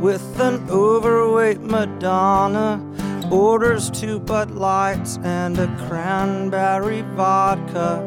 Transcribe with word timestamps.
with 0.00 0.40
an 0.40 0.68
overweight 0.70 1.60
Madonna. 1.60 2.84
Orders 3.30 3.90
two 3.90 4.18
Bud 4.18 4.52
Lights 4.52 5.18
and 5.22 5.58
a 5.58 5.66
cranberry 5.86 7.02
vodka. 7.14 8.00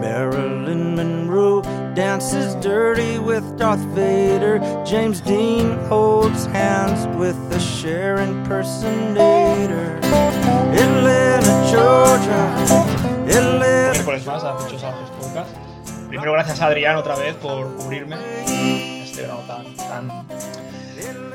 Marilyn 0.00 0.94
Monroe 0.94 1.62
dances 1.94 2.54
dirty 2.56 3.18
with 3.18 3.58
Darth 3.58 3.80
Vader. 3.94 4.60
James 4.84 5.20
Dean 5.20 5.76
holds 5.86 6.46
hands 6.46 7.08
with 7.18 7.36
the 7.50 7.58
Cher 7.58 8.18
impersonator. 8.18 9.98
Atlanta, 10.72 11.70
Georgia. 11.72 12.44
Atlanta. 13.26 14.04
Primero, 16.08 16.32
gracias 16.32 16.60
a 16.60 16.66
Adrián 16.66 16.96
otra 16.96 17.16
vez 17.16 17.34
por 17.34 17.74
cubrirme 17.76 18.16
este 19.18 19.26
tan, 19.46 19.74
tan, 19.74 20.08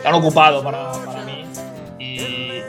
tan 0.04 0.14
ocupado 0.16 0.64
para, 0.64 0.92
para 0.92 1.22
mí. 1.24 1.46
Y, 2.00 2.20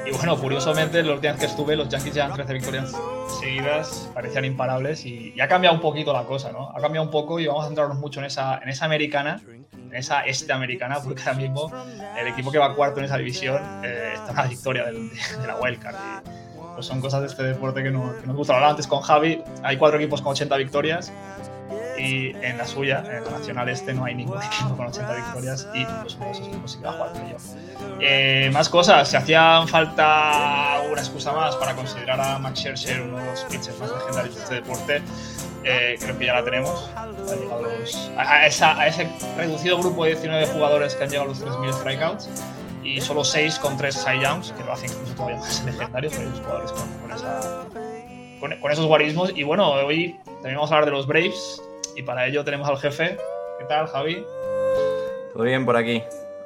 y 0.06 0.10
bueno, 0.16 0.36
curiosamente, 0.38 1.02
los 1.02 1.20
días 1.20 1.38
que 1.38 1.46
estuve, 1.46 1.76
los 1.76 1.88
Yankees 1.88 2.14
llevan 2.14 2.32
13 2.34 2.52
victorias 2.52 2.92
seguidas, 3.40 4.10
parecían 4.14 4.44
imparables 4.44 5.04
y, 5.04 5.32
y 5.34 5.40
ha 5.40 5.48
cambiado 5.48 5.74
un 5.74 5.82
poquito 5.82 6.12
la 6.12 6.22
cosa, 6.24 6.52
¿no? 6.52 6.70
Ha 6.70 6.80
cambiado 6.80 7.04
un 7.04 7.10
poco 7.10 7.40
y 7.40 7.46
vamos 7.46 7.64
a 7.64 7.66
centrarnos 7.68 7.98
mucho 7.98 8.20
en 8.20 8.26
esa, 8.26 8.58
en 8.62 8.68
esa 8.68 8.84
americana, 8.84 9.40
en 9.72 9.94
esa 9.94 10.20
este 10.24 10.52
americana, 10.52 11.00
porque 11.02 11.20
ahora 11.22 11.34
mismo 11.34 11.70
el 12.18 12.28
equipo 12.28 12.50
que 12.52 12.58
va 12.58 12.74
cuarto 12.74 13.00
en 13.00 13.06
esa 13.06 13.16
división 13.18 13.60
eh, 13.84 14.12
está 14.14 14.30
en 14.30 14.36
la 14.36 14.46
victoria 14.46 14.84
del- 14.84 15.10
de, 15.10 15.16
de 15.40 15.46
la 15.46 15.56
wildcard. 15.56 15.96
Pues 16.74 16.86
son 16.86 17.00
cosas 17.00 17.20
de 17.20 17.26
este 17.28 17.42
deporte 17.44 17.82
que, 17.82 17.90
que 17.90 18.26
nos 18.26 18.36
gusta. 18.36 18.54
Hablaba 18.54 18.70
antes 18.72 18.86
con 18.88 19.00
Javi, 19.00 19.40
hay 19.62 19.76
cuatro 19.76 19.98
equipos 19.98 20.20
con 20.22 20.32
80 20.32 20.56
victorias 20.56 21.12
y 21.98 22.34
en 22.44 22.58
la 22.58 22.66
suya, 22.66 23.04
en 23.08 23.24
la 23.24 23.30
Nacional 23.30 23.68
Este, 23.68 23.92
no 23.94 24.04
hay 24.04 24.14
ningún 24.14 24.42
equipo 24.42 24.76
con 24.76 24.86
80 24.86 25.14
victorias 25.14 25.68
y 25.74 25.84
pues 25.84 26.14
uno 26.16 26.24
de 26.26 26.30
esos 26.32 26.48
equipos 26.48 26.72
sí 26.72 26.78
que 26.80 26.86
a 26.88 26.92
jugar. 26.92 27.12
Eh, 28.00 28.50
más 28.52 28.68
cosas, 28.68 29.08
si 29.08 29.16
hacían 29.16 29.68
falta 29.68 30.80
una 30.90 31.00
excusa 31.00 31.32
más 31.32 31.56
para 31.56 31.74
considerar 31.74 32.20
a 32.20 32.38
Max 32.38 32.60
Scherzer 32.60 33.02
uno 33.02 33.18
de 33.18 33.26
los 33.26 33.40
pitchers 33.44 33.78
más 33.78 33.90
legendarios 33.90 34.34
de 34.36 34.42
este 34.42 34.54
deporte, 34.56 35.02
eh, 35.64 35.96
creo 36.00 36.18
que 36.18 36.26
ya 36.26 36.34
la 36.34 36.44
tenemos. 36.44 36.90
Ha 36.96 37.06
llegado 37.36 37.62
los- 37.62 38.10
a, 38.16 38.22
a 38.32 38.46
esa- 38.46 38.78
a 38.78 38.86
ese 38.86 39.08
reducido 39.36 39.78
grupo 39.78 40.04
de 40.04 40.10
19 40.10 40.46
jugadores 40.48 40.94
que 40.94 41.04
han 41.04 41.10
llegado 41.10 41.30
a 41.30 41.32
los 41.32 41.40
3.000 41.42 41.72
strikeouts 41.72 42.28
y 42.82 43.00
solo 43.00 43.24
6 43.24 43.58
con 43.60 43.76
3 43.78 43.94
Cy 43.94 44.20
Youngs, 44.20 44.52
que 44.52 44.62
lo 44.64 44.72
hacen 44.72 44.90
incluso 44.90 45.14
todavía 45.14 45.36
más 45.38 45.64
legendarios, 45.64 46.12
pero 46.14 46.30
dos 46.30 46.40
jugadores 46.40 46.72
con, 46.72 46.88
con 46.98 47.12
esa- 47.12 47.64
con- 48.40 48.60
con 48.60 48.72
esos 48.72 48.84
guarismos. 48.86 49.32
Y 49.34 49.42
bueno, 49.44 49.70
hoy 49.70 50.18
también 50.26 50.56
vamos 50.56 50.70
a 50.70 50.74
hablar 50.74 50.86
de 50.86 50.92
los 50.92 51.06
Braves 51.06 51.62
y 51.96 52.02
para 52.02 52.26
ello 52.26 52.44
tenemos 52.44 52.68
al 52.68 52.78
jefe. 52.78 53.16
¿Qué 53.58 53.64
tal, 53.66 53.86
Javi? 53.86 54.24
Todo 55.32 55.42
bien 55.42 55.64
por 55.64 55.76
aquí. 55.76 56.02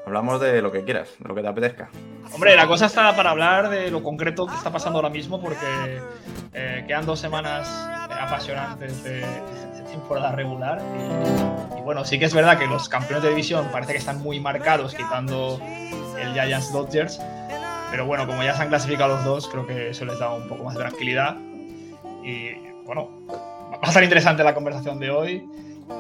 Hablamos 0.06 0.40
de 0.40 0.62
lo 0.62 0.72
que 0.72 0.84
quieras, 0.84 1.10
de 1.18 1.28
lo 1.28 1.34
que 1.34 1.42
te 1.42 1.48
apetezca. 1.48 1.90
Hombre, 2.32 2.56
la 2.56 2.66
cosa 2.66 2.86
está 2.86 3.14
para 3.14 3.30
hablar 3.30 3.68
de 3.68 3.90
lo 3.90 4.02
concreto 4.02 4.46
que 4.46 4.54
está 4.54 4.70
pasando 4.70 4.98
ahora 4.98 5.10
mismo 5.10 5.40
porque 5.40 6.00
eh, 6.52 6.84
quedan 6.86 7.04
dos 7.04 7.18
semanas 7.18 7.68
eh, 8.10 8.14
apasionantes 8.18 9.02
de, 9.02 9.20
de 9.20 9.82
temporada 9.90 10.32
regular 10.32 10.80
y, 11.74 11.78
y 11.78 11.82
bueno, 11.82 12.04
sí 12.04 12.18
que 12.18 12.26
es 12.26 12.34
verdad 12.34 12.58
que 12.58 12.66
los 12.66 12.88
campeones 12.88 13.22
de 13.22 13.30
división 13.30 13.68
parece 13.72 13.92
que 13.92 13.98
están 13.98 14.18
muy 14.18 14.40
marcados 14.40 14.94
quitando 14.94 15.60
el 16.18 16.32
Giants 16.32 16.72
Dodgers, 16.72 17.20
pero 17.90 18.04
bueno, 18.06 18.26
como 18.26 18.42
ya 18.42 18.54
se 18.54 18.62
han 18.62 18.68
clasificado 18.68 19.14
los 19.14 19.24
dos, 19.24 19.48
creo 19.48 19.66
que 19.66 19.90
eso 19.90 20.04
les 20.04 20.18
da 20.18 20.32
un 20.32 20.48
poco 20.48 20.64
más 20.64 20.74
de 20.74 20.80
tranquilidad 20.80 21.36
y 22.22 22.54
bueno, 22.84 23.10
va 23.78 23.86
a 23.86 23.88
estar 23.88 24.02
interesante 24.02 24.42
la 24.44 24.54
conversación 24.54 24.98
de 24.98 25.10
hoy. 25.10 25.48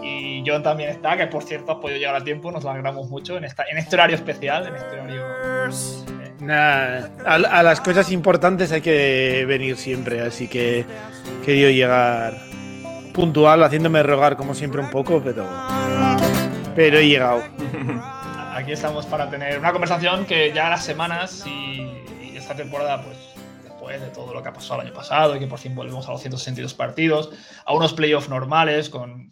Y 0.02 0.44
John 0.46 0.62
también 0.62 0.90
está, 0.90 1.16
que 1.16 1.26
por 1.28 1.42
cierto 1.42 1.72
has 1.72 1.78
podido 1.78 1.98
llegar 1.98 2.14
a 2.14 2.22
tiempo, 2.22 2.52
nos 2.52 2.64
alegramos 2.66 3.08
mucho 3.08 3.38
en, 3.38 3.44
esta, 3.44 3.64
en 3.70 3.78
este 3.78 3.96
horario 3.96 4.16
especial, 4.16 4.66
en 4.66 4.76
este 4.76 5.00
horario 5.00 5.26
eh, 5.26 6.34
Nah, 6.40 7.08
a, 7.26 7.34
a 7.34 7.62
las 7.62 7.80
cosas 7.80 8.12
importantes 8.12 8.70
hay 8.70 8.80
que 8.80 9.44
venir 9.48 9.76
siempre, 9.76 10.20
así 10.20 10.46
que 10.46 10.80
he 10.80 11.44
querido 11.44 11.70
llegar 11.70 12.34
puntual, 13.12 13.64
haciéndome 13.64 14.02
rogar 14.02 14.36
como 14.36 14.54
siempre 14.54 14.80
un 14.80 14.90
poco, 14.90 15.20
pero, 15.22 15.48
pero 16.76 16.98
he 16.98 17.08
llegado. 17.08 17.42
Aquí 18.54 18.72
estamos 18.72 19.06
para 19.06 19.28
tener 19.30 19.58
una 19.58 19.72
conversación 19.72 20.26
que 20.26 20.52
ya 20.52 20.68
las 20.68 20.84
semanas 20.84 21.44
y, 21.46 21.88
y 22.22 22.36
esta 22.36 22.54
temporada, 22.54 23.02
pues 23.02 23.16
después 23.88 24.00
de 24.00 24.14
todo 24.14 24.34
lo 24.34 24.42
que 24.42 24.48
ha 24.48 24.52
pasado 24.52 24.80
el 24.80 24.88
año 24.88 24.94
pasado 24.96 25.36
y 25.36 25.38
que 25.38 25.46
por 25.46 25.58
fin 25.58 25.74
volvemos 25.74 26.06
a 26.08 26.12
los 26.12 26.20
162 26.20 26.74
partidos, 26.74 27.30
a 27.64 27.72
unos 27.72 27.94
playoffs 27.94 28.28
normales 28.28 28.90
con 28.90 29.30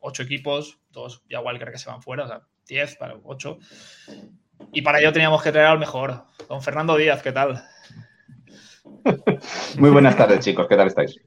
ocho 0.00 0.22
equipos, 0.22 0.78
dos 0.90 1.22
ya 1.28 1.40
Walker 1.40 1.70
que 1.70 1.78
se 1.78 1.88
van 1.88 2.02
fuera, 2.02 2.24
o 2.24 2.28
sea, 2.28 2.42
10 2.66 2.96
para 2.96 3.16
8. 3.22 3.58
Y 4.72 4.82
para 4.82 5.00
ello 5.00 5.12
teníamos 5.12 5.42
que 5.42 5.52
traer 5.52 5.68
al 5.68 5.78
mejor, 5.78 6.24
don 6.48 6.62
Fernando 6.62 6.96
Díaz, 6.96 7.22
¿qué 7.22 7.32
tal? 7.32 7.64
Muy 9.78 9.90
buenas 9.90 10.16
tardes, 10.16 10.40
chicos. 10.40 10.66
¿Qué 10.68 10.76
tal 10.76 10.88
estáis? 10.88 11.18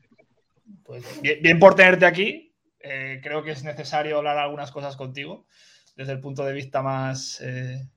Pues 0.83 1.21
bien, 1.21 1.39
bien 1.41 1.59
por 1.59 1.75
tenerte 1.75 2.05
aquí. 2.05 2.53
Eh, 2.79 3.19
creo 3.23 3.43
que 3.43 3.51
es 3.51 3.63
necesario 3.63 4.17
hablar 4.17 4.37
algunas 4.37 4.71
cosas 4.71 4.95
contigo 4.95 5.45
desde 5.95 6.13
el 6.13 6.19
punto 6.19 6.43
de 6.43 6.53
vista 6.53 6.81
más 6.81 7.39
eh, 7.41 7.87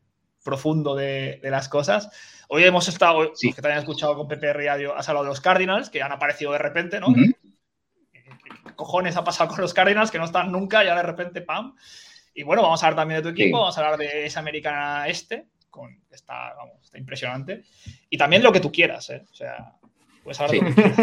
profundo 0.44 0.94
de, 0.94 1.40
de 1.42 1.50
las 1.50 1.68
cosas. 1.68 2.10
Hoy 2.48 2.62
hemos 2.64 2.86
estado, 2.88 3.34
Sí. 3.34 3.48
los 3.48 3.56
que 3.56 3.62
te 3.62 3.68
hayan 3.68 3.80
escuchado 3.80 4.14
con 4.16 4.28
Pepe 4.28 4.52
Radio, 4.52 4.94
has 4.94 5.08
hablado 5.08 5.24
de 5.24 5.30
los 5.30 5.40
Cardinals, 5.40 5.90
que 5.90 6.02
han 6.02 6.12
aparecido 6.12 6.52
de 6.52 6.58
repente, 6.58 7.00
¿no? 7.00 7.08
¿Qué, 7.14 7.32
qué 8.12 8.74
cojones 8.76 9.16
ha 9.16 9.24
pasado 9.24 9.50
con 9.50 9.60
los 9.62 9.74
Cardinals 9.74 10.10
que 10.10 10.18
no 10.18 10.24
están 10.26 10.52
nunca 10.52 10.84
y 10.84 10.88
ahora 10.88 11.00
de 11.02 11.06
repente, 11.08 11.40
¡pam! 11.40 11.74
Y 12.34 12.42
bueno, 12.42 12.62
vamos 12.62 12.82
a 12.82 12.86
hablar 12.86 13.00
también 13.02 13.18
de 13.18 13.22
tu 13.22 13.28
equipo, 13.30 13.56
Sí. 13.56 13.60
vamos 13.60 13.78
a 13.78 13.80
hablar 13.80 13.98
de 13.98 14.26
esa 14.26 14.40
americana 14.40 15.08
este, 15.08 15.46
con, 15.70 15.98
está, 16.10 16.54
vamos, 16.56 16.74
está 16.84 16.98
impresionante. 16.98 17.62
Y 18.10 18.18
también 18.18 18.42
lo 18.42 18.52
que 18.52 18.60
tú 18.60 18.70
quieras, 18.70 19.08
¿eh? 19.10 19.22
O 19.30 19.34
sea, 19.34 19.72
pues 20.22 20.40
hablar 20.40 20.56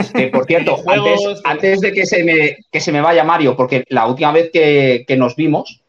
Sí. 0.03 0.13
de 0.13 0.27
por 0.27 0.45
cierto, 0.45 0.77
antes, 0.87 1.41
antes 1.43 1.81
de 1.81 1.91
que 1.93 2.05
se, 2.05 2.23
me, 2.23 2.57
que 2.71 2.79
se 2.81 2.91
me 2.91 3.01
vaya 3.01 3.23
Mario, 3.23 3.55
porque 3.55 3.85
la 3.89 4.05
última 4.07 4.31
vez 4.31 4.49
que, 4.51 5.05
que 5.07 5.17
nos 5.17 5.35
vimos, 5.35 5.81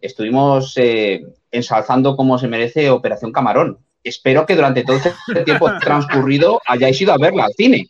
estuvimos 0.00 0.74
eh, 0.76 1.22
ensalzando 1.54 2.16
como 2.16 2.38
se 2.38 2.48
merece 2.48 2.90
Operación 2.90 3.32
Camarón. 3.32 3.78
Espero 4.02 4.44
que 4.44 4.56
durante 4.56 4.84
todo 4.84 4.96
este 4.96 5.12
tiempo 5.44 5.70
transcurrido 5.80 6.60
hayáis 6.66 7.00
ido 7.00 7.12
a 7.12 7.18
verla 7.18 7.44
al 7.44 7.54
cine. 7.54 7.88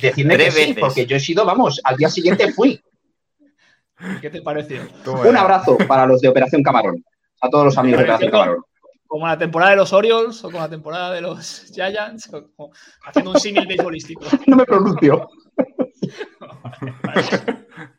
Decidme 0.00 0.36
que 0.36 0.50
sí, 0.50 0.60
veces. 0.60 0.76
porque 0.78 1.06
yo 1.06 1.16
he 1.16 1.20
sido, 1.20 1.44
vamos, 1.44 1.80
al 1.84 1.96
día 1.96 2.08
siguiente 2.08 2.52
fui. 2.52 2.80
¿Qué 4.20 4.30
te 4.30 4.42
pareció? 4.42 4.82
Un 5.06 5.36
abrazo 5.36 5.78
para 5.88 6.06
los 6.06 6.20
de 6.20 6.28
Operación 6.28 6.62
Camarón. 6.62 7.02
A 7.40 7.48
todos 7.48 7.66
los 7.66 7.78
amigos 7.78 7.98
de 7.98 8.04
Operación 8.04 8.30
Camarón. 8.30 8.62
como 9.06 9.26
la 9.26 9.38
temporada 9.38 9.70
de 9.70 9.76
los 9.78 9.92
Orioles 9.92 10.38
o 10.44 10.50
como 10.50 10.58
la 10.58 10.68
temporada 10.68 11.12
de 11.12 11.20
los 11.20 11.64
Giants, 11.72 12.32
o 12.32 12.48
como 12.54 12.72
haciendo 13.04 13.30
un 13.32 13.40
símil 13.40 13.66
beisbolístico. 13.66 14.20
No 14.46 14.56
me 14.56 14.64
pronuncio. 14.64 15.28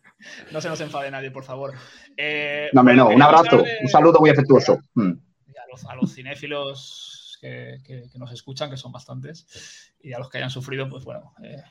No 0.51 0.61
se 0.61 0.69
nos 0.69 0.79
enfade 0.81 1.11
nadie, 1.11 1.31
por 1.31 1.43
favor. 1.43 1.73
Eh, 2.15 2.69
No, 2.73 2.81
hombre, 2.81 2.95
no. 2.95 3.03
Un 3.05 3.09
queríamos 3.11 3.33
abrazo. 3.39 3.57
de- 3.63 3.77
Un 3.81 3.87
saludo 3.89 4.19
muy 4.19 4.29
afectuoso. 4.29 4.79
Mm. 4.95 5.11
y 5.47 5.57
a 5.57 5.65
los, 5.71 5.85
a 5.85 5.95
los 5.95 6.13
cinéfilos 6.13 7.37
que, 7.41 7.77
que- 7.85 8.09
que 8.11 8.19
nos 8.19 8.31
escuchan, 8.31 8.69
que 8.69 8.77
son 8.77 8.91
bastantes, 8.91 9.93
y 10.01 10.13
a 10.13 10.19
los 10.19 10.29
que 10.29 10.37
hayan 10.37 10.49
sufrido, 10.49 10.89
pues 10.89 11.03
bueno, 11.05 11.33
eh, 11.43 11.61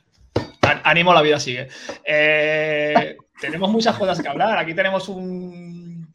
ánimo, 0.85 1.13
la 1.15 1.23
vida 1.23 1.39
sigue. 1.41 1.69
Eh, 2.05 3.17
tenemos 3.41 3.71
muchas 3.71 3.97
cosas 3.97 4.21
que 4.21 4.29
hablar. 4.29 4.59
Aquí 4.59 4.75
tenemos 4.75 5.09
un, 5.09 6.15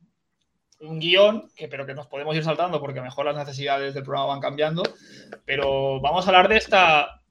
un 0.81 0.99
guion, 0.99 1.49
que, 1.55 1.67
pero 1.67 1.85
que 1.85 1.93
nos 1.93 2.07
podemos 2.07 2.35
ir 2.35 2.43
saltando 2.43 2.79
porque 2.79 3.01
mejor 3.01 3.25
las 3.25 3.35
necesidades 3.35 3.93
del 3.93 4.03
programa 4.03 4.27
van 4.27 4.39
cambiando. 4.41 4.83
Pero 5.45 5.99
vamos 6.01 6.25
a 6.25 6.29
hablar 6.29 6.47
de, 6.47 6.57
esta, 6.57 7.21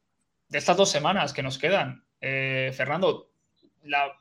de 0.49 0.59
estas 0.59 0.77
dos 0.77 0.91
semanas 0.91 1.33
que 1.33 1.43
nos 1.43 1.59
quedan. 1.59 2.05
Eh, 2.21 2.71
Fernando, 2.75 3.31
la, 3.85 4.13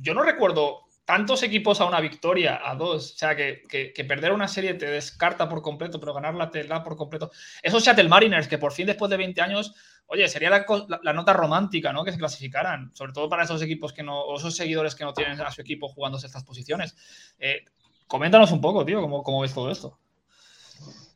yo 0.00 0.14
no 0.14 0.22
recuerdo 0.22 0.84
tantos 1.04 1.42
equipos 1.42 1.80
a 1.80 1.84
una 1.84 2.00
victoria, 2.00 2.60
a 2.64 2.74
dos. 2.74 3.12
O 3.12 3.18
sea, 3.18 3.36
que, 3.36 3.62
perder 4.08 4.32
una 4.32 4.48
serie 4.48 4.74
te 4.74 4.86
descarta 4.86 5.48
por 5.48 5.62
completo, 5.62 6.00
pero 6.00 6.14
ganarla 6.14 6.50
te 6.50 6.64
da 6.64 6.82
por 6.82 6.96
completo. 6.96 7.30
Esos 7.62 7.84
Seattle 7.84 8.08
Mariners, 8.08 8.48
que 8.48 8.58
por 8.58 8.72
fin 8.72 8.86
después 8.86 9.10
de 9.10 9.16
20 9.16 9.40
años, 9.40 9.74
oye, 10.06 10.28
sería 10.28 10.50
la, 10.50 11.12
nota 11.12 11.32
romántica, 11.32 11.92
¿no? 11.92 12.04
Que 12.04 12.12
se 12.12 12.18
clasificaran, 12.18 12.90
sobre 12.94 13.12
todo 13.12 13.28
para 13.28 13.44
esos 13.44 13.60
equipos 13.62 13.92
que 13.92 14.02
no, 14.02 14.20
o 14.20 14.36
esos 14.36 14.56
seguidores 14.56 14.94
que 14.94 15.04
no 15.04 15.12
tienen 15.12 15.40
a 15.40 15.50
su 15.50 15.60
equipo 15.60 15.88
jugándose 15.88 16.26
estas 16.26 16.44
posiciones. 16.44 16.96
Eh, 17.38 17.64
coméntanos 18.06 18.52
un 18.52 18.60
poco, 18.60 18.84
tío, 18.84 19.02
cómo, 19.02 19.40
ves 19.40 19.54
todo 19.54 19.70
esto. 19.70 19.98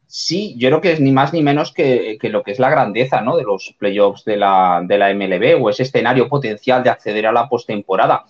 Sí, 0.07 0.55
yo 0.59 0.69
creo 0.69 0.81
que 0.81 0.93
es 0.93 1.01
ni 1.01 1.13
más 1.13 1.35
ni 1.35 1.43
menos 1.43 1.73
que, 1.73 2.17
que 2.19 2.31
lo 2.31 2.43
que 2.43 2.53
es 2.53 2.59
la 2.59 2.71
grandeza 2.71 3.21
¿no? 3.21 3.37
de 3.37 3.43
los 3.43 3.75
playoffs 3.79 4.25
de 4.25 4.39
la, 4.39 4.83
de 4.83 4.97
la 4.97 5.13
MLB 5.13 5.63
o 5.63 5.69
ese 5.69 5.83
escenario 5.83 6.31
potencial 6.31 6.83
de 6.83 6.89
acceder 6.89 7.27
a 7.27 7.33
la 7.33 7.47
postemporada. 7.47 8.25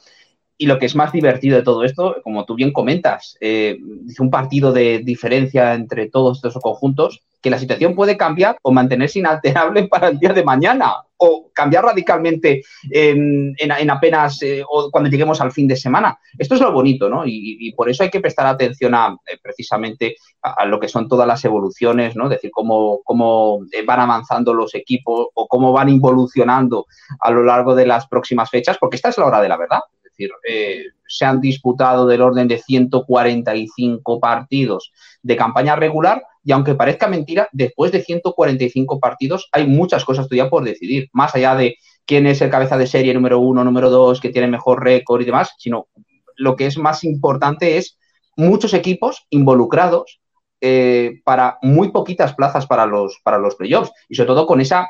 Y 0.58 0.66
lo 0.66 0.78
que 0.78 0.86
es 0.86 0.96
más 0.96 1.12
divertido 1.12 1.56
de 1.56 1.62
todo 1.62 1.84
esto, 1.84 2.16
como 2.24 2.44
tú 2.44 2.56
bien 2.56 2.72
comentas, 2.72 3.36
eh, 3.40 3.78
dice 4.02 4.22
un 4.22 4.30
partido 4.30 4.72
de 4.72 4.98
diferencia 4.98 5.72
entre 5.74 6.10
todos 6.10 6.38
estos 6.38 6.60
conjuntos, 6.60 7.22
que 7.40 7.50
la 7.50 7.58
situación 7.58 7.94
puede 7.94 8.16
cambiar 8.16 8.58
o 8.62 8.72
mantenerse 8.72 9.20
inalterable 9.20 9.86
para 9.88 10.08
el 10.08 10.18
día 10.18 10.32
de 10.32 10.42
mañana 10.42 10.96
o 11.18 11.50
cambiar 11.52 11.84
radicalmente 11.84 12.62
en, 12.90 13.54
apenas 13.90 14.40
eh, 14.42 14.62
o 14.68 14.90
cuando 14.90 15.10
lleguemos 15.10 15.40
al 15.40 15.52
fin 15.52 15.66
de 15.66 15.76
semana. 15.76 16.18
Esto 16.38 16.54
es 16.54 16.60
lo 16.60 16.72
bonito, 16.72 17.08
¿no? 17.08 17.24
Y, 17.26 17.72
por 17.76 17.88
eso 17.88 18.02
hay 18.02 18.10
que 18.10 18.20
prestar 18.20 18.46
atención 18.46 18.94
a 18.94 19.16
eh, 19.26 19.38
precisamente 19.42 20.16
a, 20.42 20.64
lo 20.64 20.80
que 20.80 20.88
son 20.88 21.08
todas 21.08 21.26
las 21.26 21.44
evoluciones, 21.44 22.16
¿no? 22.16 22.24
Es 22.24 22.30
decir, 22.30 22.50
cómo, 22.52 23.00
cómo 23.04 23.60
eh, 23.72 23.84
van 23.84 24.00
avanzando 24.00 24.54
los 24.54 24.74
equipos 24.74 25.28
o 25.34 25.46
cómo 25.46 25.72
van 25.72 25.88
involucionando 25.88 26.86
a 27.20 27.30
lo 27.30 27.42
largo 27.42 27.74
de 27.74 27.86
las 27.86 28.06
próximas 28.06 28.50
fechas, 28.50 28.78
porque 28.78 28.96
esta 28.96 29.08
es 29.08 29.18
la 29.18 29.26
hora 29.26 29.40
de 29.40 29.48
la 29.48 29.56
verdad. 29.56 29.80
Decir, 30.18 30.92
se 31.06 31.24
han 31.24 31.40
disputado 31.40 32.06
del 32.06 32.22
orden 32.22 32.48
de 32.48 32.58
145 32.58 34.18
partidos 34.18 34.92
de 35.22 35.36
campaña 35.36 35.76
regular 35.76 36.22
y 36.44 36.52
aunque 36.52 36.74
parezca 36.74 37.08
mentira, 37.08 37.48
después 37.52 37.92
de 37.92 38.02
145 38.02 38.98
partidos 39.00 39.48
hay 39.52 39.66
muchas 39.66 40.04
cosas 40.04 40.26
todavía 40.28 40.50
por 40.50 40.64
decidir, 40.64 41.08
más 41.12 41.34
allá 41.34 41.54
de 41.54 41.76
quién 42.06 42.26
es 42.26 42.40
el 42.40 42.50
cabeza 42.50 42.78
de 42.78 42.86
serie 42.86 43.14
número 43.14 43.38
uno, 43.38 43.62
número 43.64 43.90
dos, 43.90 44.20
que 44.20 44.30
tiene 44.30 44.48
mejor 44.48 44.82
récord 44.82 45.20
y 45.20 45.26
demás, 45.26 45.54
sino 45.58 45.88
lo 46.36 46.56
que 46.56 46.66
es 46.66 46.78
más 46.78 47.04
importante 47.04 47.76
es 47.76 47.98
muchos 48.36 48.72
equipos 48.72 49.26
involucrados 49.30 50.20
eh, 50.60 51.20
para 51.24 51.58
muy 51.62 51.90
poquitas 51.90 52.34
plazas 52.34 52.66
para 52.66 52.86
los, 52.86 53.20
para 53.22 53.38
los 53.38 53.56
playoffs 53.56 53.92
y 54.08 54.14
sobre 54.14 54.28
todo 54.28 54.46
con 54.46 54.60
esa 54.60 54.88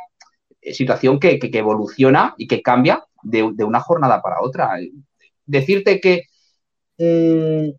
eh, 0.60 0.72
situación 0.72 1.19
que, 1.19 1.38
evoluciona 1.42 2.34
y 2.38 2.46
que 2.46 2.62
cambia 2.62 3.04
de, 3.22 3.42
una 3.42 3.80
jornada 3.80 4.22
para 4.22 4.40
otra. 4.40 4.70
Decirte 5.49 6.00
que 6.00 6.25
mm, 6.99 7.71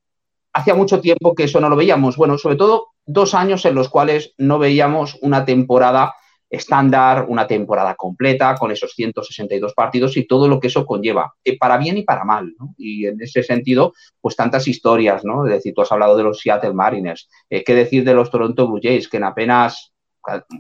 hacía 0.54 0.76
mucho 0.76 1.00
tiempo 1.00 1.36
que 1.36 1.44
eso 1.44 1.62
no 1.62 1.70
lo 1.70 1.76
veíamos. 1.76 2.18
Bueno, 2.18 2.38
sobre 2.38 2.56
todo 2.56 2.88
dos 3.06 3.34
años 3.34 3.64
en 3.66 3.76
los 3.76 3.90
cuales 3.90 4.34
no 4.38 4.60
veíamos 4.60 5.18
una 5.22 5.46
temporada 5.46 6.14
estándar, 6.50 7.26
una 7.28 7.46
temporada 7.46 7.94
completa 7.94 8.56
con 8.56 8.72
esos 8.72 8.94
162 8.94 9.74
partidos 9.76 10.18
y 10.18 10.26
todo 10.26 10.48
lo 10.48 10.60
que 10.60 10.68
eso 10.68 10.84
conlleva, 10.84 11.36
eh, 11.44 11.58
para 11.58 11.78
bien 11.78 12.00
y 12.00 12.04
para 12.04 12.24
mal. 12.24 12.56
Y 12.76 13.06
en 13.06 13.22
ese 13.22 13.44
sentido, 13.44 13.94
pues 14.20 14.36
tantas 14.36 14.68
historias, 14.68 15.24
¿no? 15.24 15.46
Es 15.46 15.54
decir, 15.54 15.74
tú 15.76 15.82
has 15.82 15.92
hablado 15.92 16.18
de 16.18 16.24
los 16.24 16.40
Seattle 16.40 16.74
Mariners, 16.74 17.30
eh, 17.50 17.64
qué 17.64 17.76
decir 17.76 18.04
de 18.04 18.16
los 18.16 18.32
Toronto 18.32 18.68
Blue 18.68 18.80
Jays, 18.82 19.08
que 19.08 19.18
en 19.18 19.26
apenas 19.26 19.94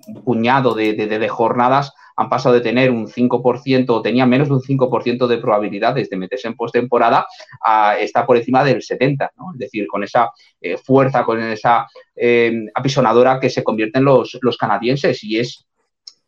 un 0.07 0.23
puñado 0.23 0.73
de, 0.73 1.29
jornadas 1.29 1.91
han 2.19 2.27
pasado 2.27 2.55
de 2.55 2.61
tener 2.61 2.91
un 2.91 3.07
5% 3.07 3.89
o 3.89 4.01
tenía 4.01 4.25
menos 4.25 4.49
de 4.49 4.55
un 4.55 4.61
5% 4.61 5.25
de 5.25 5.37
probabilidades 5.37 6.09
de 6.09 6.17
meterse 6.17 6.49
en 6.49 6.55
postemporada 6.55 7.25
a 7.65 7.97
estar 7.97 8.25
por 8.25 8.35
encima 8.35 8.61
del 8.61 8.81
70%, 8.81 9.29
¿no? 9.37 9.53
Es 9.53 9.59
decir, 9.59 9.87
con 9.87 10.03
esa 10.03 10.29
eh, 10.59 10.77
fuerza, 10.77 11.23
con 11.23 11.41
esa 11.41 11.87
eh, 12.13 12.65
apisonadora 12.75 13.39
que 13.39 13.49
se 13.49 13.63
convierten 13.63 14.03
los, 14.03 14.37
canadienses 14.59 15.23
y 15.23 15.39
es 15.39 15.65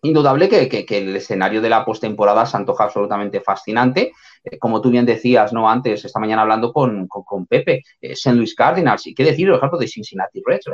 indudable 0.03 0.47
que, 0.47 0.85
el 0.97 1.13
escenario 1.13 1.61
de 1.61 1.69
la 1.69 1.83
postemporada 1.83 2.45
se 2.45 2.55
antoja 2.55 2.85
absolutamente 2.85 3.41
fascinante. 3.41 4.13
Eh, 4.45 4.57
como 4.57 4.79
tú 4.79 4.91
bien 4.91 5.05
decías, 5.05 5.51
¿no? 5.51 5.69
Antes, 5.69 6.05
esta 6.05 6.21
mañana 6.21 6.43
hablando 6.43 6.71
con, 6.71 7.09
Pepe, 7.49 7.83
St. 7.99 8.33
Louis 8.33 8.55
Cardinals, 8.55 9.05
y 9.07 9.13
qué 9.13 9.25
decir, 9.25 9.49
por 9.49 9.57
ejemplo, 9.57 9.77
de 9.77 9.89
Cincinnati 9.89 10.41
Reds, 10.45 10.69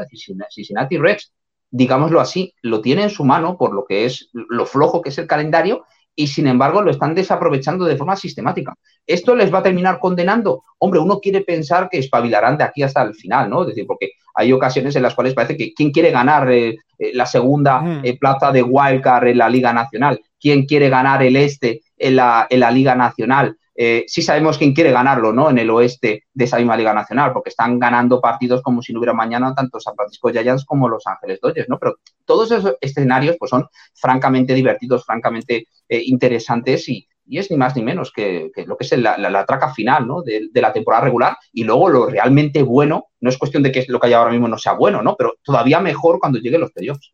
Cincinnati 0.51 0.97
Reds 0.99 1.33
digámoslo 1.69 2.19
así, 2.19 2.53
lo 2.61 2.81
tiene 2.81 3.03
en 3.03 3.09
su 3.09 3.23
mano 3.23 3.57
por 3.57 3.73
lo 3.73 3.85
que 3.85 4.05
es 4.05 4.29
lo 4.33 4.65
flojo 4.65 5.01
que 5.01 5.09
es 5.09 5.17
el 5.17 5.27
calendario 5.27 5.85
y 6.19 6.27
sin 6.27 6.47
embargo 6.47 6.81
lo 6.81 6.89
están 6.89 7.13
desaprovechando 7.13 7.85
de 7.85 7.95
forma 7.95 8.15
sistemática. 8.15 8.73
¿Esto 9.05 9.35
les 9.35 9.53
va 9.53 9.59
a 9.59 9.63
terminar 9.63 9.99
condenando? 9.99 10.63
Hombre, 10.79 10.99
uno 10.99 11.19
quiere 11.19 11.41
pensar 11.41 11.89
que 11.89 11.99
espabilarán 11.99 12.57
de 12.57 12.63
aquí 12.63 12.81
hasta 12.81 13.03
el 13.03 13.13
final, 13.13 13.49
¿no? 13.49 13.61
Es 13.61 13.67
decir, 13.67 13.85
porque 13.85 14.11
hay 14.33 14.51
ocasiones 14.51 14.95
en 14.95 15.03
las 15.03 15.13
cuales 15.13 15.35
parece 15.35 15.55
que 15.55 15.73
quién 15.73 15.91
quiere 15.91 16.09
ganar 16.09 16.51
eh, 16.51 16.77
eh, 16.97 17.11
la 17.13 17.27
segunda 17.27 18.01
eh, 18.03 18.17
plaza 18.17 18.51
de 18.51 18.63
wildcard 18.63 19.27
en 19.27 19.37
la 19.37 19.47
Liga 19.47 19.71
Nacional, 19.73 20.19
quién 20.39 20.65
quiere 20.65 20.89
ganar 20.89 21.21
el 21.21 21.35
este 21.35 21.81
en 21.97 22.15
la, 22.15 22.47
en 22.49 22.61
la 22.61 22.71
Liga 22.71 22.95
Nacional, 22.95 23.55
eh, 23.79 24.05
sí 24.07 24.23
sabemos 24.23 24.57
quién 24.57 24.73
quiere 24.73 24.91
ganarlo, 24.91 25.31
¿no? 25.31 25.51
En 25.51 25.59
el 25.59 25.69
oeste 25.69 26.23
de 26.33 26.45
esa 26.45 26.57
misma 26.57 26.75
Liga 26.75 26.95
Nacional, 26.95 27.31
porque 27.31 27.51
están 27.51 27.77
ganando 27.77 28.19
partidos 28.19 28.63
como 28.63 28.81
si 28.81 28.91
no 28.91 28.97
hubiera 28.97 29.13
mañana 29.13 29.53
tanto 29.53 29.79
San 29.79 29.95
Francisco 29.95 30.31
Giants 30.31 30.65
como 30.65 30.89
Los 30.89 31.05
Ángeles 31.05 31.39
Dodgers, 31.39 31.69
¿no? 31.69 31.77
Pero 31.77 31.97
todos 32.25 32.49
esos 32.49 32.75
escenarios 32.81 33.35
pues 33.37 33.51
son 33.51 33.67
francamente 33.93 34.55
divertidos, 34.55 35.05
francamente 35.05 35.67
eh, 35.87 36.01
interesantes 36.05 36.89
y, 36.89 37.07
es 37.29 37.51
ni 37.51 37.57
más 37.57 37.75
ni 37.75 37.83
menos 37.83 38.11
que, 38.11 38.49
lo 38.65 38.77
que 38.77 38.85
es 38.85 38.97
la, 38.97 39.45
traca 39.45 39.73
final 39.73 40.07
¿no? 40.07 40.21
de, 40.21 40.49
la 40.53 40.71
temporada 40.71 41.03
regular 41.03 41.37
y 41.51 41.65
luego 41.65 41.89
lo 41.89 42.05
realmente 42.05 42.63
bueno, 42.63 43.07
no 43.19 43.29
es 43.29 43.37
cuestión 43.37 43.61
de 43.63 43.71
que 43.71 43.85
lo 43.89 43.99
que 43.99 44.07
hay 44.07 44.13
ahora 44.13 44.31
mismo 44.31 44.47
no 44.47 44.57
sea 44.57 44.73
bueno, 44.73 45.03
¿no? 45.03 45.17
Pero 45.17 45.33
todavía 45.43 45.81
mejor 45.81 46.19
cuando 46.19 46.39
lleguen 46.39 46.61
los 46.61 46.71
playoffs. 46.71 47.11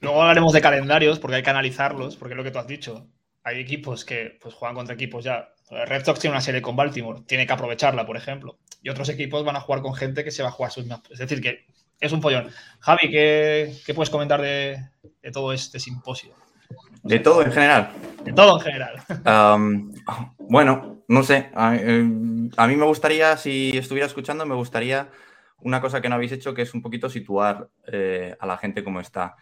Luego 0.00 0.22
hablaremos 0.22 0.52
de 0.52 0.60
calendarios 0.60 1.18
porque 1.18 1.38
hay 1.38 1.42
que 1.42 1.50
analizarlos, 1.50 2.16
porque 2.16 2.34
es 2.34 2.36
lo 2.36 2.44
que 2.44 2.52
tú 2.52 2.60
has 2.60 2.68
dicho 2.68 3.08
hay 3.46 3.60
equipos 3.60 4.04
que 4.04 4.36
pues, 4.42 4.54
juegan 4.54 4.74
contra 4.74 4.96
equipos 4.96 5.24
ya. 5.24 5.48
Red 5.70 6.04
Sox 6.04 6.18
tiene 6.18 6.34
una 6.34 6.40
serie 6.40 6.60
con 6.60 6.74
Baltimore, 6.74 7.22
tiene 7.26 7.46
que 7.46 7.52
aprovecharla, 7.52 8.04
por 8.04 8.16
ejemplo. 8.16 8.58
Y 8.82 8.88
otros 8.88 9.08
equipos 9.08 9.44
van 9.44 9.54
a 9.54 9.60
jugar 9.60 9.82
con 9.82 9.94
gente 9.94 10.24
que 10.24 10.32
se 10.32 10.42
va 10.42 10.48
a 10.48 10.52
jugar 10.52 10.72
sus 10.72 10.84
Es 11.10 11.18
decir, 11.18 11.40
que 11.40 11.64
es 12.00 12.10
un 12.10 12.20
pollón. 12.20 12.50
Javi, 12.80 13.08
¿qué, 13.08 13.92
puedes 13.94 14.10
comentar 14.10 14.42
de, 14.42 14.80
todo 15.32 15.52
este 15.52 15.78
simposio? 15.78 16.34
De 17.04 17.20
todo 17.20 17.42
en 17.42 17.52
general. 17.52 17.92
De 18.24 18.32
todo 18.32 18.58
en 18.58 18.64
general. 18.64 19.04
bueno, 20.38 21.04
no 21.06 21.22
sé. 21.22 21.50
Eh, 21.56 22.50
a, 22.56 22.66
mí 22.66 22.76
me 22.76 22.84
gustaría, 22.84 23.36
si 23.36 23.78
estuviera 23.78 24.08
escuchando, 24.08 24.44
me 24.44 24.56
gustaría 24.56 25.08
una 25.58 25.80
cosa 25.80 26.00
que 26.00 26.08
no 26.08 26.16
habéis 26.16 26.32
hecho, 26.32 26.52
que 26.52 26.62
es 26.62 26.74
un 26.74 26.82
poquito 26.82 27.08
situar 27.08 27.68
eh, 27.86 28.36
a 28.40 28.46
la 28.46 28.58
gente 28.58 28.82
como 28.82 28.98
está. 28.98 29.36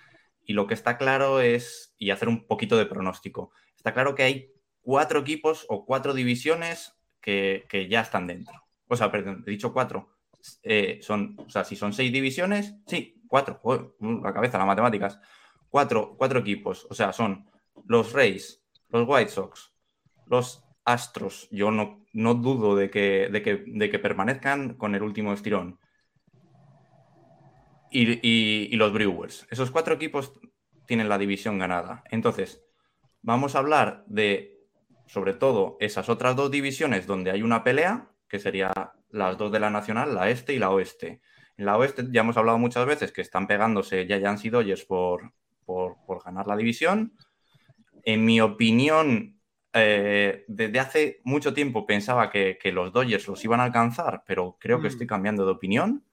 Y 0.45 0.53
lo 0.53 0.67
que 0.67 0.75
está 0.75 0.99
claro 0.99 1.41
es, 1.41 1.95
y 1.99 2.11
hacer 2.11 2.29
un 2.29 2.47
poquito 2.47 2.77
de 2.77 2.85
pronóstico 2.85 3.51
está 3.85 3.93
claro 3.93 4.15
que 4.15 4.23
hay 4.23 4.51
cuatro 4.81 5.21
equipos 5.21 5.67
o 5.69 5.85
cuatro 5.85 6.15
divisiones 6.15 6.97
que, 7.21 7.87
ya 7.91 8.01
están 8.01 8.27
dentro. 8.27 8.65
O 8.89 8.97
sea, 8.97 9.13
perdón, 9.13 9.45
he 9.47 9.51
dicho 9.51 9.75
cuatro. 9.75 10.17
Eh, 10.63 11.01
son, 11.03 11.37
o 11.39 11.51
sea, 11.51 11.65
si 11.65 11.77
son 11.77 11.93
seis 11.93 12.11
divisiones, 12.11 12.75
sí, 12.87 13.23
cuatro. 13.29 13.61
la 14.01 14.33
cabeza, 14.33 14.57
las 14.57 14.67
matemáticas. 14.67 15.21
Cuatro, 15.69 16.15
cuatro 16.17 16.39
equipos. 16.39 16.87
O 16.89 16.95
sea, 16.95 17.13
son 17.13 17.47
los 17.87 18.15
Rays, 18.15 18.65
los 18.89 19.07
White 19.07 19.31
Sox, 19.31 19.75
los 20.29 20.65
Astros. 20.87 21.47
Yo 21.51 21.71
no, 21.71 22.07
no 22.15 22.35
dudo 22.35 22.77
de 22.77 22.89
que, 22.89 23.29
de, 23.31 23.91
que, 23.91 23.99
permanezcan 23.99 24.75
con 24.75 24.95
el 24.95 25.03
último 25.03 25.35
estirón. 25.35 25.79
y 27.91 28.75
los 28.77 28.95
Brewers. 28.95 29.47
Esos 29.51 29.71
cuatro 29.71 29.93
equipos 29.93 30.33
tienen 30.87 31.11
la 31.11 31.19
división 31.19 31.59
ganada. 31.59 32.03
Entonces, 32.11 32.64
vamos 33.25 33.55
a 33.55 33.59
hablar 33.59 34.05
de, 34.07 34.61
sobre 35.07 35.33
todo, 35.33 35.77
esas 35.81 36.09
otras 36.09 36.37
dos 36.37 36.51
divisiones 36.51 37.07
donde 37.07 37.31
hay 37.31 37.43
una 37.43 37.65
pelea, 37.65 38.11
que 38.29 38.39
serían 38.39 38.73
las 39.11 39.39
dos 39.39 39.51
de 39.51 39.61
la 39.61 39.71
Nacional, 39.71 40.15
la 40.15 40.29
este 40.29 40.55
y 40.55 40.59
la 40.59 40.71
oeste. 40.71 41.21
En 41.57 41.67
la 41.67 41.77
oeste 41.79 42.05
ya 42.11 42.21
hemos 42.21 42.37
hablado 42.37 42.59
muchas 42.59 42.85
veces 42.87 43.13
que 43.13 43.23
están 43.23 43.47
pegándose 43.47 44.07
Giants 44.07 44.45
y 44.45 44.51
Dodgers 44.51 44.85
por, 44.85 45.33
por, 45.65 45.97
ganar 46.23 46.47
la 46.47 46.57
división. 46.57 47.15
En 48.03 48.25
mi 48.25 48.41
opinión, 48.41 49.41
eh, 49.73 50.45
desde 50.47 50.79
hace 50.79 51.21
mucho 51.25 51.55
tiempo 51.55 51.87
pensaba 51.87 52.31
que, 52.31 52.59
los 52.73 52.93
Dodgers 52.93 53.27
los 53.27 53.43
iban 53.45 53.61
a 53.61 53.65
alcanzar, 53.65 54.23
pero 54.27 54.59
creo 54.61 54.79
que 54.79 54.89
mm. 54.89 54.93
estoy 54.93 55.07
cambiando 55.07 55.47
de 55.47 55.53
opinión. 55.53 56.05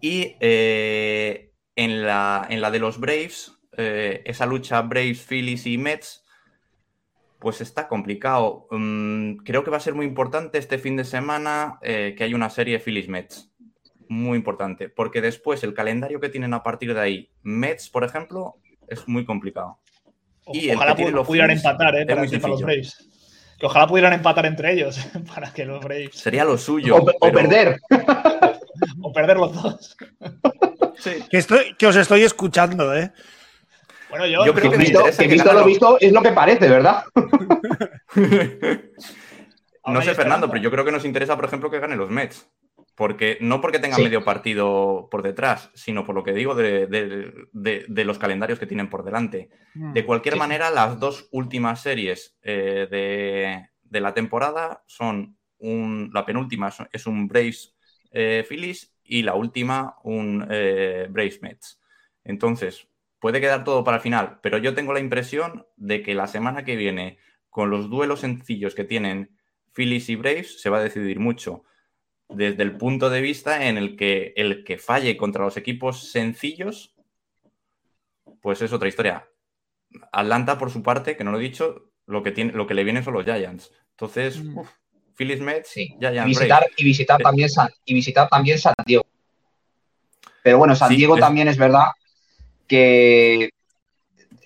Y 0.00 0.36
eh, 0.40 1.52
en, 1.76 2.02
la, 2.02 2.46
en 2.50 2.60
la 2.60 2.70
de 2.72 2.78
los 2.80 2.98
Braves, 2.98 3.59
eh, 3.80 4.22
esa 4.24 4.46
lucha 4.46 4.82
Braves, 4.82 5.24
Phillies 5.26 5.66
y 5.66 5.78
Mets, 5.78 6.24
pues 7.40 7.60
está 7.60 7.88
complicado. 7.88 8.68
Mm, 8.70 9.36
creo 9.38 9.64
que 9.64 9.70
va 9.70 9.78
a 9.78 9.80
ser 9.80 9.94
muy 9.94 10.06
importante 10.06 10.58
este 10.58 10.78
fin 10.78 10.96
de 10.96 11.04
semana 11.04 11.78
eh, 11.82 12.14
que 12.16 12.24
hay 12.24 12.34
una 12.34 12.50
serie 12.50 12.78
Phillies-Mets. 12.78 13.50
Muy 14.08 14.36
importante, 14.36 14.88
porque 14.88 15.20
después 15.20 15.62
el 15.62 15.72
calendario 15.72 16.20
que 16.20 16.28
tienen 16.28 16.52
a 16.52 16.62
partir 16.62 16.94
de 16.94 17.00
ahí, 17.00 17.30
Mets, 17.42 17.88
por 17.88 18.04
ejemplo, 18.04 18.56
es 18.88 19.06
muy 19.08 19.24
complicado. 19.24 19.78
y 20.52 20.70
ojalá 20.70 20.96
pudieran 20.96 21.50
empatar, 21.50 21.94
¿eh? 21.96 22.06
Para, 22.06 22.26
los 22.26 22.60
Braves. 22.60 23.08
Que 23.58 23.66
ojalá 23.66 23.86
pudieran 23.86 24.12
empatar 24.12 24.46
entre 24.46 24.72
ellos 24.72 24.98
para 25.34 25.52
que 25.52 25.64
los 25.64 25.82
Braves. 25.82 26.16
Sería 26.16 26.44
lo 26.44 26.58
suyo. 26.58 26.96
O, 26.96 27.32
perder. 27.32 27.80
o 29.02 29.12
perder 29.12 29.36
los 29.36 29.54
dos. 29.54 29.96
Que, 31.30 31.38
estoy, 31.38 31.74
que 31.78 31.86
os 31.86 31.96
estoy 31.96 32.22
escuchando, 32.22 32.94
¿eh? 32.94 33.12
Bueno, 34.10 34.26
yo, 34.26 34.54
creo 34.54 34.70
que, 34.70 34.76
visto, 34.76 35.52
lo 35.52 35.64
visto 35.64 35.96
es 36.00 36.12
lo 36.12 36.22
que 36.22 36.32
parece, 36.32 36.68
¿verdad? 36.68 37.04
no 39.86 40.02
sé, 40.02 40.14
Fernando, 40.14 40.48
pero 40.48 40.62
yo 40.62 40.70
creo 40.70 40.84
que 40.84 40.92
nos 40.92 41.04
interesa, 41.04 41.36
por 41.36 41.44
ejemplo, 41.44 41.70
que 41.70 41.80
gane 41.80 41.96
los 41.96 42.10
Mets. 42.10 42.48
Porque 42.96 43.38
no 43.40 43.62
porque 43.62 43.78
tengan 43.78 44.02
medio 44.02 44.24
partido 44.24 45.08
por 45.10 45.22
detrás, 45.22 45.70
sino 45.74 46.04
por 46.04 46.14
lo 46.14 46.22
que 46.22 46.34
digo 46.34 46.54
de, 46.54 48.04
los 48.04 48.18
calendarios 48.18 48.58
que 48.58 48.66
tienen 48.66 48.90
por 48.90 49.04
delante. 49.04 49.48
Mm. 49.74 49.94
De 49.94 50.04
cualquier 50.04 50.36
manera, 50.36 50.70
las 50.70 51.00
dos 51.00 51.26
últimas 51.30 51.80
series 51.80 52.36
eh, 52.42 53.62
de 53.82 54.00
la 54.00 54.12
temporada 54.12 54.82
son 54.86 55.38
un, 55.60 56.10
la 56.12 56.26
penúltima 56.26 56.72
es 56.92 57.06
un 57.06 57.28
Braves 57.28 57.74
eh, 58.10 58.44
Phillies 58.48 58.92
y 59.04 59.22
la 59.22 59.34
última 59.34 59.96
un 60.02 60.46
eh, 60.50 61.06
Braves 61.10 61.40
Mets. 61.42 61.80
Entonces, 62.24 62.88
puede 63.20 63.40
quedar 63.40 63.64
todo 63.64 63.84
para 63.84 63.98
el 63.98 64.02
final, 64.02 64.40
pero 64.42 64.58
yo 64.58 64.74
tengo 64.74 64.92
la 64.92 65.00
impresión 65.00 65.66
de 65.76 66.02
que 66.02 66.14
la 66.14 66.26
semana 66.26 66.64
que 66.64 66.76
viene, 66.76 67.18
con 67.50 67.70
los 67.70 67.90
duelos 67.90 68.20
sencillos 68.20 68.74
que 68.74 68.84
tienen 68.84 69.36
Phillies 69.72 70.08
y 70.08 70.16
Braves, 70.16 70.60
se 70.60 70.70
va 70.70 70.78
a 70.78 70.82
decidir 70.82 71.20
mucho 71.20 71.64
desde 72.30 72.62
el 72.62 72.76
punto 72.76 73.10
de 73.10 73.20
vista 73.20 73.66
en 73.66 73.76
el 73.76 73.96
que 73.96 74.32
el 74.36 74.64
que 74.64 74.78
falle 74.78 75.16
contra 75.16 75.44
los 75.44 75.56
equipos 75.56 76.10
sencillos, 76.10 76.94
pues 78.40 78.62
es 78.62 78.72
otra 78.72 78.88
historia. 78.88 79.28
Atlanta, 80.12 80.56
por 80.56 80.70
su 80.70 80.82
parte, 80.82 81.16
que 81.16 81.24
no 81.24 81.32
lo 81.32 81.38
he 81.38 81.42
dicho, 81.42 81.90
lo 82.06 82.22
que, 82.22 82.30
tiene, 82.30 82.52
lo 82.52 82.66
que 82.66 82.74
le 82.74 82.84
viene 82.84 83.02
son 83.02 83.14
los 83.14 83.24
Giants. 83.24 83.72
Entonces, 83.90 84.42
mm. 84.42 84.60
Phillies 85.16 85.40
Mets, 85.40 85.68
sí. 85.68 85.96
Giants. 85.98 86.26
Y 86.26 86.28
visitar, 86.28 86.66
y 86.76 86.84
visitar, 86.84 87.20
también 87.20 87.50
San, 87.50 87.68
y 87.84 87.94
visitar 87.94 88.28
también 88.28 88.58
San 88.58 88.74
Diego. 88.86 89.04
Pero 90.42 90.58
bueno, 90.58 90.74
San 90.74 90.94
Diego 90.94 91.16
también 91.16 91.48
es 91.48 91.58
verdad 91.58 91.88
que 92.70 93.50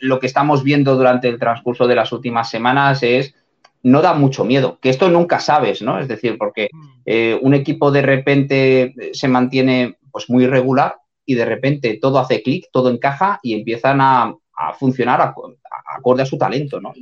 lo 0.01 0.19
que 0.19 0.27
estamos 0.27 0.65
viendo 0.65 0.97
durante 0.97 1.29
el 1.29 1.39
transcurso 1.39 1.87
de 1.87 1.95
las 1.95 2.11
últimas 2.11 2.49
semanas 2.49 3.03
es 3.03 3.35
no 3.83 4.01
da 4.01 4.15
mucho 4.15 4.47
miedo, 4.47 4.79
que 4.81 4.89
esto 4.89 5.11
nunca 5.11 5.41
sabes, 5.41 5.83
¿no? 5.83 5.99
Es 5.99 6.09
decir, 6.09 6.39
porque 6.39 6.71
mm. 6.73 6.87
eh, 7.05 7.39
un 7.43 7.53
equipo 7.53 7.91
de 7.91 8.01
repente 8.01 8.95
se 9.13 9.29
mantiene 9.29 9.99
pues 10.11 10.31
muy 10.31 10.47
regular 10.47 10.97
y 11.27 11.35
de 11.35 11.45
repente 11.45 11.99
todo 12.01 12.19
hace 12.19 12.43
clic, 12.43 12.69
todo 12.73 12.91
encaja 12.91 13.41
y 13.43 13.53
empiezan 13.53 14.01
a, 14.01 14.35
funcionar 14.79 15.21
acorde 15.21 16.23
a 16.23 16.27
su 16.27 16.39
talento, 16.39 16.81
¿no? 16.81 16.93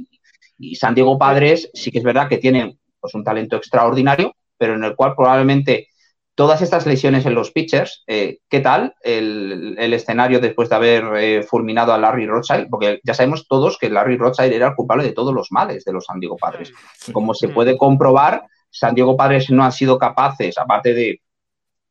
Y, 0.58 0.74
San 0.74 0.94
Diego 0.94 1.18
Padres 1.18 1.70
sí 1.74 1.90
que 1.90 1.98
es 1.98 2.04
verdad 2.04 2.28
que 2.28 2.38
tiene 2.38 2.78
pues, 3.00 3.14
un 3.14 3.22
talento 3.22 3.56
extraordinario, 3.56 4.34
pero 4.56 4.74
en 4.74 4.84
el 4.84 4.96
cual 4.96 5.14
probablemente 5.14 5.88
todas 6.34 6.62
estas 6.62 6.86
lesiones 6.86 7.26
en 7.26 7.34
los 7.34 7.50
pitchers, 7.50 8.04
eh, 8.06 8.38
¿qué 8.48 8.60
tal 8.60 8.94
el, 9.02 9.76
escenario 9.92 10.40
después 10.40 10.68
de 10.68 10.76
haber 10.76 11.04
eh, 11.16 11.42
fulminado 11.42 11.92
a 11.92 11.98
Larry 11.98 12.26
Rothschild? 12.26 12.68
Porque 12.70 13.00
ya 13.04 13.14
sabemos 13.14 13.46
todos 13.46 13.78
que 13.78 13.90
Larry 13.90 14.16
Rothschild 14.16 14.52
era 14.52 14.68
el 14.68 14.74
culpable 14.74 15.04
de 15.04 15.12
todos 15.12 15.34
los 15.34 15.52
males 15.52 15.84
de 15.84 15.92
los 15.92 16.06
San 16.06 16.20
Diego 16.20 16.36
Padres. 16.36 16.72
Como 17.12 17.34
se 17.34 17.48
puede 17.48 17.76
comprobar, 17.76 18.44
San 18.70 18.94
Diego 18.94 19.16
Padres 19.16 19.50
no 19.50 19.62
han 19.62 19.72
sido 19.72 19.98
capaces, 19.98 20.56
aparte 20.56 20.94
de, 20.94 21.20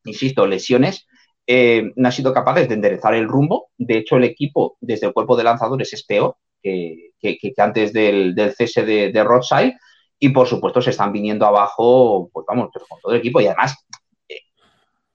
insisto, 0.06 0.48
lesiones, 0.48 1.08
eh, 1.46 1.92
no 1.96 2.08
han 2.08 2.14
sido 2.14 2.34
capaces 2.34 2.68
de 2.68 2.76
enderezar 2.76 3.14
el 3.14 3.28
rumbo. 3.28 3.70
De 3.78 3.98
hecho, 3.98 4.18
el 4.18 4.24
equipo 4.24 4.78
desde 4.82 5.08
el 5.08 5.14
cuerpo 5.14 5.36
de 5.36 5.44
lanzadores 5.44 5.94
es 5.94 6.04
peor 6.04 6.38
que, 6.64 7.12
antes 7.58 7.94
del, 7.94 8.36
cese 8.58 8.84
de, 8.84 9.12
de 9.12 9.24
Rothschild. 9.24 9.74
Y 10.24 10.30
por 10.30 10.48
supuesto 10.48 10.82
se 10.82 10.92
están 10.92 11.12
viniendo 11.12 11.48
abajo, 11.48 12.30
pues 12.32 12.46
vamos, 12.48 12.70
con 12.72 13.00
todo 13.02 13.14
el 13.14 13.20
equipo. 13.20 13.42
Y 13.42 13.48
además, 13.48 13.76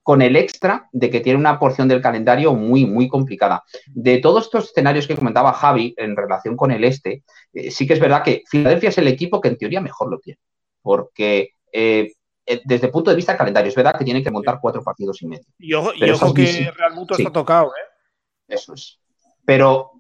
con 0.06 0.22
el 0.22 0.36
extra 0.36 0.88
de 0.92 1.10
que 1.10 1.18
tiene 1.18 1.36
una 1.36 1.58
porción 1.58 1.88
del 1.88 2.00
calendario 2.00 2.54
muy, 2.54 2.86
muy 2.86 3.08
complicada. 3.08 3.64
De 3.88 4.18
todos 4.18 4.44
estos 4.44 4.66
escenarios 4.66 5.08
que 5.08 5.16
comentaba 5.16 5.52
Javi 5.52 5.94
en 5.96 6.14
relación 6.14 6.56
con 6.56 6.70
el 6.70 6.84
este, 6.84 7.24
eh, 7.52 7.72
sí 7.72 7.88
que 7.88 7.94
es 7.94 7.98
verdad 7.98 8.22
que 8.22 8.44
Filadelfia 8.48 8.90
es 8.90 8.98
el 8.98 9.08
equipo 9.08 9.40
que 9.40 9.48
en 9.48 9.58
teoría 9.58 9.80
mejor 9.80 10.08
lo 10.08 10.20
tiene, 10.20 10.38
porque 10.80 11.54
eh, 11.72 12.12
eh, 12.46 12.62
desde 12.64 12.86
el 12.86 12.92
punto 12.92 13.10
de 13.10 13.16
vista 13.16 13.36
calendario, 13.36 13.68
es 13.68 13.74
verdad 13.74 13.98
que 13.98 14.04
tiene 14.04 14.22
que 14.22 14.30
montar 14.30 14.60
cuatro 14.62 14.80
partidos 14.80 15.20
y 15.22 15.26
medio. 15.26 15.46
Y 15.58 15.74
ojo, 15.74 15.90
que 16.32 16.70
Real 16.70 16.94
Muto 16.94 17.16
está 17.18 17.32
tocado, 17.32 17.72
¿eh? 17.74 17.90
Eso 18.46 18.74
es. 18.74 19.00
Pero 19.44 19.90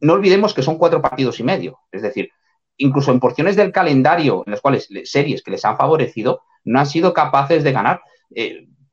no 0.00 0.12
olvidemos 0.12 0.52
que 0.52 0.62
son 0.62 0.76
cuatro 0.76 1.00
partidos 1.00 1.40
y 1.40 1.44
medio. 1.44 1.78
Es 1.90 2.02
decir, 2.02 2.28
incluso 2.76 3.10
en 3.10 3.20
porciones 3.20 3.56
del 3.56 3.72
calendario 3.72 4.42
en 4.44 4.50
las 4.50 4.60
cuales 4.60 4.86
series 5.04 5.42
que 5.42 5.50
les 5.50 5.64
han 5.64 5.78
favorecido, 5.78 6.42
no 6.64 6.78
han 6.78 6.86
sido 6.86 7.14
capaces 7.14 7.64
de 7.64 7.72
ganar 7.72 8.02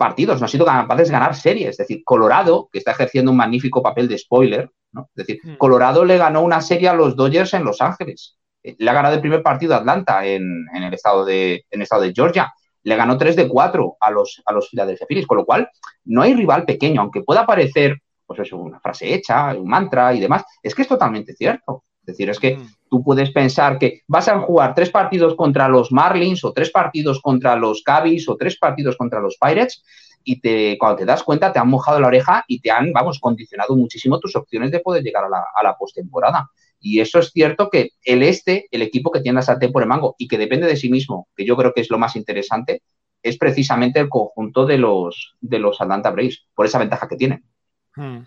partidos, 0.02 0.40
no 0.40 0.46
ha 0.46 0.50
sido 0.50 0.66
capaces 0.66 1.10
de 1.10 1.14
ganar 1.14 1.36
series. 1.36 1.70
Es 1.70 1.78
decir, 1.78 2.02
Colorado, 2.04 2.68
que 2.72 2.80
está 2.80 2.90
ejerciendo 2.92 3.30
un 3.30 3.38
magnífico 3.38 3.84
papel 3.84 4.08
de 4.08 4.18
spoiler, 4.18 4.72
¿no? 4.92 5.12
Es 5.16 5.28
decir, 5.28 5.40
hmm. 5.44 5.58
Colorado 5.58 6.04
le 6.04 6.18
ganó 6.18 6.42
una 6.42 6.60
serie 6.60 6.90
a 6.90 6.96
los 6.96 7.16
Dodgers 7.16 7.54
en 7.54 7.64
Los 7.64 7.82
Ángeles. 7.82 8.40
Eh, 8.64 8.76
le 8.80 8.90
ha 8.90 8.94
ganado 8.94 9.14
el 9.14 9.22
primer 9.22 9.44
partido 9.44 9.76
a 9.76 9.78
Atlanta 9.78 10.26
en, 10.26 10.66
el, 10.74 10.92
estado 10.92 11.24
de, 11.24 11.66
en 11.70 11.84
estado 11.84 12.02
de 12.02 12.14
Georgia. 12.16 12.52
Le 12.82 12.96
ganó 12.96 13.16
3 13.16 13.36
de 13.36 13.48
4 13.48 13.98
a 14.00 14.10
los, 14.10 14.42
a 14.44 14.54
los 14.54 14.70
Philadelphia 14.70 15.06
Phillies, 15.08 15.28
con 15.28 15.38
lo 15.38 15.46
cual 15.46 15.70
no 16.06 16.24
hay 16.24 16.34
rival 16.34 16.66
pequeño, 16.66 17.02
aunque 17.02 17.22
pueda 17.22 17.46
parecer 17.46 18.02
pues 18.26 18.48
eso, 18.48 18.58
una 18.58 18.80
frase 18.80 19.14
hecha, 19.14 19.54
un 19.54 19.68
mantra 19.68 20.14
y 20.14 20.20
demás, 20.20 20.44
es 20.64 20.74
que 20.74 20.82
es 20.82 20.88
totalmente 20.88 21.34
cierto. 21.34 21.84
Es 22.02 22.06
decir, 22.06 22.30
es 22.30 22.40
que 22.40 22.58
hmm. 22.58 22.68
tú 22.90 23.04
puedes 23.04 23.32
pensar 23.32 23.78
que 23.78 24.02
vas 24.08 24.28
a 24.28 24.40
jugar 24.40 24.74
tres 24.74 24.90
partidos 24.90 25.36
contra 25.36 25.68
los 25.68 25.92
Marlins 25.92 26.44
o 26.44 26.52
tres 26.52 26.72
partidos 26.72 27.22
contra 27.22 27.56
los 27.56 27.84
Cavs 27.84 28.28
o 28.28 28.36
tres 28.36 28.58
partidos 28.58 28.98
contra 28.98 29.20
los 29.20 29.38
Pirates 29.38 29.84
y 30.24 30.40
te, 30.40 30.78
cuando 30.78 30.98
te 30.98 31.06
das 31.06 31.24
cuenta 31.24 31.52
te 31.52 31.60
han 31.60 31.70
mojado 31.70 32.00
la 32.00 32.08
oreja 32.08 32.44
y 32.48 32.60
te 32.60 32.72
han, 32.72 32.92
vamos, 32.92 33.20
condicionado 33.20 33.76
muchísimo 33.76 34.20
tus 34.20 34.36
opciones 34.36 34.72
de 34.72 34.80
poder 34.80 35.04
llegar 35.04 35.26
a 35.26 35.30
la, 35.30 35.44
a 35.56 35.64
la 35.64 35.76
postemporada. 35.78 36.50
Y 36.80 37.00
eso 37.00 37.20
es 37.20 37.32
cierto 37.32 37.70
que 37.70 37.92
el 38.04 38.24
este, 38.24 38.68
el 38.72 38.82
equipo 38.82 39.12
que 39.12 39.22
tiene 39.22 39.36
la 39.36 39.42
sartén 39.44 39.72
por 39.72 39.84
el 39.84 39.90
mango 39.90 40.16
y 40.18 40.28
que 40.28 40.40
depende 40.40 40.66
de 40.68 40.76
sí 40.76 40.90
mismo, 40.90 41.28
que 41.36 41.46
yo 41.46 41.56
creo 41.56 41.74
que 41.74 41.82
es 41.82 41.92
lo 41.92 42.00
más 42.00 42.16
interesante, 42.16 42.82
es 43.22 43.38
precisamente 43.38 44.00
el 44.00 44.10
conjunto 44.10 44.66
de 44.66 44.80
los, 44.80 45.36
de 45.42 45.60
los 45.60 45.80
Atlanta 45.80 46.10
Braves, 46.10 46.48
por 46.56 46.66
esa 46.66 46.80
ventaja 46.80 47.08
que 47.08 47.16
tienen. 47.16 47.44
Hmm. 47.96 48.22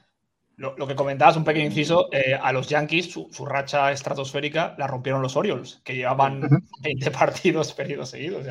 Lo, 0.57 0.87
que 0.87 0.95
comentabas, 0.95 1.37
un 1.37 1.45
pequeño 1.45 1.67
inciso, 1.67 2.09
eh, 2.13 2.39
a 2.41 2.53
los 2.53 2.69
Yankees 2.69 3.11
su, 3.11 3.45
racha 3.45 3.91
estratosférica 3.91 4.77
la 4.79 4.87
rompieron 4.87 5.21
los 5.21 5.37
Orioles, 5.37 5.81
que 5.85 5.97
llevaban 5.97 6.49
20 6.81 7.11
partidos 7.11 7.73
perdidos 7.75 8.11
seguidos. 8.11 8.47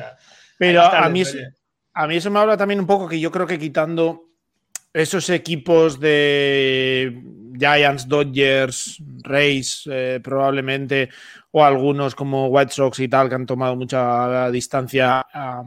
Pero 0.58 0.82
a 0.82 1.08
mí, 1.08 1.22
a 1.94 2.06
mí 2.06 2.16
eso 2.16 2.30
me 2.30 2.40
habla 2.40 2.56
también 2.56 2.80
un 2.80 2.86
poco 2.86 3.08
que 3.08 3.18
yo 3.18 3.30
creo 3.30 3.46
que 3.46 3.58
quitando 3.58 4.34
esos 4.92 5.28
equipos 5.30 5.98
de 5.98 7.22
Giants, 7.58 8.08
Dodgers, 8.08 9.02
Rays, 9.22 9.88
eh, 9.90 10.20
probablemente, 10.22 11.08
o 11.50 11.64
algunos 11.64 12.14
como 12.14 12.48
White 12.48 12.72
Sox 12.72 13.00
y 13.00 13.08
tal, 13.08 13.28
que 13.28 13.34
han 13.34 13.46
tomado 13.46 13.76
mucha 13.76 14.50
distancia 14.50 15.26
ah, 15.32 15.64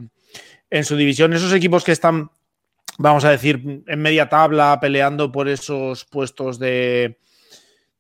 en 0.70 0.86
su 0.86 0.96
división, 0.96 1.34
esos 1.34 1.54
equipos 1.54 1.84
que 1.84 1.92
están 1.92 2.30
vamos 2.98 3.26
a 3.26 3.32
decir, 3.32 3.84
en 3.88 4.00
media 4.02 4.28
tabla, 4.28 4.80
peleando 4.80 5.32
por 5.32 5.48
esos 5.48 6.06
puestos 6.06 6.60
de, 6.60 7.18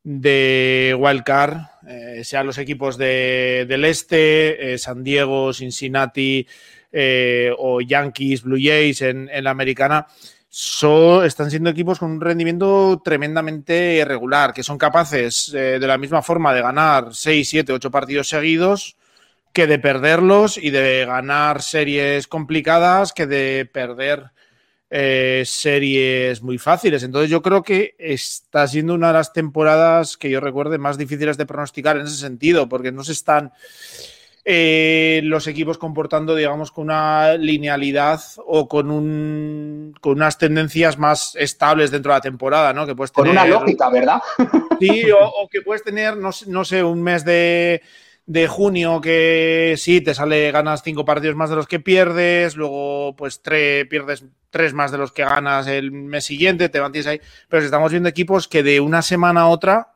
de 0.03 0.95
wildcard, 0.97 1.57
eh, 1.87 2.23
sean 2.23 2.47
los 2.47 2.57
equipos 2.57 2.97
del 2.97 3.85
este, 3.85 4.73
eh, 4.73 4.77
San 4.77 5.03
Diego, 5.03 5.53
Cincinnati 5.53 6.47
eh, 6.91 7.51
o 7.57 7.81
Yankees, 7.81 8.43
Blue 8.43 8.59
Jays 8.61 9.01
en, 9.01 9.29
la 9.43 9.51
americana, 9.51 10.07
están 10.49 11.51
siendo 11.51 11.69
equipos 11.69 11.99
con 11.99 12.11
un 12.11 12.21
rendimiento 12.21 12.99
tremendamente 13.03 13.97
irregular, 13.97 14.53
que 14.53 14.63
son 14.63 14.77
capaces 14.77 15.51
de 15.51 15.79
la 15.79 15.97
misma 15.99 16.23
forma 16.23 16.53
de 16.53 16.61
ganar 16.61 17.13
6, 17.13 17.47
7, 17.47 17.73
8 17.73 17.91
partidos 17.91 18.29
seguidos 18.29 18.95
que 19.53 19.67
de 19.67 19.77
perderlos 19.77 20.57
y 20.57 20.69
de 20.69 21.05
ganar 21.05 21.61
series 21.61 22.27
complicadas 22.27 23.11
que 23.11 23.27
de 23.27 23.69
perder 23.71 24.31
eh, 24.89 25.43
series 25.45 26.41
muy 26.41 26.57
fáciles. 26.57 27.03
Entonces 27.03 27.29
yo 27.29 27.41
creo 27.41 27.63
que 27.63 27.95
está 27.99 28.67
siendo 28.67 28.93
una 28.93 29.07
de 29.07 29.13
las 29.13 29.33
temporadas 29.33 30.17
que 30.17 30.29
yo 30.29 30.39
recuerde 30.39 30.77
más 30.77 30.97
difíciles 30.97 31.37
de 31.37 31.45
pronosticar 31.45 31.97
en 31.97 32.07
ese 32.07 32.17
sentido, 32.17 32.69
porque 32.69 32.91
no 32.91 33.03
se 33.03 33.11
están 33.11 33.51
eh, 34.49 35.19
los 35.25 35.45
equipos 35.47 35.77
comportando, 35.77 36.33
digamos, 36.33 36.71
con 36.71 36.85
una 36.85 37.33
linealidad 37.33 38.21
o 38.45 38.69
con, 38.69 38.89
un, 38.89 39.93
con 39.99 40.13
unas 40.13 40.37
tendencias 40.37 40.97
más 40.97 41.35
estables 41.35 41.91
dentro 41.91 42.13
de 42.13 42.19
la 42.19 42.21
temporada, 42.21 42.71
¿no? 42.71 42.87
Que 42.87 42.95
puedes 42.95 43.11
tener, 43.11 43.35
con 43.35 43.37
una 43.37 43.45
lógica, 43.45 43.89
¿verdad? 43.89 44.21
Sí, 44.79 45.03
o, 45.11 45.49
que 45.51 45.61
puedes 45.63 45.83
tener, 45.83 46.15
no, 46.15 46.29
no 46.47 46.63
sé, 46.63 46.81
un 46.81 47.03
mes 47.03 47.25
de 47.25 47.81
de 48.27 48.47
junio 48.47 48.99
que 48.99 49.75
sí, 49.77 50.01
te 50.01 50.13
sale, 50.13 50.51
ganas 50.51 50.83
cinco 50.83 51.05
partidos 51.05 51.37
más 51.37 51.49
de 51.49 51.55
los 51.55 51.65
que 51.65 51.79
pierdes, 51.79 52.57
luego 52.57 53.15
pues 53.15 53.41
tres, 53.41 53.87
pierdes 53.87 54.25
tres 54.49 54.73
más 54.73 54.91
de 54.91 54.97
los 54.97 55.13
que 55.13 55.23
ganas 55.23 55.65
el 55.67 55.91
mes 55.91 56.25
siguiente, 56.25 56.67
te 56.67 56.81
mantienes 56.81 57.07
ahí. 57.07 57.21
Pero 57.47 57.63
estamos 57.63 57.89
viendo 57.91 58.09
equipos 58.09 58.49
que 58.49 58.63
de 58.63 58.81
una 58.81 59.01
semana 59.01 59.41
a 59.41 59.47
otra 59.47 59.93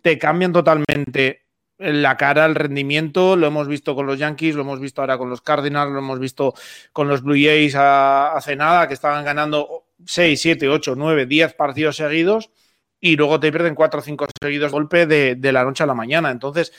te 0.00 0.16
cambian 0.16 0.52
totalmente 0.52 1.42
la 1.78 2.16
cara, 2.16 2.46
el 2.46 2.54
rendimiento. 2.54 3.34
Lo 3.34 3.48
hemos 3.48 3.66
visto 3.66 3.96
con 3.96 4.06
los 4.06 4.18
Yankees, 4.18 4.54
lo 4.54 4.62
hemos 4.62 4.78
visto 4.78 5.00
ahora 5.00 5.18
con 5.18 5.28
los 5.28 5.40
Cardinals, 5.40 5.90
lo 5.90 5.98
hemos 5.98 6.20
visto 6.20 6.54
con 6.92 7.08
los 7.08 7.22
Blue 7.22 7.34
Jays 7.34 7.74
hace 7.74 8.54
nada, 8.54 8.86
que 8.86 8.94
estaban 8.94 9.24
ganando 9.24 9.86
6, 10.04 10.40
7, 10.40 10.68
8, 10.68 10.94
9, 10.96 11.26
10 11.26 11.54
partidos 11.54 11.96
seguidos 11.96 12.50
y 13.00 13.16
luego 13.16 13.40
te 13.40 13.50
pierden 13.50 13.74
cuatro 13.74 14.00
o 14.00 14.02
cinco 14.02 14.26
seguidos 14.40 14.72
golpe 14.72 15.06
de, 15.06 15.34
de 15.34 15.52
la 15.52 15.64
noche 15.64 15.82
a 15.82 15.86
la 15.86 15.94
mañana. 15.94 16.30
Entonces, 16.30 16.72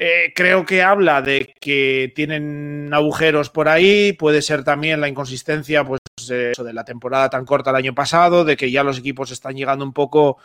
eh, 0.00 0.32
creo 0.32 0.64
que 0.64 0.80
habla 0.80 1.22
de 1.22 1.56
que 1.60 2.12
tienen 2.14 2.88
agujeros 2.92 3.50
por 3.50 3.68
ahí, 3.68 4.12
puede 4.12 4.42
ser 4.42 4.62
también 4.62 5.00
la 5.00 5.08
inconsistencia 5.08 5.82
pues, 5.84 6.00
de 6.28 6.72
la 6.72 6.84
temporada 6.84 7.28
tan 7.28 7.44
corta 7.44 7.70
el 7.70 7.76
año 7.76 7.96
pasado, 7.96 8.44
de 8.44 8.56
que 8.56 8.70
ya 8.70 8.84
los 8.84 8.98
equipos 8.98 9.32
están 9.32 9.56
llegando 9.56 9.84
un 9.84 9.92
poco 9.92 10.38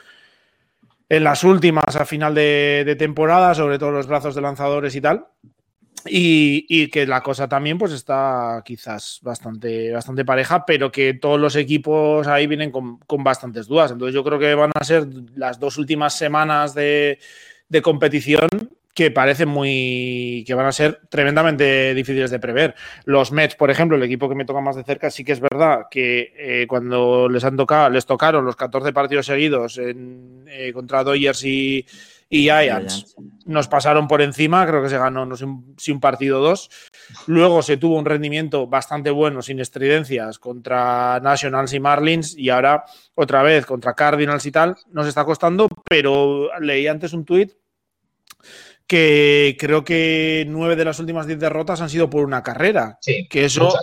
en 1.07 1.23
las 1.23 1.43
últimas 1.43 1.95
a 1.95 2.05
final 2.05 2.33
de, 2.33 2.95
temporada, 2.97 3.53
sobre 3.53 3.77
todo 3.77 3.91
los 3.91 4.07
brazos 4.07 4.33
de 4.33 4.41
lanzadores 4.41 4.95
y 4.95 5.01
tal. 5.01 5.27
Y, 6.05 6.89
que 6.89 7.05
la 7.05 7.21
cosa 7.21 7.47
también 7.47 7.77
pues 7.77 7.91
está 7.91 8.63
quizás 8.65 9.19
bastante, 9.21 9.91
bastante 9.91 10.25
pareja, 10.25 10.65
pero 10.65 10.91
que 10.91 11.13
todos 11.13 11.39
los 11.39 11.55
equipos 11.55 12.25
ahí 12.25 12.47
vienen 12.47 12.71
con, 12.71 12.99
bastantes 13.23 13.67
dudas. 13.67 13.91
Entonces 13.91 14.15
yo 14.15 14.23
creo 14.23 14.39
que 14.39 14.55
van 14.55 14.71
a 14.73 14.83
ser 14.83 15.07
las 15.35 15.59
dos 15.59 15.77
últimas 15.77 16.17
semanas 16.17 16.73
de, 16.73 17.19
competición 17.83 18.49
que 18.93 19.11
parecen 19.11 19.49
muy. 19.49 20.43
que 20.45 20.53
van 20.53 20.67
a 20.67 20.71
ser 20.71 21.01
tremendamente 21.09 21.93
difíciles 21.93 22.31
de 22.31 22.39
prever. 22.39 22.75
Los 23.05 23.31
Mets, 23.31 23.55
por 23.55 23.71
ejemplo, 23.71 23.97
el 23.97 24.03
equipo 24.03 24.29
que 24.29 24.35
me 24.35 24.45
toca 24.45 24.61
más 24.61 24.75
de 24.75 24.83
cerca, 24.83 25.09
sí 25.09 25.23
que 25.23 25.31
es 25.31 25.39
verdad 25.39 25.87
que 25.89 26.33
eh, 26.37 26.67
cuando 26.67 27.27
les 27.29 27.43
han 27.43 27.57
tocado, 27.57 27.89
les 27.89 28.05
tocaron 28.05 28.45
los 28.45 28.55
14 28.55 28.93
partidos 28.93 29.25
seguidos 29.25 29.77
en, 29.77 30.45
eh, 30.47 30.71
contra 30.73 31.03
Dodgers 31.03 31.43
y, 31.43 31.85
y 32.29 32.43
Giants 32.43 33.15
nos 33.45 33.67
pasaron 33.67 34.07
por 34.07 34.21
encima, 34.21 34.65
creo 34.65 34.81
que 34.81 34.89
se 34.89 34.97
ganó 34.97 35.25
no 35.25 35.35
sé 35.35 35.45
si 35.77 35.91
un 35.91 35.99
partido 35.99 36.39
o 36.39 36.43
dos. 36.43 36.69
Luego 37.27 37.61
se 37.61 37.77
tuvo 37.77 37.97
un 37.97 38.05
rendimiento 38.05 38.67
bastante 38.67 39.09
bueno, 39.09 39.41
sin 39.41 39.59
estridencias, 39.59 40.39
contra 40.39 41.19
Nationals 41.21 41.73
y 41.73 41.79
Marlins, 41.79 42.37
y 42.37 42.49
ahora 42.49 42.85
otra 43.15 43.43
vez 43.43 43.65
contra 43.65 43.93
Cardinals 43.93 44.45
y 44.45 44.51
tal. 44.51 44.75
Nos 44.91 45.07
está 45.07 45.25
costando, 45.25 45.67
pero 45.83 46.49
leí 46.59 46.87
antes 46.87 47.13
un 47.13 47.25
tuit 47.25 47.53
que 48.87 49.55
creo 49.59 49.83
que 49.83 50.45
nueve 50.47 50.75
de 50.75 50.85
las 50.85 50.99
últimas 50.99 51.27
diez 51.27 51.39
derrotas 51.39 51.81
han 51.81 51.89
sido 51.89 52.09
por 52.09 52.25
una 52.25 52.43
carrera. 52.43 52.99
que 53.29 53.45
eso 53.45 53.73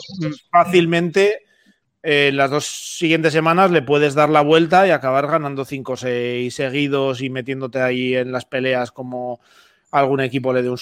fácilmente 0.50 1.44
en 2.02 2.36
las 2.36 2.50
dos 2.50 2.64
siguientes 2.66 3.32
semanas 3.32 3.70
le 3.70 3.82
puedes 3.82 4.14
dar 4.14 4.30
la 4.30 4.40
vuelta 4.40 4.86
y 4.86 4.90
acabar 4.90 5.26
ganando 5.26 5.64
5 5.64 5.92
o 5.92 5.96
6 5.96 6.54
seguidos 6.54 7.20
y 7.20 7.28
metiéndote 7.28 7.80
ahí 7.80 8.14
en 8.14 8.32
las 8.32 8.46
peleas 8.46 8.90
como 8.90 9.40
algún 9.90 10.20
equipo 10.20 10.52
le 10.52 10.62
dé 10.62 10.70
un, 10.70 10.78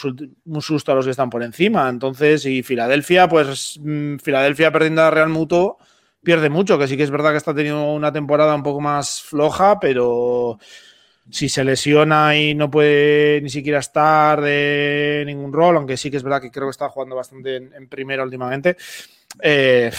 susto 0.63 0.93
a 0.93 0.95
los 0.95 1.05
que 1.05 1.11
están 1.11 1.31
por 1.31 1.43
encima. 1.43 1.89
Entonces, 1.89 2.45
y 2.47 2.63
Filadelfia, 2.63 3.29
pues 3.29 3.81
mm, 3.83 4.17
Filadelfia 4.19 4.71
perdiendo 4.71 5.03
a 5.03 5.11
Real 5.11 5.31
Muto 5.31 5.79
pierde 6.23 6.51
mucho, 6.51 6.79
que 6.79 6.87
sí 6.87 6.97
que 6.97 7.05
es 7.05 7.11
verdad 7.11 7.31
que 7.31 7.39
está 7.39 7.55
teniendo 7.55 7.93
una 7.93 8.13
temporada 8.13 8.55
un 8.55 8.63
poco 8.63 8.81
más 8.81 9.23
floja, 9.23 9.81
pero 9.81 10.59
si 11.31 11.49
se 11.49 11.65
lesiona 11.65 12.37
y 12.37 12.55
no 12.55 12.71
puede 12.71 13.41
ni 13.41 13.51
siquiera 13.51 13.79
estar 13.79 14.41
de 14.41 15.25
ningún 15.27 15.53
rol, 15.53 15.77
aunque 15.77 15.97
sí 15.97 16.11
que 16.11 16.17
es 16.17 16.23
verdad 16.23 16.41
que 16.41 16.51
creo 16.51 16.67
que 16.67 16.73
está 16.73 16.89
jugando 16.89 17.17
bastante 17.17 17.57
en, 17.57 17.73
en 17.75 17.89
primera 17.89 18.23
últimamente, 18.23 18.77
eh, 19.43 19.91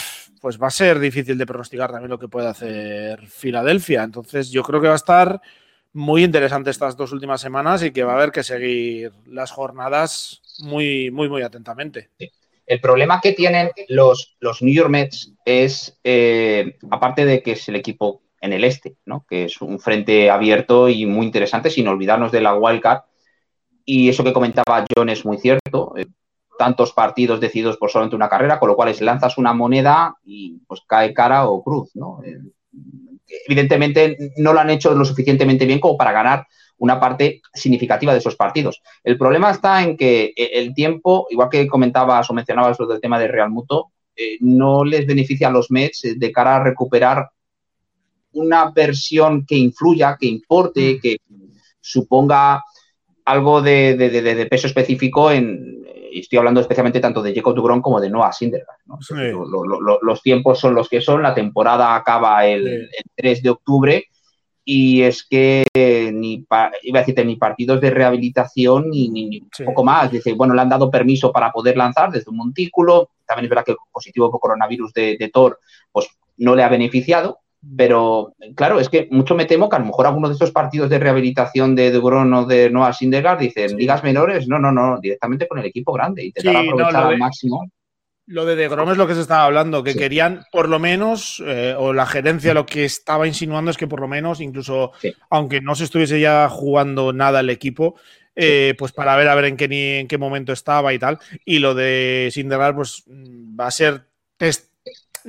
pues 0.42 0.62
va 0.62 0.68
a 0.68 0.72
ser 0.72 1.00
difícil 1.00 1.38
de 1.38 1.46
pronosticar 1.46 1.92
también 1.92 2.10
lo 2.10 2.20
que 2.20 2.28
puede 2.28 2.48
hacer 2.48 3.28
Filadelfia. 3.28 4.04
Entonces 4.04 4.50
yo 4.50 4.64
creo 4.64 4.82
que 4.82 4.88
va 4.88 4.94
a 4.94 4.98
estar 4.98 5.42
muy 5.94 6.24
interesante 6.24 6.70
estas 6.70 6.96
dos 6.96 7.12
últimas 7.12 7.42
semanas 7.42 7.84
y 7.84 7.92
que 7.92 8.04
va 8.04 8.14
a 8.14 8.16
haber 8.16 8.32
que 8.32 8.44
seguir 8.44 9.12
las 9.28 9.52
jornadas 9.52 10.42
muy, 10.60 11.12
muy, 11.12 11.30
muy 11.30 11.42
atentamente. 11.42 12.10
El 12.66 12.80
problema 12.80 13.20
que 13.20 13.34
tienen 13.34 13.72
los, 13.88 14.38
los 14.40 14.62
New 14.62 14.74
York 14.74 14.90
Mets 14.90 15.34
es, 15.44 16.00
eh, 16.04 16.78
aparte 16.92 17.26
de 17.26 17.42
que 17.42 17.54
es 17.54 17.68
el 17.68 17.76
equipo 17.76 18.22
en 18.42 18.54
el 18.54 18.64
este, 18.64 18.96
¿no? 19.06 19.26
que 19.28 19.46
es 19.46 19.62
un 19.62 19.80
frente 19.80 20.30
abierto 20.30 20.90
y 20.90 21.06
muy 21.06 21.26
interesante, 21.26 21.70
sin 21.70 21.88
olvidarnos 21.88 22.32
de 22.32 22.42
la 22.42 22.56
wildcard, 22.56 23.02
y 23.90 24.08
eso 24.08 24.24
que 24.24 24.34
comentaba 24.34 24.86
John 24.96 25.10
es 25.10 25.26
muy 25.26 25.40
cierto. 25.40 25.94
Eh, 25.98 26.06
tantos 26.60 26.94
partidos 26.94 27.40
decididos 27.40 27.78
por 27.78 27.90
solamente 27.90 28.16
una 28.16 28.30
carrera, 28.30 28.60
con 28.60 28.68
lo 28.68 28.76
cual 28.76 28.90
es 28.90 29.02
lanzas 29.02 29.38
una 29.38 29.54
moneda 29.54 30.16
y 30.24 30.60
pues 30.68 30.82
cae 30.86 31.14
cara 31.14 31.48
o 31.48 31.64
cruz, 31.64 31.90
¿no? 31.96 32.22
Eh, 32.24 32.38
evidentemente 33.48 34.16
no 34.38 34.54
lo 34.54 34.60
han 34.60 34.70
hecho 34.70 34.94
lo 34.94 35.06
suficientemente 35.06 35.66
bien 35.66 35.80
como 35.80 35.98
para 35.98 36.12
ganar 36.12 36.46
una 36.78 37.00
parte 37.00 37.42
significativa 37.54 38.12
de 38.12 38.20
esos 38.20 38.36
partidos. 38.36 38.84
El 39.04 39.18
problema 39.18 39.50
está 39.50 39.82
en 39.82 39.98
que 39.98 40.34
eh, 40.36 40.52
el 40.54 40.76
tiempo, 40.76 41.26
igual 41.32 41.50
que 41.50 41.66
comentabas 41.68 42.30
o 42.30 42.34
mencionabas 42.34 42.78
lo 42.78 42.86
del 42.86 43.02
tema 43.02 43.18
de 43.18 43.28
Real 43.28 43.50
Muto, 43.50 43.92
no 44.42 44.84
les 44.84 45.08
beneficia 45.08 45.48
a 45.48 45.52
los 45.52 45.72
Mets 45.72 46.02
de 46.18 46.32
cara 46.34 46.58
a 46.58 46.64
recuperar 46.64 47.30
una 48.40 48.72
versión 48.72 49.46
que 49.46 49.56
influya, 49.56 50.18
que 50.20 50.28
importe, 50.28 50.96
mm. 50.96 51.00
que 51.02 51.18
suponga 51.80 52.64
algo 53.26 53.62
de 53.62 54.48
peso 54.50 54.68
específico 54.68 55.32
en, 55.32 55.80
y 56.12 56.20
estoy 56.20 56.38
hablando 56.38 56.62
especialmente 56.62 57.00
tanto 57.00 57.22
de 57.22 57.34
Jacob 57.34 57.56
Dugron 57.56 57.82
como 57.82 58.00
de 58.00 58.10
Noah 58.10 58.32
Syndergaard. 58.32 58.80
los 60.02 60.22
tiempos 60.22 60.60
son 60.60 60.76
los 60.76 60.90
que 60.90 61.02
son, 61.02 61.22
la 61.22 61.34
temporada 61.34 61.96
acaba 61.96 62.46
el, 62.46 62.90
3 63.16 63.44
de 63.44 63.50
octubre 63.50 64.06
y 64.64 65.02
es 65.02 65.24
que 65.24 65.66
ni 66.14 66.46
iba 66.84 67.00
a 67.00 67.02
decirte 67.02 67.26
ni 67.26 67.38
partidos 67.38 67.82
de 67.82 67.90
rehabilitación 67.90 68.90
ni, 68.90 69.42
poco 69.66 69.84
más. 69.84 70.12
Dice, 70.12 70.34
bueno, 70.34 70.54
le 70.54 70.62
han 70.62 70.70
dado 70.70 70.92
permiso 70.92 71.32
para 71.32 71.52
poder 71.52 71.76
lanzar 71.76 72.12
desde 72.12 72.30
un 72.30 72.38
montículo. 72.38 73.10
También 73.26 73.46
es 73.46 73.50
verdad 73.50 73.66
que 73.66 73.72
el 73.72 73.78
positivo 73.92 74.30
por 74.30 74.40
coronavirus 74.40 74.94
de, 74.94 75.18
de 75.18 75.30
Thor 75.30 75.60
pues, 75.92 76.08
no 76.38 76.56
le 76.56 76.64
ha 76.64 76.70
beneficiado, 76.70 77.40
pero, 77.76 78.36
claro, 78.56 78.80
es 78.80 78.88
que 78.88 79.08
mucho 79.12 79.36
me 79.36 79.46
temo 79.46 79.68
que 79.68 79.76
a 79.76 79.80
lo 79.80 79.86
mejor 79.86 80.08
algunos 80.08 80.30
de 80.30 80.34
estos 80.34 80.52
partidos 80.52 80.90
de 80.90 81.00
rehabilitación 81.00 81.76
de 81.76 81.92
De 81.92 81.98
o 81.98 82.46
de 82.46 82.70
Noah 82.70 82.94
Syndergaard 82.94 83.40
dicen 83.40 83.76
ligas 83.76 84.04
menores, 84.04 84.48
no, 84.48 84.60
no, 84.60 84.72
no, 84.72 85.00
directamente 85.00 85.48
con 85.48 85.60
el 85.60 85.66
equipo 85.66 85.92
grande 85.92 86.24
y 86.24 86.32
te 86.32 86.42
sí, 86.42 86.48
aprovechar 86.48 87.08
al 87.08 87.18
máximo. 87.18 87.70
Lo 88.28 88.46
de 88.46 88.56
De 88.56 88.66
es 88.66 88.98
lo 88.98 89.08
que 89.08 89.16
se 89.16 89.22
estaba 89.22 89.46
hablando, 89.46 89.84
que 89.84 89.96
querían 89.96 90.44
por 90.52 90.70
lo 90.70 90.80
menos, 90.80 91.44
eh, 91.46 91.76
o 91.78 91.94
la 91.94 92.06
gerencia 92.06 92.54
lo 92.54 92.66
que 92.66 92.86
estaba 92.86 93.28
insinuando 93.28 93.72
es 93.72 93.78
que 93.78 93.88
por 93.88 94.00
lo 94.00 94.08
menos, 94.08 94.40
incluso 94.40 94.92
aunque 95.32 95.62
no 95.62 95.76
se 95.76 95.86
estuviese 95.86 96.20
ya 96.20 96.48
jugando 96.48 97.12
nada 97.12 97.40
el 97.40 97.50
equipo, 97.50 97.96
eh, 98.36 98.76
pues 98.78 98.92
para 98.94 99.18
ver 99.18 99.28
a 99.28 99.36
ver 99.36 99.46
en 99.46 99.58
qué, 99.58 100.00
en 100.00 100.08
qué 100.08 100.18
momento 100.18 100.54
estaba 100.54 100.94
y 100.94 101.00
tal. 101.00 101.18
Y 101.44 101.60
lo 101.60 101.74
de 101.74 102.30
Syndergaard, 102.32 102.76
pues 102.76 103.04
va 103.08 103.68
a 103.68 103.72
ser 103.72 104.06
test 104.38 104.69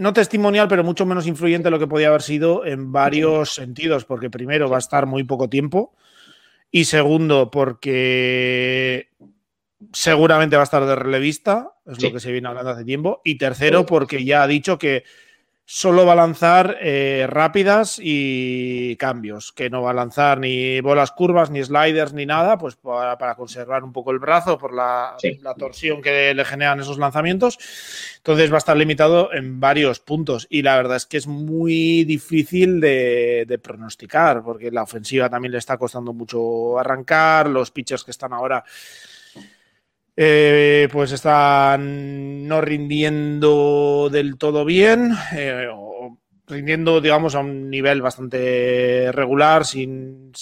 no 0.01 0.15
testimonial, 0.15 0.67
pero 0.67 0.83
mucho 0.83 1.05
menos 1.05 1.27
influyente 1.27 1.67
de 1.67 1.71
lo 1.71 1.79
que 1.79 1.87
podía 1.87 2.09
haber 2.09 2.23
sido 2.23 2.65
en 2.65 2.91
varios 2.91 3.55
sentidos, 3.55 4.07
porque 4.07 4.31
primero 4.31 4.71
va 4.71 4.77
a 4.77 4.79
estar 4.79 5.05
muy 5.05 5.25
poco 5.25 5.51
tiempo 5.51 5.95
y 6.71 6.87
segundo 6.87 7.51
porque 7.51 9.11
seguramente 9.93 10.57
va 10.57 10.63
a 10.63 10.65
estar 10.65 10.87
de 10.87 10.97
relevista, 10.97 11.75
es 11.85 12.03
lo 12.03 12.13
que 12.13 12.21
se 12.21 12.33
viene 12.33 12.49
hablando 12.49 12.71
hace 12.71 12.85
tiempo, 12.85 13.21
y 13.25 13.37
tercero 13.37 13.85
porque 13.85 14.25
ya 14.25 14.43
ha 14.43 14.47
dicho 14.47 14.79
que 14.79 15.05
solo 15.73 16.05
va 16.05 16.15
a 16.15 16.17
lanzar 16.17 16.79
eh, 16.81 17.29
rápidas 17.29 18.01
y 18.03 18.97
cambios, 18.97 19.53
que 19.53 19.71
no 19.71 19.83
va 19.83 19.93
a 19.93 19.95
lanzar 19.95 20.41
ni 20.41 20.81
bolas 20.81 21.13
curvas, 21.13 21.49
ni 21.53 21.63
sliders, 21.63 22.13
ni 22.13 22.27
nada, 22.27 22.59
pues 22.59 22.75
para, 22.75 23.37
conservar 23.37 23.85
un 23.85 23.93
poco 23.93 24.11
el 24.11 24.19
brazo 24.19 24.59
por 24.59 24.75
la, 24.75 25.15
torsión 25.57 26.03
que 26.03 26.35
le 26.35 26.45
generan 26.45 26.81
esos 26.81 26.99
lanzamientos. 26.99 27.57
Entonces 28.17 28.51
va 28.51 28.57
a 28.57 28.59
estar 28.59 28.77
limitado 28.77 29.33
en 29.33 29.61
varios 29.61 30.01
puntos 30.01 30.49
y 30.51 30.63
la 30.63 30.75
verdad 30.75 30.97
es 30.97 31.07
que 31.07 31.19
es 31.19 31.29
muy 31.29 32.03
difícil 32.03 32.81
de, 32.81 33.45
de 33.47 33.59
pronosticar, 33.61 34.43
porque 34.43 34.73
la 34.73 34.83
ofensiva 34.83 35.31
también 35.31 35.53
le 35.53 35.59
está 35.59 35.79
costando 35.79 36.13
mucho 36.13 36.81
arrancar, 36.81 37.49
los 37.49 37.71
pitchers 37.71 38.03
que 38.03 38.11
están 38.11 38.33
ahora 38.33 38.65
eh, 40.17 40.89
pues 40.93 41.13
están 41.13 42.47
no 42.47 42.61
rindiendo 42.61 44.09
del 44.11 44.37
todo 44.37 44.65
bien, 44.65 45.13
eh, 45.33 45.69
rindiendo, 46.47 47.01
digamos, 47.01 47.35
a 47.35 47.41
un 47.41 47.71
nivel 47.71 48.03
bastante 48.03 49.11
regular, 49.13 49.65
sin, 49.65 50.33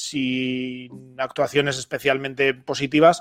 actuaciones 1.18 1.78
especialmente 1.78 2.54
positivas. 2.54 3.20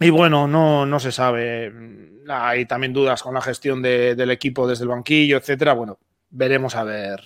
Y 0.00 0.10
bueno, 0.10 0.48
no, 0.48 0.84
no 0.86 0.98
se 0.98 1.12
sabe. 1.12 1.72
Hay 2.28 2.66
también 2.66 2.92
dudas 2.92 3.22
con 3.22 3.34
la 3.34 3.40
gestión 3.40 3.82
del 3.82 4.30
equipo 4.30 4.66
desde 4.66 4.84
el 4.84 4.88
banquillo, 4.88 5.36
etcétera. 5.36 5.74
Bueno, 5.74 5.98
veremos 6.30 6.74
a 6.74 6.82
ver 6.82 7.20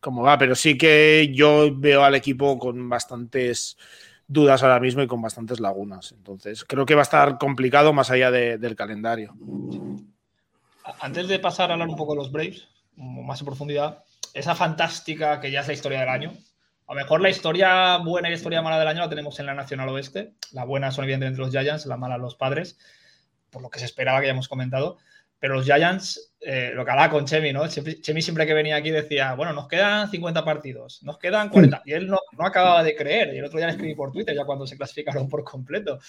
cómo 0.00 0.22
va, 0.22 0.36
pero 0.36 0.54
sí 0.54 0.76
que 0.76 1.32
yo 1.34 1.70
veo 1.74 2.04
al 2.04 2.14
equipo 2.14 2.58
con 2.58 2.88
bastantes 2.88 3.76
dudas 4.28 4.62
ahora 4.62 4.78
mismo 4.78 5.02
y 5.02 5.06
con 5.06 5.22
bastantes 5.22 5.58
lagunas. 5.58 6.12
Entonces, 6.12 6.64
creo 6.64 6.86
que 6.86 6.94
va 6.94 7.00
a 7.00 7.02
estar 7.02 7.38
complicado 7.38 7.92
más 7.92 8.10
allá 8.10 8.30
del 8.30 8.76
calendario. 8.76 9.34
Antes 11.00 11.28
de 11.28 11.38
pasar 11.38 11.70
a 11.70 11.74
hablar 11.74 11.88
un 11.88 11.96
poco 11.96 12.12
de 12.12 12.18
los 12.18 12.30
Braves, 12.30 12.68
más 12.94 13.40
en 13.40 13.46
profundidad, 13.46 14.04
esa 14.34 14.54
fantástica 14.54 15.40
que 15.40 15.50
ya 15.50 15.60
es 15.60 15.66
la 15.66 15.72
historia 15.72 16.00
del 16.00 16.08
año. 16.08 16.32
A 16.86 16.94
lo 16.94 17.00
mejor 17.00 17.20
la 17.20 17.30
historia 17.30 17.98
buena 17.98 18.28
y 18.28 18.32
la 18.32 18.36
historia 18.36 18.62
mala 18.62 18.78
del 18.78 18.88
año 18.88 19.00
la 19.00 19.08
tenemos 19.08 19.38
en 19.40 19.46
la 19.46 19.54
Nacional 19.54 19.88
Oeste. 19.90 20.34
La 20.52 20.64
buena 20.64 20.90
son 20.90 21.04
evidentemente 21.04 21.40
los 21.40 21.50
Giants, 21.50 21.86
la 21.86 21.96
mala 21.96 22.16
los 22.16 22.34
padres, 22.34 22.78
por 23.50 23.62
lo 23.62 23.70
que 23.70 23.78
se 23.78 23.84
esperaba 23.84 24.20
que 24.20 24.26
ya 24.26 24.48
comentado. 24.48 24.98
Pero 25.38 25.54
los 25.54 25.64
Giants, 25.64 26.34
eh, 26.40 26.72
lo 26.74 26.84
que 26.84 26.90
hablaba 26.90 27.10
con 27.10 27.24
Chemi, 27.24 27.52
¿no? 27.52 27.68
Chemi 27.68 28.22
siempre 28.22 28.46
que 28.46 28.54
venía 28.54 28.76
aquí 28.76 28.90
decía, 28.90 29.34
bueno, 29.34 29.52
nos 29.52 29.68
quedan 29.68 30.10
50 30.10 30.44
partidos, 30.44 31.02
nos 31.04 31.18
quedan 31.18 31.48
40. 31.48 31.82
Y 31.84 31.92
él 31.92 32.08
no, 32.08 32.18
no 32.36 32.46
acababa 32.46 32.82
de 32.82 32.96
creer. 32.96 33.34
Y 33.34 33.38
el 33.38 33.44
otro 33.44 33.58
día 33.58 33.66
le 33.66 33.72
escribí 33.72 33.94
por 33.94 34.10
Twitter, 34.10 34.34
ya 34.34 34.44
cuando 34.44 34.66
se 34.66 34.76
clasificaron 34.76 35.28
por 35.28 35.44
completo. 35.44 36.00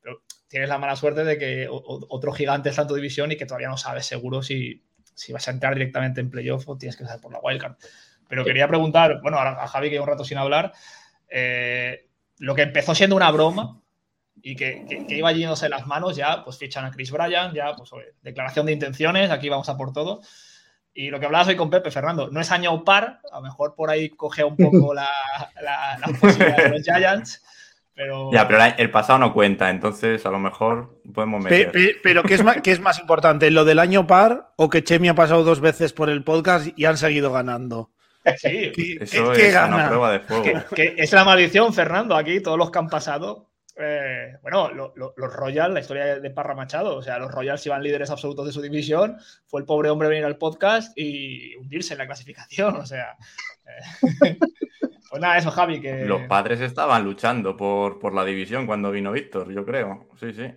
Pero 0.00 0.22
tienes 0.48 0.68
la 0.68 0.78
mala 0.78 0.96
suerte 0.96 1.24
de 1.24 1.36
que 1.36 1.66
otro 1.68 2.32
gigante 2.32 2.70
está 2.70 2.82
en 2.82 2.88
tu 2.88 2.94
división 2.94 3.30
y 3.30 3.36
que 3.36 3.44
todavía 3.44 3.68
no 3.68 3.76
sabes 3.76 4.06
seguro 4.06 4.42
si, 4.42 4.82
si 5.14 5.32
vas 5.32 5.46
a 5.48 5.50
entrar 5.50 5.74
directamente 5.74 6.20
en 6.20 6.30
playoff 6.30 6.66
o 6.68 6.78
tienes 6.78 6.96
que 6.96 7.04
pasar 7.04 7.20
por 7.20 7.32
la 7.32 7.40
wildcard. 7.40 7.74
Pero 8.28 8.44
quería 8.44 8.68
preguntar, 8.68 9.20
bueno, 9.22 9.38
a 9.38 9.66
Javi 9.66 9.90
que 9.90 10.00
un 10.00 10.06
rato 10.06 10.24
sin 10.24 10.38
hablar, 10.38 10.72
eh, 11.28 12.08
lo 12.38 12.54
que 12.54 12.62
empezó 12.62 12.94
siendo 12.94 13.16
una 13.16 13.30
broma 13.30 13.80
y 14.48 14.56
que, 14.56 15.04
que, 15.06 15.14
iba 15.14 15.30
yéndose 15.30 15.68
las 15.68 15.86
manos, 15.86 16.16
ya 16.16 16.42
pues 16.42 16.56
fichan 16.56 16.86
a 16.86 16.90
Chris 16.90 17.10
Bryan, 17.10 17.52
ya 17.52 17.76
pues 17.76 17.90
declaración 18.22 18.64
de 18.64 18.72
intenciones, 18.72 19.30
aquí 19.30 19.50
vamos 19.50 19.68
a 19.68 19.76
por 19.76 19.92
todo. 19.92 20.22
Y 20.94 21.10
lo 21.10 21.20
que 21.20 21.26
hablabas 21.26 21.48
hoy 21.48 21.56
con 21.56 21.68
Pepe, 21.68 21.90
Fernando, 21.90 22.30
no 22.30 22.40
es 22.40 22.50
año 22.50 22.82
par, 22.82 23.20
a 23.30 23.36
lo 23.36 23.42
mejor 23.42 23.74
por 23.74 23.90
ahí 23.90 24.08
coge 24.08 24.42
un 24.44 24.56
poco 24.56 24.94
la, 24.94 25.06
la, 25.62 25.98
de 26.00 26.68
los 26.70 26.82
Giants. 26.82 27.44
Pero... 27.92 28.32
Ya, 28.32 28.48
pero 28.48 28.64
el 28.78 28.90
pasado 28.90 29.18
no 29.18 29.34
cuenta, 29.34 29.68
entonces 29.68 30.24
a 30.24 30.30
lo 30.30 30.38
mejor 30.38 30.98
podemos 31.12 31.44
meter. 31.44 31.98
Pero, 32.02 32.22
¿qué, 32.22 32.32
es 32.32 32.42
más, 32.42 32.62
¿qué 32.62 32.72
es 32.72 32.80
más 32.80 32.98
importante? 32.98 33.50
¿Lo 33.50 33.66
del 33.66 33.78
año 33.78 34.06
par 34.06 34.54
o 34.56 34.70
que 34.70 34.82
Chemi 34.82 35.08
ha 35.08 35.14
pasado 35.14 35.44
dos 35.44 35.60
veces 35.60 35.92
por 35.92 36.08
el 36.08 36.24
podcast 36.24 36.68
y 36.74 36.86
han 36.86 36.96
seguido 36.96 37.30
ganando? 37.32 37.90
Sí, 38.38 38.72
eso 38.98 39.32
es 39.34 39.54
una 39.54 39.88
prueba 39.88 40.12
de 40.12 40.20
fuego. 40.20 40.64
es 40.74 41.12
la 41.12 41.24
maldición, 41.24 41.74
Fernando, 41.74 42.16
aquí, 42.16 42.40
todos 42.40 42.56
los 42.56 42.70
que 42.70 42.78
han 42.78 42.88
pasado. 42.88 43.47
Eh, 43.80 44.36
bueno, 44.42 44.70
los 44.72 45.32
Royals, 45.32 45.72
la 45.72 45.80
historia 45.80 46.18
de 46.18 46.30
Parra 46.30 46.54
Machado, 46.54 46.96
o 46.96 47.02
sea, 47.02 47.18
los 47.18 47.30
Royals 47.30 47.64
iban 47.64 47.82
líderes 47.82 48.10
absolutos 48.10 48.46
de 48.46 48.52
su 48.52 48.60
división, 48.60 49.16
fue 49.46 49.60
el 49.60 49.66
pobre 49.66 49.88
hombre 49.88 50.08
venir 50.08 50.24
al 50.24 50.36
podcast 50.36 50.92
y 50.98 51.54
hundirse 51.56 51.94
en 51.94 51.98
la 51.98 52.06
clasificación, 52.06 52.76
o 52.76 52.86
sea. 52.86 53.16
Eh, 53.66 54.38
pues 55.10 55.22
nada, 55.22 55.38
eso, 55.38 55.52
Javi, 55.52 55.80
que. 55.80 56.04
Los 56.06 56.22
padres 56.22 56.60
estaban 56.60 57.04
luchando 57.04 57.56
por, 57.56 58.00
por 58.00 58.14
la 58.14 58.24
división 58.24 58.66
cuando 58.66 58.90
vino 58.90 59.12
Víctor, 59.12 59.52
yo 59.52 59.64
creo. 59.64 60.08
Sí, 60.18 60.32
sí. 60.32 60.52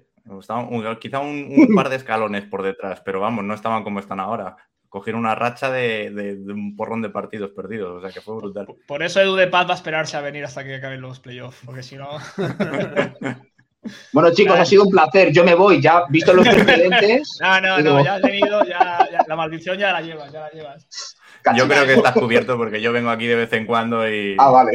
quizá 0.99 1.19
un, 1.19 1.75
par 1.75 1.89
de 1.89 1.97
escalones 1.97 2.45
por 2.45 2.63
detrás, 2.63 3.01
pero 3.01 3.19
vamos, 3.19 3.43
no 3.43 3.53
estaban 3.53 3.83
como 3.83 3.99
están 3.99 4.19
ahora 4.19 4.57
cogieron 4.91 5.21
una 5.21 5.35
racha 5.35 5.71
de, 5.71 6.37
un 6.47 6.75
porrón 6.75 7.01
de 7.01 7.09
partidos 7.09 7.51
perdidos, 7.51 7.97
o 7.97 8.01
sea 8.01 8.11
que 8.11 8.19
fue 8.19 8.35
brutal. 8.35 8.67
Por 8.85 9.01
eso 9.01 9.21
Edu 9.21 9.35
de 9.35 9.47
Paz 9.47 9.65
va 9.65 9.71
a 9.71 9.75
esperarse 9.75 10.17
a 10.17 10.21
venir 10.21 10.43
hasta 10.43 10.65
que 10.65 10.75
acaben 10.75 10.99
los 10.99 11.21
playoffs, 11.21 11.61
porque 11.65 11.81
si 11.81 11.95
no... 11.95 12.09
bueno 14.11 14.31
chicos, 14.33 14.59
ha 14.59 14.65
sido 14.65 14.83
un 14.83 14.89
placer, 14.91 15.31
yo 15.31 15.45
me 15.45 15.55
voy, 15.55 15.81
ya 15.81 16.03
visto 16.09 16.33
los 16.33 16.45
precedentes... 16.45 17.37
no, 17.41 17.61
no, 17.61 17.79
no, 17.79 18.03
ya 18.03 18.15
has 18.15 18.21
venido, 18.21 18.65
ya, 18.65 19.07
la 19.25 19.35
maldición 19.37 19.77
ya 19.77 19.93
la 19.93 20.01
llevas, 20.01 20.29
ya 20.29 20.41
la 20.41 20.49
llevas. 20.49 21.15
Yo 21.55 21.69
creo 21.69 21.85
que 21.85 21.93
estás 21.93 22.13
cubierto 22.13 22.57
porque 22.57 22.81
yo 22.81 22.91
vengo 22.91 23.11
aquí 23.11 23.27
de 23.27 23.35
vez 23.35 23.53
en 23.53 23.65
cuando 23.65 24.07
y, 24.07 24.35
ah, 24.39 24.65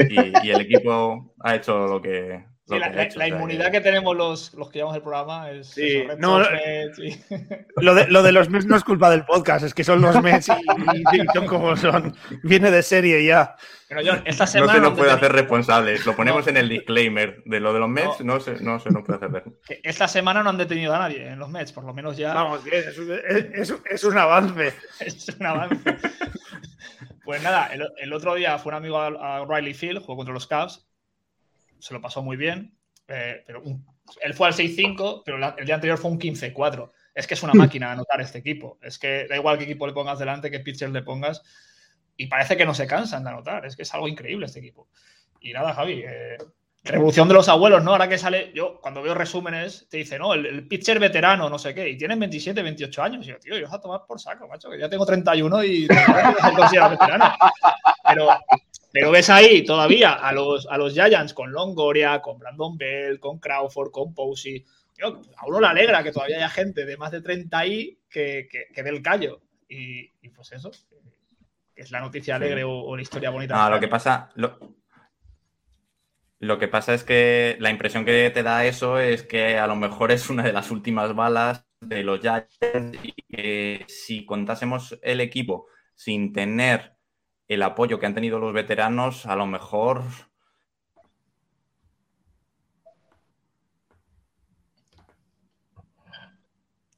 y 0.42 0.50
el 0.50 0.62
equipo 0.62 1.34
ha 1.40 1.54
hecho 1.54 1.86
lo 1.86 2.00
que, 2.00 2.42
la, 2.68 3.28
inmunidad 3.28 3.70
que... 3.70 3.80
tenemos 3.80 4.16
los, 4.16 4.52
los 4.54 4.70
que 4.70 4.78
llevamos 4.78 4.96
el 4.96 5.02
programa 5.02 5.50
es. 5.50 5.68
Sí, 5.68 6.04
no, 6.18 6.40
lo, 7.76 7.94
de, 7.94 8.08
lo, 8.08 8.22
de, 8.22 8.32
los 8.32 8.50
Mets 8.50 8.66
no 8.66 8.76
es 8.76 8.82
culpa 8.82 9.08
del 9.08 9.24
podcast, 9.24 9.64
es 9.64 9.72
que 9.72 9.84
son 9.84 10.00
los 10.00 10.20
Mets 10.20 10.48
y, 10.48 11.26
son 11.32 11.46
como 11.46 11.76
son. 11.76 12.16
Viene 12.42 12.70
de 12.70 12.82
serie 12.82 13.24
ya. 13.24 13.54
Pero 13.88 14.00
John, 14.04 14.22
esta 14.26 14.46
semana. 14.48 14.72
No 14.72 14.78
se 14.78 14.84
nos 14.88 14.98
puede 14.98 15.12
hacer 15.12 15.32
responsables. 15.32 16.04
Lo 16.04 16.16
ponemos 16.16 16.46
en 16.48 16.56
el 16.56 16.68
disclaimer 16.68 17.42
de 17.44 17.60
lo 17.60 17.72
de 17.72 17.78
los 17.78 17.88
Mets, 17.88 18.20
no, 18.22 18.40
se, 18.40 18.60
no 18.60 18.80
se 18.80 18.90
nos 18.90 19.04
puede 19.04 19.24
hacer. 19.24 19.44
Esta 19.84 20.08
semana 20.08 20.42
no 20.42 20.50
han 20.50 20.58
detenido 20.58 20.92
a 20.92 20.98
nadie 20.98 21.28
en 21.28 21.38
los 21.38 21.48
Mets, 21.48 21.72
por 21.72 21.84
lo 21.84 21.94
menos 21.94 22.16
ya. 22.16 22.34
Vamos, 22.34 22.66
es, 22.66 22.98
es, 22.98 23.74
es 23.84 24.04
un 24.04 24.18
avance. 24.18 24.74
es 24.98 25.28
un 25.38 25.46
avance. 25.46 25.96
pues 27.24 27.42
nada, 27.44 27.68
el, 27.72 27.86
el, 27.98 28.12
otro 28.12 28.34
día 28.34 28.58
fue 28.58 28.70
un 28.70 28.76
amigo 28.76 28.98
a, 28.98 29.06
a 29.38 29.44
Riley 29.44 29.74
Field, 29.74 30.00
jugó 30.00 30.16
contra 30.16 30.34
los 30.34 30.48
Cavs 30.48 30.85
se 31.78 31.94
lo 31.94 32.00
pasó 32.00 32.22
muy 32.22 32.36
bien, 32.36 32.76
eh, 33.08 33.42
pero 33.46 33.62
él 34.22 34.34
fue 34.34 34.48
al 34.48 34.54
6-5, 34.54 35.22
pero 35.24 35.38
el 35.56 35.66
día 35.66 35.74
anterior 35.74 35.98
fue 35.98 36.10
un 36.10 36.18
15-4. 36.18 36.90
Es 37.14 37.26
que 37.26 37.34
es 37.34 37.42
una 37.42 37.54
hmm. 37.54 37.58
máquina 37.58 37.92
anotar 37.92 38.20
este 38.20 38.38
equipo. 38.38 38.78
Es 38.82 38.98
que 38.98 39.26
da 39.28 39.36
igual 39.36 39.58
qué 39.58 39.64
equipo 39.64 39.86
le 39.86 39.92
pongas 39.92 40.18
delante, 40.18 40.50
qué 40.50 40.60
pitcher 40.60 40.90
le 40.90 41.02
pongas, 41.02 41.42
y 42.16 42.26
parece 42.26 42.56
que 42.56 42.66
no 42.66 42.74
se 42.74 42.86
cansan 42.86 43.24
de 43.24 43.30
anotar. 43.30 43.66
Es 43.66 43.76
que 43.76 43.82
es 43.82 43.94
algo 43.94 44.08
increíble 44.08 44.46
este 44.46 44.60
equipo. 44.60 44.88
Y 45.40 45.52
nada, 45.52 45.74
Javi, 45.74 46.02
eh, 46.06 46.38
revolución 46.84 47.28
de 47.28 47.34
los 47.34 47.48
abuelos, 47.48 47.82
¿no? 47.82 47.92
Ahora 47.92 48.08
que 48.08 48.18
sale, 48.18 48.52
yo 48.54 48.80
cuando 48.80 49.02
veo 49.02 49.14
resúmenes, 49.14 49.86
te 49.88 49.98
dice, 49.98 50.18
no, 50.18 50.34
el, 50.34 50.66
pitcher 50.66 50.98
veterano, 50.98 51.50
no 51.50 51.58
sé 51.58 51.74
qué, 51.74 51.88
y 51.88 51.96
tienen 51.96 52.18
27, 52.18 52.62
28 52.62 53.02
años. 53.02 53.26
Y 53.26 53.30
yo, 53.30 53.38
tío, 53.38 53.58
yo 53.58 53.72
a 53.72 53.80
tomar 53.80 54.02
por 54.06 54.20
saco, 54.20 54.48
macho, 54.48 54.70
que 54.70 54.78
ya 54.78 54.88
tengo 54.88 55.04
31 55.04 55.64
y 55.64 55.86
se 55.86 55.94
veterano. 56.90 57.34
Pero 58.08 58.28
pero 58.98 59.10
ves 59.10 59.28
ahí 59.28 59.62
todavía 59.62 60.14
a 60.14 60.32
los, 60.32 60.66
a 60.66 60.78
los 60.78 60.94
Giants 60.94 61.34
con 61.34 61.52
Longoria, 61.52 62.22
con 62.22 62.38
Brandon 62.38 62.78
Bell, 62.78 63.20
con 63.20 63.38
Crawford, 63.38 63.90
con 63.90 64.14
Posey. 64.14 64.64
a 65.02 65.46
uno 65.46 65.60
le 65.60 65.66
alegra 65.66 66.02
que 66.02 66.12
todavía 66.12 66.36
haya 66.36 66.48
gente 66.48 66.86
de 66.86 66.96
más 66.96 67.10
de 67.10 67.20
30 67.20 67.58
ahí 67.58 67.98
que, 68.08 68.48
que, 68.50 68.82
dé 68.82 68.88
el 68.88 69.02
callo. 69.02 69.42
Y, 69.68 70.08
pues 70.30 70.50
eso, 70.52 70.70
es 71.74 71.90
la 71.90 72.00
noticia 72.00 72.36
alegre 72.36 72.64
o, 72.64 72.96
la 72.96 73.02
historia 73.02 73.28
bonita. 73.28 73.66
Ah, 73.66 73.68
lo 73.68 73.78
que 73.78 73.88
pasa, 73.88 74.30
lo, 74.34 74.58
lo 76.38 76.58
que 76.58 76.68
pasa 76.68 76.94
es 76.94 77.04
que 77.04 77.58
la 77.60 77.68
impresión 77.68 78.06
que 78.06 78.30
te 78.30 78.42
da 78.42 78.64
eso 78.64 78.98
es 78.98 79.24
que 79.24 79.58
a 79.58 79.66
lo 79.66 79.76
mejor 79.76 80.10
es 80.10 80.30
una 80.30 80.42
de 80.42 80.54
las 80.54 80.70
últimas 80.70 81.14
balas 81.14 81.66
de 81.80 82.02
los 82.02 82.20
Giants 82.20 82.98
y 83.02 83.12
que 83.28 83.84
si 83.88 84.24
contásemos 84.24 84.98
el 85.02 85.20
equipo 85.20 85.66
sin 85.94 86.32
tener 86.32 86.95
el 87.48 87.62
apoyo 87.62 87.98
que 87.98 88.06
han 88.06 88.14
tenido 88.14 88.38
los 88.38 88.52
veteranos, 88.52 89.26
a 89.26 89.36
lo 89.36 89.46
mejor... 89.46 90.02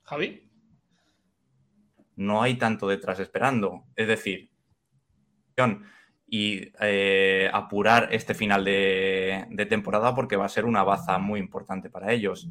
Javi. 0.04 0.48
No 2.16 2.42
hay 2.42 2.54
tanto 2.54 2.88
detrás 2.88 3.20
esperando. 3.20 3.84
Es 3.94 4.08
decir, 4.08 4.50
y 6.26 6.72
eh, 6.80 7.50
apurar 7.52 8.08
este 8.12 8.34
final 8.34 8.64
de, 8.64 9.46
de, 9.50 9.66
temporada 9.66 10.14
porque 10.14 10.36
va 10.36 10.44
a 10.44 10.50
ser 10.50 10.64
una 10.64 10.82
baza 10.82 11.18
muy 11.18 11.40
importante 11.40 11.90
para 11.90 12.12
ellos. 12.12 12.48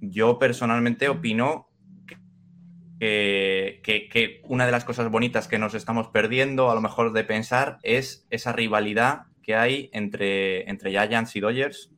Yo 0.00 0.38
personalmente 0.38 1.08
opino 1.08 1.69
que, 3.00 4.42
una 4.44 4.66
de 4.66 4.72
las 4.72 4.84
cosas 4.84 5.10
bonitas 5.10 5.48
que 5.48 5.58
nos 5.58 5.74
estamos 5.74 6.08
perdiendo, 6.08 6.70
a 6.70 6.74
lo 6.74 6.82
mejor 6.82 7.12
de 7.12 7.24
pensar, 7.24 7.78
es 7.82 8.26
esa 8.30 8.52
rivalidad 8.52 9.22
que 9.42 9.54
hay 9.54 9.88
entre, 9.92 10.68
entre 10.68 10.90
Giants 10.90 11.34
y 11.34 11.40
Dodgers, 11.40 11.90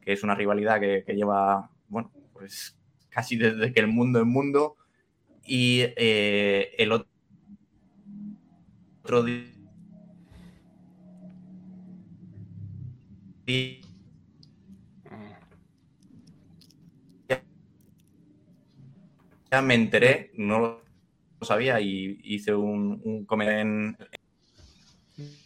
que 0.00 0.12
es 0.12 0.22
una 0.22 0.36
rivalidad 0.36 0.80
que, 0.80 1.04
lleva, 1.14 1.70
bueno, 1.88 2.12
pues 2.32 2.78
casi 3.10 3.36
desde 3.36 3.72
que 3.72 3.80
el 3.80 3.88
mundo 3.88 4.20
es 4.20 4.26
mundo. 4.26 4.76
Y 5.44 5.80
eh, 5.96 6.74
el 6.78 6.92
otro 6.92 7.08
día 9.24 9.44
ya 19.50 19.62
me 19.62 19.74
enteré, 19.74 20.30
no 20.34 20.58
lo 20.58 20.82
sabía 21.42 21.80
y 21.80 22.20
hice 22.24 22.54
un, 22.54 23.00
un 23.04 23.42
en... 23.42 23.96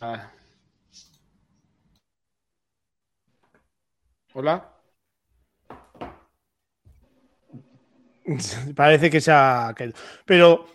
Ah. 0.00 0.30
Hola. 4.34 4.68
Parece 8.76 9.10
que 9.10 9.20
se 9.20 9.30
ha 9.30 9.74
Pero 10.24 10.66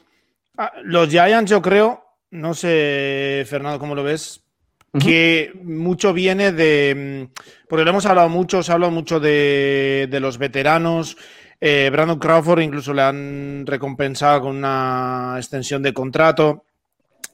ah, 0.58 0.74
los 0.84 1.10
Giants, 1.10 1.50
yo 1.50 1.62
creo, 1.62 2.04
no 2.32 2.54
sé, 2.54 3.46
Fernando, 3.48 3.80
cómo 3.80 3.96
lo 3.96 4.04
ves, 4.04 4.44
que 5.00 5.52
mucho 5.64 6.14
viene 6.14 6.52
de. 6.52 7.28
Mm, 7.30 7.34
porque 7.68 7.84
lo 7.84 7.92
hemos 7.92 8.06
hablado 8.06 8.30
mucho, 8.30 8.64
se 8.64 8.72
ha 8.72 8.76
hablado 8.76 8.92
mucho 8.92 9.20
de, 9.20 10.08
de 10.10 10.20
los 10.20 10.38
veteranos, 10.38 11.18
eh, 11.60 11.90
Brandon 11.92 12.20
Crawford 12.20 12.62
incluso 12.62 12.94
le 12.94 13.02
han 13.02 13.66
recompensado 13.66 14.42
con 14.42 14.58
una 14.58 15.36
extensión 15.38 15.82
de 15.82 15.94
contrato. 15.94 16.66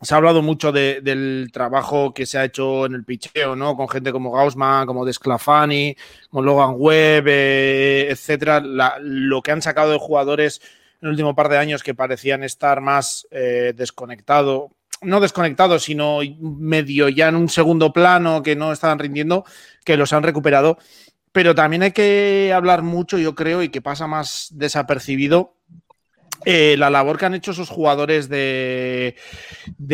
Se 0.02 0.14
ha 0.14 0.18
hablado 0.18 0.42
mucho 0.42 0.72
del 0.74 1.50
trabajo 1.54 2.14
que 2.14 2.26
se 2.26 2.38
ha 2.38 2.44
hecho 2.44 2.86
en 2.86 2.94
el 2.94 3.06
picheo, 3.06 3.56
¿no? 3.56 3.78
Con 3.78 3.88
gente 3.88 4.12
como 4.12 4.32
Gaussman, 4.32 4.86
como 4.86 5.06
Desclafani, 5.06 5.96
como 6.30 6.44
Logan 6.44 6.76
Webb, 6.78 7.26
eh, 7.28 8.08
etcétera. 8.10 8.62
lo 9.00 9.42
que 9.42 9.52
han 9.52 9.62
sacado 9.62 9.92
de 9.92 10.00
jugadores 10.00 10.62
en 11.02 11.08
el 11.08 11.12
último 11.12 11.36
par 11.36 11.50
de 11.50 11.58
años 11.58 11.84
que 11.84 11.94
parecían 11.94 12.44
estar 12.44 12.82
más 12.82 13.28
eh, 13.32 13.74
desconectados, 13.76 14.72
no 15.02 15.20
desconectados, 15.20 15.84
sino 15.84 16.20
medio 16.40 17.10
ya 17.10 17.30
en 17.30 17.36
un 17.36 17.50
segundo 17.50 17.94
plano, 17.94 18.42
que 18.44 18.56
no 18.56 18.72
estaban 18.72 19.00
rindiendo, 19.00 19.46
que 19.86 19.98
los 19.98 20.14
han 20.14 20.24
recuperado. 20.24 20.78
Pero 21.34 21.56
también 21.56 21.84
hay 21.84 21.92
que 21.92 22.54
hablar 22.56 22.84
mucho, 22.84 23.18
yo 23.18 23.36
creo, 23.36 23.62
y 23.64 23.70
que 23.70 23.82
pasa 23.82 24.08
más 24.08 24.48
desapercibido, 24.52 25.58
eh, 26.46 26.76
la 26.78 26.90
labor 26.90 27.18
que 27.18 27.26
han 27.26 27.34
hecho 27.34 27.52
esos 27.52 27.70
jugadores 27.70 28.30
de, 28.30 29.16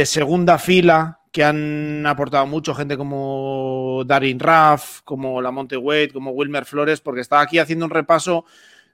segunda 0.06 0.58
fila, 0.58 1.22
que 1.32 1.44
han 1.44 2.06
aportado 2.06 2.46
mucho, 2.46 2.76
gente 2.76 2.98
como 2.98 4.04
Darin 4.06 4.40
Raff, 4.40 5.02
como 5.04 5.42
Lamonte 5.42 5.78
Wade, 5.78 6.12
como 6.12 6.32
Wilmer 6.32 6.66
Flores, 6.66 7.02
porque 7.02 7.22
estaba 7.22 7.42
aquí 7.42 7.60
haciendo 7.60 7.86
un 7.86 7.92
repaso 7.92 8.46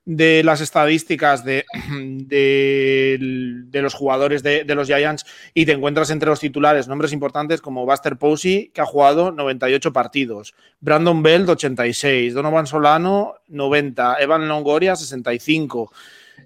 de 0.05 0.43
las 0.43 0.61
estadísticas 0.61 1.43
de, 1.43 1.65
de, 2.27 3.81
los 3.81 3.93
jugadores 3.93 4.43
de, 4.43 4.63
los 4.75 4.87
Giants 4.87 5.25
y 5.53 5.65
te 5.65 5.73
encuentras 5.73 6.11
entre 6.11 6.29
los 6.29 6.39
titulares 6.39 6.87
nombres 6.87 7.11
importantes 7.11 7.59
como 7.59 7.85
Buster 7.85 8.17
Posey, 8.17 8.71
que 8.73 8.81
ha 8.81 8.85
jugado 8.85 9.31
98 9.31 9.91
partidos, 9.91 10.53
Brandon 10.79 11.21
Bell, 11.23 11.49
86, 11.49 12.33
Donovan 12.33 12.67
Solano, 12.67 13.35
90, 13.47 14.17
Evan 14.19 14.47
Longoria, 14.47 14.95
65. 14.95 15.91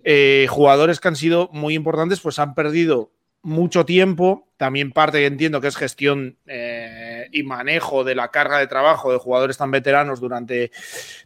Eh, 0.03 0.47
jugadores 0.49 0.99
que 0.99 1.09
han 1.09 1.15
sido 1.15 1.49
muy 1.51 1.73
importantes, 1.75 2.21
pues 2.21 2.39
han 2.39 2.55
perdido 2.55 3.11
mucho 3.41 3.85
tiempo. 3.85 4.47
También 4.57 4.91
parte, 4.91 5.25
entiendo 5.25 5.61
que 5.61 5.67
es 5.67 5.75
gestión 5.75 6.37
eh, 6.45 6.98
y 7.31 7.43
manejo 7.43 8.03
de 8.03 8.15
la 8.15 8.29
carga 8.29 8.59
de 8.59 8.67
trabajo 8.67 9.11
de 9.11 9.17
jugadores 9.17 9.57
tan 9.57 9.71
veteranos 9.71 10.19
durante, 10.19 10.71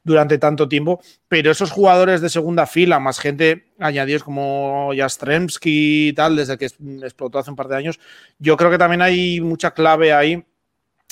durante 0.04 0.38
tanto 0.38 0.68
tiempo. 0.68 1.02
Pero 1.28 1.52
esos 1.52 1.72
jugadores 1.72 2.22
de 2.22 2.30
segunda 2.30 2.66
fila, 2.66 3.00
más 3.00 3.20
gente 3.20 3.66
añadidos 3.80 4.24
como 4.24 4.92
Jastremski 4.96 6.10
y 6.10 6.13
tal, 6.13 6.36
desde 6.36 6.58
que 6.58 6.66
explotó 6.66 7.39
hace 7.39 7.50
un 7.50 7.56
par 7.56 7.68
de 7.68 7.78
años, 7.78 8.00
yo 8.39 8.58
creo 8.58 8.72
que 8.72 8.78
también 8.78 9.02
hay 9.02 9.42
mucha 9.42 9.72
clave 9.72 10.13
ahí. 10.13 10.46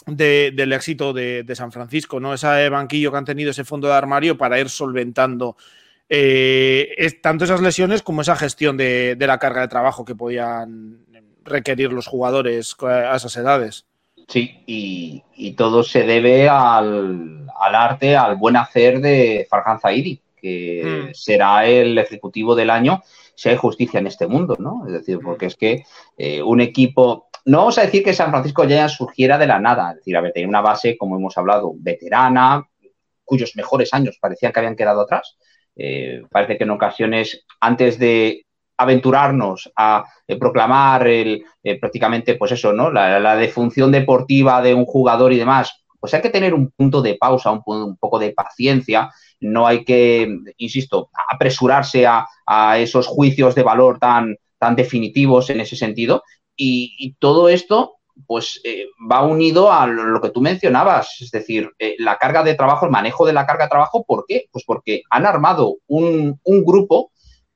del 0.07 0.73
éxito 0.73 1.13
de, 1.13 1.45
San 1.53 1.71
Francisco, 1.71 2.19
¿no? 2.19 2.33
Ese 2.33 2.69
banquillo 2.69 3.11
que 3.11 3.17
han 3.17 3.25
tenido, 3.25 3.51
ese 3.51 3.63
fondo 3.63 3.87
de 3.87 3.93
armario 3.93 4.35
para 4.35 4.59
ir 4.59 4.67
solventando 4.69 5.55
eh, 6.13 6.93
es, 6.97 7.21
tanto 7.21 7.45
esas 7.45 7.61
lesiones 7.61 8.01
como 8.01 8.21
esa 8.21 8.35
gestión 8.35 8.75
de, 8.75 9.15
la 9.17 9.37
carga 9.37 9.61
de 9.61 9.69
trabajo 9.69 10.03
que 10.03 10.13
podían 10.13 11.05
requerir 11.45 11.93
los 11.93 12.07
jugadores 12.07 12.75
a 12.81 13.15
esas 13.15 13.37
edades. 13.37 13.85
Sí, 14.31 14.63
y, 14.65 15.51
todo 15.57 15.83
se 15.83 16.03
debe 16.03 16.47
al, 16.47 17.49
arte, 17.53 18.15
al 18.15 18.37
buen 18.37 18.55
hacer 18.55 19.01
de 19.01 19.45
Farhan 19.49 19.81
Zaidi, 19.81 20.21
que 20.37 21.09
hmm. 21.09 21.13
será 21.13 21.65
el 21.65 21.97
ejecutivo 21.97 22.55
del 22.55 22.69
año 22.69 23.03
si 23.35 23.49
hay 23.49 23.57
justicia 23.57 23.99
en 23.99 24.07
este 24.07 24.27
mundo, 24.27 24.55
¿no? 24.57 24.85
Es 24.87 24.93
decir, 24.93 25.17
hmm. 25.17 25.25
porque 25.25 25.47
es 25.47 25.57
que 25.57 25.83
eh, 26.17 26.41
un 26.41 26.61
equipo, 26.61 27.27
no 27.43 27.57
vamos 27.57 27.77
a 27.77 27.81
decir 27.81 28.05
que 28.05 28.13
San 28.13 28.29
Francisco 28.29 28.63
ya 28.63 28.87
surgiera 28.87 29.37
de 29.37 29.47
la 29.47 29.59
nada, 29.59 29.91
es 29.91 29.97
decir, 29.97 30.15
a 30.15 30.21
ver, 30.21 30.31
tenía 30.31 30.47
una 30.47 30.61
base, 30.61 30.97
como 30.97 31.17
hemos 31.17 31.37
hablado, 31.37 31.73
veterana, 31.75 32.65
cuyos 33.25 33.57
mejores 33.57 33.93
años 33.93 34.17
parecían 34.21 34.53
que 34.53 34.59
habían 34.59 34.77
quedado 34.77 35.01
atrás, 35.01 35.37
eh, 35.75 36.21
parece 36.31 36.57
que 36.57 36.63
en 36.63 36.69
ocasiones, 36.69 37.45
antes 37.59 37.99
de 37.99 38.45
aventurarnos 38.81 39.71
a 39.75 40.05
eh, 40.27 40.37
proclamar 40.37 41.07
el, 41.07 41.43
eh, 41.63 41.79
prácticamente, 41.79 42.35
pues 42.35 42.51
eso, 42.51 42.73
¿no? 42.73 42.91
La, 42.91 43.35
defunción 43.35 43.91
deportiva 43.91 44.61
de 44.61 44.73
un 44.73 44.85
jugador 44.85 45.33
y 45.33 45.37
demás, 45.37 45.83
pues 45.99 46.13
hay 46.13 46.21
que 46.21 46.29
tener 46.29 46.53
un 46.53 46.71
punto 46.71 47.01
de 47.01 47.15
pausa, 47.15 47.51
un, 47.51 47.97
poco 47.97 48.19
de 48.19 48.31
paciencia. 48.31 49.11
No 49.39 49.67
hay 49.67 49.83
que, 49.83 50.27
insisto, 50.57 51.09
apresurarse 51.29 52.05
a, 52.07 52.27
esos 52.77 53.07
juicios 53.07 53.55
de 53.55 53.63
valor 53.63 53.97
tan, 53.97 54.35
tan 54.57 54.75
definitivos 54.75 55.49
en 55.49 55.61
ese 55.61 55.75
sentido. 55.75 56.23
y 56.55 57.15
todo 57.19 57.49
esto 57.49 58.01
pues 58.27 58.59
eh, 58.63 58.87
va 59.11 59.23
unido 59.23 59.71
a 59.71 59.87
lo 59.87 60.21
que 60.21 60.29
tú 60.29 60.41
mencionabas, 60.41 61.17
es 61.21 61.31
decir, 61.31 61.69
eh, 61.79 61.95
la 61.99 62.17
carga 62.17 62.43
de 62.43 62.55
trabajo, 62.55 62.85
el 62.85 62.91
manejo 62.91 63.25
de 63.25 63.33
la 63.33 63.45
carga 63.45 63.65
de 63.65 63.69
trabajo, 63.69 64.03
¿por 64.05 64.25
qué? 64.27 64.45
Pues 64.51 64.63
porque 64.65 65.03
han 65.09 65.25
armado 65.25 65.77
un, 65.87 66.39
grupo 66.43 67.11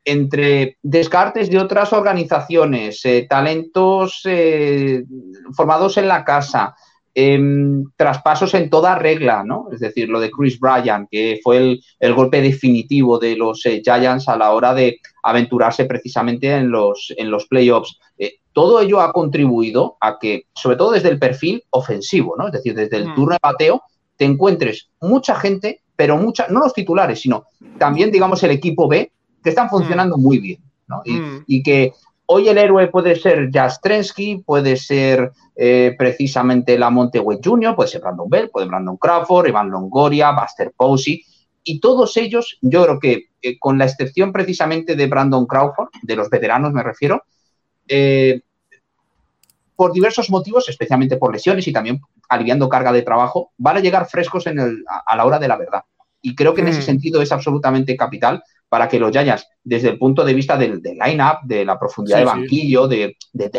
entre 0.05 0.77
descartes 0.81 1.49
de 1.49 1.59
otras 1.59 1.91
organizaciones, 1.91 3.03
eh, 3.05 3.25
talentos 3.27 4.21
formados 5.53 5.97
en 5.97 6.07
la 6.07 6.23
casa, 6.23 6.75
em, 7.13 7.83
traspasos 7.95 8.53
en 8.53 8.69
toda 8.69 8.95
regla, 8.95 9.43
¿no? 9.43 9.67
Es 9.73 9.79
decir, 9.79 10.07
lo 10.09 10.19
de 10.19 10.29
Chris 10.29 10.59
Bryan, 10.59 11.07
que 11.09 11.39
fue 11.43 11.79
el, 11.99 12.13
golpe 12.13 12.41
definitivo 12.41 13.17
de 13.17 13.35
los 13.35 13.61
Giants 13.61 14.29
a 14.29 14.37
la 14.37 14.51
hora 14.51 14.73
de 14.73 14.99
aventurarse 15.23 15.85
precisamente 15.85 16.51
en 16.51 16.69
los, 16.69 17.13
en 17.17 17.31
los 17.31 17.47
playoffs 17.47 17.97
todo 18.55 18.79
ello 18.79 19.01
ha 19.01 19.11
contribuido 19.11 19.97
a 19.99 20.17
que, 20.17 20.45
sobre 20.55 20.77
todo 20.77 20.91
desde 20.91 21.09
el 21.09 21.19
perfil 21.19 21.61
ofensivo, 21.71 22.35
¿no? 22.37 22.47
Es 22.47 22.53
decir, 22.53 22.73
desde 22.73 22.95
el 22.95 23.09
mm. 23.09 23.15
turno 23.15 23.33
de 23.33 23.39
bateo, 23.43 23.83
te 24.15 24.23
encuentres 24.23 24.87
mucha 25.01 25.35
gente, 25.35 25.81
pero 25.93 26.15
mucha, 26.15 26.47
no 26.47 26.61
los 26.61 26.73
titulares, 26.73 27.19
sino 27.19 27.43
también, 27.77 28.11
digamos, 28.11 28.41
el 28.43 28.51
equipo 28.51 28.87
B, 28.87 29.11
que 29.45 29.51
están 29.51 29.69
funcionando 29.69 30.17
mm. 30.17 30.21
muy 30.21 30.39
bien, 30.39 30.59
¿no? 30.87 31.03
Mm. 31.05 31.43
Y, 31.45 31.61
que 31.61 31.93
hoy 32.25 32.49
el 32.49 32.57
héroe 32.57 32.87
puede 32.87 33.15
ser 33.15 33.51
Jastrensky, 33.51 34.37
puede 34.43 34.75
ser 34.75 35.31
eh, 35.55 35.93
precisamente 35.95 36.79
la 36.79 36.89
Monteway 36.89 37.37
Jr., 37.43 37.75
puede 37.75 37.89
ser 37.89 38.01
Brandon 38.01 38.27
Bell, 38.27 38.49
puede 38.49 38.65
ser 38.65 38.71
Brandon 38.71 38.97
Crawford, 38.97 39.47
Ivan 39.47 39.69
Longoria, 39.69 40.31
Buster 40.31 40.73
Posey, 40.75 41.23
y 41.63 41.79
todos 41.79 42.17
ellos, 42.17 42.57
yo 42.61 42.83
creo 42.83 42.99
que 42.99 43.25
eh, 43.39 43.59
con 43.59 43.77
la 43.77 43.85
excepción 43.85 44.33
precisamente 44.33 44.95
de 44.95 45.05
Brandon 45.05 45.45
Crawford, 45.45 45.89
de 46.01 46.15
los 46.15 46.31
veteranos 46.31 46.73
me 46.73 46.81
refiero, 46.81 47.21
eh, 47.87 48.41
por 49.75 49.93
diversos 49.93 50.31
motivos, 50.31 50.67
especialmente 50.67 51.17
por 51.17 51.31
lesiones 51.31 51.67
y 51.67 51.71
también 51.71 52.01
aliviando 52.29 52.67
carga 52.67 52.91
de 52.91 53.03
trabajo, 53.03 53.51
van 53.57 53.77
a 53.77 53.81
llegar 53.81 54.07
frescos 54.07 54.47
en 54.47 54.59
el, 54.59 54.83
a, 54.87 55.15
la 55.15 55.25
hora 55.25 55.37
de 55.37 55.47
la 55.47 55.57
verdad. 55.57 55.83
Y 56.23 56.33
creo 56.33 56.55
que 56.55 56.61
en 56.61 56.69
ese 56.69 56.79
mm. 56.79 56.85
sentido 56.85 57.21
es 57.21 57.31
absolutamente 57.31 57.95
capital 57.95 58.43
para 58.75 58.89
que 58.89 58.99
los 58.99 59.09
Giants, 59.09 59.47
desde 59.63 59.87
el 59.87 59.97
punto 59.97 60.25
de 60.25 60.33
vista 60.33 60.57
del, 60.57 60.81
line-up, 60.83 61.37
de 61.45 61.63
la 61.63 61.79
profundidad 61.79 62.17
de 62.17 62.25
banquillo, 62.25 62.89
del 62.89 63.15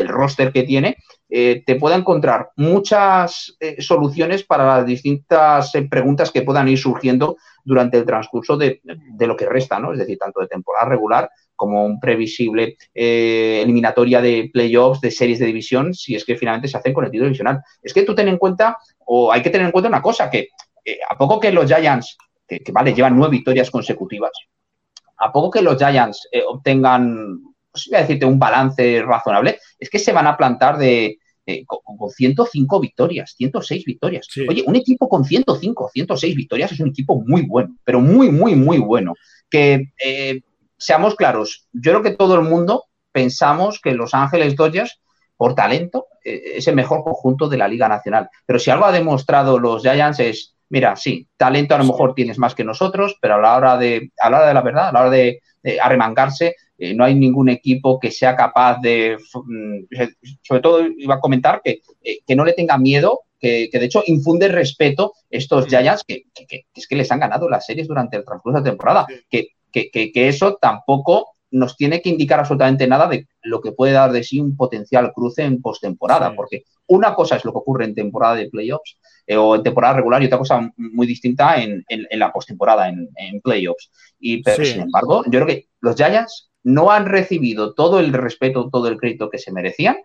roster 0.09 0.53
que 0.53 0.65
tiene, 0.65 0.99
eh, 1.31 1.63
te 1.65 1.77
pueda 1.77 1.97
encontrar 1.97 2.51
muchas 2.57 3.57
eh, 3.59 3.81
soluciones 3.81 4.45
para 4.45 4.67
las 4.67 4.85
distintas 4.85 5.73
preguntas 5.89 6.31
que 6.31 6.43
puedan 6.43 6.69
ir 6.69 6.77
surgiendo 6.77 7.39
durante 7.65 7.97
el 7.97 8.05
transcurso 8.05 8.59
de, 8.59 8.83
de, 8.85 9.27
lo 9.27 9.39
que 9.39 9.47
resta, 9.47 9.79
¿no? 9.79 9.95
Es 9.95 9.99
decir, 9.99 10.19
tanto 10.19 10.41
de 10.41 10.49
temporada 10.49 10.85
regular 10.85 11.31
como 11.55 11.87
un 11.87 11.99
previsible 11.99 12.77
eh, 12.95 13.63
eliminatoria 13.63 14.21
de 14.21 14.51
playoffs, 14.53 15.01
de 15.01 15.11
series 15.11 15.39
de 15.39 15.47
división, 15.47 15.95
si 15.95 16.15
es 16.15 16.27
que 16.27 16.37
finalmente 16.37 16.69
se 16.69 16.77
hacen 16.77 16.93
con 16.93 17.07
el 17.07 17.11
título 17.11 17.29
divisional. 17.29 17.63
Es 17.83 17.95
que 17.95 18.03
tú 18.03 18.15
ten 18.15 18.29
en 18.29 18.37
cuenta, 18.37 18.77
o 19.07 19.33
hay 19.33 19.41
que 19.41 19.49
tener 19.49 19.65
en 19.65 19.73
cuenta 19.73 19.89
una 19.89 20.03
cosa, 20.03 20.29
que 20.29 20.49
eh, 20.85 20.99
a 21.09 21.17
poco 21.17 21.41
que 21.41 21.51
los 21.53 21.67
Giants, 21.67 22.19
que, 22.47 22.61
vale, 22.71 22.93
llevan 22.93 23.17
nueve 23.17 23.33
victorias 23.33 23.71
consecutivas, 23.71 24.33
a 25.19 25.33
poco 25.33 25.51
que 25.51 25.63
los 25.63 25.77
Giants 25.79 26.29
eh, 26.31 26.43
obtengan, 26.47 27.41
pues 27.71 27.87
voy 27.91 27.99
a 27.99 28.03
decirte, 28.03 28.27
un 28.27 28.39
balance 28.39 29.03
razonable, 29.03 29.59
es 29.79 29.91
que 29.91 29.99
se 29.99 30.13
van 30.13 30.27
a 30.27 30.37
plantar 30.37 30.79
de, 30.79 31.19
con, 31.67 32.11
105 32.11 32.81
victorias, 32.81 33.35
106 33.37 33.85
victorias. 33.85 34.27
Oye, 34.49 34.65
un 34.67 34.77
equipo 34.77 35.09
con 35.09 35.25
105, 35.25 35.91
106 35.93 36.37
victorias 36.37 36.73
es 36.73 36.81
un 36.81 36.89
equipo 36.89 37.23
muy 37.27 37.43
bueno, 37.43 37.77
pero 37.85 38.01
muy, 38.01 38.31
muy, 38.31 38.55
muy 38.55 38.79
bueno. 38.79 39.15
Que 39.49 39.93
seamos 40.79 41.15
claros, 41.15 41.67
yo 41.73 41.93
creo 41.93 42.03
que 42.03 42.17
todo 42.17 42.35
el 42.35 42.43
mundo 42.43 42.85
pensamos 43.13 43.81
que 43.81 43.95
Los 43.95 44.13
Ángeles 44.15 44.57
Dodgers, 44.57 45.01
por 45.37 45.55
talento, 45.55 46.07
eh, 46.25 46.57
es 46.57 46.69
el 46.69 46.75
mejor 46.75 47.03
conjunto 47.03 47.49
de 47.49 47.57
la 47.57 47.69
Liga 47.69 47.89
Nacional. 47.89 48.29
Pero 48.45 48.59
si 48.59 48.71
algo 48.71 48.85
ha 48.85 48.93
demostrado 48.93 49.59
los 49.59 49.83
Giants 49.83 50.21
es, 50.21 50.56
mira, 50.69 50.97
sí, 50.97 51.27
talento 51.37 51.75
a 51.75 51.79
lo 51.79 51.85
mejor 51.85 52.15
tienes 52.15 52.39
más 52.39 52.55
que 52.55 52.65
nosotros, 52.65 53.17
pero 53.21 53.35
a 53.35 53.39
la 53.39 53.57
hora 53.57 53.77
de, 53.77 54.11
a 54.21 54.31
la 54.31 54.39
hora 54.39 54.49
de 54.49 54.55
la 54.55 54.63
verdad, 54.63 54.89
a 54.89 54.93
la 54.93 55.01
hora 55.01 55.11
de, 55.11 55.41
arremangarse, 55.83 56.55
eh, 56.79 56.95
no 56.95 57.05
hay 57.05 57.17
ningún 57.17 57.49
equipo 57.49 57.99
que 57.99 58.13
sea 58.13 58.37
capaz 58.37 58.79
de, 58.81 59.17
mm, 59.17 59.85
sobre 60.43 60.61
todo 60.61 60.87
iba 60.97 61.17
a 61.17 61.21
comentar 61.21 61.61
que, 61.65 61.81
eh, 62.03 62.19
que 62.25 62.37
no 62.37 62.45
le 62.45 62.53
tenga 62.53 62.79
miedo 62.79 63.23
que, 63.39 63.69
de 63.73 63.85
hecho 63.85 64.03
infunde 64.07 64.49
respeto 64.49 65.13
estos 65.29 65.67
Giants 65.67 66.05
que, 66.07 66.25
es 66.75 66.87
que 66.87 66.97
les 66.97 67.11
han 67.11 67.21
ganado 67.21 67.49
las 67.49 67.67
series 67.67 67.87
durante 67.87 68.17
el 68.17 68.25
transcurso 68.25 68.59
de 68.59 68.65
la 68.65 68.71
temporada, 68.71 69.07
que 69.29 69.49
que, 69.85 70.29
eso 70.29 70.59
tampoco 70.61 71.33
nos 71.51 71.77
tiene 71.77 72.03
que 72.03 72.09
indicar 72.09 72.41
absolutamente 72.41 72.87
nada 72.87 73.07
de 73.09 73.29
lo 73.43 73.61
que 73.61 73.73
puede 73.73 73.93
dar 73.93 74.13
de 74.13 74.25
sí 74.25 74.41
un 74.41 74.57
potencial 74.57 75.13
cruce 75.13 75.43
en 75.43 75.61
postemporada, 75.61 76.35
porque 76.35 76.65
una 76.87 77.15
cosa 77.15 77.37
es 77.37 77.45
lo 77.45 77.53
que 77.53 77.59
ocurre 77.59 77.85
en 77.85 77.95
temporada 77.95 78.35
de 78.35 78.49
playoffs 78.49 78.99
eh, 79.27 79.37
o 79.37 79.57
en 79.57 79.62
temporada 79.62 79.95
regular 79.95 80.23
y 80.23 80.27
otra 80.27 80.39
cosa 80.39 80.73
muy 80.77 81.07
distinta 81.07 81.61
en, 81.61 81.85
la 82.12 82.33
postemporada, 82.33 82.89
en, 82.89 83.09
en, 83.17 83.41
playoffs. 83.41 83.91
Y, 84.19 84.43
pero, 84.43 84.65
sin 84.65 84.83
embargo, 84.83 85.25
yo 85.25 85.31
creo 85.31 85.47
que 85.47 85.69
los 85.81 85.97
Giants 85.97 86.51
no 86.62 86.91
han 86.91 87.07
recibido 87.07 87.75
todo 87.75 88.01
el 88.01 88.12
respeto, 88.12 88.69
todo 88.71 88.89
el 88.89 88.99
crédito 88.99 89.31
que 89.31 89.39
se 89.39 89.53
merecían 89.53 89.97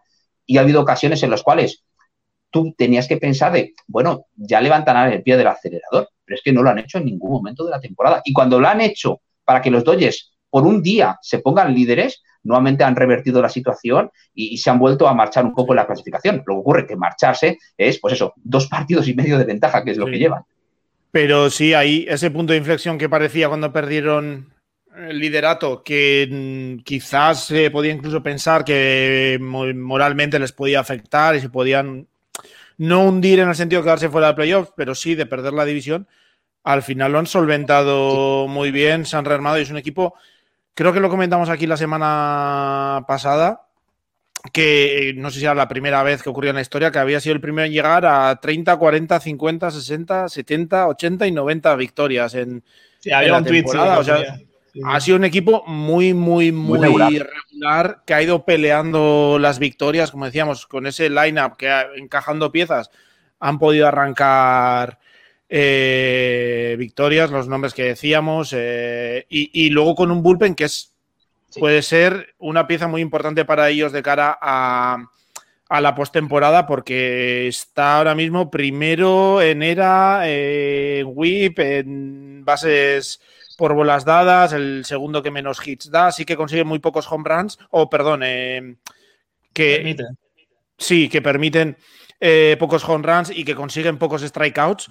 y 0.46 0.58
ha 0.58 0.62
habido 0.62 0.82
ocasiones 0.82 1.24
en 1.24 1.32
las 1.32 1.44
cuales 1.44 1.84
tú 2.52 2.74
tenías 2.78 3.08
que 3.08 3.18
pensar 3.18 3.54
de, 3.54 3.74
bueno, 3.88 4.26
ya 4.36 4.62
levantarán 4.62 5.12
el 5.12 5.24
pie 5.24 5.38
del 5.38 5.48
acelerador, 5.48 6.10
pero 6.26 6.36
es 6.36 6.42
que 6.44 6.52
no 6.52 6.62
lo 6.62 6.70
han 6.70 6.80
hecho 6.80 6.98
en 6.98 7.06
ningún 7.06 7.32
momento 7.32 7.64
de 7.64 7.72
la 7.72 7.80
temporada. 7.80 8.22
Y 8.26 8.34
cuando 8.34 8.60
lo 8.60 8.68
han 8.68 8.82
hecho 8.82 9.22
para 9.46 9.62
que 9.62 9.72
los 9.72 9.84
Dodgers 9.84 10.34
por 10.50 10.68
un 10.68 10.84
día 10.84 11.18
se 11.22 11.40
pongan 11.40 11.74
líderes, 11.74 12.22
nuevamente 12.44 12.84
han 12.84 12.96
revertido 12.96 13.42
la 13.42 13.50
situación 13.50 14.12
y, 14.34 14.58
se 14.58 14.70
han 14.70 14.80
vuelto 14.80 15.08
a 15.08 15.14
marchar 15.14 15.46
un 15.46 15.54
poco 15.54 15.74
en 15.74 15.78
la 15.78 15.88
clasificación. 15.88 16.44
Lo 16.46 16.56
que 16.56 16.60
ocurre 16.60 16.88
que 16.88 16.96
marcharse 16.96 17.58
es, 17.78 18.00
pues 18.00 18.14
eso, 18.14 18.34
dos 18.38 18.68
partidos 18.68 19.08
y 19.08 19.14
medio 19.14 19.38
de 19.38 19.46
ventaja, 19.46 19.84
que 19.84 19.92
es 19.92 19.98
lo 19.98 20.06
que 20.06 20.18
llevan. 20.18 20.44
Pero 21.12 21.50
sí, 21.50 21.74
ahí 21.74 22.06
ese 22.08 22.32
punto 22.32 22.54
de 22.54 22.60
inflexión 22.60 22.98
que 22.98 23.10
parecía 23.10 23.50
cuando 23.50 23.74
perdieron 23.74 24.54
el 24.96 25.20
liderato, 25.20 25.84
que 25.84 26.28
mm, 26.80 26.84
quizás 26.84 27.46
se 27.46 27.72
podía 27.72 27.94
incluso 27.94 28.22
pensar 28.22 28.64
que 28.64 29.38
moralmente 29.42 30.40
les 30.40 30.52
podía 30.52 30.80
afectar 30.80 31.36
y 31.36 31.40
se 31.40 31.50
podían 31.50 32.08
no 32.78 33.04
hundir 33.04 33.40
en 33.40 33.50
el 33.50 33.56
sentido 33.56 33.82
de 33.82 33.86
quedarse 33.86 34.10
fuera 34.10 34.28
de 34.28 34.34
playoffs, 34.34 34.74
pero 34.76 34.96
sí 34.96 35.16
de 35.16 35.26
perder 35.26 35.54
la 35.54 35.66
división 35.66 36.08
al 36.64 36.84
final 36.84 37.12
lo 37.12 37.20
han 37.20 37.28
solventado 37.28 38.48
muy 38.48 38.72
bien, 38.72 39.06
se 39.06 39.18
han 39.18 39.26
rearmado 39.26 39.58
y 39.58 39.64
es 39.64 39.72
un 39.72 39.78
equipo, 39.78 40.16
creo 40.74 40.94
que 40.94 41.00
lo 41.00 41.10
comentamos 41.10 41.50
aquí 41.50 41.68
la 41.68 41.78
semana 41.78 43.04
pasada, 43.08 43.68
que 44.54 45.10
eh, 45.10 45.14
no 45.14 45.30
sé 45.30 45.40
si 45.40 45.46
era 45.46 45.54
la 45.54 45.68
primera 45.68 46.02
vez 46.04 46.24
que 46.24 46.30
ocurrió 46.30 46.50
en 46.50 46.56
la 46.56 46.62
historia, 46.62 46.92
que 46.92 47.00
había 47.00 47.20
sido 47.20 47.36
el 47.36 47.42
primero 47.42 47.66
en 47.66 47.72
llegar 47.74 48.06
a 48.06 48.36
30, 48.42 48.76
40, 48.78 49.20
50, 49.20 49.72
60, 49.72 50.30
70, 50.30 50.88
80 50.88 51.28
y 51.28 51.32
90 51.32 51.76
victorias 51.76 52.34
en, 52.36 52.64
Sí, 53.00 53.12
había 53.12 53.32
la 53.32 53.38
un 53.40 53.46
tweet. 53.46 53.60
sí, 53.62 53.66
temporada, 53.66 54.00
o 54.00 54.04
sea. 54.04 54.36
Sí, 54.74 54.80
ha 54.86 55.00
sido 55.02 55.18
un 55.18 55.26
equipo 55.26 55.64
muy, 55.68 56.14
muy, 56.14 56.52
muy, 56.54 56.80
regular. 56.80 57.12
regular, 57.12 58.04
que 58.06 58.14
ha 58.14 58.22
ido 58.22 58.46
peleando 58.46 59.38
las 59.40 59.60
victorias, 59.60 60.12
como 60.12 60.26
decíamos, 60.26 60.66
con 60.66 60.88
ese 60.88 61.10
lineup 61.10 61.58
que 61.58 61.70
ha- 61.70 61.88
encajando 61.98 62.52
piezas 62.54 62.90
han 63.40 63.60
podido 63.60 63.88
arrancar 63.88 64.98
eh, 65.54 66.76
victorias, 66.80 67.30
los 67.30 67.48
nombres 67.50 67.74
que 67.74 67.84
decíamos, 67.84 68.54
eh, 68.58 69.26
y, 69.30 69.52
y 69.66 69.70
luego 69.70 69.96
con 69.96 70.10
un 70.10 70.24
bullpen 70.24 70.56
que 70.56 70.64
es 70.66 70.88
Sí. 71.50 71.60
puede 71.60 71.82
ser 71.82 72.34
una 72.38 72.66
pieza 72.66 72.88
muy 72.88 73.02
importante 73.02 73.44
para 73.44 73.68
ellos 73.68 73.92
de 73.92 74.02
cara 74.02 74.38
a, 74.42 75.10
a 75.68 75.82
la 75.82 75.96
postemporada 75.96 76.66
porque 76.66 77.50
está 77.50 77.98
ahora 77.98 78.16
mismo 78.16 78.50
primero 78.50 79.42
en 79.42 79.62
era, 79.62 80.22
eh, 80.30 81.00
en 81.02 81.08
whip, 81.14 81.60
en 81.60 82.46
bases 82.46 83.20
por 83.58 83.74
bolas 83.74 84.06
dadas, 84.06 84.54
el 84.54 84.86
segundo 84.86 85.22
que 85.22 85.30
menos 85.30 85.60
hits 85.68 85.92
da, 85.92 86.14
sí 86.14 86.24
que 86.24 86.38
consigue 86.38 86.64
muy 86.64 86.80
pocos 86.80 87.12
home 87.12 87.26
runs, 87.28 87.60
o 87.70 87.90
perdón, 87.90 88.22
eh, 88.24 88.78
que 89.52 89.76
Permite. 89.76 90.04
sí, 90.78 91.10
que 91.10 91.22
permiten 91.22 91.76
eh, 92.22 92.56
pocos 92.60 92.88
home 92.88 93.06
runs 93.06 93.30
y 93.30 93.44
que 93.44 93.56
consiguen 93.56 93.98
pocos 93.98 94.22
strikeouts, 94.22 94.88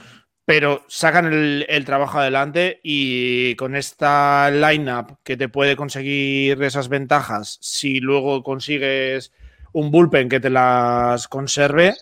pero 0.51 0.83
sacan 0.89 1.33
el, 1.33 1.65
el 1.69 1.85
trabajo 1.85 2.19
adelante 2.19 2.81
y 2.83 3.55
con 3.55 3.77
esta 3.77 4.51
lineup 4.51 5.19
que 5.23 5.37
te 5.37 5.49
puede 5.49 5.77
conseguir 5.77 6.61
esas 6.65 6.89
ventajas, 6.89 7.59
si 7.61 8.01
luego 8.01 8.43
consigues 8.43 9.31
un 9.73 9.93
bullpen 9.93 10.29
que 10.29 10.41
te 10.41 10.51
las 10.51 11.29
conserve, 11.29 11.95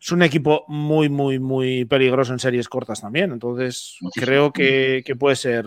es 0.00 0.10
un 0.10 0.24
equipo 0.24 0.64
muy, 0.66 1.10
muy, 1.10 1.38
muy 1.38 1.84
peligroso 1.84 2.32
en 2.32 2.40
series 2.40 2.68
cortas 2.68 3.02
también. 3.02 3.30
Entonces, 3.30 3.98
Muchísimo. 4.00 4.26
creo 4.26 4.52
que, 4.52 5.04
que 5.06 5.14
puede 5.14 5.36
ser 5.36 5.66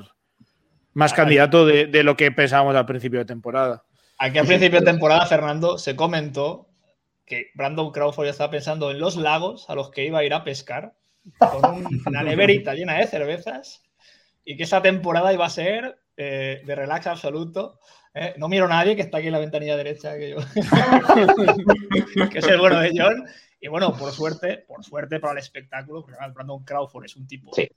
más 0.93 1.13
candidato 1.13 1.65
de, 1.65 1.86
de 1.86 2.04
lo 2.04 2.17
que 2.17 2.34
pensábamos 2.34 2.76
al 2.76 2.86
principio 2.86 3.19
de 3.19 3.26
temporada. 3.26 3.86
Aquí 4.17 4.39
al 4.39 4.45
principio 4.45 4.82
de 4.82 4.86
temporada, 4.86 5.26
Fernando, 5.26 5.78
se 5.78 5.95
comentó 5.95 6.67
que 7.26 7.52
Brandon 7.54 7.93
Crawford 7.93 8.26
ya 8.26 8.32
estaba 8.32 8.52
pensando 8.52 8.91
en 8.91 9.00
los 9.00 9.15
lagos 9.15 9.69
a 9.69 9.76
los 9.76 9.89
que 9.89 10.06
iba 10.06 10.19
a 10.19 10.26
ir 10.26 10.34
a 10.34 10.43
pescar 10.43 10.95
con 11.38 11.75
un- 11.75 12.01
una 12.05 12.23
neverita 12.23 12.73
llena 12.73 12.95
de 12.97 13.07
cervezas 13.07 13.83
y 14.43 14.55
que 14.57 14.63
esa 14.63 14.81
temporada 14.81 15.33
iba 15.33 15.45
a 15.45 15.49
ser 15.49 15.97
eh, 16.17 16.61
de 16.65 16.75
relax 16.75 17.07
absoluto. 17.07 17.79
¿eh? 18.13 18.33
No 18.38 18.47
miro 18.47 18.65
a 18.65 18.69
nadie 18.69 18.95
que 18.95 19.01
está 19.01 19.17
aquí 19.17 19.27
en 19.27 19.33
la 19.33 19.39
ventanilla 19.39 19.75
derecha, 19.75 20.17
que, 20.17 20.29
yo- 20.31 20.38
que 22.31 22.38
es 22.39 22.47
el 22.47 22.59
bueno 22.59 22.79
de 22.79 22.91
John. 22.95 23.25
Y 23.59 23.67
bueno, 23.67 23.93
por 23.97 24.11
suerte, 24.11 24.59
por 24.67 24.83
suerte 24.83 25.19
para 25.19 25.33
el 25.33 25.39
espectáculo, 25.39 26.03
porque 26.03 26.17
Brandon 26.33 26.63
Crawford 26.63 27.05
es 27.05 27.15
un 27.15 27.25
tipo 27.27 27.51
Sí. 27.53 27.67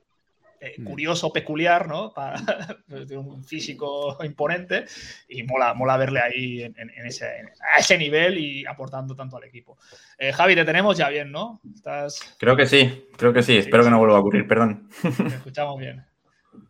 Eh, 0.61 0.75
curioso, 0.85 1.33
peculiar, 1.33 1.87
¿no? 1.89 2.13
Para, 2.13 2.35
tiene 2.87 3.19
un 3.19 3.45
físico 3.45 4.17
imponente 4.25 4.85
y 5.29 5.43
mola, 5.45 5.75
mola 5.75 5.97
verle 5.97 6.21
ahí 6.21 6.63
en, 6.63 6.75
en- 6.79 6.91
en 6.91 7.07
ese, 7.07 7.27
a 7.27 7.79
ese 7.79 7.97
nivel 7.99 8.39
y 8.39 8.67
aportando 8.67 9.15
tanto 9.15 9.37
al 9.37 9.45
equipo. 9.45 9.79
Eh, 10.19 10.33
Javi, 10.33 10.55
te 10.55 10.65
tenemos 10.65 10.97
ya 10.99 11.09
bien, 11.09 11.31
¿no? 11.31 11.61
Estás, 11.75 12.35
Creo 12.39 12.57
que 12.57 12.67
sí, 12.67 13.09
creo 13.17 13.33
que 13.33 13.43
sí. 13.43 13.59
Espero 13.59 13.85
que 13.85 13.91
no 13.91 13.99
vuelva 13.99 14.17
a 14.17 14.21
ocurrir, 14.21 14.47
perdón. 14.49 14.89
te 15.03 15.27
escuchamos 15.27 15.79
bien. 15.79 16.05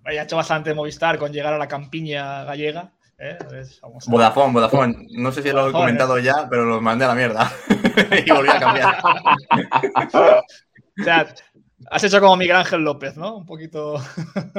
Vaya, 0.02 0.20
ha 0.20 0.24
hecho 0.24 0.36
bastante 0.36 0.74
Movistar 0.74 1.18
con 1.18 1.32
llegar 1.32 1.54
a 1.54 1.58
la 1.58 1.68
campiña 1.68 2.44
gallega. 2.44 2.92
¿eh? 3.18 3.38
Vamos 3.82 4.06
a- 4.06 4.10
Vodafone, 4.10 4.52
Vodafone. 4.52 5.06
No 5.12 5.32
sé 5.32 5.42
si 5.42 5.48
lo 5.48 5.54
he 5.58 5.60
Vodafone, 5.62 5.82
comentado 5.84 6.18
ya, 6.18 6.46
pero 6.50 6.64
lo 6.64 6.80
mandé 6.80 7.04
a 7.04 7.08
la 7.08 7.14
mierda. 7.14 7.50
y 8.26 8.30
volví 8.30 8.48
a 8.50 8.58
cambiar. 8.60 8.98
O 11.00 11.04
sea, 11.04 11.32
has 11.90 12.04
hecho 12.04 12.20
como 12.20 12.36
Miguel 12.36 12.56
Ángel 12.56 12.82
López, 12.82 13.16
¿no? 13.16 13.36
Un 13.36 13.46
poquito. 13.46 14.02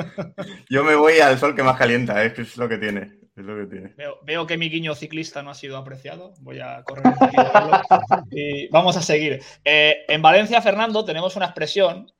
Yo 0.69 0.84
me 0.84 0.95
voy 0.95 1.19
al 1.19 1.38
sol 1.38 1.55
que 1.55 1.63
más 1.63 1.77
calienta, 1.77 2.23
es 2.23 2.34
que 2.34 2.41
es 2.43 2.58
lo 2.58 2.69
que 2.69 2.77
tiene. 2.77 3.19
Es 3.36 3.45
lo 3.45 3.55
que 3.55 3.67
tiene. 3.67 3.93
Veo, 3.95 4.19
veo 4.23 4.45
que 4.45 4.58
mi 4.58 4.69
guiño 4.69 4.95
ciclista 4.95 5.41
no 5.41 5.51
ha 5.51 5.55
sido 5.55 5.77
apreciado. 5.77 6.34
Voy 6.41 6.60
a 6.60 6.84
correr 6.84 7.08
un 7.08 7.13
poquito 7.13 7.43
de 7.43 7.49
verlo. 7.53 7.82
Y 8.32 8.67
vamos 8.67 8.97
a 8.97 9.01
seguir. 9.01 9.41
Eh, 9.63 10.05
en 10.08 10.21
Valencia, 10.21 10.62
Fernando, 10.62 11.05
tenemos 11.05 11.36
una 11.36 11.45
expresión 11.45 12.12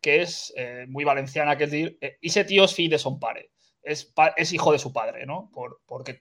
que 0.00 0.22
es 0.22 0.52
eh, 0.56 0.86
muy 0.88 1.04
valenciana, 1.04 1.56
que 1.56 1.64
es 1.64 1.70
decir, 1.70 1.98
eh, 2.00 2.18
ese 2.22 2.44
tío 2.44 2.64
es 2.64 2.76
de 2.76 2.98
son 2.98 3.18
pare. 3.18 3.50
Es, 3.82 4.12
es 4.36 4.52
hijo 4.52 4.72
de 4.72 4.78
su 4.78 4.92
padre, 4.92 5.26
¿no? 5.26 5.50
Por, 5.52 5.80
porque, 5.86 6.20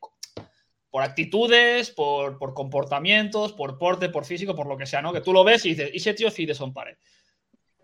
por 0.90 1.04
actitudes, 1.04 1.92
por, 1.92 2.38
por 2.38 2.54
comportamientos, 2.54 3.54
por 3.54 3.78
porte, 3.78 4.10
por 4.10 4.26
físico, 4.26 4.56
por 4.56 4.68
lo 4.68 4.78
que 4.78 4.86
sea, 4.86 5.02
¿no? 5.02 5.14
Que 5.14 5.22
tú 5.22 5.32
lo 5.32 5.44
ves 5.44 5.66
y 5.66 5.70
dices, 5.70 5.92
ese 5.94 6.14
tío 6.14 6.30
es 6.30 6.36
de 6.36 6.56
son 6.56 6.74
pare. 6.74 6.98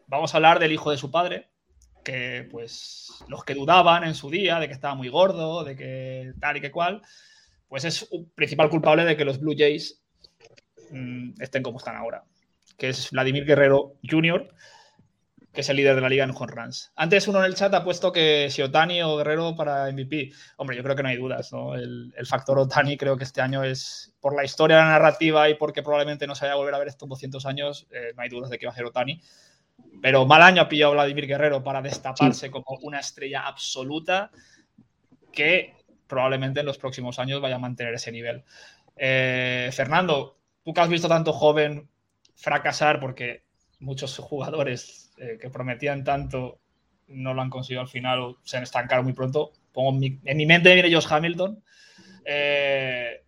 Vamos 0.08 0.34
a 0.34 0.38
hablar 0.38 0.60
del 0.60 0.72
hijo 0.72 0.92
de 0.92 0.98
su 0.98 1.10
padre, 1.12 1.50
que 2.04 2.48
pues 2.52 3.24
los 3.28 3.44
que 3.44 3.56
dudaban 3.56 4.04
en 4.04 4.16
su 4.16 4.30
día 4.30 4.60
de 4.60 4.68
que 4.68 4.74
estaba 4.74 4.96
muy 4.96 5.10
gordo, 5.10 5.64
de 5.64 5.76
que 5.76 6.34
tal 6.40 6.58
y 6.58 6.62
que 6.62 6.72
cual, 6.72 7.02
pues 7.68 7.86
es 7.86 8.08
un 8.12 8.30
principal 8.30 8.70
culpable 8.70 9.04
de 9.04 9.18
que 9.18 9.26
los 9.26 9.40
Blue 9.40 9.56
Jays 9.58 10.02
mm, 10.92 11.42
estén 11.42 11.64
como 11.64 11.80
están 11.80 11.96
ahora, 11.96 12.24
que 12.78 12.90
es 12.90 13.10
Vladimir 13.12 13.46
Guerrero 13.46 13.96
Jr., 14.08 14.48
que 15.52 15.62
es 15.62 15.70
el 15.70 15.78
líder 15.78 15.96
de 15.96 16.02
la 16.02 16.10
liga 16.10 16.26
en 16.26 16.32
home 16.32 16.52
runs. 16.52 16.92
Antes 16.96 17.28
uno 17.28 17.40
en 17.40 17.46
el 17.46 17.56
chat 17.56 17.74
ha 17.74 17.84
puesto 17.84 18.12
que 18.12 18.50
si 18.52 18.62
Otani 18.62 19.02
o 19.02 19.16
Guerrero 19.16 19.56
para 19.56 19.90
MVP. 19.90 20.32
Hombre, 20.58 20.76
yo 20.76 20.84
creo 20.84 20.98
que 20.98 21.02
no 21.02 21.10
hay 21.10 21.16
dudas, 21.16 21.52
¿no? 21.54 21.76
El, 21.76 22.14
el 22.16 22.26
factor 22.28 22.60
Otani 22.60 22.98
creo 22.98 23.16
que 23.18 23.24
este 23.24 23.42
año 23.42 23.64
es, 23.64 24.14
por 24.20 24.36
la 24.36 24.44
historia, 24.44 24.78
la 24.78 24.90
narrativa 24.90 25.50
y 25.50 25.56
porque 25.56 25.82
probablemente 25.82 26.28
no 26.28 26.36
se 26.36 26.44
vaya 26.44 26.54
a 26.54 26.58
volver 26.58 26.76
a 26.76 26.80
ver 26.80 26.90
estos 26.90 27.08
200 27.08 27.46
años, 27.46 27.88
eh, 27.90 28.12
no 28.16 28.22
hay 28.22 28.30
dudas 28.30 28.50
de 28.50 28.60
que 28.60 28.66
va 28.66 28.74
a 28.74 28.76
ser 28.76 28.86
Otani. 28.86 29.22
Pero 30.02 30.26
mal 30.26 30.42
año 30.42 30.62
ha 30.62 30.70
pillado 30.70 30.94
Vladimir 30.94 31.28
Guerrero 31.28 31.64
para 31.64 31.82
destaparse 31.82 32.52
como 32.52 32.78
una 32.82 33.00
estrella 33.00 33.48
absoluta 33.48 34.32
que 35.32 35.74
probablemente 36.08 36.60
en 36.60 36.66
los 36.66 36.78
próximos 36.78 37.20
años 37.20 37.42
vaya 37.42 37.56
a 37.56 37.60
mantener 37.60 37.94
ese 37.96 38.12
nivel. 38.12 38.44
Eh, 38.96 39.70
Fernando, 39.74 40.38
tú 40.64 40.74
que 40.74 40.82
has 40.82 40.90
visto 40.90 41.08
tanto 41.08 41.34
joven 41.34 41.90
fracasar 42.36 43.00
porque 43.00 43.44
muchos 43.80 44.18
jugadores 44.18 45.12
eh, 45.18 45.38
que 45.40 45.50
prometían 45.50 46.04
tanto 46.04 46.60
no 47.08 47.34
lo 47.34 47.42
han 47.42 47.50
conseguido 47.50 47.82
al 47.82 47.88
final 47.88 48.20
o 48.20 48.38
se 48.44 48.58
han 48.58 48.64
estancado 48.64 49.04
muy 49.04 49.14
pronto. 49.14 49.52
Pongo 49.72 49.92
en 49.92 50.00
mi, 50.00 50.20
en 50.24 50.38
mi 50.38 50.46
mente 50.46 50.74
viene 50.74 50.94
Josh 50.94 51.08
Hamilton. 51.10 51.64
Eh, 52.26 53.24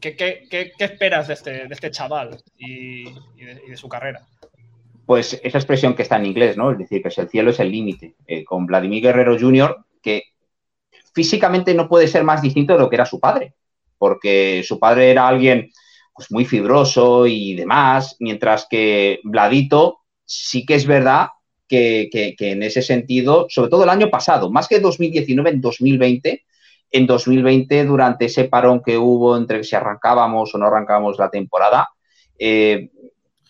¿qué, 0.00 0.16
qué, 0.16 0.46
qué, 0.50 0.72
qué 0.76 0.84
esperas 0.84 1.28
de 1.28 1.34
este, 1.34 1.50
de 1.68 1.74
este 1.74 1.90
chaval 1.90 2.42
y, 2.56 3.08
y, 3.08 3.44
de, 3.44 3.62
y, 3.66 3.70
de, 3.70 3.76
su 3.76 3.88
carrera? 3.88 4.26
Pues 5.06 5.40
esa 5.42 5.58
expresión 5.58 5.94
que 5.94 6.02
está 6.02 6.16
en 6.16 6.26
inglés, 6.26 6.56
¿no? 6.56 6.70
Es 6.70 6.78
decir, 6.78 7.02
que 7.02 7.08
el 7.20 7.28
cielo 7.28 7.50
es 7.50 7.60
el 7.60 7.70
límite. 7.70 8.16
Eh, 8.26 8.44
con 8.44 8.66
Vladimir 8.66 9.02
Guerrero 9.02 9.38
Jr., 9.38 9.84
que 10.02 10.22
físicamente 11.14 11.74
no 11.74 11.88
puede 11.88 12.08
ser 12.08 12.24
más 12.24 12.42
distinto 12.42 12.74
de 12.74 12.80
lo 12.80 12.90
que 12.90 12.96
era 12.96 13.06
su 13.06 13.20
padre, 13.20 13.54
porque 13.98 14.62
su 14.66 14.78
padre 14.78 15.10
era 15.10 15.28
alguien 15.28 15.70
pues, 16.14 16.30
muy 16.30 16.44
fibroso 16.44 17.26
y 17.26 17.54
demás, 17.54 18.16
mientras 18.20 18.66
que 18.68 19.20
Vladito 19.24 20.00
sí 20.24 20.64
que 20.64 20.74
es 20.74 20.86
verdad 20.86 21.28
que, 21.68 22.08
que, 22.10 22.34
que, 22.36 22.52
en 22.52 22.62
ese 22.62 22.82
sentido, 22.82 23.46
sobre 23.48 23.70
todo 23.70 23.84
el 23.84 23.90
año 23.90 24.10
pasado, 24.10 24.50
más 24.50 24.68
que 24.68 24.80
2019, 24.80 25.50
en 25.50 25.60
2020, 25.60 26.44
en 26.90 27.06
2020, 27.06 27.84
durante 27.84 28.26
ese 28.26 28.44
parón 28.44 28.82
que 28.84 28.96
hubo 28.96 29.36
entre 29.36 29.64
si 29.64 29.74
arrancábamos 29.74 30.54
o 30.54 30.58
no 30.58 30.66
arrancábamos 30.66 31.18
la 31.18 31.30
temporada, 31.30 31.88
eh, 32.38 32.90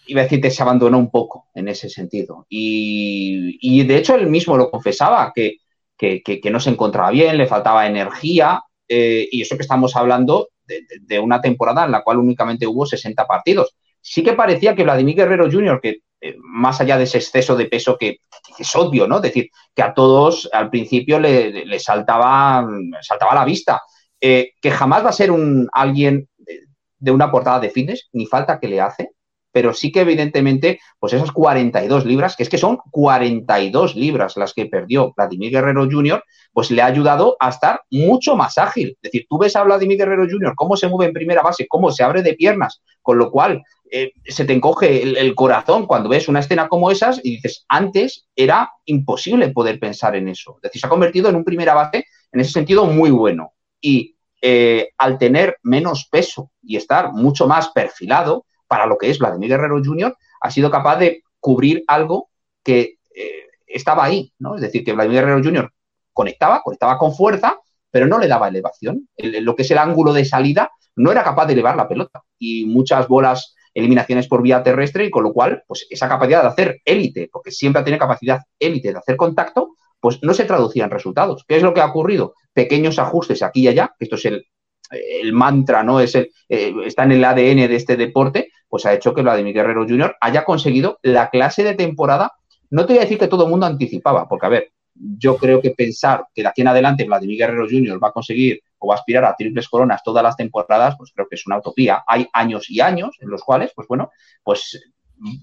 iba 0.07 0.21
a 0.21 0.25
decir 0.25 0.41
que 0.41 0.51
se 0.51 0.63
abandonó 0.63 0.99
un 0.99 1.11
poco 1.11 1.49
en 1.55 1.69
ese 1.69 1.89
sentido. 1.89 2.47
Y, 2.49 3.59
y 3.61 3.85
de 3.85 3.97
hecho 3.97 4.15
él 4.15 4.29
mismo 4.29 4.57
lo 4.57 4.71
confesaba, 4.71 5.33
que, 5.35 5.57
que, 5.97 6.23
que, 6.23 6.51
no 6.51 6.61
se 6.61 6.71
encontraba 6.71 7.11
bien, 7.11 7.39
le 7.39 7.47
faltaba 7.47 7.87
energía, 7.87 8.63
eh, 8.89 9.27
y 9.31 9.43
eso 9.43 9.57
que 9.57 9.63
estamos 9.63 9.97
hablando 9.97 10.49
de, 10.67 10.83
de, 11.01 11.19
una 11.19 11.41
temporada 11.41 11.85
en 11.85 11.93
la 11.93 12.03
cual 12.03 12.19
únicamente 12.19 12.67
hubo 12.67 12.85
60 12.85 13.27
partidos. 13.27 13.75
Sí 14.01 14.23
que 14.23 14.35
parecía 14.35 14.75
que 14.75 14.85
Vladimir 14.85 15.17
Guerrero 15.17 15.51
Jr., 15.51 15.81
que 15.81 16.01
eh, 16.21 16.37
más 16.39 16.81
allá 16.81 16.99
de 16.99 17.05
ese 17.05 17.19
exceso 17.19 17.57
de 17.57 17.67
peso 17.67 17.97
que, 17.99 18.19
es 18.59 18.77
obvio, 18.77 19.07
¿no? 19.07 19.17
Es 19.17 19.23
decir, 19.23 19.51
que 19.75 19.83
a 19.83 19.95
todos 19.95 20.49
al 20.53 20.71
principio 20.71 21.19
le, 21.19 21.65
le 21.65 21.79
saltaba, 21.79 22.67
saltaba 23.01 23.35
la 23.35 23.45
vista, 23.45 23.83
eh, 24.21 24.53
que 24.61 24.71
jamás 24.71 25.05
va 25.05 25.11
a 25.11 25.13
ser 25.13 25.31
un 25.31 25.69
alguien 25.73 26.29
de, 26.39 26.61
de 26.99 27.11
una 27.11 27.31
portada 27.31 27.61
de 27.61 27.71
fitness, 27.71 28.09
ni 28.13 28.27
falta 28.27 28.61
que 28.61 28.69
le 28.69 28.81
hace, 28.81 29.11
pero 29.55 29.73
sí 29.73 29.93
que 29.93 30.01
evidentemente, 30.01 30.81
pues 30.99 31.13
esas 31.13 31.31
42 31.31 32.05
libras, 32.05 32.35
que 32.35 32.43
es 32.43 32.49
que 32.49 32.59
son 32.59 32.77
42 32.91 33.95
libras 33.95 34.37
las 34.37 34.53
que 34.53 34.67
perdió 34.67 35.15
Vladimir 35.17 35.53
Guerrero 35.53 35.89
Jr., 35.89 36.25
pues 36.53 36.73
le 36.73 36.83
ha 36.83 36.87
ayudado 36.87 37.37
a 37.39 37.51
estar 37.51 37.83
mucho 37.89 38.35
más 38.35 38.59
ágil. 38.59 38.97
Es 39.01 39.13
decir, 39.13 39.27
tú 39.31 39.39
ves 39.39 39.55
a 39.55 39.63
Vladimir 39.63 39.97
Guerrero 39.97 40.27
Jr. 40.29 40.55
cómo 40.57 40.77
se 40.77 40.89
mueve 40.89 41.07
en 41.07 41.13
primera 41.13 41.41
base, 41.41 41.69
cómo 41.69 41.93
se 41.93 42.03
abre 42.03 42.23
de 42.23 42.35
piernas, 42.35 42.83
con 43.01 43.17
lo 43.17 43.31
cual 43.31 43.63
eh, 43.93 44.11
se 44.27 44.45
te 44.45 44.55
encoge 44.55 45.21
el, 45.21 45.35
corazón 45.37 45.87
cuando 45.87 46.09
ves 46.09 46.27
una 46.27 46.41
escena 46.41 46.67
como 46.67 46.91
esas 46.91 47.21
y 47.23 47.37
dices, 47.37 47.65
antes 47.69 48.27
era 48.35 48.73
imposible 48.87 49.51
poder 49.51 49.79
pensar 49.79 50.17
en 50.17 50.27
eso. 50.27 50.57
Es 50.57 50.63
decir, 50.63 50.81
se 50.81 50.89
ha 50.89 50.91
convertido 50.91 51.29
en 51.29 51.37
un 51.37 51.45
primera 51.45 51.75
base 51.75 52.07
en 52.33 52.41
ese 52.41 52.51
sentido 52.51 52.87
muy 52.87 53.13
bueno. 53.13 53.53
Y 53.81 54.17
eh, 54.43 54.89
al 54.99 55.17
tener 55.17 55.59
menos 55.63 56.09
peso 56.11 56.51
y 56.61 56.77
estar 56.77 57.13
mucho 57.13 57.47
más 57.47 57.69
perfilado 57.69 58.47
para 58.75 58.87
lo 58.87 58.99
que 58.99 59.09
es 59.09 59.21
Vladimir 59.21 59.51
Guerrero 59.51 59.81
Jr., 59.85 60.17
ha 60.41 60.51
sido 60.51 60.69
capaz 60.69 60.97
de 60.97 61.23
cubrir 61.39 61.85
algo 61.87 62.31
que 62.65 62.99
eh, 63.15 63.47
estaba 63.69 64.03
ahí, 64.03 64.33
¿no? 64.41 64.57
Es 64.57 64.63
decir, 64.63 64.83
que 64.83 64.93
Vladimir 64.93 65.21
Guerrero 65.21 65.45
Jr. 65.45 65.73
conectaba, 66.13 66.61
conectaba 66.61 66.99
con 66.99 67.15
fuerza, 67.15 67.57
pero 67.89 68.09
no 68.09 68.19
le 68.19 68.27
daba 68.27 68.49
elevación. 68.49 69.09
lo 69.17 69.55
que 69.55 69.63
es 69.63 69.71
el 69.71 69.79
ángulo 69.79 70.13
de 70.13 70.25
salida 70.25 70.73
no 70.97 71.13
era 71.13 71.23
capaz 71.23 71.47
de 71.47 71.53
elevar 71.53 71.77
la 71.77 71.87
pelota. 71.87 72.23
Y 72.37 72.67
muchas 72.67 73.07
bolas 73.07 73.55
eliminaciones 73.75 74.27
por 74.27 74.43
vía 74.43 74.65
terrestre 74.65 75.05
y 75.05 75.11
con 75.11 75.23
lo 75.23 75.33
cual, 75.33 75.63
pues 75.69 75.87
esa 75.89 76.09
capacidad 76.09 76.43
de 76.43 76.49
hacer 76.49 76.81
élite, 76.85 77.29
porque 77.31 77.53
siempre 77.53 77.85
tiene 77.85 77.99
capacidad 78.01 78.41
élite 78.59 78.91
de 78.91 78.99
hacer 78.99 79.17
contacto, 79.17 79.77
pues 80.01 80.21
no 80.25 80.35
se 80.35 80.47
traducía 80.47 80.83
en 80.83 80.91
resultados. 80.91 81.45
¿Qué 81.47 81.59
es 81.59 81.63
lo 81.63 81.73
que 81.75 81.81
ha 81.81 81.87
ocurrido? 81.87 82.35
Pequeños 82.53 82.99
ajustes 82.99 83.41
aquí 83.45 83.61
y 83.61 83.69
allá, 83.69 83.95
esto 84.01 84.17
es 84.17 84.25
el, 84.25 84.45
el 84.91 85.33
mantra, 85.33 85.83
¿no? 85.83 86.01
Es 86.01 86.15
el, 86.15 86.31
eh, 86.49 86.75
está 86.85 87.05
en 87.05 87.13
el 87.13 87.25
ADN 87.25 87.69
de 87.69 87.77
este 87.77 87.97
deporte, 87.97 88.51
pues 88.75 88.87
ha 88.87 88.93
hecho 88.93 89.15
que 89.15 89.23
Vladimir 89.23 89.55
Guerrero 89.55 89.87
Jr. 89.87 90.17
haya 90.21 90.45
conseguido 90.45 90.99
la 91.03 91.31
clase 91.31 91.63
de 91.63 91.75
temporada. 91.75 92.33
No 92.71 92.85
te 92.85 92.95
voy 92.95 92.99
a 92.99 93.03
decir 93.03 93.21
que 93.21 93.29
todo 93.29 93.45
el 93.45 93.51
mundo 93.51 93.67
anticipaba, 93.67 94.27
porque 94.29 94.47
a 94.47 94.49
ver, 94.49 94.73
yo 94.97 95.37
creo 95.37 95.61
que 95.63 95.71
pensar 95.71 96.27
que 96.35 96.43
de 96.43 96.49
aquí 96.49 96.63
en 96.63 96.67
adelante 96.67 97.05
Vladimir 97.05 97.39
Guerrero 97.39 97.69
Jr. 97.71 98.03
va 98.03 98.09
a 98.09 98.11
conseguir 98.11 98.61
o 98.79 98.89
va 98.89 98.95
a 98.95 98.99
aspirar 98.99 99.25
a 99.27 99.37
triples 99.37 99.69
coronas 99.69 100.03
todas 100.03 100.25
las 100.25 100.37
temporadas, 100.37 100.97
pues 100.99 101.13
creo 101.15 101.29
que 101.29 101.37
es 101.37 101.47
una 101.47 101.59
utopía. 101.59 102.03
Hay 102.05 102.27
años 102.33 102.69
y 102.69 102.81
años 102.81 103.17
en 103.21 103.31
los 103.31 103.45
cuales, 103.45 103.71
pues 103.77 103.87
bueno, 103.87 104.11
pues 104.43 104.77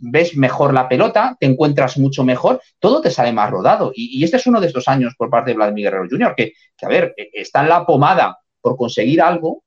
ves 0.01 0.35
mejor 0.35 0.73
la 0.73 0.89
pelota, 0.89 1.37
te 1.39 1.45
encuentras 1.45 1.97
mucho 1.99 2.25
mejor, 2.25 2.61
todo 2.79 2.99
te 2.99 3.11
sale 3.11 3.31
más 3.31 3.49
rodado. 3.49 3.93
Y, 3.95 4.21
este 4.25 4.35
es 4.35 4.45
uno 4.45 4.59
de 4.59 4.67
estos 4.67 4.89
años 4.89 5.15
por 5.17 5.29
parte 5.29 5.51
de 5.51 5.55
Vladimir 5.55 5.85
Guerrero 5.85 6.07
Jr., 6.09 6.33
que, 6.35 6.51
que, 6.75 6.85
a 6.85 6.89
ver, 6.89 7.13
e, 7.15 7.29
está 7.31 7.61
en 7.61 7.69
la 7.69 7.85
pomada 7.85 8.39
por 8.59 8.75
conseguir 8.75 9.21
algo 9.21 9.63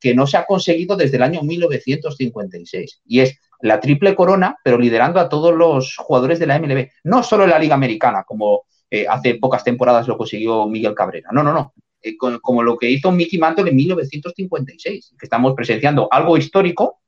que 0.00 0.14
no 0.14 0.26
se 0.26 0.36
ha 0.36 0.44
conseguido 0.44 0.96
desde 0.96 1.16
el 1.16 1.22
año 1.22 1.42
1956. 1.42 3.02
Y 3.06 3.20
es 3.20 3.38
la 3.60 3.80
triple 3.80 4.14
corona, 4.14 4.56
pero 4.62 4.78
liderando 4.78 5.20
a 5.20 5.28
todos 5.28 5.54
los 5.54 5.96
jugadores 5.96 6.38
de 6.38 6.46
la 6.46 6.58
MLB. 6.58 6.88
No 7.04 7.22
solo 7.22 7.44
en 7.44 7.50
la 7.50 7.58
Liga 7.58 7.74
Americana, 7.74 8.24
como 8.24 8.62
eh, 8.90 9.06
hace 9.08 9.34
pocas 9.34 9.64
temporadas 9.64 10.08
lo 10.08 10.16
consiguió 10.16 10.66
Miguel 10.66 10.94
Cabrera. 10.94 11.30
No, 11.32 11.42
no, 11.42 11.52
no. 11.52 11.74
Eh, 12.00 12.16
como 12.16 12.62
lo 12.62 12.78
que 12.78 12.90
hizo 12.90 13.10
Mickey 13.10 13.38
Mantle 13.38 13.70
en 13.70 13.76
1956, 13.76 15.14
que 15.18 15.26
estamos 15.26 15.54
presenciando 15.54 16.08
algo 16.10 16.36
histórico, 16.36 17.00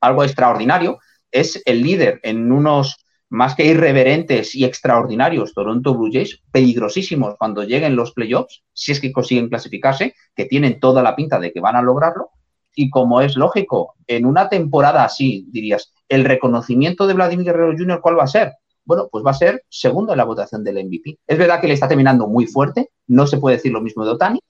algo 0.00 0.24
extraordinario. 0.24 0.98
Es 1.30 1.62
el 1.64 1.82
líder 1.82 2.20
en 2.22 2.52
unos 2.52 3.01
más 3.32 3.54
que 3.54 3.64
irreverentes 3.64 4.54
y 4.54 4.64
extraordinarios 4.64 5.54
Toronto 5.54 5.94
Blue 5.94 6.10
Jays, 6.12 6.42
peligrosísimos 6.50 7.34
cuando 7.38 7.64
lleguen 7.64 7.96
los 7.96 8.12
playoffs, 8.12 8.62
si 8.72 8.92
es 8.92 9.00
que 9.00 9.12
consiguen 9.12 9.48
clasificarse, 9.48 10.14
que 10.34 10.44
tienen 10.44 10.80
toda 10.80 11.02
la 11.02 11.16
pinta 11.16 11.38
de 11.38 11.52
que 11.52 11.60
van 11.60 11.76
a 11.76 11.82
lograrlo. 11.82 12.30
Y 12.74 12.90
como 12.90 13.20
es 13.20 13.36
lógico, 13.36 13.94
en 14.06 14.26
una 14.26 14.48
temporada 14.48 15.04
así, 15.04 15.46
dirías, 15.50 15.92
el 16.08 16.24
reconocimiento 16.24 17.06
de 17.06 17.14
Vladimir 17.14 17.46
Guerrero 17.46 17.74
Jr., 17.76 18.00
¿cuál 18.00 18.18
va 18.18 18.24
a 18.24 18.28
ser? 18.28 18.52
bueno, 18.84 19.08
pues 19.10 19.24
va 19.24 19.30
a 19.30 19.34
ser 19.34 19.64
segundo 19.68 20.12
en 20.12 20.18
la 20.18 20.24
votación 20.24 20.64
del 20.64 20.84
MVP. 20.84 21.18
Es 21.26 21.38
verdad 21.38 21.60
que 21.60 21.68
le 21.68 21.74
está 21.74 21.88
terminando 21.88 22.26
muy 22.28 22.46
fuerte, 22.46 22.90
no 23.06 23.26
se 23.26 23.38
puede 23.38 23.56
decir 23.56 23.72
lo 23.72 23.80
mismo 23.80 24.04
de 24.04 24.10
Otani, 24.10 24.40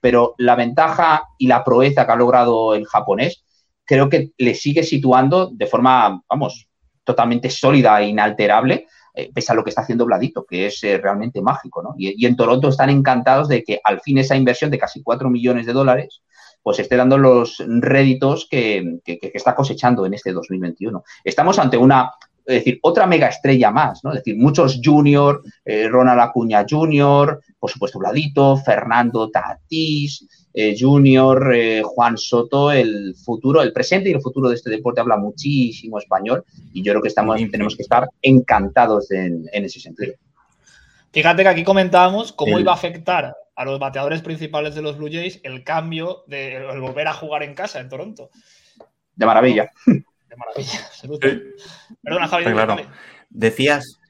pero 0.00 0.34
la 0.38 0.56
ventaja 0.56 1.24
y 1.38 1.46
la 1.46 1.62
proeza 1.62 2.06
que 2.06 2.12
ha 2.12 2.16
logrado 2.16 2.74
el 2.74 2.86
japonés 2.86 3.44
creo 3.84 4.08
que 4.08 4.32
le 4.38 4.54
sigue 4.54 4.82
situando 4.82 5.50
de 5.52 5.66
forma, 5.66 6.22
vamos, 6.28 6.68
totalmente 7.04 7.50
sólida 7.50 8.00
e 8.00 8.08
inalterable, 8.08 8.86
eh, 9.14 9.30
pese 9.34 9.52
a 9.52 9.54
lo 9.54 9.62
que 9.62 9.70
está 9.70 9.82
haciendo 9.82 10.06
Vladito, 10.06 10.44
que 10.44 10.66
es 10.66 10.82
eh, 10.84 10.98
realmente 10.98 11.42
mágico, 11.42 11.82
¿no? 11.82 11.94
Y, 11.98 12.24
en 12.24 12.36
Toronto 12.36 12.68
están 12.68 12.90
encantados 12.90 13.48
de 13.48 13.62
que 13.62 13.80
al 13.84 14.00
fin 14.00 14.18
esa 14.18 14.36
inversión 14.36 14.70
de 14.70 14.78
casi 14.78 15.02
4 15.02 15.28
millones 15.28 15.66
de 15.66 15.72
dólares 15.72 16.22
pues 16.62 16.78
esté 16.78 16.96
dando 16.96 17.18
los 17.18 17.60
réditos 17.66 18.46
que, 18.48 19.00
que, 19.04 19.18
está 19.34 19.52
cosechando 19.52 20.06
en 20.06 20.14
este 20.14 20.32
2021. 20.32 21.02
Estamos 21.24 21.58
ante 21.58 21.76
una 21.76 22.12
es 22.44 22.56
decir, 22.56 22.78
otra 22.82 23.06
mega 23.06 23.28
estrella 23.28 23.70
más, 23.70 24.02
¿no? 24.02 24.10
Es 24.10 24.18
decir, 24.18 24.36
muchos 24.36 24.80
junior, 24.82 25.42
eh, 25.64 25.88
Ronald 25.88 26.20
Acuña 26.20 26.64
Junior, 26.68 27.40
por 27.58 27.70
supuesto 27.70 27.98
Vladito, 27.98 28.56
Fernando 28.56 29.30
Tatís, 29.30 30.26
eh, 30.54 30.76
Junior, 30.78 31.54
eh, 31.54 31.82
Juan 31.82 32.18
Soto, 32.18 32.70
el 32.70 33.14
futuro, 33.14 33.62
el 33.62 33.72
presente 33.72 34.10
y 34.10 34.12
el 34.12 34.20
futuro 34.20 34.48
de 34.48 34.56
este 34.56 34.70
deporte 34.70 35.00
habla 35.00 35.16
muchísimo 35.16 35.98
español 35.98 36.44
y 36.72 36.82
yo 36.82 36.92
creo 36.92 37.02
que 37.02 37.08
estamos, 37.08 37.36
tenemos 37.50 37.76
que 37.76 37.82
estar 37.82 38.08
encantados 38.20 39.10
en, 39.10 39.48
ese 39.52 39.80
sentido. 39.80 40.14
Fíjate 41.12 41.42
que 41.42 41.48
aquí 41.48 41.64
comentábamos 41.64 42.32
cómo 42.32 42.58
iba 42.58 42.72
a 42.72 42.74
afectar 42.74 43.34
a 43.54 43.64
los 43.64 43.78
bateadores 43.78 44.22
principales 44.22 44.74
de 44.74 44.82
los 44.82 44.96
Blue 44.96 45.10
Jays 45.12 45.40
el 45.42 45.62
cambio 45.62 46.24
de 46.26 46.66
volver 46.80 47.06
a 47.08 47.12
jugar 47.12 47.42
en 47.42 47.54
casa 47.54 47.80
en 47.80 47.88
Toronto. 47.88 48.30
De 49.14 49.26
maravilla 49.26 49.70
maravilla, 50.36 50.80
Perdona, 52.02 52.28
Javi. 52.28 52.44
Claro. 52.44 52.76
Decías, 53.30 54.00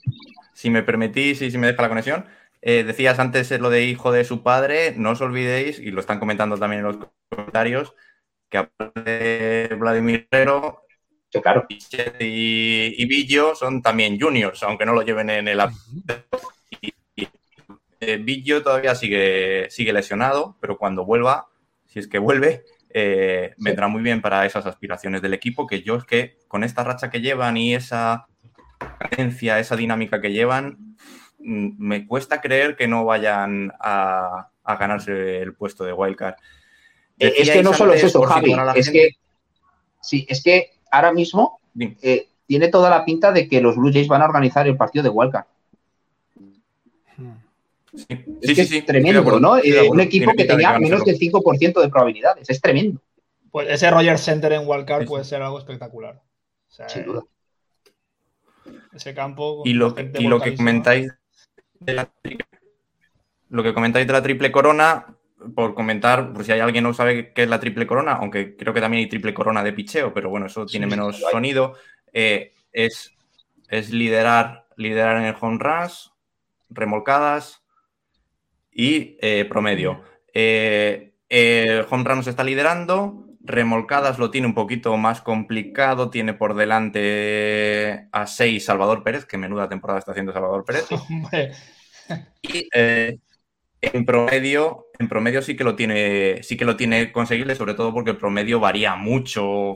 si 0.54 0.70
me 0.70 0.82
permitís 0.82 1.42
y 1.42 1.50
si 1.50 1.58
me 1.58 1.66
deja 1.66 1.82
la 1.82 1.88
conexión, 1.88 2.26
eh, 2.62 2.84
decías 2.84 3.18
antes 3.18 3.50
lo 3.60 3.70
de 3.70 3.84
hijo 3.84 4.12
de 4.12 4.24
su 4.24 4.42
padre, 4.42 4.94
no 4.96 5.10
os 5.10 5.20
olvidéis, 5.20 5.80
y 5.80 5.90
lo 5.90 6.00
están 6.00 6.20
comentando 6.20 6.56
también 6.56 6.80
en 6.80 6.86
los 6.86 6.98
comentarios, 7.28 7.94
que 8.48 8.58
aparte 8.58 9.00
de 9.02 9.74
Vladimir 9.74 10.28
Herrero, 10.30 10.82
claro. 11.42 11.66
y, 11.68 13.02
y 13.02 13.06
Villo 13.06 13.56
son 13.56 13.82
también 13.82 14.20
juniors, 14.20 14.62
aunque 14.62 14.86
no 14.86 14.92
lo 14.92 15.02
lleven 15.02 15.30
en 15.30 15.48
el 15.48 15.60
y, 16.80 16.92
eh, 18.00 18.16
Villo 18.18 18.62
todavía 18.62 18.94
sigue, 18.94 19.68
sigue 19.70 19.92
lesionado, 19.92 20.56
pero 20.60 20.78
cuando 20.78 21.04
vuelva, 21.04 21.48
si 21.86 21.98
es 21.98 22.06
que 22.06 22.18
vuelve, 22.18 22.64
eh, 22.90 23.54
vendrá 23.58 23.88
muy 23.88 24.02
bien 24.02 24.20
para 24.20 24.46
esas 24.46 24.66
aspiraciones 24.66 25.22
del 25.22 25.34
equipo, 25.34 25.66
que 25.66 25.82
yo 25.82 25.96
es 25.96 26.04
que 26.04 26.38
con 26.46 26.62
esta 26.62 26.84
racha 26.84 27.10
que 27.10 27.20
llevan 27.20 27.56
y 27.56 27.74
esa 27.74 28.26
cadencia, 28.98 29.58
esa 29.58 29.76
dinámica 29.76 30.20
que 30.20 30.32
llevan, 30.32 30.96
me 31.42 32.06
cuesta 32.06 32.40
creer 32.40 32.76
que 32.76 32.88
no 32.88 33.04
vayan 33.04 33.72
a, 33.80 34.48
ganarse 34.78 35.40
el 35.40 35.54
puesto 35.54 35.84
de 35.84 35.92
wildcard. 35.92 36.34
Eh, 37.18 37.34
es 37.38 37.50
que 37.50 37.62
no 37.62 37.74
solo 37.74 37.94
es 37.94 38.04
eso, 38.04 38.22
Javi, 38.22 38.54
es 38.74 38.90
que 38.90 39.10
sí, 40.00 40.26
es 40.28 40.42
que 40.42 40.70
ahora 40.90 41.12
mismo 41.12 41.60
eh, 41.78 42.28
tiene 42.46 42.68
toda 42.68 42.90
la 42.90 43.04
pinta 43.04 43.32
de 43.32 43.48
que 43.48 43.60
los 43.60 43.76
Blue 43.76 43.92
Jays 43.92 44.08
van 44.08 44.22
a 44.22 44.26
organizar 44.26 44.66
el 44.66 44.76
partido 44.76 45.02
de 45.02 45.08
wildcard. 45.10 45.46
Sí, 47.94 48.06
es 48.40 48.68
sí, 48.68 48.82
tremendo, 48.82 49.38
¿no? 49.38 49.58
Eh, 49.58 49.88
un 49.90 50.00
equipo 50.00 50.32
que 50.32 50.44
tenía 50.44 50.78
menos 50.78 51.04
del 51.04 51.18
5% 51.18 51.80
de 51.80 51.88
probabilidades, 51.88 52.48
es 52.48 52.60
tremendo. 52.60 53.00
Pues 53.50 53.68
ese 53.68 53.90
Roger 53.90 54.18
Center 54.18 54.52
en 54.52 54.66
Wildcard 54.66 55.06
puede 55.06 55.24
ser 55.24 55.42
algo 55.42 55.58
espectacular. 55.58 56.20
Sin 56.88 57.04
duda. 57.04 57.22
Ese 58.94 59.12
campo. 59.12 59.62
Y 59.66 59.74
lo, 59.74 59.94
y 59.98 60.26
lo 60.26 60.40
que 60.40 60.54
comentáis 60.54 61.12
de 61.84 61.94
la, 61.94 62.08
lo 63.50 63.62
que 63.62 63.74
comentáis 63.74 64.06
de 64.06 64.12
la 64.12 64.22
triple 64.22 64.52
corona, 64.52 65.06
por 65.54 65.74
comentar, 65.74 66.32
por 66.32 66.44
si 66.44 66.52
hay 66.52 66.60
alguien 66.60 66.84
que 66.84 66.88
no 66.88 66.94
sabe 66.94 67.32
qué 67.32 67.42
es 67.42 67.48
la 67.48 67.60
triple 67.60 67.86
corona, 67.86 68.12
aunque 68.12 68.56
creo 68.56 68.72
que 68.72 68.80
también 68.80 69.02
hay 69.02 69.08
triple 69.08 69.34
corona 69.34 69.62
de 69.62 69.72
picheo, 69.72 70.14
pero 70.14 70.30
bueno, 70.30 70.46
eso 70.46 70.66
tiene 70.66 70.86
menos 70.86 71.18
sonido, 71.18 71.74
eh, 72.12 72.52
es, 72.72 73.12
es 73.68 73.90
liderar, 73.90 74.66
liderar 74.76 75.16
en 75.16 75.24
el 75.24 75.36
home 75.40 75.58
runs, 75.58 76.12
remolcadas, 76.70 77.62
y 78.72 79.16
eh, 79.20 79.44
promedio. 79.44 80.02
Eh, 80.32 81.12
eh, 81.28 81.84
home 81.88 82.04
runs 82.04 82.26
está 82.26 82.42
liderando, 82.42 83.26
remolcadas 83.44 84.18
lo 84.18 84.30
tiene 84.30 84.46
un 84.46 84.54
poquito 84.54 84.96
más 84.96 85.20
complicado, 85.20 86.10
tiene 86.10 86.34
por 86.34 86.54
delante 86.54 88.08
a 88.12 88.26
6 88.26 88.64
Salvador 88.64 89.02
Pérez, 89.02 89.24
que 89.24 89.38
menuda 89.38 89.68
temporada 89.68 89.98
está 89.98 90.12
haciendo 90.12 90.32
Salvador 90.32 90.64
Pérez. 90.64 90.86
y 92.42 92.68
en 93.82 94.06
promedio, 94.06 94.86
en 94.98 95.08
promedio 95.08 95.42
sí 95.42 95.56
que 95.56 95.64
lo 95.64 95.74
tiene, 95.74 96.42
sí 96.42 96.56
que 96.56 96.64
lo 96.64 96.76
tiene 96.76 97.10
conseguible, 97.10 97.56
sobre 97.56 97.74
todo 97.74 97.92
porque 97.92 98.10
el 98.10 98.16
promedio 98.16 98.60
varía 98.60 98.94
mucho 98.94 99.74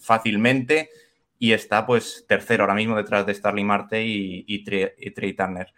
fácilmente 0.00 0.90
y 1.38 1.52
está 1.52 1.86
pues 1.86 2.26
tercero 2.28 2.64
ahora 2.64 2.74
mismo 2.74 2.96
detrás 2.96 3.24
de 3.24 3.34
Starling 3.34 3.66
Marte 3.66 4.04
y, 4.04 4.44
y 4.46 4.64
Trey 4.64 5.32
Turner. 5.32 5.72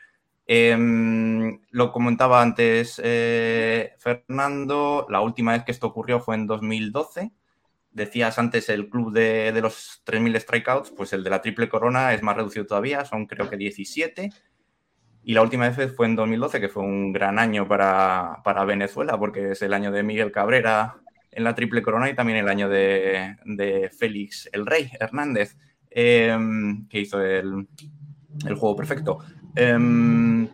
Em, 0.53 1.61
lo 1.71 1.93
comentaba 1.93 2.43
antes 2.43 3.01
eh, 3.05 3.93
Fernando, 3.99 5.07
la 5.09 5.21
última 5.21 5.53
vez 5.53 5.63
que 5.63 5.71
esto 5.71 5.87
ocurrió 5.87 6.19
fue 6.19 6.35
en 6.35 6.49
2012 6.49 7.31
decías 7.93 8.39
antes 8.39 8.69
el 8.69 8.89
club 8.89 9.13
de, 9.13 9.59
los 9.61 10.03
3.000 10.05 10.41
strikeouts, 10.41 10.91
pues 10.91 11.13
el 11.13 11.25
de 11.25 11.31
la 11.31 11.43
triple 11.43 11.69
corona 11.69 12.13
es 12.15 12.23
más 12.23 12.37
reducido 12.37 12.67
todavía, 12.67 13.05
son 13.05 13.27
creo 13.27 13.49
que 13.49 13.57
17. 13.57 14.31
Y 15.23 15.35
la 15.35 15.43
última 15.43 15.69
vez 15.69 15.95
fue 15.95 16.07
en 16.07 16.17
2012, 16.17 16.61
que 16.61 16.69
fue 16.69 16.83
un 16.83 17.13
gran 17.13 17.39
año 17.39 17.69
para, 17.69 18.65
Venezuela, 18.67 19.19
porque 19.19 19.53
es 19.53 19.63
el 19.63 19.75
año 19.75 19.93
de 19.93 20.03
Miguel 20.03 20.33
Cabrera 20.33 20.97
en 21.31 21.45
la 21.45 21.55
triple 21.55 21.83
corona 21.83 22.09
y 22.11 22.15
también 22.15 22.39
el 22.39 22.49
año 22.49 22.69
de, 22.69 23.91
Félix 23.97 24.49
el 24.53 24.67
Rey 24.67 24.91
Hernández, 24.99 25.57
eh, 25.91 26.37
que 26.89 27.01
hizo 27.01 27.21
el, 27.21 27.69
el 28.47 28.55
juego 28.55 28.77
perfecto. 28.77 29.19
Eh, 29.57 30.49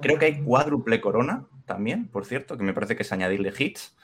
creo 0.00 0.18
que 0.18 0.24
hay 0.26 0.42
cuádruple 0.42 1.00
corona 1.00 1.46
también, 1.66 2.08
por 2.08 2.24
cierto, 2.24 2.56
que 2.56 2.64
me 2.64 2.72
parece 2.72 2.96
que 2.96 3.02
es 3.02 3.12
añadirle 3.12 3.52
hits. 3.56 3.94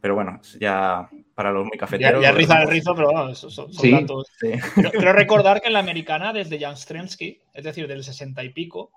Pero 0.00 0.14
bueno, 0.14 0.40
ya 0.58 1.10
para 1.34 1.52
los 1.52 1.66
muy 1.66 1.76
cafeteros. 1.76 2.22
ya 2.22 2.32
riza 2.32 2.62
el 2.62 2.68
rizo, 2.70 2.94
pero 2.94 3.12
bueno, 3.12 3.34
son, 3.34 3.50
son 3.50 3.70
Sí. 3.72 3.90
datos. 3.90 4.28
Sí. 4.40 4.52
Pero, 4.74 4.90
pero 4.92 5.12
recordar 5.12 5.60
que 5.60 5.66
en 5.66 5.74
la 5.74 5.80
americana, 5.80 6.32
desde 6.32 6.58
Jan 6.58 6.76
Stremski, 6.76 7.38
es 7.52 7.64
decir, 7.64 7.86
del 7.86 8.02
60 8.02 8.42
y 8.42 8.48
pico, 8.48 8.90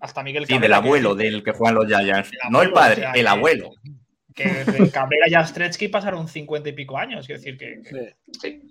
hasta 0.00 0.24
Miguel 0.24 0.46
Sí, 0.46 0.54
Cabrera. 0.54 0.76
del 0.76 0.82
que- 0.82 0.88
abuelo, 0.88 1.14
del 1.14 1.44
que 1.44 1.52
juegan 1.52 1.76
los 1.76 1.86
Giants. 1.86 2.30
El 2.32 2.50
No 2.50 2.62
el 2.62 2.72
padre, 2.72 2.94
o 2.94 2.96
sea, 2.96 3.12
el 3.12 3.22
que- 3.22 3.28
abuelo. 3.28 3.70
Que 4.34 4.44
desde 4.48 4.90
Cabrera 4.90 5.28
y 5.28 5.32
Jan 5.32 5.46
Stremski 5.46 5.86
pasaron 5.88 6.26
50 6.26 6.68
y 6.68 6.72
pico 6.72 6.98
años. 6.98 7.28
Es 7.30 7.42
decir, 7.42 7.56
que, 7.56 7.80
que, 7.88 8.16
Sí. 8.40 8.62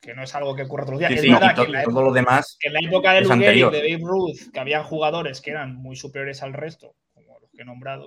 Que 0.00 0.14
no 0.14 0.22
es 0.22 0.34
algo 0.34 0.54
que 0.54 0.62
ocurra 0.62 0.84
todos 0.84 1.00
los 1.00 1.00
días. 1.00 1.10
Sí, 1.12 1.16
es 1.16 1.22
sí, 1.22 1.30
verdad 1.32 1.52
y 1.52 1.54
que 1.54 1.62
en 1.62 1.72
la, 1.72 1.84
lo 1.84 2.12
demás. 2.12 2.56
en 2.62 2.72
la 2.72 2.80
época 2.80 3.12
de 3.12 3.18
Gehrig, 3.20 3.32
anterior. 3.32 3.72
de 3.72 3.80
Babe 3.80 4.04
Ruth, 4.04 4.52
que 4.52 4.60
habían 4.60 4.84
jugadores 4.84 5.40
que 5.40 5.50
eran 5.50 5.74
muy 5.76 5.96
superiores 5.96 6.42
al 6.42 6.52
resto, 6.52 6.94
como 7.14 7.38
los 7.40 7.50
que 7.50 7.62
he 7.62 7.64
nombrado, 7.64 8.06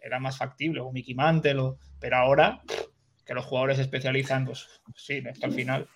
era 0.00 0.18
más 0.20 0.38
factible, 0.38 0.80
o 0.80 0.90
Mickey 0.92 1.14
Mantle, 1.14 1.58
o- 1.58 1.78
pero 2.00 2.16
ahora 2.16 2.62
que 3.26 3.34
los 3.34 3.44
jugadores 3.44 3.76
se 3.76 3.82
especializan, 3.82 4.46
pues 4.46 4.66
sí, 4.96 5.22
hasta 5.30 5.46
el 5.46 5.52
final. 5.52 5.88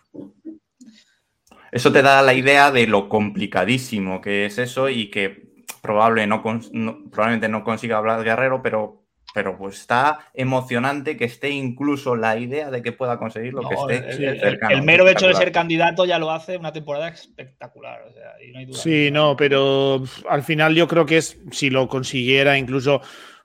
Eso 1.70 1.90
te 1.92 2.02
da 2.02 2.20
la 2.22 2.34
idea 2.34 2.70
de 2.70 2.86
lo 2.86 3.08
complicadísimo 3.08 4.20
que 4.20 4.44
es 4.46 4.58
eso 4.58 4.90
y 4.90 5.10
que 5.10 5.64
probable 5.80 6.26
no- 6.26 6.42
probablemente 6.42 7.48
no 7.48 7.64
consiga 7.64 7.96
hablar 7.96 8.22
Guerrero, 8.22 8.62
pero, 8.62 9.01
pero 9.34 9.56
pues 9.56 9.78
está 9.80 10.18
emocionante 10.34 11.16
que 11.16 11.24
esté 11.24 11.50
incluso 11.50 12.16
la 12.16 12.38
idea 12.38 12.70
de 12.70 12.82
que 12.82 12.92
pueda 12.92 13.18
conseguir 13.18 13.54
lo 13.54 13.62
que 13.68 13.74
esté 13.74 14.10
el, 14.10 14.24
el- 14.24 14.40
cercano. 14.40 14.74
el 14.76 14.82
mero 14.82 15.08
hecho 15.08 15.26
de 15.26 15.34
ser 15.34 15.52
candidato 15.52 16.04
ya 16.04 16.18
lo 16.18 16.30
hace 16.30 16.56
una 16.56 16.72
temporada 16.72 17.08
espectacular. 17.08 18.02
o 18.08 18.12
sea, 18.12 18.32
y 18.46 18.52
no 18.52 18.58
hay 18.58 18.64
duda. 18.66 18.78
Sí, 18.78 19.10
no, 19.10 19.36
pero 19.36 20.02
al 20.28 20.42
final 20.42 20.74
yo 20.74 20.86
creo 20.86 21.06
que 21.06 21.16
es, 21.18 21.38
si 21.50 21.70
lo 21.70 21.88
consiguiera, 21.88 22.58
incluso 22.58 23.00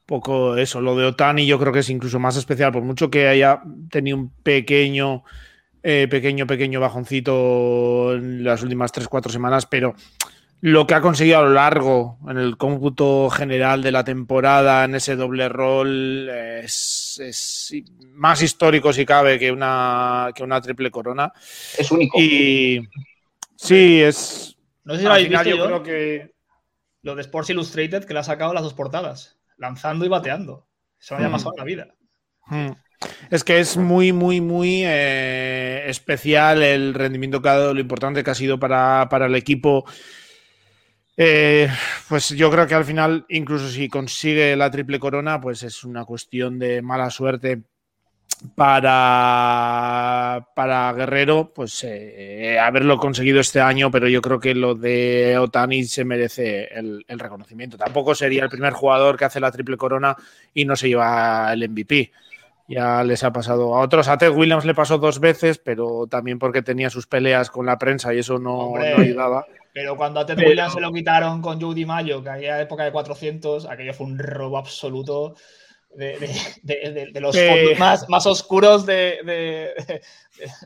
poco 0.06 0.56
eso, 0.58 0.80
lo 0.80 0.96
de 0.96 1.06
Otani 1.06 1.46
yo 1.46 1.60
creo 1.60 1.74
que 1.74 1.80
es 1.80 1.90
incluso 1.90 2.18
más 2.20 2.38
especial, 2.38 2.72
por 2.72 2.82
mucho 2.84 3.10
que 3.12 3.28
haya 3.28 3.62
tenido 3.90 4.18
un 4.18 4.30
pequeño, 4.42 5.24
eh, 5.84 6.08
pequeño, 6.10 6.48
pequeño 6.48 6.80
bajoncito 6.80 8.14
en 8.16 8.44
las 8.44 8.64
últimas 8.64 8.92
3-4 8.94 9.30
semanas, 9.30 9.66
pero 9.66 9.96
lo 10.62 10.88
que 10.88 10.96
ha 10.96 11.02
conseguido 11.02 11.40
a 11.40 11.44
lo 11.44 11.52
largo, 11.52 12.18
en 12.28 12.38
el 12.38 12.58
cómputo 12.58 13.30
general 13.30 13.82
de 13.84 13.92
la 13.92 14.04
temporada, 14.04 14.86
en 14.86 14.96
ese 14.96 15.16
doble 15.16 15.50
rol, 15.50 16.30
es, 16.30 17.20
es 17.24 17.74
más 18.14 18.42
histórico 18.42 18.92
si 18.92 19.06
cabe 19.06 19.38
que 19.38 19.52
una, 19.52 20.30
que 20.34 20.44
una 20.44 20.60
triple 20.62 20.90
corona. 20.92 21.32
Es 21.78 21.92
único. 21.92 22.18
Y 22.20 22.82
sí, 23.56 24.02
es... 24.02 24.58
No 24.84 24.94
sé 24.94 25.00
si 25.02 25.06
lo 25.06 25.12
Al 25.12 25.16
habéis 25.16 25.28
final 25.28 25.46
visto 25.46 25.58
yo 25.58 25.64
yo, 25.64 25.66
creo 25.66 25.84
que... 25.84 26.32
lo 27.04 27.16
de 27.16 27.22
Sports 27.22 27.50
Illustrated 27.52 28.06
que 28.06 28.14
le 28.14 28.20
ha 28.22 28.24
sacado 28.24 28.54
las 28.54 28.64
dos 28.64 28.74
portadas, 28.74 29.38
lanzando 29.58 30.06
y 30.06 30.10
bateando. 30.10 30.68
Eso 31.00 31.14
no 31.14 31.18
había 31.18 31.30
Mm. 31.30 31.32
pasado 31.34 31.54
en 31.56 31.60
la 31.60 31.64
vida. 31.66 31.88
Mm. 32.48 32.72
Es 33.30 33.44
que 33.44 33.60
es 33.60 33.78
muy, 33.78 34.12
muy, 34.12 34.42
muy 34.42 34.82
eh, 34.84 35.84
especial 35.88 36.64
el 36.64 36.96
rendimiento 36.96 37.42
que 37.44 37.50
ha 37.50 37.58
dado, 37.58 37.74
lo 37.76 37.80
importante 37.80 38.24
que 38.24 38.32
ha 38.32 38.36
sido 38.36 38.60
para, 38.60 39.08
para 39.10 39.28
el 39.28 39.36
equipo. 39.36 39.86
Eh, 41.20 41.68
pues 42.08 42.30
yo 42.30 42.52
creo 42.52 42.68
que 42.68 42.76
al 42.76 42.86
final, 42.86 43.26
incluso 43.30 43.68
si 43.70 43.90
consigue 43.90 44.56
la 44.56 44.70
triple 44.70 45.00
corona, 45.00 45.42
pues 45.42 45.64
es 45.64 45.84
una 45.84 46.06
cuestión 46.06 46.60
de 46.60 46.84
mala 46.84 47.10
suerte 47.10 47.64
para, 48.56 50.48
para 50.56 50.94
Guerrero, 50.94 51.52
pues 51.56 51.84
eh, 51.84 52.60
haberlo 52.60 52.98
conseguido 53.00 53.40
este 53.40 53.60
año, 53.60 53.90
pero 53.90 54.08
yo 54.08 54.22
creo 54.22 54.40
que 54.40 54.54
lo 54.54 54.76
de 54.76 55.40
Otani 55.40 55.86
se 55.86 56.06
merece 56.06 56.66
el, 56.66 57.04
el 57.08 57.20
reconocimiento. 57.20 57.78
Tampoco 57.78 58.14
sería 58.14 58.44
el 58.44 58.50
primer 58.50 58.74
jugador 58.74 59.18
que 59.18 59.26
hace 59.26 59.40
la 59.40 59.52
triple 59.52 59.78
corona 59.78 60.16
y 60.54 60.66
no 60.66 60.76
se 60.76 60.90
lleva 60.90 61.52
el 61.52 61.68
MVP. 61.68 62.12
Ya 62.68 63.04
les 63.04 63.24
ha 63.24 63.32
pasado 63.32 63.74
a 63.76 63.82
otros. 63.82 64.08
A 64.08 64.18
Ted 64.18 64.32
Williams 64.32 64.66
le 64.66 64.76
pasó 64.76 64.98
dos 65.00 65.20
veces, 65.20 65.58
pero 65.58 66.06
también 66.08 66.38
porque 66.38 66.62
tenía 66.62 66.90
sus 66.90 67.08
peleas 67.08 67.50
con 67.50 67.66
la 67.66 67.80
prensa 67.80 68.14
y 68.14 68.20
eso 68.20 68.38
no, 68.38 68.74
no 68.76 69.02
ayudaba. 69.02 69.46
Pero 69.80 69.96
cuando 69.96 70.20
a 70.20 70.26
Ted 70.26 70.36
Pero- 70.38 70.50
Williams 70.50 70.74
se 70.74 70.82
lo 70.82 70.92
quitaron 70.92 71.40
con 71.40 71.62
Joe 71.62 71.76
DiMaggio, 71.76 72.24
que 72.24 72.30
aquella 72.32 72.60
época 72.62 72.84
de 72.84 72.92
400, 72.92 73.68
aquello 73.68 73.94
fue 73.94 74.08
un 74.08 74.18
robo 74.18 74.58
absoluto 74.58 75.36
de, 75.96 76.18
de- 76.18 76.30
de- 76.64 76.92
de- 76.92 77.12
de 77.12 77.22
los 77.22 77.36
Eh. 77.36 77.48
fondos 77.48 77.80
más, 77.80 78.10
más 78.10 78.26
oscuros 78.26 78.88
de, 78.88 79.20
de- 79.24 79.74
de- 79.88 80.02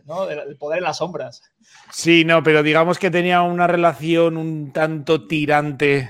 ¿no? 0.05 0.26
del 0.28 0.55
poder 0.55 0.78
en 0.78 0.86
las 0.86 0.99
sombras. 0.99 1.41
Sí, 1.91 2.24
no, 2.24 2.41
pero 2.41 2.64
digamos 2.64 2.99
que 2.99 3.12
tenía 3.12 3.41
una 3.41 3.68
relación 3.68 4.38
un 4.38 4.72
tanto 4.72 5.28
tirante 5.28 6.09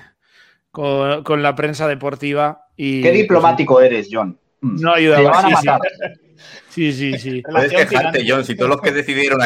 con, 0.69 1.23
con 1.23 1.41
la 1.41 1.55
prensa 1.55 1.87
deportiva. 1.87 2.67
Y, 2.77 3.01
Qué 3.01 3.11
diplomático 3.11 3.81
eres, 3.81 4.09
John. 4.11 4.39
Mm. 4.61 4.69
pues, 4.69 4.81
no 4.83 4.93
Te 4.93 4.99
ayudaba. 4.99 5.41
Sí, 6.69 6.91
sí, 6.91 6.93
sí, 6.93 7.13
sí, 7.13 7.19
sí. 7.19 7.41
Puedes 7.41 7.71
quejarte. 7.73 8.23
John, 8.27 8.45
si 8.45 8.55
todos 8.55 8.69
los 8.69 8.81
que 8.81 8.91
decidieron 8.91 9.41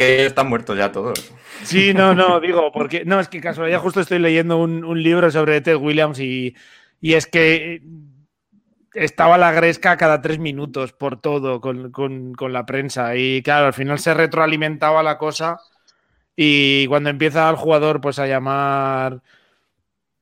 que 0.00 0.26
están 0.26 0.48
muertos 0.48 0.78
ya 0.78 0.90
todos. 0.90 1.30
Sí, 1.62 1.92
no, 1.92 2.14
no, 2.14 2.40
digo, 2.40 2.72
porque 2.72 3.04
no, 3.04 3.20
es 3.20 3.28
que 3.28 3.40
casualidad 3.40 3.80
justo 3.80 4.00
estoy 4.00 4.18
leyendo 4.18 4.56
un, 4.56 4.82
un 4.84 5.02
libro 5.02 5.30
sobre 5.30 5.60
Ted 5.60 5.76
Williams 5.76 6.18
y, 6.18 6.54
y 7.02 7.14
es 7.14 7.26
que 7.26 7.82
estaba 8.94 9.36
la 9.38 9.52
gresca 9.52 9.96
cada 9.96 10.22
tres 10.22 10.38
minutos 10.38 10.92
por 10.92 11.20
todo 11.20 11.60
con, 11.60 11.92
con- 11.92 12.32
con 12.34 12.52
la 12.52 12.64
prensa 12.66 13.14
y 13.14 13.42
claro, 13.42 13.66
al 13.66 13.74
final 13.74 13.98
se 13.98 14.14
retroalimentaba 14.14 15.02
la 15.02 15.18
cosa 15.18 15.58
y 16.34 16.86
cuando 16.88 17.10
empieza 17.10 17.48
el 17.50 17.56
jugador 17.56 18.00
pues 18.00 18.18
a 18.18 18.26
llamar 18.26 19.20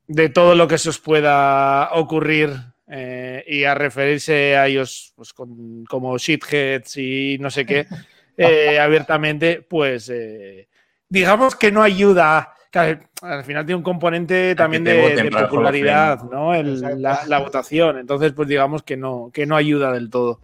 de 0.07 0.29
todo 0.29 0.55
lo 0.55 0.67
que 0.69 0.79
se 0.79 0.89
os 0.89 0.99
pueda 0.99 1.91
ocurrir 1.93 2.51
eh, 2.89 3.45
y 3.47 3.65
a 3.65 3.75
referirse 3.75 4.57
a 4.57 4.67
ellos 4.67 5.13
pues, 5.17 5.33
con- 5.33 5.85
como 5.85 6.17
shitheads 6.19 6.97
y 6.97 7.37
no 7.41 7.51
sé 7.51 7.67
qué 7.67 7.87
eh, 8.39 8.79
abiertamente, 8.79 9.63
pues 9.69 10.09
eh, 10.11 10.69
digamos 11.09 11.55
que 11.57 11.71
no 11.71 11.83
ayuda. 11.83 12.55
Al 12.73 13.45
final 13.45 13.67
tiene 13.67 13.77
un 13.77 13.83
componente 13.83 14.55
también 14.55 14.85
de, 14.85 15.31
popularidad, 15.31 16.23
¿no? 16.23 16.55
El- 16.55 17.03
la, 17.03 17.23
la 17.27 17.39
votación. 17.41 17.99
Entonces, 17.99 18.33
pues 18.33 18.47
digamos 18.49 18.83
que 18.83 18.97
no, 18.97 19.31
que 19.33 19.47
no 19.47 19.57
ayuda 19.57 19.93
del 19.93 20.11
todo. 20.11 20.41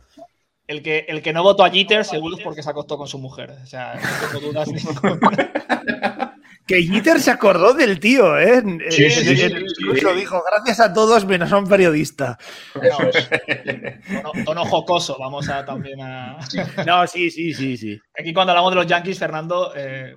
El 0.66 0.82
que, 0.82 1.05
el 1.09 1.22
que 1.22 1.32
no 1.32 1.42
votó 1.42 1.62
a 1.64 1.70
Jeter 1.70 2.05
seguro 2.05 2.36
es 2.36 2.42
porque 2.42 2.62
se 2.62 2.70
acostó 2.70 2.97
con 2.97 3.07
su 3.07 3.18
mujer. 3.18 3.51
O 3.62 3.66
sea, 3.66 3.95
no 3.95 4.28
tengo 4.28 4.47
dudas 4.47 4.68
ninguna. 4.68 6.34
Que 6.67 6.83
Jeter 6.83 7.21
se 7.21 7.31
acordó 7.31 7.75
del 7.75 8.01
tío, 8.01 8.39
¿eh? 8.39 8.62
Sí, 8.89 9.11
sí, 9.11 9.37
sí, 9.37 9.43
el 9.43 9.65
discurso 9.65 10.15
dijo, 10.15 10.43
gracias 10.51 10.81
a 10.81 10.95
todos 10.95 11.27
menos 11.27 11.53
a 11.53 11.59
un 11.59 11.69
periodista. 11.69 12.39
No, 12.75 14.23
tono, 14.23 14.45
tono 14.45 14.65
jocoso, 14.65 15.17
vamos 15.19 15.49
a 15.51 15.65
también 15.65 16.01
a. 16.01 16.39
No, 16.87 17.07
sí, 17.07 17.31
sí, 17.31 17.53
sí, 17.53 17.77
sí. 17.77 18.01
Aquí 18.19 18.33
cuando 18.33 18.53
hablamos 18.53 18.73
de 18.73 18.77
los 18.77 18.87
Yankees, 18.87 19.19
Fernando, 19.19 19.73
eh, 19.77 20.17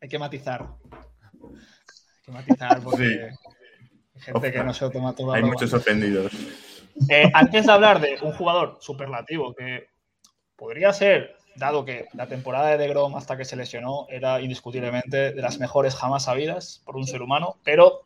hay 0.00 0.08
que 0.08 0.18
matizar. 0.20 0.62
Hay 0.62 2.22
que 2.24 2.32
matizar 2.32 2.80
porque 2.80 3.30
hay 4.14 4.20
gente 4.20 4.52
que 4.52 4.62
no 4.62 4.72
se 4.72 4.84
lo 4.84 4.90
toma 4.92 5.14
todo. 5.14 5.32
Hay 5.32 5.40
broma. 5.40 5.54
muchos 5.54 5.70
sorprendidos. 5.70 6.32
Eh, 7.08 7.30
antes 7.34 7.66
de 7.66 7.72
hablar 7.72 8.00
de 8.00 8.18
un 8.22 8.32
jugador 8.32 8.78
superlativo 8.80 9.52
que 9.54 9.88
podría 10.54 10.92
ser, 10.92 11.37
dado 11.58 11.84
que 11.84 12.06
la 12.14 12.26
temporada 12.26 12.68
de 12.68 12.78
DeGrom 12.78 13.16
hasta 13.16 13.36
que 13.36 13.44
se 13.44 13.56
lesionó 13.56 14.06
era 14.08 14.40
indiscutiblemente 14.40 15.32
de 15.32 15.42
las 15.42 15.58
mejores 15.58 15.94
jamás 15.94 16.28
habidas 16.28 16.82
por 16.84 16.96
un 16.96 17.06
ser 17.06 17.22
humano, 17.22 17.58
pero 17.64 18.04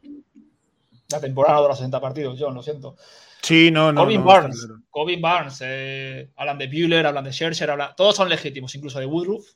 la 1.10 1.20
temporada 1.20 1.56
no 1.56 1.62
de 1.62 1.68
los 1.68 1.78
60 1.78 2.00
partidos, 2.00 2.38
John, 2.40 2.54
lo 2.54 2.62
siento. 2.62 2.96
Sí, 3.42 3.70
no, 3.70 3.92
no. 3.92 4.00
Corbin 4.02 4.20
no, 4.20 4.26
Barnes, 4.26 4.64
claro. 4.64 4.80
Corbin 4.88 5.20
Barnes, 5.20 5.58
eh, 5.64 6.30
hablan 6.36 6.58
de 6.58 6.68
Bueller, 6.68 7.06
hablan 7.06 7.24
de 7.24 7.32
Scherzer, 7.32 7.70
hablan- 7.70 7.94
todos 7.96 8.16
son 8.16 8.28
legítimos, 8.28 8.74
incluso 8.74 8.98
de 9.00 9.06
Woodruff. 9.06 9.46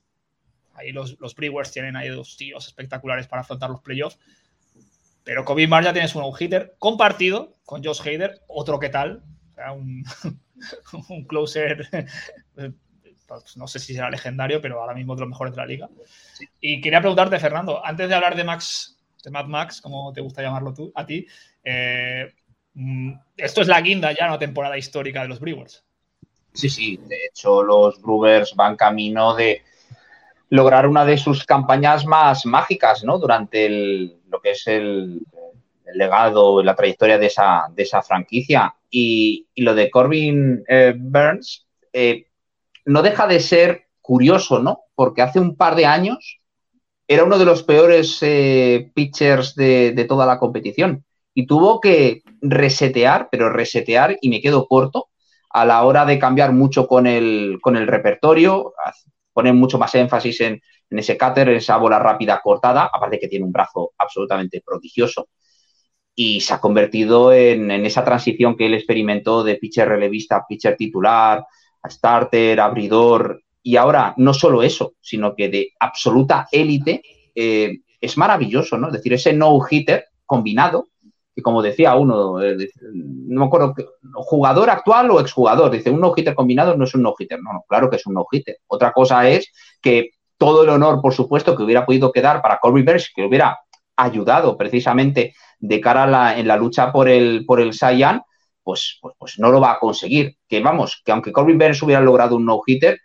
Ahí 0.75 0.93
los, 0.93 1.19
los 1.21 1.35
Brewers 1.35 1.71
tienen 1.71 1.97
ahí 1.97 2.09
dos 2.09 2.37
tíos 2.37 2.67
espectaculares 2.67 3.27
para 3.27 3.43
afrontar 3.43 3.71
los 3.71 3.81
playoffs. 3.81 4.19
Pero 5.25 5.45
Corbin 5.45 5.71
Barnes 5.71 5.89
ya 5.89 5.93
tiene 5.93 6.09
su 6.09 6.21
no-hitter 6.21 6.75
compartido 6.79 7.55
con 7.65 7.83
Josh 7.83 8.01
Hader, 8.03 8.43
otro 8.49 8.79
que 8.79 8.91
tal, 8.91 9.23
o 9.53 9.55
sea, 9.55 9.73
un, 9.73 10.05
un 11.09 11.25
closer, 11.25 11.89
no 13.57 13.67
sé 13.67 13.79
si 13.79 13.95
será 13.95 14.11
legendario, 14.11 14.61
pero 14.61 14.81
ahora 14.81 14.95
mismo 14.95 15.15
de 15.15 15.21
los 15.21 15.29
mejores 15.29 15.55
de 15.55 15.61
la 15.61 15.67
liga. 15.67 15.89
Y 16.61 16.81
quería 16.81 17.01
preguntarte, 17.01 17.39
Fernando, 17.39 17.85
antes 17.85 18.09
de 18.09 18.15
hablar 18.15 18.37
de 18.37 18.45
Max, 18.45 18.99
de 19.23 19.31
Mad 19.31 19.47
Max, 19.47 19.81
como 19.81 20.13
te 20.13 20.21
gusta 20.21 20.43
llamarlo 20.43 20.73
tú, 20.73 20.93
a 20.95 21.05
ti, 21.05 21.27
eh, 21.65 22.33
Mm, 22.77 23.15
Esto 23.39 23.63
es 23.63 23.69
la 23.69 23.81
guinda 23.81 24.13
ya, 24.13 24.27
una 24.27 24.39
temporada 24.39 24.77
histórica 24.77 25.23
de 25.23 25.29
los 25.29 25.41
Brewers. 25.41 25.83
Sí, 26.53 26.69
sí, 26.69 27.01
de 27.09 27.27
hecho 27.27 27.63
los 27.63 28.01
Brewers 28.01 28.55
van 28.55 28.77
camino 28.77 29.35
de 29.35 29.63
lograr 30.51 30.87
una 30.87 31.05
de 31.05 31.17
sus 31.17 31.45
campañas 31.45 32.07
más 32.07 32.45
mágicas, 32.45 33.03
¿no? 33.03 33.19
Durante 33.19 33.69
lo 34.29 34.41
que 34.43 34.51
es 34.51 34.67
el, 34.67 35.23
el 35.87 35.99
legado, 35.99 36.63
la 36.63 36.77
trayectoria 36.77 37.19
de 37.19 37.27
esa, 37.27 37.67
de 37.71 37.83
esa 37.83 38.03
franquicia. 38.03 38.75
Y, 38.91 39.47
lo 39.57 39.75
de 39.75 39.91
Corbin 39.91 40.63
eh, 40.69 40.95
Burns 40.97 41.67
eh, 41.93 42.26
no 42.87 43.03
deja 43.03 43.27
de 43.27 43.41
ser 43.41 43.87
curioso, 44.01 44.61
¿no? 44.61 44.81
Porque 44.95 45.23
hace 45.23 45.41
un 45.41 45.57
par 45.57 45.75
de 45.75 45.87
años 45.87 46.41
era 47.07 47.25
uno 47.25 47.39
de 47.39 47.45
los 47.45 47.63
peores 47.63 48.19
eh, 48.23 48.91
pitchers 48.95 49.55
de, 49.55 50.07
toda 50.09 50.27
la 50.27 50.39
competición 50.39 51.05
y 51.35 51.47
tuvo 51.47 51.81
que 51.81 52.23
resetear, 52.41 53.29
pero 53.31 53.51
resetear, 53.51 54.17
y 54.21 54.31
me 54.31 54.41
quedo 54.41 54.67
corto, 54.67 55.09
a 55.51 55.65
la 55.65 55.85
hora 55.85 56.07
de 56.07 56.19
cambiar 56.19 56.53
mucho 56.53 56.87
con 56.87 57.07
el, 57.07 57.59
con 57.61 57.77
el 57.77 57.87
repertorio, 57.87 58.73
poner 59.33 59.55
mucho 59.55 59.79
más 59.79 59.95
énfasis 59.95 60.41
en, 60.41 60.63
en 60.91 60.99
ese 60.99 61.19
cutter, 61.19 61.49
en 61.51 61.57
esa 61.57 61.77
bola 61.77 61.99
rápida 61.99 62.41
cortada, 62.43 62.91
aparte 62.93 63.19
que 63.19 63.29
tiene 63.29 63.45
un 63.45 63.53
brazo 63.53 63.93
absolutamente 63.99 64.63
prodigioso 64.65 65.29
y 66.19 66.41
se 66.41 66.55
ha 66.55 66.61
convertido 66.61 67.33
en, 67.33 67.71
esa 67.71 68.03
transición 68.03 68.57
que 68.57 68.67
él 68.67 68.75
experimentó 68.75 69.45
de 69.45 69.57
pitcher 69.57 69.87
relevista 69.87 70.37
a 70.37 70.47
pitcher 70.47 70.75
titular, 70.75 71.45
starter, 71.91 72.61
abridor, 72.61 73.43
y 73.63 73.77
ahora 73.77 74.15
no 74.17 74.33
solo 74.33 74.63
eso, 74.63 74.95
sino 75.01 75.35
que 75.35 75.49
de 75.49 75.73
absoluta 75.81 76.47
élite, 76.53 77.03
eh, 77.35 77.79
es 78.01 78.17
maravilloso, 78.17 78.79
¿no? 78.79 78.89
Es 78.89 78.93
decir, 78.93 79.13
ese 79.13 79.33
no-hitter 79.33 80.07
combinado, 80.25 80.87
que 81.35 81.43
como 81.43 81.63
decía 81.63 81.97
uno, 81.97 82.41
eh, 82.43 82.57
no 82.93 83.41
me 83.41 83.47
acuerdo, 83.47 83.75
jugador 84.15 84.71
actual 84.71 85.11
o 85.11 85.21
exjugador, 85.21 85.71
dice, 85.71 85.91
un 85.91 86.01
no-hitter 86.01 86.35
combinado 86.35 86.77
no 86.77 86.85
es 86.85 86.95
un 86.95 87.03
no-hitter, 87.03 87.43
no, 87.43 87.53
no, 87.53 87.65
claro 87.69 87.91
que 87.91 87.97
es 87.97 88.07
un 88.07 88.15
no-hitter. 88.15 88.59
Otra 88.69 88.93
cosa 88.93 89.29
es 89.29 89.53
que 89.83 90.11
todo 90.39 90.63
el 90.63 90.69
honor, 90.69 91.01
por 91.01 91.13
supuesto, 91.13 91.57
que 91.57 91.63
hubiera 91.63 91.85
podido 91.85 92.13
quedar 92.13 92.43
para 92.43 92.59
Corby 92.59 92.83
Burns, 92.83 93.11
que 93.15 93.25
hubiera 93.25 93.59
ayudado 93.97 94.57
precisamente 94.57 95.35
de 95.59 95.81
cara 95.81 96.05
a 96.05 96.07
la, 96.07 96.39
en 96.39 96.47
la 96.47 96.57
lucha 96.57 96.93
por 96.93 97.09
el, 97.09 97.45
por 97.47 97.61
el 97.61 97.73
Saiyan, 97.73 98.23
pues, 98.67 98.99
pues, 99.01 99.15
pues, 99.17 99.39
no 99.39 99.53
lo 99.53 99.61
va 99.61 99.75
a 99.75 99.79
conseguir. 99.79 100.39
Que 100.49 100.59
vamos, 100.59 101.01
que 101.05 101.13
aunque 101.13 101.31
Corbin 101.31 101.57
Burns 101.57 101.81
hubiera 101.85 102.01
logrado 102.01 102.35
un 102.35 102.45
no-hitter, 102.45 102.99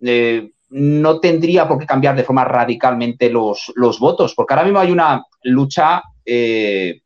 eh, 0.00 0.48
no 0.70 1.20
tendría 1.20 1.68
por 1.68 1.78
qué 1.78 1.84
cambiar 1.84 2.16
de 2.16 2.24
forma 2.24 2.42
radicalmente 2.42 3.28
los, 3.28 3.70
los 3.76 3.98
votos, 4.00 4.34
porque 4.34 4.54
ahora 4.54 4.64
mismo 4.64 4.80
hay 4.80 4.90
una 4.90 5.22
lucha 5.42 6.02
eh, 6.24 7.02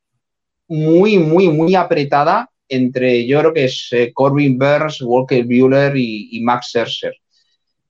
muy, 0.68 1.18
muy, 1.18 1.48
muy 1.48 1.74
apretada 1.74 2.48
entre, 2.68 3.26
yo 3.26 3.40
creo 3.40 3.52
que 3.52 3.64
es 3.64 3.88
eh, 3.90 4.12
Corbin 4.14 4.56
Burns, 4.56 5.02
Walker 5.02 5.44
Bueller 5.44 5.96
y, 5.96 6.40
Max 6.44 6.68
Scherzer, 6.68 7.16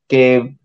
que 0.06 0.56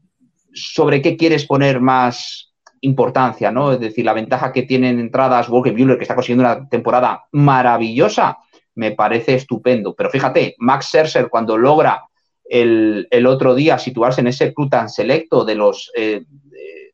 sobre 0.54 1.02
qué 1.02 1.18
quieres 1.18 1.46
poner 1.46 1.82
más, 1.82 2.54
importancia, 2.84 3.50
¿no? 3.52 3.72
Es 3.72 3.80
decir, 3.80 4.04
la 4.06 4.14
ventaja 4.14 4.52
que 4.52 4.64
tienen 4.64 5.00
entradas 5.00 5.50
Walker 5.50 5.74
Buehler, 5.74 5.98
que 5.98 6.04
está 6.04 6.16
consiguiendo 6.16 6.44
una 6.44 6.68
temporada 6.68 7.24
maravillosa, 7.32 8.38
me 8.76 8.92
parece 8.92 9.36
estupendo. 9.36 9.94
Pero 9.96 10.10
fíjate, 10.10 10.56
Max 10.60 10.88
Scherzer 10.88 11.30
cuando 11.30 11.58
logra 11.58 12.04
el, 12.44 13.08
otro 13.28 13.56
día 13.56 13.78
situarse 13.80 14.22
en 14.22 14.28
ese 14.28 14.54
club 14.54 14.70
tan 14.70 14.90
selecto 14.90 15.46
de 15.46 15.56
los 15.56 15.92
eh, 15.96 16.24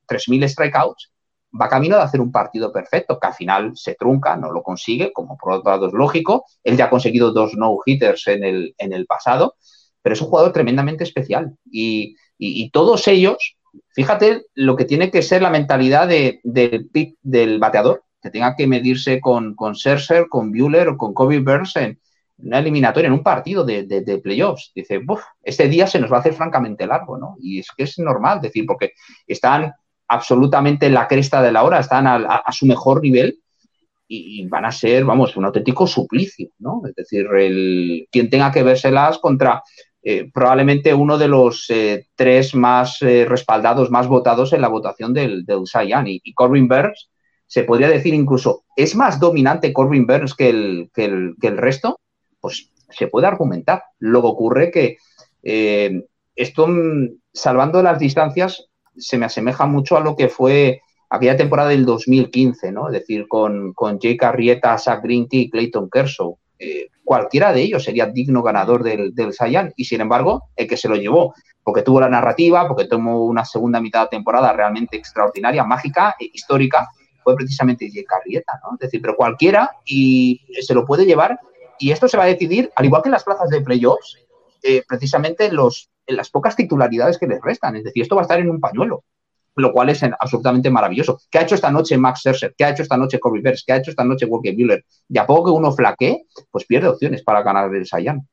3.000 0.07 0.47
strikeouts, 0.47 1.11
va 1.59 1.67
camino 1.67 1.95
de 1.95 2.03
hacer 2.03 2.21
un 2.21 2.31
partido 2.31 2.71
perfecto, 2.71 3.19
que 3.19 3.27
al 3.27 3.33
final 3.33 3.71
se 3.75 3.95
trunca, 3.95 4.35
no 4.35 4.51
lo 4.51 4.61
consigue, 4.61 5.11
como 5.11 5.37
por 5.37 5.53
otro 5.53 5.71
lado 5.71 5.87
es 5.87 5.93
lógico. 5.93 6.45
Él 6.63 6.77
ya 6.77 6.85
ha 6.85 6.89
conseguido 6.89 7.31
dos 7.31 7.55
no-hitters 7.55 8.27
en 8.27 8.43
el, 8.43 8.75
en 8.77 8.93
el 8.93 9.05
pasado, 9.05 9.55
pero 10.01 10.13
es 10.13 10.21
un 10.21 10.27
jugador 10.27 10.53
tremendamente 10.53 11.03
especial. 11.03 11.55
y, 11.71 12.15
y 12.41 12.69
todos 12.69 13.05
ellos 13.09 13.57
Fíjate 13.89 14.45
lo 14.55 14.75
que 14.75 14.85
tiene 14.85 15.11
que 15.11 15.21
ser 15.21 15.41
la 15.41 15.49
mentalidad 15.49 16.07
de, 16.07 16.39
del 16.43 17.59
bateador, 17.59 18.03
que 18.21 18.29
tenga 18.29 18.55
que 18.55 18.67
medirse 18.67 19.19
con, 19.19 19.55
con 19.55 19.73
con 20.29 20.51
Bueller 20.51 20.89
o 20.89 20.97
con 20.97 21.13
Kobe 21.13 21.39
Burns 21.39 21.75
en 21.77 21.99
una 22.37 22.59
eliminatoria, 22.59 23.07
en 23.07 23.13
un 23.13 23.23
partido 23.23 23.63
de, 23.63 24.21
playoffs. 24.23 24.71
Dice, 24.73 25.01
este 25.43 25.67
día 25.67 25.87
se 25.87 25.99
nos 25.99 26.11
va 26.11 26.17
a 26.17 26.19
hacer 26.21 26.33
francamente 26.33 26.87
largo, 26.87 27.17
¿no? 27.17 27.35
Y 27.41 27.59
es 27.59 27.67
que 27.75 27.83
es 27.83 27.99
normal, 27.99 28.41
decir, 28.41 28.65
porque 28.65 28.93
están 29.27 29.73
absolutamente 30.07 30.87
en 30.87 30.93
la 30.93 31.07
cresta 31.07 31.41
de 31.41 31.51
la 31.51 31.63
hora, 31.63 31.79
están 31.79 32.07
a, 32.07 32.43
su 32.51 32.65
mejor 32.65 33.01
nivel 33.01 33.39
y 34.07 34.47
van 34.47 34.65
a 34.65 34.71
ser, 34.71 35.05
vamos, 35.05 35.37
un 35.37 35.45
auténtico 35.45 35.85
suplicio, 35.85 36.49
¿no? 36.59 36.81
Es 36.87 36.95
decir, 36.95 37.27
el, 37.27 38.07
quien 38.11 38.29
tenga 38.29 38.51
que 38.51 38.63
vérselas 38.63 39.19
contra 39.19 39.61
eh, 40.01 40.31
probablemente 40.33 40.93
uno 40.93 41.17
de 41.17 41.27
los 41.27 41.69
eh, 41.69 42.07
tres 42.15 42.55
más 42.55 43.01
eh, 43.01 43.25
respaldados, 43.27 43.91
más 43.91 44.07
votados 44.07 44.53
en 44.53 44.61
la 44.61 44.69
votación 44.69 45.13
del, 45.13 45.45
del 45.45 45.63
Y, 46.05 46.33
Corbin 46.33 46.67
Burns, 46.69 47.09
se 47.49 47.63
podría 47.63 47.89
decir 47.89 48.13
incluso, 48.13 48.63
¿es 48.75 48.95
más 48.95 49.19
dominante 49.19 49.73
Corbin 49.73 50.05
Burns 50.05 50.35
que 50.35 50.49
el, 50.49 50.91
que 50.93 51.05
el, 51.47 51.57
resto? 51.57 51.99
Pues 52.39 52.71
se 52.91 53.07
puede 53.07 53.25
argumentar. 53.25 53.83
Luego 53.97 54.29
ocurre 54.29 54.69
que 54.69 54.97
esto, 56.35 56.67
mm, 56.67 57.09
salvando 57.33 57.81
las 57.81 57.97
distancias, 57.97 58.69
se 58.95 59.17
me 59.17 59.25
asemeja 59.25 59.65
mucho 59.65 59.97
a 59.97 60.01
lo 60.01 60.15
que 60.15 60.29
fue 60.29 60.81
aquella 61.09 61.35
temporada 61.35 61.69
del 61.69 61.85
2015, 61.85 62.71
¿no? 62.71 62.87
Es 62.87 62.93
decir, 62.93 63.27
con, 63.27 63.73
con 63.73 63.97
Jake 63.97 64.23
Arrieta, 64.23 64.77
Zach 64.77 65.01
Greinke 65.01 65.37
y 65.37 65.49
Clayton 65.49 65.89
Kershaw 65.89 66.37
eh, 66.59 66.89
cualquiera 67.03 67.51
de 67.51 67.61
ellos 67.61 67.83
sería 67.83 68.05
digno 68.05 68.43
ganador 68.43 68.83
del, 68.83 69.15
del 69.15 69.33
Saiyan. 69.33 69.73
Y 69.75 69.85
sin 69.85 70.01
embargo, 70.01 70.49
el 70.55 70.67
que 70.67 70.77
se 70.77 70.87
lo 70.87 70.95
llevó, 70.95 71.33
porque 71.63 71.81
tuvo 71.81 71.99
la 71.99 72.09
narrativa, 72.09 72.67
porque 72.67 72.85
tomó 72.85 73.25
una 73.25 73.45
segunda 73.45 73.81
mitad 73.81 74.03
de 74.03 74.09
temporada 74.09 74.53
realmente 74.53 74.97
extraordinaria, 74.97 75.63
mágica, 75.63 76.15
e 76.19 76.29
histórica, 76.31 76.89
fue 77.23 77.35
precisamente 77.35 77.87
J. 77.87 78.01
Carrieta, 78.07 78.59
¿no? 78.63 78.75
Es 78.75 78.79
decir, 78.79 79.01
pero 79.01 79.15
cualquiera 79.15 79.69
y 79.85 80.41
se 80.61 80.73
lo 80.73 80.85
puede 80.85 81.05
llevar. 81.05 81.39
Y 81.77 81.91
esto 81.91 82.07
se 82.07 82.17
va 82.17 82.23
a 82.23 82.27
decidir, 82.27 82.71
al 82.75 82.85
igual 82.85 83.01
que 83.01 83.09
en 83.09 83.13
las 83.13 83.23
plazas 83.23 83.49
de 83.49 83.61
playoffs, 83.61 84.17
eh, 84.63 84.83
precisamente 84.87 85.51
los, 85.51 85.89
en 86.05 86.17
las 86.17 86.29
pocas 86.29 86.55
titularidades 86.55 87.17
que 87.17 87.27
les 87.27 87.41
restan. 87.41 87.75
Es 87.75 87.85
decir, 87.85 88.03
esto 88.03 88.15
va 88.15 88.21
a 88.21 88.23
estar 88.23 88.39
en 88.39 88.49
un 88.49 88.59
pañuelo 88.59 89.03
lo 89.59 89.71
cual 89.73 89.89
es 89.89 90.01
absolutamente 90.03 90.69
maravilloso. 90.69 91.19
¿Qué 91.29 91.37
ha 91.37 91.41
hecho 91.41 91.55
esta 91.55 91.71
noche 91.71 91.97
Max 91.97 92.21
Scherzer? 92.21 92.55
¿Qué 92.57 92.63
ha 92.63 92.69
hecho 92.69 92.83
esta 92.83 92.97
noche 92.97 93.19
Corby 93.19 93.41
Burns? 93.41 93.63
¿Qué 93.65 93.73
ha 93.73 93.77
hecho 93.77 93.91
esta 93.91 94.03
noche 94.03 94.25
Walker 94.25 94.53
Buehler? 94.55 94.85
Y 95.07 95.17
a 95.17 95.25
poco 95.25 95.45
que 95.45 95.51
uno 95.51 95.71
flaquee, 95.71 96.25
pues 96.49 96.65
pierde 96.65 96.87
opciones 96.87 97.23
para 97.23 97.43
ganar 97.43 97.73
el 97.73 97.85
Saiyan. 97.85 98.27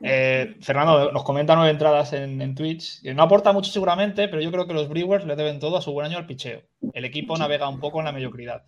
Eh, 0.00 0.56
Fernando 0.60 1.10
nos 1.10 1.24
comenta 1.24 1.56
nueve 1.56 1.70
entradas 1.70 2.12
en, 2.12 2.54
Twitch. 2.54 3.02
No 3.14 3.22
aporta 3.22 3.52
mucho 3.52 3.70
seguramente, 3.70 4.28
pero 4.28 4.40
yo 4.40 4.50
creo 4.50 4.66
que 4.66 4.74
los 4.74 4.88
Brewers 4.88 5.24
le 5.24 5.36
deben 5.36 5.58
todo 5.58 5.76
a 5.76 5.82
su 5.82 5.92
buen 5.92 6.06
año 6.06 6.18
al 6.18 6.26
picheo. 6.26 6.62
El 6.92 7.04
equipo 7.04 7.36
navega 7.36 7.68
un 7.68 7.80
poco 7.80 7.98
en 7.98 8.04
la 8.04 8.12
mediocridad. 8.12 8.62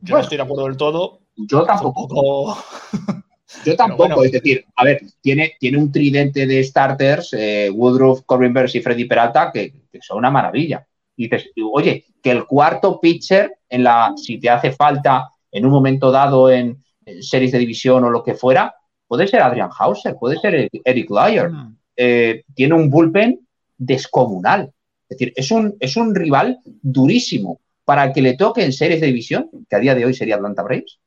Yo 0.00 0.14
no 0.14 0.20
estoy 0.20 0.36
de 0.36 0.44
acuerdo 0.44 0.64
del 0.64 0.76
todo. 0.76 1.20
Yo 1.36 1.64
tampoco. 1.64 2.56
Yo 3.64 3.76
tampoco, 3.76 4.24
es 4.24 4.32
decir, 4.32 4.64
a 4.76 4.84
ver, 4.84 5.00
tiene, 5.22 5.54
tiene 5.58 5.78
un 5.78 5.90
tridente 5.90 6.46
de 6.46 6.62
starters, 6.62 7.32
eh, 7.32 7.70
Woodruff, 7.70 8.22
Corbin 8.26 8.52
Burns 8.52 8.74
y 8.74 8.80
Freddy 8.80 9.06
Peralta, 9.06 9.50
que, 9.52 9.72
son 10.00 10.18
una 10.18 10.30
maravilla. 10.30 10.86
Y 11.16 11.28
dices, 11.28 11.50
oye, 11.72 12.04
que 12.22 12.30
el 12.30 12.46
cuarto 12.46 13.00
pitcher, 13.00 13.58
en 13.68 13.84
la, 13.84 14.12
si 14.16 14.38
te 14.38 14.50
hace 14.50 14.72
falta 14.72 15.30
en 15.50 15.64
un 15.64 15.72
momento 15.72 16.10
dado 16.10 16.50
en, 16.50 16.84
series 17.20 17.52
de 17.52 17.58
división 17.58 18.04
o 18.04 18.10
lo 18.10 18.22
que 18.22 18.34
fuera, 18.34 18.74
puede 19.08 19.26
ser 19.26 19.42
Adrian 19.42 19.70
Hauser, 19.76 20.14
puede 20.14 20.38
ser 20.38 20.68
Eric 20.84 21.10
Lyer. 21.10 21.50
Mm. 21.50 21.76
Eh, 21.96 22.44
tiene 22.54 22.74
un 22.74 22.88
bullpen 22.88 23.40
descomunal. 23.76 24.70
Es 25.08 25.18
decir, 25.18 25.32
es 25.34 25.50
un, 25.50 25.74
es 25.80 25.96
un 25.96 26.14
rival 26.14 26.58
durísimo 26.64 27.60
para 27.84 28.12
que 28.12 28.20
le 28.20 28.36
toque 28.36 28.62
en 28.62 28.72
series 28.72 29.00
de 29.00 29.06
división, 29.06 29.48
que 29.68 29.76
a 29.76 29.80
día 29.80 29.94
de 29.94 30.04
hoy 30.04 30.12
sería 30.12 30.36
Atlanta 30.36 30.62
Braves, 30.62 30.98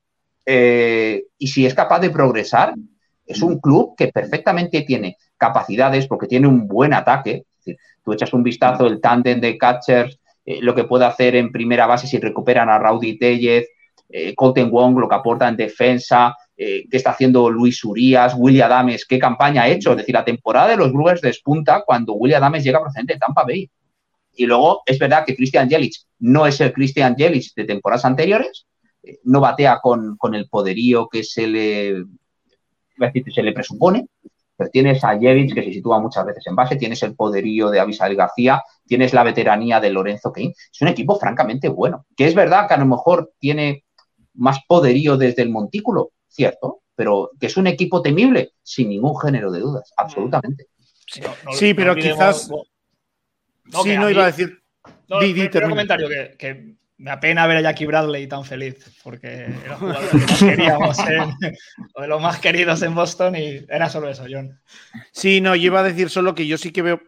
eh, 0.46 1.26
y 1.38 1.48
si 1.48 1.66
es 1.66 1.74
capaz 1.74 2.00
de 2.00 2.10
progresar, 2.10 2.74
es 3.26 3.42
un 3.42 3.60
club 3.60 3.96
que 3.96 4.08
perfectamente 4.08 4.82
tiene 4.82 5.18
capacidades 5.38 6.08
porque 6.08 6.28
tiene 6.28 6.48
un 6.48 6.68
buen 6.68 6.94
ataque. 6.94 7.46
tú 8.04 8.14
echas 8.14 8.34
un 8.34 8.42
vistazo 8.42 8.88
el 8.88 9.00
tándem 9.00 9.40
de 9.40 9.58
catchers, 9.58 10.20
eh, 10.44 10.60
lo 10.62 10.74
que 10.74 10.86
puede 10.86 11.06
hacer 11.06 11.36
en 11.36 11.52
primera 11.52 11.86
base 11.86 12.08
si 12.08 12.18
recuperan 12.18 12.70
a 12.70 12.80
Rowdy 12.80 13.20
Tellez, 13.20 13.68
eh, 14.10 14.34
Colton 14.36 14.72
Wong, 14.72 14.98
lo 14.98 15.08
que 15.08 15.16
aporta 15.16 15.48
en 15.48 15.56
defensa, 15.56 16.36
qué 16.90 16.98
está 16.98 17.12
haciendo 17.12 17.50
Luis 17.50 17.84
Urias, 17.84 18.36
William 18.38 18.72
Adames, 18.72 19.06
qué 19.06 19.18
campaña 19.18 19.64
ha 19.64 19.70
hecho. 19.70 19.92
Es 19.92 19.98
decir, 19.98 20.14
la 20.14 20.26
temporada 20.26 20.70
de 20.70 20.78
los 20.78 20.92
Brewers 20.92 21.22
despunta 21.22 21.84
cuando 21.86 22.14
William 22.14 22.44
Adames 22.44 22.64
llega 22.64 22.82
procedente 22.82 23.14
de 23.14 23.20
Tampa 23.20 23.44
Bay. 23.44 23.70
Y 24.36 24.46
luego 24.46 24.82
es 24.86 25.00
verdad 25.00 25.26
que 25.26 25.36
Christian 25.36 25.70
Jelic 25.70 25.94
no 26.20 26.46
es 26.46 26.62
el 26.62 26.72
Christian 26.72 27.16
Jelic 27.16 27.54
de 27.56 27.66
temporadas 27.66 28.06
anteriores, 28.06 28.66
no 29.24 29.42
batea 29.42 29.80
con, 29.82 30.18
el 30.34 30.48
poderío 30.48 31.08
que 31.10 31.24
se 31.24 31.48
le, 31.48 32.06
se 33.34 33.44
le 33.44 33.52
presupone, 33.54 34.08
pero 34.56 34.70
tienes 34.70 35.04
a 35.04 35.18
Jevic 35.18 35.56
que 35.56 35.64
se 35.64 35.74
sitúa 35.74 36.00
muchas 36.00 36.26
veces 36.26 36.46
en 36.46 36.56
base, 36.56 36.76
tienes 36.76 37.02
el 37.04 37.16
poderío 37.16 37.70
de 37.72 37.80
Abisael 37.80 38.16
García, 38.16 38.62
tienes 38.86 39.14
la 39.14 39.24
veteranía 39.24 39.80
de 39.80 39.90
Lorenzo 39.90 40.32
Kane. 40.32 40.54
Es 40.72 40.82
un 40.82 40.88
equipo 40.88 41.18
francamente 41.18 41.68
bueno, 41.68 42.06
que 42.16 42.28
es 42.28 42.36
verdad 42.36 42.68
que 42.68 42.76
a 42.76 42.78
lo 42.78 42.86
mejor 42.86 43.32
tiene 43.40 43.86
más 44.36 44.60
poderío 44.68 45.18
desde 45.18 45.42
el 45.42 45.50
montículo, 45.50 46.12
cierto, 46.34 46.84
pero 46.96 47.32
que 47.40 47.48
es 47.48 47.58
un 47.58 47.68
equipo 47.68 48.02
temible, 48.02 48.54
sin 48.64 48.90
ningún 48.90 49.20
género 49.20 49.52
de 49.52 49.60
dudas, 49.60 49.94
absolutamente. 49.98 50.68
sí, 51.54 51.74
pero 51.74 51.96
quizás... 51.96 52.50
sí, 53.84 53.98
no 53.98 54.10
iba 54.10 54.24
a 54.24 54.28
decir... 54.28 54.58
No, 55.08 55.20
di, 55.20 55.50
comentario 55.50 56.08
que, 56.08 56.36
que, 56.38 56.76
me 57.02 57.10
apena 57.10 57.48
ver 57.48 57.58
a 57.58 57.62
Jackie 57.62 57.88
Bradley 57.88 58.28
tan 58.28 58.46
feliz, 58.46 58.86
porque 59.04 59.48
era 59.66 59.76
jugador 59.76 60.08
que 60.10 60.18
más 60.18 60.40
queríamos 60.40 60.98
de 62.00 62.08
los 62.08 62.22
más 62.22 62.40
queridos 62.40 62.82
en 62.84 62.94
Boston 62.94 63.36
y 63.36 63.66
era 63.70 63.90
solo 63.90 64.08
eso, 64.08 64.26
John. 64.30 64.60
Sí, 65.12 65.42
no, 65.42 65.56
yo 65.56 65.66
iba 65.66 65.80
a 65.80 65.84
decir 65.84 66.12
solo 66.12 66.36
que 66.36 66.46
yo 66.46 66.60
sí 66.60 66.72
que 66.72 66.84
veo 66.84 67.02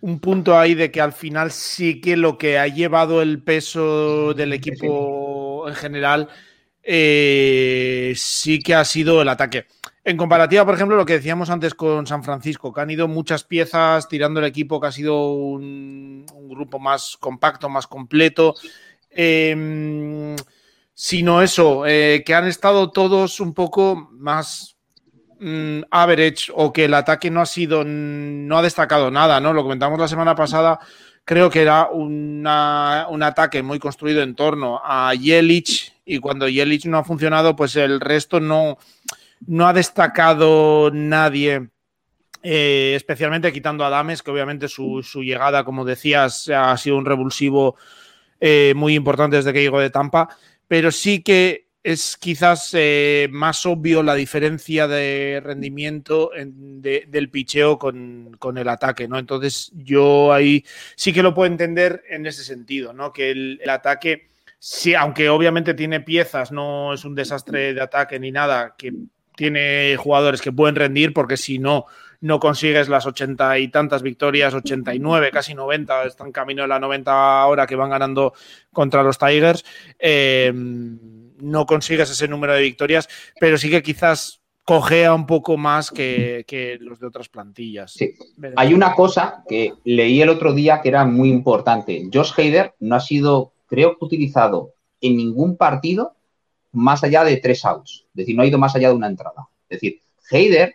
un 0.00 0.20
punto 0.20 0.58
ahí 0.58 0.74
de 0.74 0.90
que 0.90 1.02
al 1.02 1.12
final 1.12 1.50
sí 1.50 2.00
que 2.00 2.16
lo 2.16 2.38
que 2.38 2.58
ha 2.58 2.66
llevado 2.66 3.20
el 3.20 3.42
peso 3.42 4.32
del 4.32 4.54
equipo 4.54 5.68
en 5.68 5.74
general 5.74 6.28
eh, 6.92 8.12
sí 8.16 8.58
que 8.58 8.74
ha 8.74 8.84
sido 8.84 9.22
el 9.22 9.28
ataque. 9.28 9.66
En 10.02 10.16
comparativa, 10.16 10.64
por 10.64 10.74
ejemplo, 10.74 10.96
lo 10.96 11.06
que 11.06 11.14
decíamos 11.14 11.50
antes 11.50 11.74
con 11.74 12.06
San 12.06 12.24
Francisco, 12.24 12.72
que 12.72 12.80
han 12.80 12.90
ido 12.90 13.06
muchas 13.06 13.44
piezas 13.44 14.08
tirando 14.08 14.40
el 14.40 14.46
equipo, 14.46 14.80
que 14.80 14.86
ha 14.86 14.92
sido 14.92 15.32
un, 15.32 16.26
grupo 16.48 16.78
más 16.78 17.16
compacto, 17.20 17.68
más 17.68 17.86
completo. 17.86 18.54
Em, 19.10 20.36
sino 20.94 21.42
eso, 21.42 21.86
eh, 21.86 22.22
que 22.24 22.34
han 22.34 22.46
estado 22.46 22.90
todos 22.90 23.40
un 23.40 23.54
poco 23.54 24.08
más 24.12 24.76
Mm, 25.42 25.84
average 25.90 26.52
o 26.54 26.70
que 26.70 26.84
el 26.84 26.92
ataque 26.92 27.30
no 27.30 27.40
ha 27.40 27.46
sido, 27.46 27.82
no 27.82 28.58
ha 28.58 28.62
destacado 28.62 29.10
nada, 29.10 29.40
¿no? 29.40 29.54
Lo 29.54 29.62
comentamos 29.62 29.98
la 29.98 30.06
semana 30.06 30.34
pasada, 30.34 30.78
creo 31.24 31.48
que 31.48 31.62
era 31.62 31.88
un 31.88 32.46
ataque 32.46 33.62
muy 33.62 33.78
construido 33.78 34.22
en 34.22 34.34
torno 34.34 34.82
a 34.84 35.14
Yelich 35.14 35.94
y 36.10 36.18
cuando 36.18 36.48
Yelich 36.48 36.86
no 36.86 36.98
ha 36.98 37.04
funcionado, 37.04 37.54
pues 37.54 37.76
el 37.76 38.00
resto 38.00 38.40
no, 38.40 38.78
no 39.46 39.68
ha 39.68 39.72
destacado 39.72 40.90
nadie. 40.92 41.68
Eh, 42.42 42.94
especialmente 42.96 43.52
quitando 43.52 43.84
a 43.84 43.90
Dames, 43.90 44.22
que 44.22 44.30
obviamente 44.30 44.66
su, 44.68 45.02
llegada, 45.22 45.62
como 45.64 45.84
decías, 45.84 46.48
ha 46.48 46.76
sido 46.78 46.96
un 46.96 47.04
revulsivo 47.04 47.76
eh, 48.40 48.72
muy 48.74 48.94
importante 48.94 49.36
desde 49.36 49.52
que 49.52 49.62
llegó 49.62 49.78
de 49.78 49.90
Tampa, 49.90 50.36
pero 50.66 50.90
sí 50.90 51.22
que 51.22 51.70
es 51.82 52.16
quizás 52.16 52.70
eh, 52.74 53.28
más 53.30 53.64
obvio 53.64 54.02
la 54.02 54.14
diferencia 54.14 54.86
de 54.86 55.40
rendimiento 55.42 56.30
del 56.34 57.30
picheo 57.30 57.78
con, 57.78 58.38
el 58.56 58.68
ataque, 58.68 59.08
¿no? 59.08 59.18
Entonces 59.18 59.72
yo 59.74 60.32
ahí 60.32 60.64
sí 60.94 61.12
que 61.12 61.22
lo 61.22 61.34
puedo 61.34 61.50
entender 61.50 62.02
en 62.10 62.26
ese 62.26 62.44
sentido, 62.44 62.92
¿no? 62.92 63.12
Que 63.12 63.30
el, 63.30 63.70
ataque, 63.70 64.28
sí, 64.60 64.94
aunque 64.94 65.28
obviamente 65.28 65.74
tiene 65.74 66.00
piezas, 66.00 66.52
no 66.52 66.94
es 66.94 67.04
un 67.04 67.16
desastre 67.16 67.74
de 67.74 67.82
ataque 67.82 68.20
ni 68.20 68.30
nada, 68.30 68.76
que 68.78 68.92
tiene 69.34 69.96
jugadores 69.96 70.40
que 70.40 70.52
pueden 70.52 70.76
rendir, 70.76 71.12
porque 71.12 71.36
si 71.36 71.58
no, 71.58 71.86
no 72.20 72.38
consigues 72.38 72.88
las 72.88 73.06
ochenta 73.06 73.58
y 73.58 73.68
tantas 73.68 74.02
victorias, 74.02 74.54
89, 74.54 75.30
casi 75.32 75.54
90, 75.54 76.04
están 76.04 76.30
camino 76.30 76.62
de 76.62 76.68
la 76.68 76.78
90 76.78 77.42
ahora 77.42 77.66
que 77.66 77.74
van 77.74 77.90
ganando 77.90 78.34
contra 78.72 79.02
los 79.02 79.18
Tigers. 79.18 79.64
Eh, 79.98 80.52
no 80.54 81.66
consigues 81.66 82.10
ese 82.10 82.28
número 82.28 82.52
de 82.52 82.62
victorias, 82.62 83.08
pero 83.40 83.56
sí 83.56 83.70
que 83.70 83.82
quizás 83.82 84.40
cojea 84.64 85.14
un 85.14 85.26
poco 85.26 85.56
más 85.56 85.90
que, 85.90 86.78
los 86.80 87.00
de 87.00 87.06
otras 87.06 87.28
plantillas. 87.28 87.92
Sí. 87.92 88.14
Hay 88.56 88.74
una 88.74 88.94
cosa 88.94 89.42
que 89.48 89.72
leí 89.84 90.22
el 90.22 90.28
otro 90.28 90.52
día 90.52 90.80
que 90.80 90.90
era 90.90 91.04
muy 91.04 91.30
importante. 91.30 92.08
Josh 92.12 92.32
Hader 92.36 92.74
no 92.78 92.96
ha 92.96 93.00
sido, 93.00 93.52
creo 93.70 93.96
que 93.96 94.04
utilizado 94.04 94.74
en 95.00 95.16
ningún 95.16 95.56
partido 95.56 96.16
más 96.72 97.02
allá 97.04 97.24
de 97.24 97.36
tres 97.38 97.64
outs. 97.64 98.06
Es 98.08 98.14
decir, 98.14 98.36
no 98.36 98.42
ha 98.42 98.46
ido 98.46 98.58
más 98.58 98.74
allá 98.74 98.88
de 98.88 98.94
una 98.94 99.06
entrada. 99.06 99.48
Es 99.68 99.80
decir, 99.80 100.00
Hader 100.30 100.74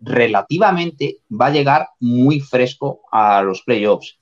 relativamente 0.00 1.18
va 1.30 1.46
a 1.46 1.52
llegar 1.52 1.88
muy 2.00 2.40
fresco 2.40 3.02
a 3.10 3.42
los 3.42 3.62
playoffs 3.62 4.18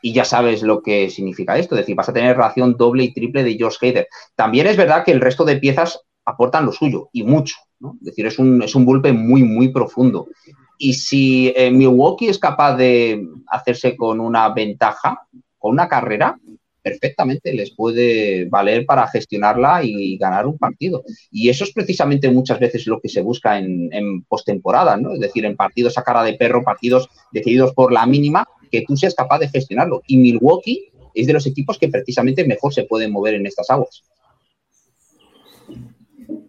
y 0.00 0.12
ya 0.12 0.24
sabes 0.24 0.62
lo 0.62 0.82
que 0.82 1.08
significa 1.08 1.58
esto, 1.58 1.74
es 1.74 1.80
decir, 1.80 1.96
vas 1.96 2.10
a 2.10 2.12
tener 2.12 2.36
relación 2.36 2.76
doble 2.76 3.04
y 3.04 3.14
triple 3.14 3.42
de 3.42 3.56
Josh 3.58 3.78
Hader. 3.80 4.06
También 4.36 4.66
es 4.66 4.76
verdad 4.76 5.02
que 5.02 5.12
el 5.12 5.20
resto 5.20 5.46
de 5.46 5.56
piezas 5.56 6.00
aportan 6.26 6.66
lo 6.66 6.72
suyo 6.72 7.08
y 7.12 7.22
mucho, 7.22 7.56
¿no? 7.80 7.96
Es 8.00 8.06
decir, 8.08 8.26
es 8.26 8.38
un, 8.38 8.62
es 8.62 8.74
un 8.74 8.84
muy, 8.84 9.42
muy 9.42 9.68
profundo. 9.68 10.28
Y 10.76 10.92
si 10.92 11.52
eh, 11.56 11.70
Milwaukee 11.70 12.28
es 12.28 12.38
capaz 12.38 12.76
de 12.76 13.26
hacerse 13.46 13.96
con 13.96 14.20
una 14.20 14.50
ventaja, 14.50 15.26
con 15.58 15.72
una 15.72 15.88
carrera, 15.88 16.38
perfectamente 16.84 17.54
les 17.54 17.74
puede 17.74 18.44
valer 18.44 18.84
para 18.84 19.08
gestionarla 19.08 19.80
y 19.82 20.18
ganar 20.18 20.46
un 20.46 20.58
partido. 20.58 21.02
Y 21.30 21.48
eso 21.48 21.64
es 21.64 21.72
precisamente 21.72 22.30
muchas 22.30 22.60
veces 22.60 22.86
lo 22.86 23.00
que 23.00 23.08
se 23.08 23.22
busca 23.22 23.58
en, 23.58 23.88
en 23.92 24.22
postemporada, 24.22 24.98
¿no? 24.98 25.14
Es 25.14 25.20
decir, 25.20 25.46
en 25.46 25.56
partidos 25.56 25.96
a 25.96 26.02
cara 26.02 26.22
de 26.22 26.34
perro, 26.34 26.62
partidos 26.62 27.08
decididos 27.32 27.72
por 27.72 27.90
la 27.90 28.04
mínima, 28.04 28.46
que 28.70 28.84
tú 28.86 28.96
seas 28.96 29.14
capaz 29.14 29.38
de 29.38 29.48
gestionarlo. 29.48 30.02
Y 30.06 30.18
Milwaukee 30.18 30.90
es 31.14 31.26
de 31.26 31.32
los 31.32 31.46
equipos 31.46 31.78
que 31.78 31.88
precisamente 31.88 32.46
mejor 32.46 32.74
se 32.74 32.84
pueden 32.84 33.12
mover 33.12 33.34
en 33.34 33.46
estas 33.46 33.70
aguas. 33.70 34.04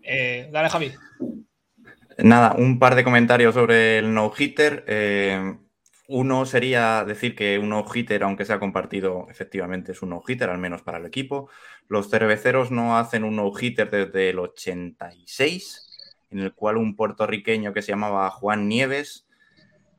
Eh, 0.04 0.50
dale, 0.52 0.70
Javi. 0.70 0.92
Nada, 2.18 2.56
un 2.58 2.78
par 2.78 2.96
de 2.96 3.04
comentarios 3.04 3.54
sobre 3.54 4.00
el 4.00 4.14
no-hitter. 4.14 4.84
Eh, 4.88 5.56
uno 6.08 6.46
sería 6.46 7.04
decir 7.06 7.36
que 7.36 7.60
un 7.60 7.70
no-hitter, 7.70 8.24
aunque 8.24 8.46
sea 8.46 8.60
compartido, 8.60 9.28
efectivamente 9.30 9.92
es 9.92 10.02
un 10.02 10.10
no-hitter, 10.10 10.50
al 10.50 10.58
menos 10.58 10.82
para 10.82 10.98
el 10.98 11.06
equipo. 11.06 11.50
Los 11.88 12.10
cerveceros 12.10 12.72
no 12.72 12.98
hacen 12.98 13.24
un 13.24 13.36
no-hitter 13.36 13.90
desde 13.90 14.30
el 14.30 14.40
86, 14.40 15.90
en 16.32 16.40
el 16.40 16.54
cual 16.54 16.78
un 16.78 16.96
puertorriqueño 16.96 17.74
que 17.74 17.82
se 17.82 17.92
llamaba 17.92 18.30
Juan 18.30 18.68
Nieves 18.68 19.26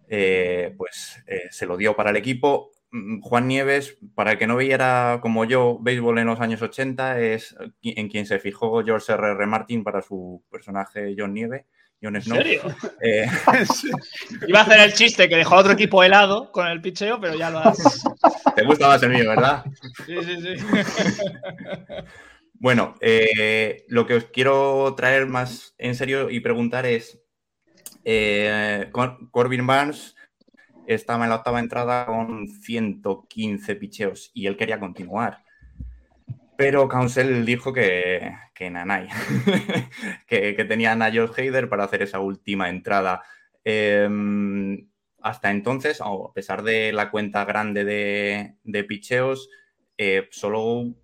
eh, 0.09 0.75
pues 0.77 1.23
eh, 1.27 1.49
se 1.51 1.67
lo 1.67 1.77
dio 1.77 1.97
para 1.97 2.11
el 2.11 2.17
equipo. 2.17 2.71
Mm, 2.93 3.21
Juan 3.21 3.49
Nieves, 3.49 3.99
para 4.15 4.33
el 4.33 4.39
que 4.39 4.47
no 4.47 4.57
viera 4.57 5.19
como 5.21 5.45
yo 5.45 5.79
béisbol 5.81 6.19
en 6.19 6.27
los 6.27 6.41
años 6.41 6.63
80, 6.63 7.21
es 7.21 7.57
en 7.83 8.09
quien 8.09 8.27
se 8.27 8.39
fijó 8.39 8.85
George 8.85 9.13
R. 9.13 9.33
R. 9.33 9.47
Martin 9.47 9.83
para 9.85 10.03
su 10.03 10.43
personaje 10.51 11.15
John 11.19 11.35
Nieve. 11.35 11.67
John 12.03 12.21
Snow. 12.21 12.37
¿En 12.37 12.43
serio? 12.43 12.63
Eh, 13.01 13.27
Iba 14.49 14.61
a 14.61 14.63
hacer 14.63 14.81
el 14.81 14.93
chiste 14.93 15.29
que 15.29 15.37
dejó 15.37 15.55
al 15.55 15.61
otro 15.61 15.73
equipo 15.73 16.03
helado 16.03 16.53
con 16.53 16.67
el 16.67 16.81
picheo, 16.81 17.21
pero 17.21 17.35
ya 17.35 17.51
lo 17.51 17.59
has. 17.59 18.03
Te 18.55 18.65
gusta 18.65 18.89
más 18.89 19.03
el 19.03 19.11
mío, 19.11 19.29
¿verdad? 19.29 19.65
Sí, 20.07 20.17
sí, 20.25 20.37
sí. 20.41 20.67
Bueno, 22.59 22.95
lo 23.89 24.07
que 24.07 24.15
os 24.15 24.25
quiero 24.25 24.95
traer 24.97 25.27
más 25.27 25.75
en 25.77 25.95
serio 25.95 26.31
y 26.31 26.41
preguntar 26.41 26.87
es, 26.87 27.21
eh, 28.05 28.91
Corbin 29.31 29.67
Barnes 29.67 30.17
estaba 30.87 31.25
en 31.25 31.31
la 31.31 31.37
octava 31.37 31.61
entrada 31.61 32.07
con 32.07 32.49
115 32.49 33.77
picheos 33.77 34.31
y 34.33 34.47
él 34.47 34.57
quería 34.57 34.81
continuar. 34.81 35.45
Pero 36.57 36.89
Council 36.89 37.45
dijo 37.45 37.73
que, 37.73 38.33
que 38.55 38.71
Nanay, 38.71 39.09
que, 40.27 40.57
que 40.57 40.65
tenían 40.65 41.03
a 41.03 41.13
Josh 41.13 41.33
Hader 41.37 41.69
para 41.69 41.85
hacer 41.85 42.03
esa 42.03 42.19
última 42.19 42.69
entrada. 42.69 43.23
Em, 43.69 44.89
hasta 45.21 45.51
entonces, 45.51 46.01
a 46.01 46.33
pesar 46.33 46.63
de 46.63 46.93
la 46.93 47.11
cuenta 47.11 47.45
grande 47.45 47.85
de, 47.85 48.85
picheos, 48.85 49.51
eh, 49.99 50.29
solo 50.31 50.95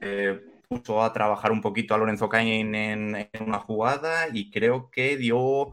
eh, 0.00 0.40
puso 0.68 1.02
a 1.02 1.12
trabajar 1.12 1.50
un 1.50 1.60
poquito 1.60 1.92
a 1.92 1.98
Lorenzo 1.98 2.28
Cain 2.28 2.72
en, 2.74 3.28
una 3.40 3.58
jugada 3.58 4.28
y 4.32 4.52
creo 4.52 4.90
que 4.92 5.16
dio, 5.16 5.72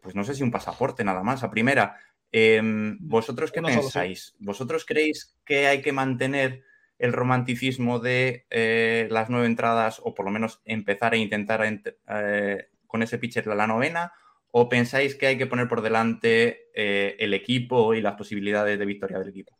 pues 0.00 0.14
no 0.14 0.22
sé 0.22 0.36
si 0.36 0.44
un 0.44 0.52
pasaporte 0.52 1.02
nada 1.02 1.24
más 1.24 1.42
a 1.42 1.50
primera. 1.50 1.96
Em, 2.30 2.96
¿Vosotros 3.00 3.50
qué 3.50 3.60
pensáis? 3.60 4.36
¿Vosotros 4.38 4.84
creéis 4.86 5.36
que 5.44 5.66
hay 5.66 5.82
que 5.82 5.90
mantener 5.90 6.62
el 6.98 7.12
romanticismo 7.12 7.98
de 7.98 8.46
eh, 8.50 9.08
las 9.10 9.30
nueve 9.30 9.46
entradas 9.46 10.00
o 10.04 10.14
por 10.14 10.24
lo 10.24 10.30
menos 10.30 10.60
empezar 10.64 11.12
a 11.12 11.16
intentar 11.16 11.60
eh, 11.64 12.68
con 12.86 13.02
ese 13.02 13.18
pitcher 13.18 13.46
la 13.46 13.66
novena? 13.66 14.12
¿O 14.50 14.68
pensáis 14.68 15.14
que 15.14 15.26
hay 15.26 15.38
que 15.38 15.46
poner 15.46 15.68
por 15.68 15.82
delante 15.82 16.70
eh, 16.74 17.16
el 17.18 17.34
equipo 17.34 17.94
y 17.94 18.00
las 18.00 18.14
posibilidades 18.14 18.78
de 18.78 18.86
victoria 18.86 19.18
del 19.18 19.28
equipo? 19.28 19.58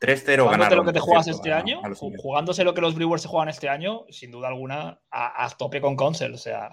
3-0 0.00 0.50
ganaron. 0.50 0.78
lo 0.78 0.84
que 0.84 0.92
te 0.92 1.00
juegas 1.00 1.26
este 1.28 1.52
año, 1.52 1.80
jugándose 2.18 2.64
lo 2.64 2.74
que 2.74 2.80
los 2.80 2.94
Brewers 2.94 3.22
se 3.22 3.28
juegan 3.28 3.48
este 3.48 3.68
año, 3.68 4.04
sin 4.10 4.30
duda 4.30 4.48
alguna, 4.48 5.00
a, 5.10 5.48
tope 5.56 5.80
con 5.80 5.96
Consel. 5.96 6.34
O 6.34 6.38
sea, 6.38 6.70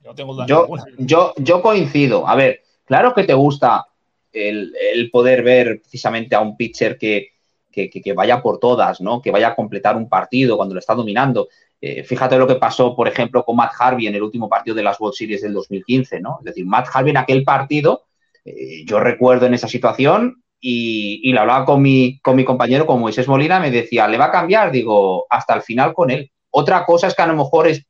no 0.00 0.14
tengo 0.14 0.34
duda 0.34 0.46
yo, 0.46 0.68
Yo, 0.98 1.32
yo 1.36 1.62
coincido. 1.62 2.26
A 2.26 2.34
ver, 2.34 2.62
claro 2.84 3.14
que 3.14 3.24
te 3.24 3.34
gusta 3.34 3.86
el, 4.32 5.10
poder 5.12 5.42
ver 5.42 5.80
precisamente 5.80 6.34
a 6.34 6.40
un 6.40 6.56
pitcher 6.56 6.98
que, 6.98 7.37
que, 7.70 8.12
vaya 8.14 8.42
por 8.42 8.58
todas, 8.58 9.00
¿no? 9.00 9.20
Que 9.20 9.30
vaya 9.30 9.48
a 9.48 9.54
completar 9.54 9.96
un 9.96 10.08
partido 10.08 10.56
cuando 10.56 10.74
lo 10.74 10.80
está 10.80 10.94
dominando. 10.94 11.48
Eh, 11.80 12.02
fíjate 12.02 12.36
lo 12.36 12.46
que 12.46 12.56
pasó, 12.56 12.96
por 12.96 13.06
ejemplo, 13.06 13.44
con 13.44 13.56
Matt 13.56 13.72
Harvey 13.78 14.06
en 14.06 14.14
el 14.14 14.22
último 14.22 14.48
partido 14.48 14.74
de 14.74 14.82
las 14.82 14.98
World 15.00 15.14
Series 15.14 15.42
del 15.42 15.52
2015, 15.52 16.20
¿no? 16.20 16.38
Es 16.40 16.46
decir, 16.46 16.66
Matt 16.66 16.88
Harvey 16.92 17.10
en 17.10 17.18
aquel 17.18 17.44
partido, 17.44 18.06
eh, 18.44 18.84
yo 18.84 18.98
recuerdo 18.98 19.46
en 19.46 19.54
esa 19.54 19.68
situación, 19.68 20.42
y, 20.60 21.32
lo 21.32 21.40
hablaba 21.40 21.64
con 21.64 21.80
mi, 21.80 22.18
con 22.20 22.34
mi 22.34 22.44
compañero, 22.44 22.86
con 22.86 23.00
Moisés 23.00 23.28
Molina, 23.28 23.60
me 23.60 23.70
decía, 23.70 24.08
¿le 24.08 24.18
va 24.18 24.26
a 24.26 24.32
cambiar? 24.32 24.72
Digo, 24.72 25.26
hasta 25.30 25.54
el 25.54 25.62
final 25.62 25.94
con 25.94 26.10
él. 26.10 26.32
Otra 26.50 26.84
cosa 26.84 27.06
es 27.06 27.14
que 27.14 27.22
a 27.22 27.26
lo 27.26 27.36
mejor 27.36 27.68
es 27.68 27.86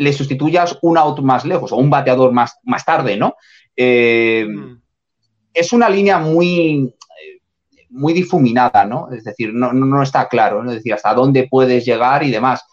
le 0.00 0.12
sustituyas 0.14 0.78
un 0.80 0.96
out 0.96 1.20
más 1.20 1.44
lejos 1.44 1.72
o 1.72 1.76
un 1.76 1.90
bateador 1.90 2.32
más, 2.32 2.58
más 2.62 2.86
tarde, 2.86 3.18
¿no? 3.18 3.36
Eh, 3.76 4.46
mm. 4.48 4.80
Es 5.52 5.74
una 5.74 5.90
línea 5.90 6.18
muy, 6.18 6.94
muy 7.90 8.12
difuminada, 8.12 8.84
¿no? 8.84 9.10
Es 9.12 9.24
decir, 9.24 9.52
no, 9.52 9.72
no, 9.72 10.02
está 10.02 10.28
claro, 10.28 10.62
¿no? 10.62 10.70
Es 10.70 10.76
decir, 10.76 10.94
hasta 10.94 11.14
dónde 11.14 11.48
puedes 11.50 11.84
llegar 11.84 12.22
y 12.22 12.30
demás. 12.30 12.64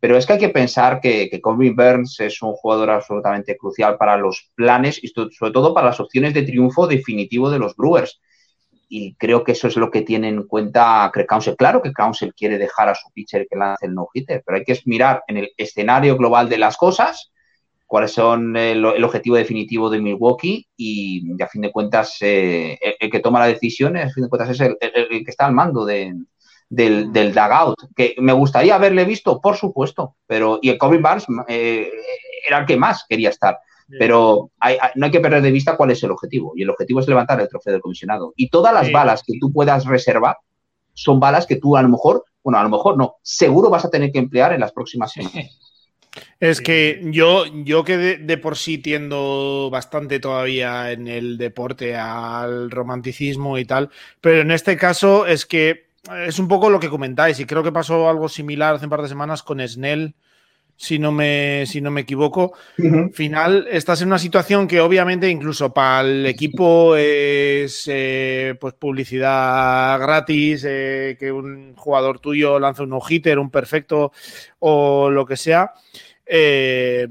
Pero 0.00 0.16
es 0.16 0.26
que 0.26 0.32
hay 0.32 0.38
que 0.38 0.48
pensar 0.48 1.00
que, 1.00 1.30
que 1.30 1.40
Burns 1.42 2.18
es 2.20 2.42
un 2.42 2.54
jugador 2.54 2.90
absolutamente 2.90 3.56
crucial 3.56 3.96
para 3.96 4.16
los 4.16 4.50
planes 4.54 5.02
y 5.02 5.08
sobre 5.08 5.52
todo 5.52 5.72
para 5.72 5.88
las 5.88 6.00
opciones 6.00 6.34
de 6.34 6.42
triunfo 6.42 6.86
definitivo 6.86 7.50
de 7.50 7.58
los 7.58 7.76
Brewers. 7.76 8.20
Y 8.88 9.14
creo 9.14 9.44
que 9.44 9.52
eso 9.52 9.68
es 9.68 9.76
lo 9.76 9.90
que 9.90 10.02
tiene 10.02 10.28
en 10.28 10.42
cuenta 10.42 11.08
Craig 11.12 11.26
Council. 11.26 11.56
Claro 11.56 11.80
que 11.80 11.92
Council 11.92 12.34
quiere 12.34 12.58
dejar 12.58 12.88
a 12.88 12.94
su 12.94 13.10
pitcher 13.12 13.46
que 13.48 13.56
lance 13.56 13.86
el 13.86 13.94
no-hitter, 13.94 14.42
pero 14.44 14.58
hay 14.58 14.64
que 14.64 14.78
mirar 14.86 15.22
en 15.28 15.38
el 15.38 15.50
escenario 15.56 16.16
global 16.16 16.48
de 16.48 16.58
las 16.58 16.76
cosas 16.76 17.31
cuáles 17.92 18.12
son 18.12 18.56
el, 18.56 18.86
objetivo 19.04 19.36
definitivo 19.36 19.90
de 19.90 20.00
Milwaukee 20.00 20.66
y, 20.78 21.42
a 21.42 21.46
fin 21.46 21.60
de 21.60 21.70
cuentas 21.70 22.16
eh, 22.22 22.78
el, 22.98 23.10
que 23.10 23.20
toma 23.20 23.38
la 23.38 23.48
decisión 23.48 23.98
a 23.98 24.08
fin 24.08 24.22
de 24.24 24.30
cuentas 24.30 24.48
es 24.48 24.60
el, 24.60 24.78
que 24.78 25.24
está 25.30 25.44
al 25.44 25.52
mando 25.52 25.84
del, 25.84 26.26
del, 26.70 27.34
dugout, 27.34 27.76
que 27.94 28.14
me 28.16 28.32
gustaría 28.32 28.76
haberle 28.76 29.04
visto, 29.04 29.42
por 29.42 29.56
supuesto, 29.56 30.16
pero 30.26 30.58
y 30.62 30.70
el 30.70 30.78
Kobe 30.78 31.00
Barnes 31.00 31.26
eh, 31.48 31.90
era 32.48 32.60
el 32.60 32.64
que 32.64 32.78
más 32.78 33.04
quería 33.06 33.28
estar. 33.28 33.58
Pero 33.98 34.52
no 34.94 35.04
hay 35.04 35.12
que 35.12 35.20
perder 35.20 35.42
de 35.42 35.50
vista 35.50 35.76
cuál 35.76 35.90
es 35.90 36.02
el 36.02 36.12
objetivo. 36.12 36.54
Y 36.56 36.62
el 36.62 36.70
objetivo 36.70 37.00
es 37.00 37.08
levantar 37.08 37.42
el 37.42 37.48
trofeo 37.48 37.74
del 37.74 37.82
comisionado. 37.82 38.32
Y 38.36 38.48
todas 38.48 38.72
las 38.72 38.90
balas 38.90 39.22
que 39.22 39.34
tú 39.38 39.52
puedas 39.52 39.84
reservar 39.84 40.38
son 40.94 41.20
balas 41.20 41.44
que 41.46 41.56
tú 41.56 41.76
a 41.76 41.82
lo 41.82 41.90
mejor, 41.90 42.24
bueno, 42.42 42.58
a 42.58 42.62
lo 42.62 42.70
mejor 42.70 42.96
no, 42.96 43.16
seguro 43.20 43.68
vas 43.68 43.84
a 43.84 43.90
tener 43.90 44.10
que 44.10 44.18
emplear 44.18 44.54
en 44.54 44.60
las 44.60 44.72
próximas 44.72 45.12
semanas. 45.12 45.61
Es 46.42 46.60
que 46.60 47.00
yo, 47.04 47.44
yo 47.62 47.84
que 47.84 47.96
de, 47.96 48.36
por 48.36 48.56
sí 48.56 48.78
tiendo 48.78 49.68
bastante 49.70 50.18
todavía 50.18 50.90
en 50.90 51.06
el 51.06 51.38
deporte 51.38 51.94
al 51.94 52.68
romanticismo 52.68 53.58
y 53.58 53.64
tal, 53.64 53.90
pero 54.20 54.40
en 54.40 54.50
este 54.50 54.76
caso 54.76 55.24
es 55.24 55.46
que 55.46 55.86
es 56.26 56.40
un 56.40 56.48
poco 56.48 56.68
lo 56.68 56.80
que 56.80 56.88
comentáis 56.88 57.38
y 57.38 57.44
creo 57.44 57.62
que 57.62 57.70
pasó 57.70 58.08
algo 58.08 58.28
similar 58.28 58.74
hace 58.74 58.86
un 58.86 58.90
par 58.90 59.02
de 59.02 59.08
semanas 59.08 59.44
con 59.44 59.60
Snell, 59.60 60.16
si 60.74 60.98
no 60.98 61.12
me, 61.12 61.64
si 61.66 61.80
no 61.80 61.92
me 61.92 62.00
equivoco. 62.00 62.54
Final, 63.12 63.68
estás 63.70 64.02
en 64.02 64.08
una 64.08 64.18
situación 64.18 64.66
que 64.66 64.80
obviamente 64.80 65.30
incluso 65.30 65.72
para 65.72 66.00
el 66.00 66.26
equipo 66.26 66.96
es 66.96 67.84
eh, 67.86 68.56
pues 68.60 68.74
publicidad 68.74 69.96
gratis, 70.00 70.66
eh, 70.68 71.16
que 71.20 71.30
un 71.30 71.76
jugador 71.76 72.18
tuyo 72.18 72.58
lanza 72.58 72.82
un 72.82 72.88
no-hitter, 72.88 73.38
un 73.38 73.52
perfecto 73.52 74.10
o 74.58 75.08
lo 75.08 75.24
que 75.24 75.36
sea. 75.36 75.72
Eh, 76.26 77.06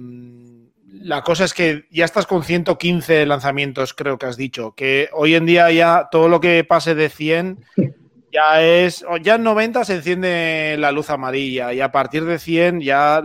la 1.02 1.24
cosa 1.24 1.46
es 1.46 1.54
que 1.54 1.86
ya 1.92 2.06
estás 2.06 2.28
con 2.28 2.44
115 2.44 3.26
lanzamientos, 3.26 3.94
creo 3.94 4.18
que 4.18 4.28
has 4.28 4.38
dicho, 4.38 4.74
que 4.76 5.10
hoy 5.14 5.36
en 5.36 5.46
día 5.46 5.72
ya 5.72 6.10
todo 6.12 6.30
lo 6.30 6.40
que 6.40 6.64
pase 6.64 6.96
de 6.96 7.10
100 7.10 7.66
ya 8.32 8.62
es, 8.62 9.06
ya 9.22 9.36
en 9.36 9.44
90 9.44 9.84
se 9.86 9.96
enciende 9.96 10.76
la 10.78 10.92
luz 10.92 11.10
amarilla 11.10 11.74
y 11.74 11.82
a 11.82 11.92
partir 11.92 12.26
de 12.26 12.40
100 12.40 12.82
ya 12.82 13.24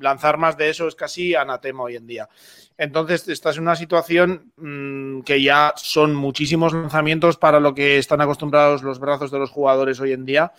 lanzar 0.00 0.38
más 0.38 0.56
de 0.56 0.70
eso 0.70 0.86
es 0.86 0.94
casi 0.94 1.34
anatema 1.34 1.82
hoy 1.82 1.96
en 1.96 2.06
día. 2.06 2.28
Entonces, 2.76 3.26
estás 3.26 3.56
en 3.56 3.64
una 3.64 3.74
situación 3.74 4.52
mm, 4.56 5.22
que 5.22 5.42
ya 5.42 5.74
son 5.76 6.14
muchísimos 6.14 6.72
lanzamientos 6.72 7.36
para 7.36 7.58
lo 7.58 7.74
que 7.74 7.98
están 7.98 8.20
acostumbrados 8.20 8.84
los 8.84 9.00
brazos 9.00 9.32
de 9.32 9.38
los 9.40 9.50
jugadores 9.50 9.98
hoy 9.98 10.12
en 10.12 10.24
día. 10.24 10.52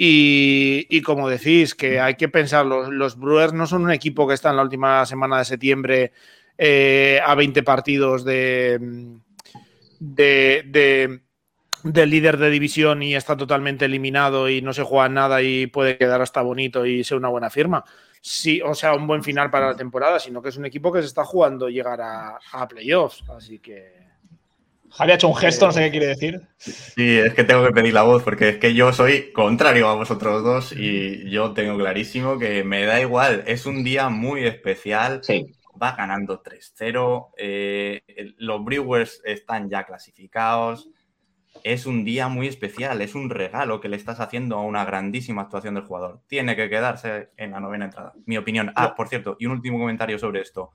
Y, 0.00 1.02
como 1.02 1.28
decís, 1.28 1.74
que 1.74 1.98
hay 1.98 2.14
que 2.14 2.28
pensar, 2.28 2.64
los, 2.64 3.18
Brewers 3.18 3.52
no 3.52 3.66
son 3.66 3.82
un 3.82 3.90
equipo 3.90 4.28
que 4.28 4.34
está 4.34 4.50
en 4.50 4.56
la 4.56 4.62
última 4.62 5.04
semana 5.06 5.38
de 5.38 5.44
septiembre 5.44 6.12
eh, 6.56 7.20
a 7.26 7.34
20 7.34 7.64
partidos 7.64 8.24
de, 8.24 8.78
de, 9.98 11.20
del 11.82 12.10
líder 12.10 12.36
de 12.36 12.48
división 12.48 13.02
y 13.02 13.16
está 13.16 13.36
totalmente 13.36 13.86
eliminado 13.86 14.48
y 14.48 14.62
no 14.62 14.72
se 14.72 14.84
juega 14.84 15.08
nada 15.08 15.42
y 15.42 15.66
puede 15.66 15.98
quedar 15.98 16.22
hasta 16.22 16.42
bonito 16.42 16.86
y 16.86 17.02
ser 17.02 17.18
una 17.18 17.28
buena 17.28 17.50
firma. 17.50 17.84
Sí, 18.20 18.60
o 18.62 18.76
sea, 18.76 18.94
un 18.94 19.08
buen 19.08 19.24
final 19.24 19.50
para 19.50 19.66
la 19.66 19.76
temporada, 19.76 20.20
sino 20.20 20.40
que 20.40 20.50
es 20.50 20.56
un 20.56 20.66
equipo 20.66 20.92
que 20.92 21.00
se 21.00 21.08
está 21.08 21.24
jugando 21.24 21.68
llegar 21.68 22.00
a, 22.00 22.38
a 22.52 22.68
playoffs. 22.68 23.24
Así 23.30 23.58
que 23.58 23.97
Javi 24.90 25.12
ha 25.12 25.14
hecho 25.14 25.28
un 25.28 25.36
gesto, 25.36 25.66
no 25.66 25.72
sé 25.72 25.84
qué 25.84 25.90
quiere 25.90 26.06
decir. 26.06 26.40
Sí, 26.56 27.18
es 27.18 27.34
que 27.34 27.44
tengo 27.44 27.64
que 27.64 27.72
pedir 27.72 27.94
la 27.94 28.02
voz 28.02 28.22
porque 28.22 28.48
es 28.50 28.56
que 28.58 28.74
yo 28.74 28.92
soy 28.92 29.32
contrario 29.32 29.88
a 29.88 29.94
vosotros 29.94 30.42
dos 30.42 30.72
y 30.72 31.30
yo 31.30 31.52
tengo 31.52 31.76
clarísimo 31.76 32.38
que 32.38 32.64
me 32.64 32.84
da 32.84 33.00
igual. 33.00 33.44
Es 33.46 33.66
un 33.66 33.84
día 33.84 34.08
muy 34.08 34.44
especial. 34.44 35.20
Va 35.80 35.92
ganando 35.92 36.42
3-0. 36.42 37.30
Eh, 37.36 38.02
los 38.38 38.64
Brewers 38.64 39.20
están 39.24 39.70
ya 39.70 39.84
clasificados. 39.84 40.90
Es 41.62 41.86
un 41.86 42.04
día 42.04 42.28
muy 42.28 42.48
especial. 42.48 43.00
Es 43.00 43.14
un 43.14 43.30
regalo 43.30 43.80
que 43.80 43.88
le 43.88 43.96
estás 43.96 44.20
haciendo 44.20 44.56
a 44.56 44.62
una 44.62 44.84
grandísima 44.84 45.42
actuación 45.42 45.74
del 45.74 45.84
jugador. 45.84 46.20
Tiene 46.26 46.56
que 46.56 46.68
quedarse 46.68 47.30
en 47.36 47.52
la 47.52 47.60
novena 47.60 47.84
entrada. 47.84 48.12
Mi 48.26 48.36
opinión. 48.36 48.72
Ah, 48.74 48.94
por 48.96 49.08
cierto, 49.08 49.36
y 49.38 49.46
un 49.46 49.52
último 49.52 49.78
comentario 49.78 50.18
sobre 50.18 50.40
esto 50.40 50.72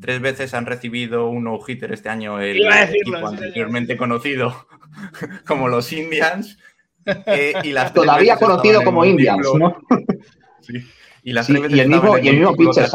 tres 0.00 0.20
veces 0.20 0.54
han 0.54 0.66
recibido 0.66 1.28
un 1.28 1.44
no-hitter 1.44 1.92
este 1.92 2.08
año 2.08 2.40
el 2.40 2.60
equipo 2.66 3.26
anteriormente 3.26 3.96
conocido 3.96 4.66
como 5.46 5.68
los 5.68 5.92
Indians. 5.92 6.58
Eh, 7.04 7.54
y 7.64 7.72
las 7.72 7.92
Todavía 7.94 8.36
conocido 8.36 8.82
como 8.82 9.04
Indians, 9.04 9.46
¿no? 9.54 9.78
sí. 10.60 10.74
Y, 11.22 11.32
las 11.32 11.46
tres 11.46 11.60
veces 11.60 11.78
el 11.78 11.88
mismo, 11.88 12.18
y 12.18 12.28
el 12.28 12.36
mismo 12.36 12.56
pitcher, 12.56 12.88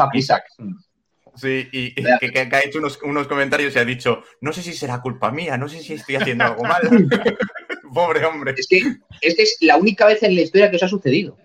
Sí, 1.36 1.68
y 1.72 1.94
que, 1.94 2.48
ha 2.52 2.64
hecho 2.64 2.78
unos, 2.78 3.00
unos, 3.02 3.26
comentarios 3.26 3.74
y 3.74 3.78
ha 3.80 3.84
dicho, 3.84 4.22
no 4.40 4.52
sé 4.52 4.62
si 4.62 4.72
será 4.72 5.00
culpa 5.00 5.32
mía, 5.32 5.56
no 5.58 5.68
sé 5.68 5.80
si 5.82 5.94
estoy 5.94 6.14
haciendo 6.14 6.44
algo 6.44 6.62
mal. 6.62 7.08
Pobre 7.92 8.24
hombre. 8.24 8.54
Es 8.56 8.68
que 8.68 8.82
esta 9.20 9.42
es 9.42 9.56
la 9.60 9.76
única 9.76 10.06
vez 10.06 10.22
en 10.22 10.36
la 10.36 10.42
historia 10.42 10.70
que 10.70 10.76
os 10.76 10.82
ha 10.84 10.88
sucedido. 10.88 11.36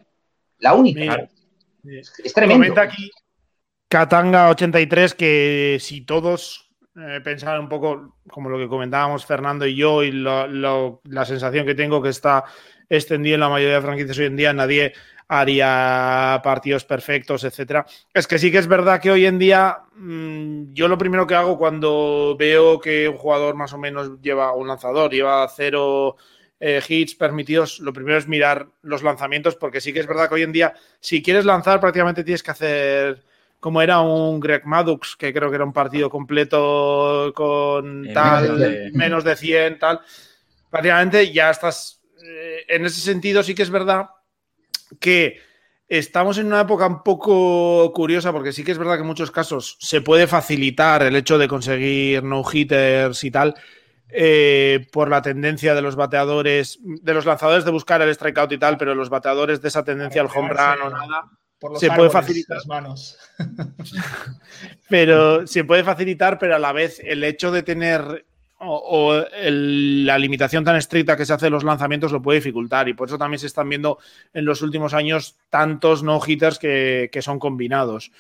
La 0.60 0.74
única. 0.74 1.28
Es 1.84 2.34
tremendo. 2.34 2.68
Comenta 2.68 2.82
aquí 2.82 3.12
Katanga 3.90 4.50
83, 4.50 5.16
que 5.16 5.78
si 5.80 6.02
todos 6.02 6.72
eh, 6.96 7.22
pensaran 7.24 7.62
un 7.62 7.70
poco 7.70 8.18
como 8.30 8.48
lo 8.48 8.60
que 8.60 8.68
comentábamos 8.68 9.26
Fernando 9.26 9.66
y 9.66 9.76
yo, 9.76 10.04
y 10.04 10.12
la 10.12 11.26
sensación 11.26 11.66
que 11.66 11.74
tengo 11.74 12.00
que 12.00 12.10
está 12.10 12.44
extendida 12.88 13.34
en 13.34 13.40
la 13.40 13.50
mayoría 13.50 13.76
de 13.76 13.82
franquicias 13.82 14.18
hoy 14.20 14.26
en 14.26 14.36
día, 14.36 14.54
nadie 14.54 14.94
haría 15.28 16.40
partidos 16.44 16.86
perfectos, 16.86 17.44
etcétera. 17.44 17.86
Es 18.14 18.28
que 18.28 18.38
sí 18.38 18.52
que 18.52 18.60
es 18.60 18.68
verdad 18.68 19.02
que 19.02 19.10
hoy 19.10 19.26
en 19.26 19.40
día 19.40 19.78
mm, 19.96 20.74
yo 20.74 20.88
lo 20.88 20.98
primero 20.98 21.26
que 21.26 21.36
hago 21.36 21.58
cuando 21.58 22.36
veo 22.38 22.80
que 22.80 23.10
un 23.10 23.18
jugador 23.18 23.56
más 23.56 23.74
o 23.74 23.80
menos 23.80 24.22
lleva 24.22 24.54
un 24.54 24.68
lanzador, 24.68 25.12
lleva 25.12 25.48
cero 25.48 26.16
eh, 26.60 26.82
hits 26.88 27.16
permitidos, 27.16 27.80
lo 27.80 27.92
primero 27.94 28.20
es 28.20 28.28
mirar 28.28 28.68
los 28.84 29.02
lanzamientos, 29.02 29.56
porque 29.56 29.82
sí 29.82 29.94
que 29.94 30.00
es 30.00 30.08
verdad 30.08 30.30
que 30.30 30.36
hoy 30.36 30.44
en 30.44 30.52
día, 30.52 30.74
si 31.00 31.24
quieres 31.24 31.46
lanzar, 31.46 31.80
prácticamente 31.80 32.24
tienes 32.24 32.44
que 32.44 32.52
hacer 32.52 33.24
como 33.60 33.82
era 33.82 34.00
un 34.00 34.40
Greg 34.40 34.66
Maddux, 34.66 35.16
que 35.16 35.34
creo 35.34 35.50
que 35.50 35.56
era 35.56 35.66
un 35.66 35.74
partido 35.74 36.10
completo 36.10 37.32
con 37.36 38.08
tal, 38.14 38.92
menos 38.94 39.24
de, 39.24 39.36
100, 39.36 39.80
tal. 39.80 40.00
Prácticamente 40.70 41.32
ya 41.32 41.50
estás. 41.50 42.02
Eh, 42.24 42.66
en 42.68 42.86
ese 42.86 43.02
sentido, 43.02 43.44
sí 43.44 43.56
que 43.56 43.64
es 43.64 43.70
verdad 43.70 44.10
que 45.00 45.42
estamos 45.88 46.38
en 46.38 46.48
una 46.48 46.62
época 46.62 46.88
un 46.88 47.04
poco 47.04 47.92
curiosa, 47.94 48.32
porque 48.32 48.54
sí 48.54 48.64
que 48.64 48.72
es 48.72 48.78
verdad 48.78 48.96
que 48.96 49.02
en 49.02 49.08
muchos 49.08 49.32
casos 49.32 49.78
se 49.80 50.02
puede 50.02 50.28
facilitar 50.28 51.04
el 51.04 51.16
hecho 51.16 51.38
de 51.38 51.48
conseguir 51.48 52.24
no-hitters 52.24 53.24
y 53.24 53.32
tal. 53.32 53.56
Eh, 54.12 54.88
por 54.92 55.08
la 55.08 55.22
tendencia 55.22 55.76
de 55.76 55.84
los 55.84 55.96
bateadores, 55.96 56.80
de 56.82 57.14
los 57.14 57.28
lanzadores 57.28 57.64
de 57.64 57.70
buscar 57.70 58.02
el 58.02 58.14
strikeout 58.14 58.52
y 58.54 58.58
tal, 58.58 58.76
pero 58.76 58.96
los 58.96 59.10
bateadores 59.10 59.62
de 59.62 59.68
esa 59.68 59.84
tendencia 59.84 60.22
al 60.22 60.30
home 60.34 60.50
run 60.50 60.82
o 60.82 60.90
nada, 60.90 61.26
se 61.76 61.92
puede 61.92 62.10
facilitar 62.10 62.58
las 62.58 62.68
manos. 62.68 63.18
pero 64.90 65.46
se 65.46 65.64
puede 65.64 65.84
facilitar, 65.84 66.40
pero 66.40 66.56
a 66.56 66.60
la 66.60 66.72
vez 66.72 67.02
el 67.04 67.24
hecho 67.24 67.52
de 67.52 67.64
tener 67.64 68.26
o, 68.62 69.24
la 69.32 70.18
limitación 70.18 70.64
tan 70.64 70.76
estricta 70.76 71.16
que 71.16 71.26
se 71.26 71.34
hace 71.34 71.46
de 71.46 71.52
los 71.52 71.64
lanzamientos 71.64 72.12
lo 72.12 72.22
puede 72.22 72.40
dificultar 72.40 72.90
y 72.90 72.94
por 72.94 73.08
eso 73.08 73.18
también 73.18 73.40
se 73.40 73.48
están 73.48 73.70
viendo 73.70 74.00
en 74.34 74.46
los 74.46 74.62
últimos 74.62 74.94
años 74.94 75.38
tantos 75.50 76.04
no 76.04 76.20
hitters 76.26 76.60
que, 76.60 77.20
son 77.22 77.40
combinados. 77.40 78.12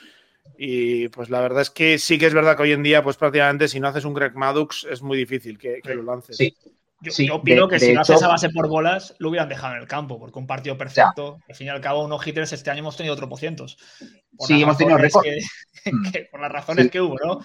Y 0.57 1.07
pues 1.09 1.29
la 1.29 1.39
verdad 1.39 1.61
es 1.61 1.69
que 1.69 1.97
sí 1.99 2.17
que 2.17 2.25
es 2.25 2.33
verdad 2.33 2.57
que 2.57 2.63
hoy 2.63 2.71
en 2.73 2.83
día, 2.83 3.03
pues 3.03 3.15
prácticamente 3.15 3.67
si 3.67 3.79
no 3.79 3.87
haces 3.87 4.05
un 4.05 4.13
Greg 4.13 4.35
Maddux 4.35 4.85
es 4.89 5.01
muy 5.01 5.17
difícil 5.17 5.57
que, 5.57 5.79
que 5.81 5.95
lo 5.95 6.03
lances. 6.03 6.35
Sí, 6.35 6.55
yo, 7.01 7.35
opino 7.35 7.67
que 7.67 7.79
si 7.79 7.93
no 7.93 8.01
haces 8.01 8.21
a 8.23 8.27
base 8.27 8.49
por 8.49 8.67
bolas, 8.67 9.15
lo 9.19 9.29
hubieran 9.29 9.49
dejado 9.49 9.75
en 9.75 9.81
el 9.81 9.87
campo, 9.87 10.19
porque 10.19 10.39
un 10.39 10.47
partido 10.47 10.77
perfecto, 10.77 11.39
al 11.47 11.55
fin 11.55 11.67
y 11.67 11.69
al 11.69 11.81
cabo, 11.81 12.03
unos 12.03 12.25
hitters 12.25 12.53
este 12.53 12.69
año 12.69 12.79
hemos 12.79 12.97
tenido 12.97 13.13
otro 13.13 13.29
por 13.29 13.39
cientos. 13.39 13.77
sí, 14.39 14.61
hemos 14.61 14.77
tenido 14.77 14.97
récord. 14.97 15.25
Mm. 15.85 16.11
por 16.29 16.41
las 16.41 16.51
razones 16.51 16.91
que 16.91 16.99
hubo, 16.99 17.15
¿no? 17.23 17.39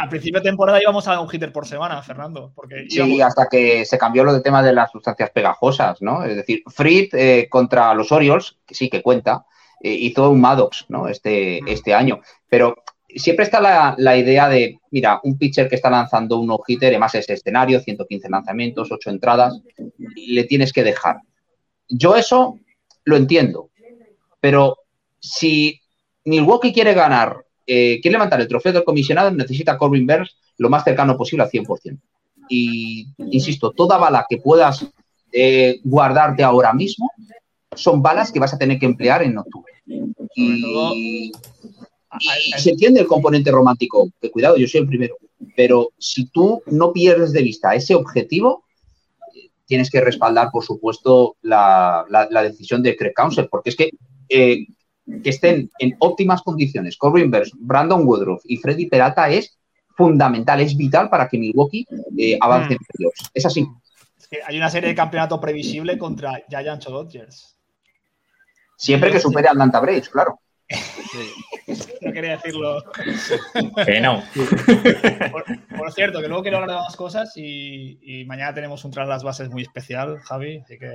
al 0.00 0.08
principio 0.08 0.40
de 0.40 0.48
temporada 0.48 0.80
íbamos 0.80 1.06
a 1.06 1.20
un 1.20 1.28
hitter 1.30 1.52
por 1.52 1.66
semana, 1.66 2.00
Fernando. 2.02 2.50
Porque 2.54 2.86
sí, 2.88 3.20
hasta 3.20 3.46
que 3.46 3.84
se 3.84 3.98
cambió 3.98 4.24
lo 4.24 4.32
del 4.32 4.42
tema 4.42 4.62
de 4.62 4.72
las 4.72 4.90
sustancias 4.90 5.30
pegajosas, 5.30 6.00
¿no? 6.00 6.24
Es 6.24 6.36
decir, 6.36 6.62
Fried 6.66 7.14
eh, 7.14 7.46
contra 7.50 7.92
los 7.92 8.10
Orioles, 8.10 8.56
que 8.66 8.74
sí 8.74 8.88
que 8.88 9.02
cuenta, 9.02 9.44
eh, 9.80 9.92
hizo 9.92 10.30
un 10.30 10.40
Maddox, 10.40 10.86
¿no? 10.88 11.08
Este, 11.08 11.60
este 11.70 11.92
año. 11.92 12.20
Pero 12.48 12.74
siempre 13.14 13.44
está 13.44 13.60
la, 13.96 14.16
idea 14.16 14.48
de, 14.48 14.78
mira, 14.90 15.20
un 15.22 15.38
pitcher 15.38 15.68
que 15.68 15.76
está 15.76 15.90
lanzando 15.90 16.38
un 16.38 16.46
no-hitter, 16.46 16.88
además 16.88 17.14
ese 17.14 17.34
escenario, 17.34 17.80
115 17.80 18.28
lanzamientos, 18.28 18.90
8 18.90 19.10
entradas, 19.10 19.60
le 19.98 20.44
tienes 20.44 20.72
que 20.72 20.84
dejar. 20.84 21.18
Yo 21.88 22.16
eso 22.16 22.58
lo 23.04 23.16
entiendo, 23.16 23.70
pero 24.40 24.78
si 25.20 25.80
Milwaukee 26.24 26.72
quiere 26.72 26.94
ganar, 26.94 27.44
eh, 27.66 28.00
quiere 28.00 28.14
levantar 28.14 28.40
el 28.40 28.48
trofeo 28.48 28.72
del 28.72 28.84
comisionado, 28.84 29.30
necesita 29.30 29.78
Corbin 29.78 30.06
Burns 30.06 30.36
lo 30.58 30.70
más 30.70 30.84
cercano 30.84 31.16
posible 31.16 31.44
al 31.44 31.50
100%. 31.50 31.98
Y, 32.48 33.08
insisto, 33.18 33.70
toda 33.72 33.96
bala 33.96 34.26
que 34.28 34.38
puedas 34.38 34.86
eh, 35.32 35.80
guardarte 35.82 36.42
ahora 36.42 36.72
mismo 36.72 37.10
son 37.74 38.02
balas 38.02 38.30
que 38.30 38.38
vas 38.38 38.54
a 38.54 38.58
tener 38.58 38.78
que 38.78 38.86
emplear 38.86 39.22
en 39.22 39.38
octubre. 39.38 39.72
Y, 40.36 41.32
se 42.58 42.70
entiende 42.70 43.00
el 43.00 43.06
componente 43.06 43.50
romántico, 43.50 44.10
que 44.20 44.30
cuidado, 44.30 44.56
yo 44.56 44.66
soy 44.66 44.82
el 44.82 44.88
primero, 44.88 45.16
pero 45.56 45.90
si 45.98 46.26
tú 46.26 46.62
no 46.66 46.92
pierdes 46.92 47.32
de 47.32 47.42
vista 47.42 47.74
ese 47.74 47.94
objetivo, 47.94 48.64
tienes 49.66 49.90
que 49.90 50.00
respaldar, 50.00 50.50
por 50.52 50.64
supuesto, 50.64 51.36
la, 51.42 52.04
decisión 52.42 52.82
de 52.82 52.96
Craig 52.96 53.14
Council, 53.14 53.48
porque 53.50 53.70
es 53.70 53.76
que 53.76 53.90
eh, 54.28 54.66
que 55.22 55.30
estén 55.30 55.70
en 55.78 55.96
óptimas 55.98 56.42
condiciones 56.42 56.96
Corbin 56.96 57.30
Burns, 57.30 57.52
Brandon 57.58 58.06
Woodruff 58.06 58.42
y 58.44 58.56
Freddy 58.56 58.86
Peralta 58.86 59.28
es 59.28 59.58
fundamental, 59.96 60.60
es 60.60 60.76
vital 60.76 61.08
para 61.08 61.28
que 61.28 61.38
Milwaukee 61.38 61.86
eh, 62.16 62.38
avance 62.40 62.72
en 62.72 62.78
mm. 62.80 62.86
playoffs. 62.88 63.30
Es 63.32 63.46
así. 63.46 63.66
hay 64.46 64.56
una 64.56 64.70
serie 64.70 64.88
de 64.88 64.94
campeonato 64.94 65.40
previsible 65.40 65.98
contra 65.98 66.42
Giants 66.48 66.86
o 66.88 66.90
Dodgers. 66.90 67.56
Siempre 68.76 69.10
que 69.10 69.20
supere 69.20 69.48
a 69.48 69.52
Atlanta 69.52 69.80
Braves, 69.80 70.08
claro. 70.08 70.40
no 72.00 72.12
quería 72.12 72.32
decirlo. 72.32 72.84
Que 73.84 74.00
no. 74.00 74.22
Por, 75.76 75.92
cierto, 75.92 76.20
que 76.20 76.28
luego 76.28 76.42
quiero 76.42 76.58
hablar 76.58 76.76
de 76.76 76.82
más 76.82 76.96
cosas 76.96 77.32
y, 77.36 78.24
mañana 78.26 78.54
tenemos 78.54 78.84
un 78.84 78.90
tras 78.90 79.08
las 79.08 79.22
bases 79.22 79.50
muy 79.50 79.62
especial, 79.62 80.20
Javi, 80.20 80.58
así 80.64 80.78
que 80.78 80.92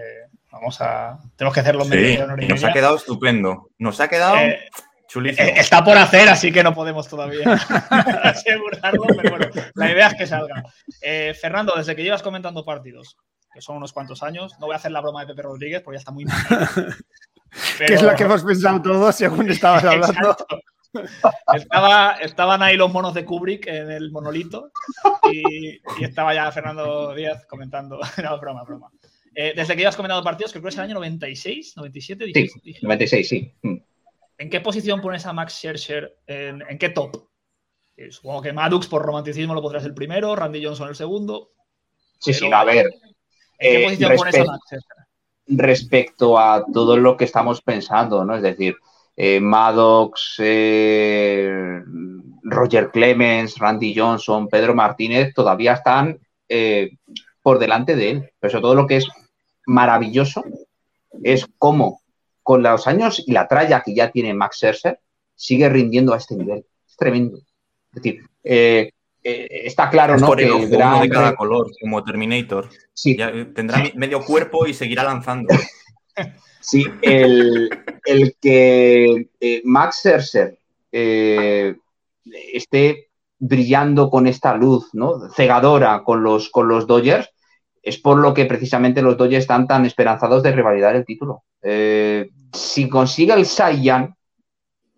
vamos 0.52 0.80
a. 0.82 1.20
Tenemos 1.36 1.54
que 1.54 1.60
hacerlo 1.60 1.86
medio 1.86 2.28
Nos 2.28 2.64
ha 2.64 2.74
quedado 2.74 2.96
estupendo. 2.96 3.70
Nos 3.78 4.00
ha 4.00 4.08
quedado. 4.08 4.38
Eh, 4.38 4.60
chulísimo. 5.08 5.48
Eh, 5.48 5.54
está 5.58 5.84
por 5.84 5.98
hacer, 5.98 6.30
así 6.30 6.52
que 6.52 6.64
no 6.64 6.74
podemos 6.74 7.08
todavía 7.08 7.54
asegurarlo, 8.24 9.04
pero 9.16 9.30
bueno, 9.38 9.50
la 9.74 9.92
idea 9.92 10.08
es 10.08 10.16
que 10.16 10.28
salga. 10.28 10.64
Eh, 11.02 11.34
Fernando, 11.40 11.74
desde 11.76 11.96
que 11.96 12.04
llevas 12.04 12.22
comentando 12.22 12.64
partidos, 12.64 13.18
que 13.54 13.62
son 13.62 13.78
unos 13.78 13.94
cuantos 13.94 14.24
años, 14.24 14.54
no 14.60 14.68
voy 14.68 14.74
a 14.74 14.78
hacer 14.78 14.92
la 14.92 15.02
broma 15.02 15.22
de 15.22 15.28
Pepe 15.28 15.42
Rodríguez 15.42 15.82
porque 15.82 15.96
ya 15.96 16.00
está 16.00 16.12
muy 16.12 16.26
mal. 16.26 16.38
Que 17.78 17.94
es 17.94 18.02
la 18.02 18.16
que 18.16 18.24
hemos 18.24 18.44
pensado 18.44 18.82
todos 18.82 19.16
según 19.16 19.50
estabas 19.50 19.84
hablando. 19.86 20.36
Estaba, 21.54 22.14
estaban 22.14 22.64
ahí 22.64 22.76
los 22.76 22.92
monos 22.92 23.14
de 23.14 23.24
Kubrick 23.24 23.68
en 23.68 23.92
el 23.92 24.12
monolito 24.12 24.72
y, 25.32 25.80
estaba 26.04 26.34
ya 26.34 26.52
Fernando 26.52 27.14
Díaz 27.14 27.46
comentando. 27.46 28.00
No, 28.24 28.40
broma, 28.40 28.64
broma. 28.64 28.92
Eh, 29.36 29.54
desde 29.56 29.76
que 29.76 29.84
ibas 29.84 29.96
comentando 29.96 30.24
partidos, 30.24 30.52
creo 30.52 30.64
que 30.64 30.70
es 30.70 30.76
el 30.76 30.82
año 30.82 30.96
96, 30.96 31.74
97. 31.78 32.26
Sí, 32.34 32.76
96, 32.82 33.30
sí. 33.30 33.54
Mm. 33.62 33.78
¿En 34.40 34.50
qué 34.50 34.62
posición 34.62 35.02
pones 35.02 35.26
a 35.26 35.34
Max 35.34 35.54
Scherzer? 35.54 36.18
¿En, 36.26 36.78
qué 36.78 36.90
top? 36.90 37.30
Eh, 37.96 38.12
supongo 38.12 38.42
que 38.42 38.54
Maddox 38.54 38.88
por 38.88 39.02
romanticismo 39.02 39.54
lo 39.54 39.62
pondrás 39.62 39.84
el 39.86 39.94
primero, 39.94 40.36
Randy 40.36 40.64
Johnson 40.64 40.90
el 40.90 40.96
segundo. 40.96 41.52
Sí, 42.20 42.34
sí, 42.34 42.50
a 42.52 42.64
ver. 42.64 42.88
¿En 43.60 43.60
qué 43.60 43.82
eh, 43.82 43.84
posición 43.84 44.16
pones 44.16 44.36
a 44.36 44.44
Max 44.46 44.64
Scherzer? 44.66 44.99
Respecto 45.50 46.38
a 46.38 46.66
todo 46.72 46.98
lo 46.98 47.18
que 47.18 47.26
estamos 47.26 47.62
pensando, 47.62 48.24
¿no? 48.24 48.36
Es 48.36 48.42
decir, 48.42 48.76
eh, 49.18 49.40
Maddox, 49.40 50.36
eh, 50.40 51.82
Roger 52.44 52.90
Clemens, 52.92 53.58
Randy 53.58 53.94
Johnson, 53.96 54.48
Pedro 54.48 54.76
Martínez 54.76 55.34
todavía 55.34 55.74
están 55.74 56.20
eh, 56.48 56.92
por 57.42 57.60
delante 57.60 57.96
de 57.96 58.12
él. 58.12 58.30
Pero 58.40 58.62
todo 58.62 58.76
lo 58.76 58.88
que 58.88 58.98
es 58.98 59.08
maravilloso 59.66 60.44
es 61.24 61.46
cómo 61.58 62.02
con 62.44 62.64
los 62.64 62.88
años 62.88 63.24
y 63.26 63.34
la 63.34 63.48
tralla 63.48 63.82
que 63.82 63.94
ya 63.94 64.12
tiene 64.12 64.34
Max 64.34 64.58
Scherzer 64.58 65.00
sigue 65.36 65.68
rindiendo 65.68 66.14
a 66.14 66.18
este 66.18 66.36
nivel. 66.36 66.66
Es 66.88 66.96
tremendo. 66.96 67.40
Es 67.92 68.02
decir, 68.02 68.22
eh, 69.24 69.48
está 69.66 69.90
claro, 69.90 70.18
¿no? 70.18 70.32
que 70.34 70.68
gran... 70.68 71.02
de 71.02 71.10
cada 71.10 71.36
color, 71.36 71.72
como 71.82 72.04
Terminator. 72.04 72.70
Sí. 72.94 73.18
tendrá 73.54 73.84
medio 73.96 74.24
cuerpo 74.24 74.66
y 74.66 74.74
seguirá 74.74 75.04
lanzando. 75.04 75.54
Sí, 76.62 76.86
el, 77.02 77.70
que 78.42 79.30
eh, 79.40 79.62
Max 79.64 80.00
Scherzer 80.00 80.60
eh, 80.92 81.78
esté 82.54 83.08
brillando 83.40 84.10
con 84.10 84.28
esta 84.28 84.54
luz, 84.56 84.90
¿no? 84.94 85.30
Cegadora 85.32 86.04
con 86.04 86.22
los, 86.22 86.50
con 86.50 86.68
los 86.68 86.86
Dodgers, 86.86 87.30
es 87.82 87.98
por 87.98 88.20
lo 88.20 88.34
que 88.34 88.46
precisamente 88.46 89.02
los 89.02 89.18
Dodgers 89.18 89.44
están 89.44 89.68
tan 89.68 89.86
esperanzados 89.86 90.44
de 90.44 90.52
revalidar 90.52 90.96
el 90.98 91.06
título. 91.06 91.44
si 91.64 92.90
consigue 92.90 93.34
el 93.34 93.46
Young, 93.82 94.12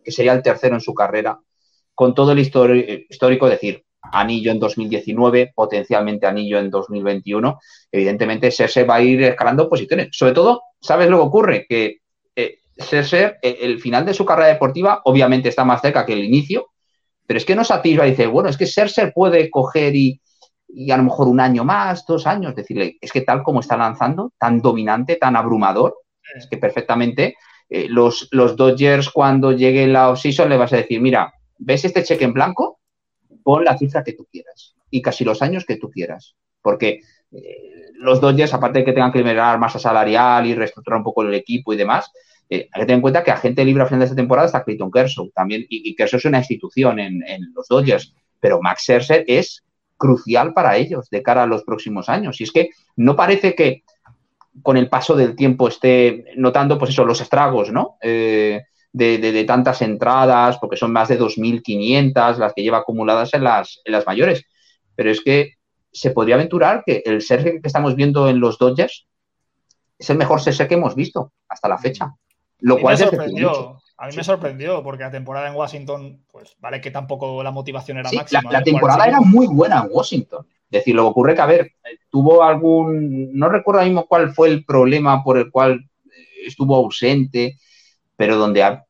que 0.04 0.12
sería 0.12 0.34
el 0.34 0.42
tercero 0.42 0.76
en 0.76 0.82
su 0.82 0.96
carrera, 0.96 1.40
con 1.94 2.16
todo 2.16 2.32
el 2.32 2.40
histórico, 2.40 3.48
decir, 3.48 3.86
anillo 4.12 4.52
en 4.52 4.60
2019, 4.60 5.54
potencialmente 5.56 6.28
anillo 6.28 6.60
en 6.60 6.70
2021, 6.70 7.60
evidentemente 7.92 8.52
Serse 8.52 8.84
va 8.84 8.96
a 8.96 9.02
ir 9.02 9.24
escalando 9.24 9.70
posiciones. 9.70 10.10
Sobre 10.12 10.34
todo, 10.34 10.64
¿sabes 10.80 11.10
lo 11.10 11.18
que 11.18 11.24
ocurre? 11.24 11.66
Que 11.68 11.98
eh, 12.36 12.60
Serse, 12.78 13.38
eh, 13.42 13.58
el 13.62 13.80
final 13.80 14.06
de 14.06 14.14
su 14.14 14.26
carrera 14.26 14.50
deportiva, 14.50 15.02
obviamente 15.06 15.50
está 15.50 15.64
más 15.64 15.82
cerca 15.82 16.06
que 16.06 16.14
el 16.14 16.24
inicio, 16.24 16.68
pero 17.26 17.38
es 17.38 17.46
que 17.46 17.56
no 17.56 17.64
satisfa 17.64 18.06
y 18.06 18.12
dice, 18.12 18.28
bueno, 18.28 18.50
es 18.50 18.58
que 18.58 18.68
Serse 18.68 19.12
puede 19.14 19.50
coger 19.50 19.96
y, 19.96 20.20
a 20.92 20.98
lo 20.98 21.04
mejor 21.04 21.28
un 21.28 21.40
año 21.40 21.64
más, 21.64 22.06
dos 22.06 22.28
años, 22.28 22.56
decirle, 22.56 22.98
es 23.00 23.12
que 23.12 23.22
tal 23.22 23.42
como 23.42 23.62
está 23.62 23.78
lanzando, 23.78 24.34
tan 24.38 24.62
dominante, 24.62 25.16
tan 25.16 25.36
abrumador, 25.38 25.96
es 26.36 26.48
que 26.48 26.58
perfectamente 26.58 27.36
eh, 27.70 27.88
los, 27.88 28.28
los 28.32 28.58
Dodgers 28.58 29.10
cuando 29.10 29.54
llegue 29.54 29.88
la 29.88 30.10
offseason 30.10 30.50
le 30.50 30.58
vas 30.58 30.74
a 30.74 30.78
decir, 30.78 31.00
mira, 31.00 31.34
¿ves 31.58 31.86
este 31.86 32.04
cheque 32.04 32.26
en 32.26 32.34
blanco? 32.34 32.81
Pon 33.44 33.64
la 33.64 33.78
cifra 33.78 34.04
que 34.04 34.14
tú 34.14 34.28
quieras 34.32 34.76
y 34.90 35.02
casi 35.02 35.24
los 35.24 35.42
años 35.42 35.66
que 35.66 35.78
tú 35.78 35.90
quieras. 35.90 36.36
Porque 36.62 37.02
eh, 37.32 37.92
los 37.96 38.20
Dodgers, 38.22 38.54
aparte 38.54 38.80
de 38.80 38.86
que 38.86 38.94
tengan 38.94 39.12
que 39.12 39.20
liberar 39.20 39.60
masa 39.60 39.80
salarial 39.80 40.46
y 40.46 40.56
reestructurar 40.56 40.98
un 41.00 41.04
poco 41.04 41.24
el 41.24 41.34
equipo 41.34 41.74
y 41.74 41.78
demás, 41.78 42.12
eh, 42.50 42.68
hay 42.72 42.82
que 42.82 42.86
tener 42.86 42.96
en 42.96 43.02
cuenta 43.02 43.24
que 43.24 43.32
agente 43.32 43.64
libre 43.64 43.84
a 43.84 43.86
final 43.86 44.00
de 44.00 44.06
esta 44.06 44.16
temporada 44.16 44.48
está 44.48 44.64
Clayton 44.64 44.92
Kershaw 44.92 45.30
también, 45.32 45.66
y, 45.70 45.96
Kershaw 45.96 46.18
es 46.18 46.26
una 46.26 46.40
institución 46.40 47.00
en, 47.00 47.22
los 47.56 47.68
Dodgers, 47.68 48.14
pero 48.40 48.62
Max 48.62 48.82
Scherzer 48.82 49.24
es 49.28 49.64
crucial 49.96 50.54
para 50.54 50.76
ellos 50.76 51.10
de 51.10 51.24
cara 51.24 51.44
a 51.44 51.48
los 51.48 51.64
próximos 51.64 52.10
años. 52.10 52.42
Y 52.42 52.44
es 52.44 52.52
que 52.52 52.72
no 52.98 53.16
parece 53.16 53.56
que 53.56 53.84
con 54.64 54.76
el 54.76 54.90
paso 54.90 55.16
del 55.16 55.36
tiempo 55.36 55.70
esté 55.70 56.26
notando, 56.36 56.78
pues 56.78 56.92
eso, 56.92 57.06
los 57.06 57.22
estragos, 57.22 57.72
¿no? 57.72 57.98
Eh, 58.02 58.64
de, 58.94 59.44
tantas 59.46 59.82
entradas, 59.82 60.58
porque 60.58 60.78
son 60.78 60.92
más 60.92 61.08
de 61.08 61.20
2.500 61.20 62.38
las 62.38 62.54
que 62.54 62.62
lleva 62.64 62.80
acumuladas 62.80 63.34
en 63.34 63.44
las, 63.44 63.82
en 63.86 63.94
las 63.94 64.06
mayores. 64.06 64.46
Pero 64.96 65.12
es 65.12 65.22
que 65.22 65.54
se 65.92 66.12
podría 66.12 66.36
aventurar 66.36 66.84
que 66.86 67.04
el 67.06 67.22
Sergio 67.22 67.54
que 67.54 67.68
estamos 67.68 67.96
viendo 67.96 68.30
en 68.30 68.40
los 68.40 68.58
Dodgers 68.58 69.08
es 69.98 70.10
el 70.10 70.18
mejor 70.18 70.42
Sergio 70.42 70.68
que 70.68 70.76
hemos 70.76 70.96
visto 70.96 71.34
hasta 71.48 71.68
la 71.68 71.78
fecha. 71.78 72.14
Lo 72.60 72.80
cual 72.80 72.98
me 72.98 73.06
sorprendió. 73.06 73.78
A 73.98 74.08
mí 74.08 74.16
me 74.16 74.24
sorprendió 74.24 74.82
porque 74.82 75.04
la 75.04 75.12
temporada 75.12 75.48
en 75.48 75.56
Washington, 75.56 76.26
pues 76.32 76.56
vale 76.60 76.82
que 76.82 76.90
tampoco 76.90 77.44
la 77.44 77.52
motivación 77.52 78.00
era 78.00 78.12
máxima. 78.12 78.52
La, 78.52 78.64
temporada 78.64 79.06
era 79.06 79.22
muy 79.22 79.46
buena 79.46 79.82
en 79.82 79.90
Washington. 79.92 80.46
Es 80.72 80.80
decir, 80.80 80.96
lo 80.96 81.04
que 81.04 81.10
ocurre 81.10 81.36
que, 81.36 81.42
a 81.42 81.46
ver, 81.46 81.74
tuvo 82.10 82.42
algún. 82.42 83.38
No 83.38 83.48
recuerdo 83.50 83.84
mismo 83.84 84.08
cuál 84.08 84.34
fue 84.34 84.50
el 84.50 84.66
problema 84.66 85.24
por 85.24 85.38
el 85.38 85.52
cual 85.52 85.88
estuvo 86.44 86.76
ausente 86.76 87.60
pero 88.22 88.38
donde 88.38 88.62
ha 88.62 88.86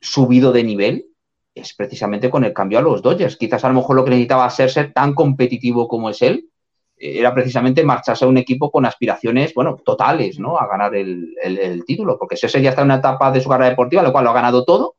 subido 0.00 0.50
de 0.50 0.64
nivel 0.64 1.06
es 1.54 1.74
precisamente 1.74 2.28
con 2.28 2.42
el 2.42 2.52
cambio 2.52 2.80
a 2.80 2.82
los 2.82 3.02
Dodgers. 3.02 3.36
Quizás 3.36 3.64
a 3.64 3.68
lo 3.68 3.74
mejor 3.74 3.94
lo 3.94 4.02
que 4.02 4.10
necesitaba 4.10 4.50
ser 4.50 4.68
ser 4.68 4.92
tan 4.92 5.14
competitivo 5.14 5.86
como 5.86 6.10
es 6.10 6.20
él 6.22 6.48
eh, 6.96 7.20
era 7.20 7.32
precisamente 7.32 7.84
marcharse 7.84 8.24
a 8.24 8.28
un 8.28 8.36
equipo 8.36 8.72
con 8.72 8.84
aspiraciones, 8.84 9.54
bueno, 9.54 9.76
totales, 9.76 10.40
¿no? 10.40 10.58
A 10.58 10.66
ganar 10.66 10.92
el, 10.96 11.84
título, 11.86 12.18
porque 12.18 12.34
Scherzer 12.34 12.62
ya 12.62 12.70
está 12.70 12.82
en 12.82 12.86
una 12.86 12.96
etapa 12.96 13.30
de 13.30 13.40
su 13.40 13.48
carrera 13.48 13.70
deportiva, 13.70 14.02
lo 14.02 14.10
cual 14.10 14.24
lo 14.24 14.30
ha 14.30 14.34
ganado 14.34 14.64
todo. 14.64 14.96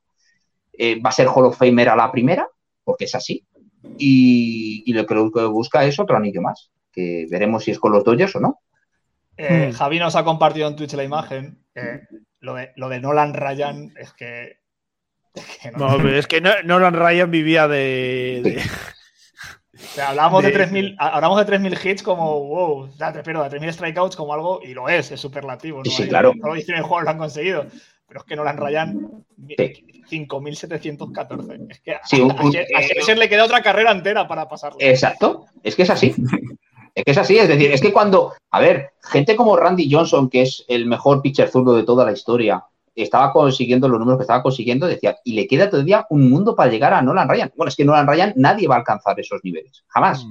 Eh, 0.72 1.02
va 1.02 1.10
a 1.10 1.12
ser 1.12 1.28
Hall 1.28 1.48
of 1.48 1.58
Famer 1.58 1.90
a 1.90 1.98
la 1.98 2.10
primera, 2.14 2.48
porque 2.86 3.04
es 3.04 3.16
así. 3.16 3.46
Y, 3.98 4.90
lo 4.94 5.06
que 5.06 5.16
busca 5.48 5.84
es 5.84 6.00
otro 6.00 6.16
anillo 6.16 6.42
más, 6.42 6.72
que 6.94 7.26
veremos 7.30 7.66
si 7.66 7.72
es 7.72 7.80
con 7.80 7.92
los 7.92 8.06
Dodgers 8.06 8.38
o 8.38 8.40
no. 8.40 8.62
Eh, 9.36 9.74
Javi 9.76 10.00
nos 10.00 10.16
ha 10.16 10.24
compartido 10.24 10.70
en 10.70 10.78
Twitch 10.78 10.94
la 10.94 11.04
imagen 11.04 11.60
lo 12.46 12.54
de, 12.56 12.72
lo 12.76 12.88
de 12.90 13.00
Nolan 13.02 13.34
Ryan 13.34 13.92
es 14.00 14.14
que. 14.14 14.60
no, 15.76 15.98
pero 15.98 16.18
es 16.18 16.28
que 16.28 16.40
Nolan 16.42 16.94
Ryan 16.94 17.30
vivía 17.32 17.68
de. 17.68 18.62
hablamos 20.02 20.44
de, 20.44 20.54
3.000 20.54 20.96
hablamos 20.98 21.46
de 21.46 21.58
3.000 21.60 21.86
hits 21.86 22.04
como, 22.04 22.40
wow, 22.46 22.90
pero 23.24 23.44
de 23.44 23.60
3.000 23.60 23.72
strikeouts 23.74 24.16
como 24.16 24.34
algo, 24.34 24.62
y 24.64 24.74
lo 24.74 24.88
es, 24.88 25.12
es 25.12 25.20
superlativo. 25.20 25.84
Sí, 25.84 26.08
claro. 26.08 26.34
No 26.36 26.48
lo 26.50 26.56
hicieron 26.56 26.80
el 26.84 26.88
juego, 26.88 27.02
lo 27.04 27.10
han 27.10 27.18
conseguido. 27.18 27.66
pero 28.08 28.20
es 28.22 28.26
que 28.26 28.36
Nolan 28.36 28.58
Ryan 28.58 29.26
5.714. 30.10 31.68
Es 31.72 31.80
que 31.82 31.98
Sí, 32.06 32.22
un- 32.22 32.32
a, 32.32 32.36
a 32.78 32.82
Scherzer 32.84 33.18
le 33.18 33.28
queda 33.28 33.44
otra 33.46 33.62
carrera 33.62 33.92
entera 33.92 34.28
para 34.28 34.48
pasarlo. 34.48 34.78
Exacto, 34.80 35.46
es 35.64 35.76
que 35.76 35.82
es 35.84 35.90
así. 35.90 36.16
Es 36.96 37.04
que 37.04 37.12
es 37.12 37.18
así, 37.18 37.38
es 37.38 37.50
decir, 37.50 37.72
es 37.72 37.82
que 37.82 37.92
cuando, 37.92 38.34
a 38.52 38.60
ver, 38.62 38.92
gente 39.04 39.36
como 39.36 39.58
Randy 39.58 39.92
Johnson, 39.92 40.30
que 40.30 40.44
es 40.44 40.64
el 40.70 40.86
mejor 40.86 41.22
pitcher 41.22 41.50
zurdo 41.50 41.76
de 41.76 41.84
toda 41.84 42.06
la 42.06 42.14
historia, 42.14 42.64
estaba 42.96 43.34
consiguiendo 43.34 43.90
los 43.90 44.00
números 44.00 44.20
que 44.20 44.24
estaba 44.24 44.42
consiguiendo, 44.42 44.88
decía, 44.88 45.18
y 45.26 45.34
le 45.34 45.46
queda 45.46 45.70
todavía 45.70 46.08
un 46.10 46.30
mundo 46.30 46.56
para 46.56 46.72
llegar 46.72 46.94
a 46.94 47.02
Nolan 47.02 47.28
Ryan. 47.28 47.52
Bueno, 47.58 47.68
es 47.68 47.76
que 47.76 47.84
Nolan 47.84 48.08
Ryan 48.08 48.34
nadie 48.38 48.70
va 48.70 48.76
a 48.76 48.80
alcanzar 48.80 49.20
esos 49.20 49.42
niveles, 49.44 49.84
jamás, 49.88 50.26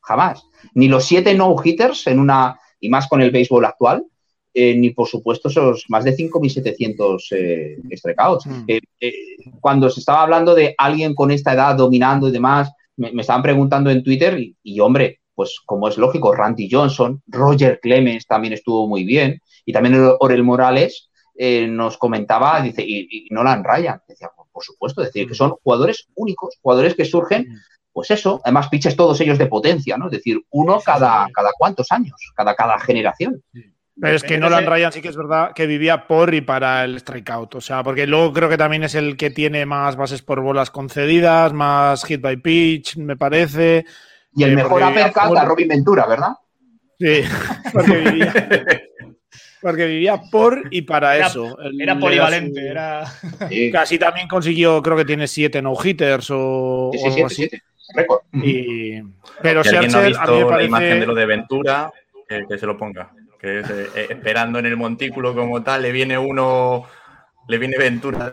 jamás. 0.00 0.46
Ni 0.74 0.86
los 0.86 1.04
siete 1.04 1.34
no-hitters 1.34 2.06
en 2.06 2.20
una, 2.20 2.60
y 2.78 2.88
más 2.88 3.08
con 3.08 3.20
el 3.20 3.32
béisbol 3.32 3.64
actual, 3.64 4.06
eh, 4.56 4.76
ni 4.76 4.90
por 4.90 5.08
supuesto 5.08 5.48
esos 5.48 5.84
más 5.88 6.04
de 6.04 6.16
5.700 6.16 7.26
eh, 7.32 7.78
strikeouts. 7.96 8.46
Mm. 8.46 8.64
Eh, 8.68 8.80
eh, 9.00 9.12
cuando 9.60 9.90
se 9.90 9.98
estaba 9.98 10.22
hablando 10.22 10.54
de 10.54 10.76
alguien 10.78 11.12
con 11.12 11.32
esta 11.32 11.54
edad 11.54 11.74
dominando 11.74 12.28
y 12.28 12.32
demás, 12.32 12.70
me, 12.96 13.10
me 13.10 13.22
estaban 13.22 13.42
preguntando 13.42 13.90
en 13.90 14.04
Twitter 14.04 14.38
y, 14.38 14.56
y, 14.62 14.78
hombre, 14.78 15.18
pues 15.34 15.60
como 15.64 15.88
es 15.88 15.98
lógico, 15.98 16.34
Randy 16.34 16.68
Johnson, 16.70 17.22
Roger 17.26 17.80
Clemens 17.80 18.26
también 18.26 18.52
estuvo 18.52 18.86
muy 18.88 19.04
bien 19.04 19.40
y 19.64 19.72
también 19.72 20.10
Orel 20.20 20.42
Morales 20.42 21.10
eh, 21.36 21.66
nos 21.66 21.98
comentaba, 21.98 22.60
dice, 22.60 22.82
y, 22.86 23.08
y 23.10 23.28
Nolan 23.30 23.64
Ryan, 23.64 24.00
decía, 24.06 24.30
por 24.52 24.62
supuesto, 24.62 25.02
es 25.02 25.08
decir, 25.08 25.28
que 25.28 25.34
son 25.34 25.50
jugadores 25.62 26.06
únicos, 26.14 26.56
jugadores 26.62 26.94
que 26.94 27.04
surgen, 27.04 27.60
pues 27.92 28.10
eso, 28.10 28.40
además 28.44 28.68
piches 28.68 28.96
todos 28.96 29.20
ellos 29.20 29.38
de 29.38 29.46
potencia, 29.46 29.96
¿no? 29.96 30.06
Es 30.06 30.12
decir, 30.12 30.40
uno 30.50 30.80
cada, 30.80 31.28
cada 31.32 31.50
cuántos 31.58 31.90
años, 31.90 32.14
cada, 32.34 32.54
cada 32.54 32.78
generación. 32.78 33.42
Pero 34.00 34.16
es 34.16 34.24
que 34.24 34.38
Nolan 34.38 34.66
Ryan 34.66 34.92
sí 34.92 35.00
que 35.00 35.08
es 35.08 35.16
verdad 35.16 35.52
que 35.54 35.66
vivía 35.66 36.08
por 36.08 36.34
y 36.34 36.40
para 36.40 36.84
el 36.84 36.98
strikeout. 36.98 37.54
O 37.54 37.60
sea, 37.60 37.84
porque 37.84 38.08
luego 38.08 38.32
creo 38.32 38.48
que 38.48 38.56
también 38.56 38.82
es 38.82 38.96
el 38.96 39.16
que 39.16 39.30
tiene 39.30 39.66
más 39.66 39.94
bases 39.94 40.22
por 40.22 40.40
bolas 40.40 40.70
concedidas, 40.70 41.52
más 41.52 42.04
hit 42.04 42.20
by 42.20 42.36
pitch, 42.38 42.96
me 42.96 43.16
parece. 43.16 43.86
Y 44.36 44.44
el 44.44 44.52
Eh, 44.52 44.56
mejor 44.56 44.82
uppercut 44.82 45.22
por- 45.28 45.38
a 45.38 45.44
Robin 45.44 45.68
Ventura, 45.68 46.06
¿verdad? 46.06 46.32
Sí, 46.98 47.22
porque 47.72 47.96
vivía, 47.98 48.32
porque 49.60 49.86
vivía 49.86 50.20
por 50.30 50.62
y 50.70 50.82
para 50.82 51.16
Era- 51.16 51.26
eso. 51.26 51.56
Era 51.78 51.98
polivalente, 51.98 52.60
su- 52.60 52.66
era. 52.66 53.06
Sí, 53.48 53.70
Casi 53.72 53.98
también 53.98 54.28
consiguió, 54.28 54.82
creo 54.82 54.96
que 54.96 55.04
tiene 55.04 55.26
siete 55.26 55.60
no-hitters 55.62 56.30
o, 56.30 56.90
sí, 56.92 56.98
o 56.98 57.10
sí, 57.10 57.16
algo 57.16 57.16
siete, 57.16 57.24
así. 57.26 57.34
siete. 57.34 57.62
Récord. 57.94 58.20
Y- 58.32 59.00
pero 59.42 59.62
Si 59.62 59.70
alguien 59.70 59.92
no 59.92 59.98
ha 59.98 60.02
Scherzer, 60.02 60.22
a 60.22 60.26
mí 60.26 60.30
me 60.30 60.36
visto 60.38 60.40
la 60.40 60.46
parece... 60.48 60.68
imagen 60.68 61.00
de 61.00 61.06
lo 61.06 61.14
de 61.14 61.26
Ventura, 61.26 61.92
que, 62.28 62.44
que 62.48 62.58
se 62.58 62.66
lo 62.66 62.76
ponga. 62.76 63.10
Que 63.40 63.60
es 63.60 63.68
eh, 63.70 63.86
eh, 63.94 64.06
esperando 64.10 64.58
en 64.58 64.66
el 64.66 64.76
montículo 64.76 65.34
como 65.34 65.62
tal, 65.62 65.82
le 65.82 65.92
viene 65.92 66.16
uno, 66.16 66.84
le 67.48 67.58
viene 67.58 67.76
Ventura 67.76 68.32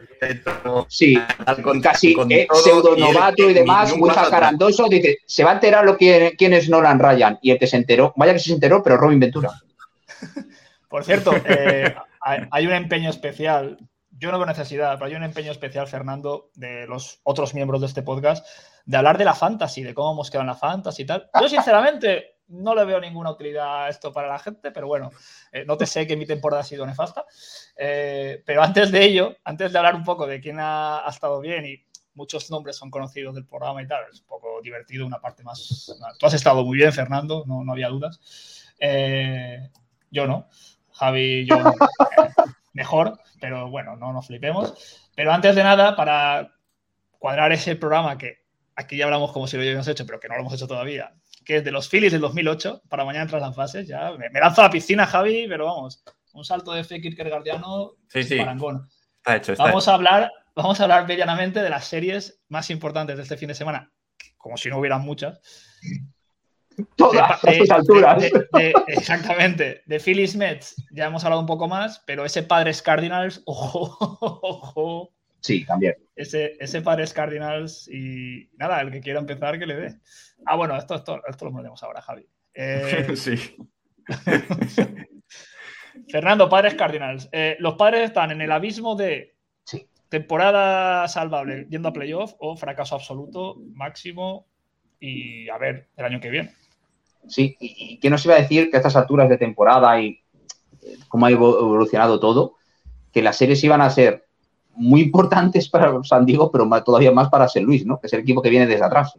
Sí, 0.87 1.17
al 1.45 1.61
con- 1.61 1.81
casi 1.81 2.13
con 2.13 2.31
eh, 2.31 2.47
todo, 2.49 2.61
pseudo 2.61 2.97
y 2.97 3.01
él, 3.01 3.13
novato 3.13 3.49
y 3.49 3.53
demás, 3.53 3.95
muy 3.95 4.09
jacarandoso, 4.09 4.87
dice, 4.87 5.17
se 5.25 5.43
va 5.43 5.51
a 5.51 5.53
enterar 5.55 5.85
lo 5.85 5.97
que, 5.97 6.33
quién 6.37 6.53
es 6.53 6.69
Nolan 6.69 6.99
Ryan. 6.99 7.39
Y 7.41 7.51
el 7.51 7.59
que 7.59 7.67
se 7.67 7.77
enteró, 7.77 8.13
vaya 8.15 8.33
que 8.33 8.39
se 8.39 8.53
enteró, 8.53 8.81
pero 8.83 8.97
Robin 8.97 9.19
Ventura. 9.19 9.49
Por 10.89 11.03
cierto, 11.03 11.33
eh, 11.45 11.95
hay, 12.21 12.39
hay 12.51 12.67
un 12.67 12.73
empeño 12.73 13.09
especial. 13.09 13.77
Yo 14.11 14.31
no 14.31 14.37
veo 14.37 14.45
necesidad, 14.45 14.93
pero 14.95 15.05
hay 15.07 15.15
un 15.15 15.23
empeño 15.23 15.51
especial, 15.51 15.87
Fernando, 15.87 16.51
de 16.55 16.85
los 16.85 17.19
otros 17.23 17.53
miembros 17.53 17.81
de 17.81 17.87
este 17.87 18.03
podcast, 18.03 18.45
de 18.85 18.97
hablar 18.97 19.17
de 19.17 19.25
la 19.25 19.33
fantasy, 19.33 19.83
de 19.83 19.93
cómo 19.93 20.11
hemos 20.13 20.29
quedado 20.29 20.43
en 20.43 20.47
la 20.47 20.55
fantasy 20.55 21.03
y 21.03 21.05
tal. 21.05 21.29
Yo, 21.39 21.49
sinceramente, 21.49 22.30
no 22.51 22.75
le 22.75 22.85
veo 22.85 22.99
ninguna 22.99 23.31
utilidad 23.31 23.85
a 23.85 23.89
esto 23.89 24.13
para 24.13 24.27
la 24.27 24.39
gente, 24.39 24.71
pero 24.71 24.87
bueno, 24.87 25.11
eh, 25.51 25.65
no 25.65 25.77
te 25.77 25.85
sé 25.85 26.05
que 26.05 26.15
mi 26.15 26.25
temporada 26.25 26.61
ha 26.61 26.65
sido 26.65 26.85
nefasta. 26.85 27.25
Eh, 27.75 28.43
pero 28.45 28.61
antes 28.61 28.91
de 28.91 29.03
ello, 29.03 29.35
antes 29.43 29.71
de 29.71 29.77
hablar 29.77 29.95
un 29.95 30.03
poco 30.03 30.27
de 30.27 30.39
quién 30.39 30.59
ha, 30.59 31.05
ha 31.05 31.09
estado 31.09 31.39
bien 31.39 31.65
y 31.65 31.83
muchos 32.13 32.49
nombres 32.51 32.75
son 32.75 32.91
conocidos 32.91 33.35
del 33.35 33.45
programa 33.45 33.81
y 33.81 33.87
tal, 33.87 34.03
es 34.11 34.21
un 34.21 34.27
poco 34.27 34.61
divertido, 34.61 35.05
una 35.05 35.19
parte 35.19 35.43
más. 35.43 35.91
Tú 36.19 36.25
has 36.25 36.33
estado 36.33 36.63
muy 36.63 36.77
bien, 36.77 36.91
Fernando, 36.93 37.43
no, 37.47 37.63
no 37.63 37.71
había 37.71 37.89
dudas. 37.89 38.65
Eh, 38.79 39.69
yo 40.09 40.27
no. 40.27 40.47
Javi 40.91 41.45
yo 41.45 41.55
eh, 41.55 41.61
mejor, 42.73 43.19
pero 43.39 43.69
bueno, 43.69 43.95
no 43.95 44.13
nos 44.13 44.27
flipemos. 44.27 45.07
Pero 45.15 45.31
antes 45.31 45.55
de 45.55 45.63
nada, 45.63 45.95
para 45.95 46.53
cuadrar 47.17 47.51
ese 47.51 47.75
programa 47.75 48.17
que 48.17 48.45
aquí 48.75 48.97
ya 48.97 49.05
hablamos 49.05 49.31
como 49.31 49.47
si 49.47 49.55
lo 49.55 49.63
hubiéramos 49.63 49.87
hecho, 49.87 50.05
pero 50.05 50.19
que 50.19 50.27
no 50.27 50.35
lo 50.35 50.41
hemos 50.41 50.53
hecho 50.53 50.67
todavía, 50.67 51.13
que 51.45 51.57
es 51.57 51.63
de 51.63 51.71
los 51.71 51.89
Phillies 51.89 52.11
del 52.11 52.21
2008, 52.21 52.83
para 52.89 53.05
mañana 53.05 53.27
tras 53.27 53.41
las 53.41 53.55
fases, 53.55 53.87
ya 53.87 54.11
me, 54.11 54.29
me 54.29 54.39
lanzo 54.39 54.61
a 54.61 54.65
la 54.65 54.69
piscina, 54.71 55.05
Javi, 55.07 55.47
pero 55.47 55.65
vamos, 55.65 56.03
un 56.33 56.45
salto 56.45 56.71
de 56.73 56.83
fe 56.83 57.01
Kierkegaardiano, 57.01 57.93
Sí, 58.07 58.23
sí, 58.23 58.37
parangón. 58.37 58.87
está 59.17 59.35
hecho. 59.37 59.51
Está 59.53 59.63
Vamos 59.65 59.87
a 59.87 59.93
hablar, 59.95 60.31
vamos 60.55 60.79
a 60.79 60.83
hablar 60.83 61.07
medianamente 61.07 61.61
de 61.61 61.69
las 61.69 61.85
series 61.85 62.41
más 62.49 62.69
importantes 62.69 63.17
de 63.17 63.23
este 63.23 63.37
fin 63.37 63.47
de 63.49 63.55
semana, 63.55 63.91
como 64.37 64.55
si 64.57 64.69
no 64.69 64.77
hubieran 64.79 65.01
muchas. 65.01 65.41
Todas, 66.95 67.41
De- 67.41 67.49
a 67.49 67.53
estas 67.53 67.67
de- 67.67 67.73
alturas. 67.73 68.21
de- 68.21 68.47
de- 68.53 68.73
exactamente. 68.87 69.83
De 69.85 69.99
Phillies 69.99 70.35
Mets 70.35 70.75
ya 70.91 71.05
hemos 71.07 71.23
hablado 71.25 71.41
un 71.41 71.47
poco 71.47 71.67
más, 71.67 72.01
pero 72.07 72.23
ese 72.25 72.43
Padres 72.43 72.81
Cardinals, 72.81 73.41
ojo, 73.45 73.97
ojo, 73.99 75.13
Sí, 75.41 75.65
también. 75.65 75.95
ese, 76.15 76.55
ese 76.59 76.81
Padres 76.81 77.13
Cardinals 77.13 77.87
y 77.91 78.49
nada, 78.57 78.79
el 78.81 78.91
que 78.91 79.01
quiera 79.01 79.19
empezar 79.19 79.57
que 79.59 79.65
le 79.65 79.75
dé. 79.75 79.95
Ah, 80.45 80.55
bueno, 80.55 80.77
esto, 80.77 80.95
esto, 80.95 81.19
esto 81.27 81.45
lo 81.45 81.51
ponemos 81.51 81.81
ahora, 81.83 82.01
Javi. 82.01 82.25
Eh, 82.53 83.07
sí. 83.15 83.35
Fernando, 86.09 86.49
Padres 86.49 86.75
Cardinals. 86.75 87.29
Eh, 87.31 87.55
los 87.59 87.75
padres 87.75 88.03
están 88.05 88.31
en 88.31 88.41
el 88.41 88.51
abismo 88.51 88.95
de 88.95 89.35
Sí. 89.63 89.87
temporada 90.09 91.07
salvable 91.07 91.67
yendo 91.69 91.89
a 91.89 91.93
playoff 91.93 92.33
o 92.39 92.55
fracaso 92.57 92.95
absoluto 92.95 93.57
máximo 93.73 94.47
y 94.99 95.49
a 95.49 95.57
ver 95.57 95.89
el 95.97 96.05
año 96.05 96.19
que 96.19 96.29
viene. 96.29 96.53
Sí, 97.27 97.55
y, 97.59 97.93
y 97.95 97.99
que 97.99 98.09
nos 98.09 98.25
iba 98.25 98.35
a 98.35 98.41
decir 98.41 98.69
que 98.69 98.77
a 98.77 98.79
estas 98.79 98.95
alturas 98.95 99.29
de 99.29 99.37
temporada 99.37 99.99
y 100.01 100.23
eh, 100.81 100.97
cómo 101.07 101.25
ha 101.27 101.31
evo- 101.31 101.59
evolucionado 101.59 102.19
todo, 102.19 102.55
que 103.11 103.21
las 103.21 103.37
series 103.37 103.63
iban 103.63 103.81
a 103.81 103.89
ser 103.89 104.27
muy 104.81 105.01
importantes 105.01 105.69
para 105.69 106.03
San 106.03 106.25
Diego, 106.25 106.51
pero 106.51 106.67
todavía 106.83 107.11
más 107.11 107.29
para 107.29 107.47
San 107.47 107.63
Luis, 107.63 107.85
¿no? 107.85 107.99
Que 107.99 108.07
es 108.07 108.13
el 108.13 108.21
equipo 108.21 108.41
que 108.41 108.49
viene 108.49 108.67
desde 108.67 108.83
atrás. 108.83 109.13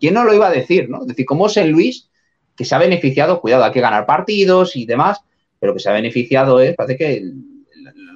¿Quién 0.00 0.14
no 0.14 0.24
lo 0.24 0.34
iba 0.34 0.48
a 0.48 0.50
decir, 0.50 0.90
no? 0.90 1.02
Es 1.02 1.06
decir, 1.08 1.24
cómo 1.24 1.48
San 1.48 1.70
Luis, 1.70 2.10
que 2.56 2.64
se 2.64 2.74
ha 2.74 2.78
beneficiado, 2.78 3.40
cuidado, 3.40 3.64
hay 3.64 3.72
que 3.72 3.80
ganar 3.80 4.04
partidos 4.04 4.76
y 4.76 4.84
demás, 4.84 5.20
pero 5.58 5.72
que 5.72 5.80
se 5.80 5.88
ha 5.88 5.92
beneficiado 5.92 6.60
es, 6.60 6.74
parece 6.74 6.96
que 6.96 7.22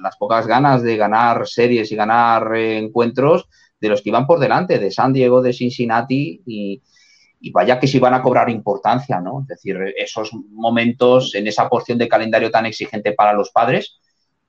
las 0.01 0.17
pocas 0.17 0.47
ganas 0.47 0.83
de 0.83 0.97
ganar 0.97 1.47
series 1.47 1.91
y 1.91 1.95
ganar 1.95 2.55
eh, 2.55 2.77
encuentros 2.77 3.47
de 3.79 3.89
los 3.89 4.01
que 4.01 4.09
iban 4.09 4.27
por 4.27 4.39
delante, 4.39 4.79
de 4.79 4.91
San 4.91 5.13
Diego, 5.13 5.41
de 5.41 5.53
Cincinnati 5.53 6.41
y, 6.45 6.81
vaya 7.51 7.79
que 7.79 7.87
sí 7.87 7.97
van 7.97 8.13
a 8.13 8.21
cobrar 8.21 8.51
importancia, 8.51 9.19
¿no? 9.19 9.41
Es 9.41 9.47
decir, 9.47 9.77
esos 9.97 10.31
momentos 10.51 11.33
en 11.33 11.47
esa 11.47 11.67
porción 11.67 11.97
de 11.97 12.07
calendario 12.07 12.51
tan 12.51 12.67
exigente 12.67 13.13
para 13.13 13.33
los 13.33 13.49
padres, 13.49 13.99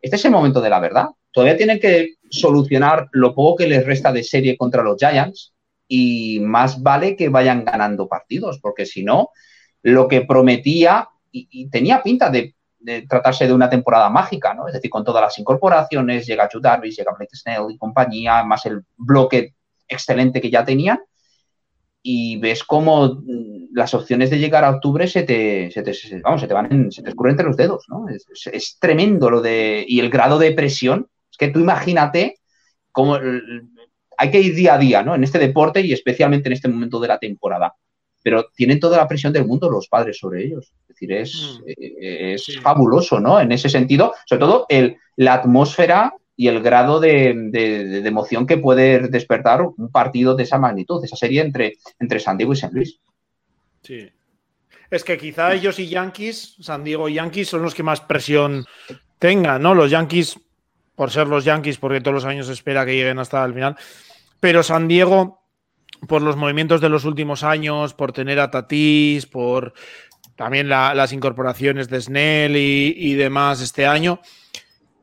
este 0.03 0.17
es 0.17 0.25
el 0.27 0.33
momento 0.33 0.61
de 0.61 0.69
la 0.69 0.81
verdad. 0.81 1.07
Todavía 1.31 1.57
tienen 1.57 1.81
que 1.81 2.17
solucionar 2.33 3.09
lo 3.13 3.35
poco 3.35 3.57
que 3.59 3.69
les 3.69 3.87
resta 3.87 4.13
de 4.13 4.25
serie 4.25 4.57
contra 4.57 4.83
los 4.83 4.97
Giants 4.99 5.53
y 5.87 6.41
más 6.41 6.83
vale 6.83 7.17
que 7.17 7.29
vayan 7.29 7.65
ganando 7.65 8.09
partidos, 8.09 8.59
porque 8.61 8.87
si 8.87 9.05
no, 9.05 9.31
lo 9.83 10.09
que 10.09 10.23
prometía 10.23 11.09
y, 11.31 11.69
tenía 11.71 12.03
pinta 12.03 12.31
de, 12.31 12.55
tratarse 13.09 13.47
de 13.47 13.55
una 13.55 13.71
temporada 13.71 14.11
mágica, 14.11 14.55
¿no? 14.55 14.67
Es 14.67 14.75
decir, 14.75 14.91
con 14.91 15.05
todas 15.05 15.23
las 15.23 15.39
incorporaciones, 15.39 16.27
llega 16.27 16.49
Jude 16.53 16.69
Darvish, 16.69 16.97
llega 16.97 17.15
Blake 17.17 17.37
Snell 17.37 17.71
y 17.71 17.79
compañía, 17.79 18.43
más 18.45 18.67
el 18.67 18.83
bloque 18.97 19.55
excelente 19.89 20.41
que 20.41 20.51
ya 20.51 20.65
tenían, 20.65 20.99
y 22.03 22.39
ves 22.39 22.65
cómo 22.65 23.21
mm, 23.25 23.69
las 23.75 23.95
opciones 23.95 24.31
de 24.31 24.39
llegar 24.39 24.65
a 24.65 24.71
octubre 24.71 25.07
se 25.07 25.23
te, 25.23 25.71
se 25.71 25.83
te, 25.83 25.93
vamos, 26.23 26.41
se 26.41 26.49
te 26.49 26.55
van, 26.55 26.73
en- 26.73 26.93
se 26.93 27.03
te 27.03 27.11
escurren 27.11 27.33
entre 27.33 27.47
los 27.47 27.57
dedos, 27.57 27.85
¿no? 27.89 28.09
Es, 28.09 28.27
es- 28.53 28.79
tremendo 28.81 29.31
lo 29.31 29.41
de, 29.41 29.85
y 29.87 30.01
el 30.01 30.11
grado 30.11 30.39
de 30.39 30.53
presión, 30.53 31.07
es 31.07 31.12
que 31.43 31.53
tú 31.53 31.59
imagínate 31.59 32.37
cómo 32.93 33.19
hay 34.19 34.31
que 34.31 34.41
ir 34.41 34.55
día 34.55 34.75
a 34.75 34.79
día, 34.79 35.03
¿no? 35.03 35.15
En 35.17 35.25
este 35.25 35.39
deporte 35.41 35.81
y 35.81 35.93
especialmente 35.93 36.49
en 36.49 36.53
este 36.53 36.69
momento 36.69 37.01
de 37.01 37.09
la 37.09 37.19
temporada. 37.19 37.75
Pero 38.23 38.47
tienen 38.55 38.79
toda 38.79 38.97
la 38.99 39.09
presión 39.09 39.33
del 39.33 39.45
mundo 39.47 39.69
los 39.69 39.89
padres 39.89 40.19
sobre 40.19 40.45
ellos. 40.45 40.73
Es 40.83 40.87
decir, 40.89 41.13
es, 41.13 41.59
Mm. 41.61 41.65
eh, 41.69 42.35
es 42.35 42.45
Sí. 42.45 42.53
fabuloso, 42.61 43.19
¿no? 43.19 43.41
En 43.41 43.51
ese 43.51 43.69
sentido, 43.69 44.15
sobre 44.27 44.41
todo 44.41 44.67
el, 44.69 44.97
la 45.17 45.35
atmósfera 45.35 46.15
y 46.37 46.47
el 46.47 46.63
grado 46.63 47.01
de, 47.01 47.35
de- 47.51 47.85
de 48.03 48.09
emoción 48.09 48.47
que 48.47 48.59
puede 48.59 49.09
despertar 49.09 49.63
un 49.63 49.91
partido 49.91 50.37
de 50.37 50.45
esa 50.45 50.59
magnitud, 50.59 51.05
esa 51.05 51.17
serie 51.17 51.41
entre, 51.41 51.75
entre 51.99 52.21
San 52.21 52.37
Diego 52.37 52.53
y 52.53 52.57
San 52.57 52.73
Luis. 52.73 53.01
Sí. 53.83 54.09
Es 54.91 55.03
que 55.05 55.19
quizá 55.19 55.53
ellos 55.55 55.79
y 55.81 55.89
Yankees, 55.89 56.57
San 56.61 56.85
Diego 56.85 57.09
y 57.09 57.15
Yankees, 57.15 57.49
son 57.49 57.63
los 57.63 57.75
que 57.75 57.83
más 57.83 58.01
presión 58.03 58.65
tengan, 59.19 59.63
¿no? 59.63 59.75
Los 59.75 59.91
Yankees, 59.91 60.39
por 60.95 61.11
ser 61.11 61.27
los 61.29 61.45
Yankees, 61.45 61.79
porque 61.79 62.01
todos 62.01 62.15
los 62.15 62.25
años 62.25 62.47
se 62.47 62.53
espera 62.53 62.85
que 62.85 62.95
lleguen 62.95 63.19
hasta 63.19 63.45
el 63.45 63.55
final. 63.55 63.77
Pero 64.41 64.63
San 64.63 64.89
Diego, 64.89 65.43
por 66.09 66.23
los 66.23 66.37
movimientos 66.37 66.81
de 66.81 66.89
los 66.89 67.05
últimos 67.05 67.43
años, 67.45 67.95
por 67.95 68.13
tener 68.13 68.41
a 68.41 68.51
Tatís, 68.51 69.27
por 69.27 69.73
también 70.37 70.69
la- 70.69 70.95
las 70.95 71.13
incorporaciones 71.13 71.89
de 71.89 72.01
Snell 72.01 72.57
y, 72.57 72.95
y 72.97 73.15
demás 73.15 73.61
este 73.61 73.87
año, 73.87 74.21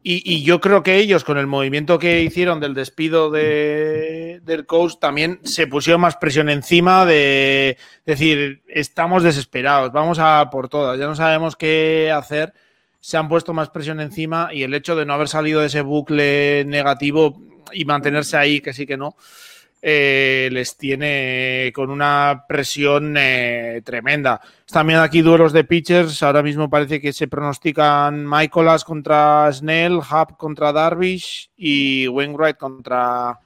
Y, 0.01 0.43
yo 0.43 0.61
creo 0.61 0.81
que 0.81 0.95
ellos, 0.95 1.25
con 1.25 1.37
el 1.37 1.45
movimiento 1.45 1.99
que 1.99 2.23
hicieron 2.23 2.61
del 2.61 2.73
despido 2.73 3.29
de, 3.29 4.39
del 4.43 4.65
coach, 4.65 4.93
también 4.99 5.39
se 5.43 5.67
pusieron 5.67 5.99
más 6.01 6.15
presión 6.15 6.49
encima 6.49 7.05
de 7.05 7.77
decir, 8.05 8.63
estamos 8.69 9.23
desesperados, 9.23 9.91
vamos 9.91 10.17
a 10.19 10.49
por 10.49 10.69
todas, 10.69 10.97
ya 10.97 11.05
no 11.05 11.15
sabemos 11.15 11.57
qué 11.57 12.11
hacer. 12.15 12.53
Se 12.99 13.17
han 13.17 13.29
puesto 13.29 13.53
más 13.53 13.69
presión 13.69 13.99
encima 13.99 14.49
y 14.51 14.63
el 14.63 14.73
hecho 14.73 14.95
de 14.95 15.05
no 15.05 15.13
haber 15.13 15.27
salido 15.27 15.61
de 15.61 15.67
ese 15.67 15.81
bucle 15.81 16.65
negativo 16.65 17.41
y 17.71 17.85
mantenerse 17.85 18.37
ahí, 18.37 18.61
que 18.61 18.73
sí 18.73 18.85
que 18.85 18.97
no, 18.97 19.15
eh, 19.81 20.49
les 20.51 20.75
tiene 20.75 21.71
con 21.73 21.89
una 21.89 22.43
presión 22.47 23.15
eh, 23.17 23.81
tremenda. 23.85 24.41
También 24.65 24.99
aquí 24.99 25.21
duelos 25.21 25.53
de 25.53 25.63
pitchers. 25.63 26.21
Ahora 26.21 26.43
mismo 26.43 26.69
parece 26.69 26.99
que 26.99 27.13
se 27.13 27.29
pronostican 27.29 28.27
Michaelas 28.27 28.83
contra 28.83 29.49
Snell, 29.53 29.97
Hub 29.97 30.35
contra 30.37 30.73
Darvish 30.73 31.49
y 31.55 32.07
Wainwright 32.09 32.57
contra, 32.57 33.39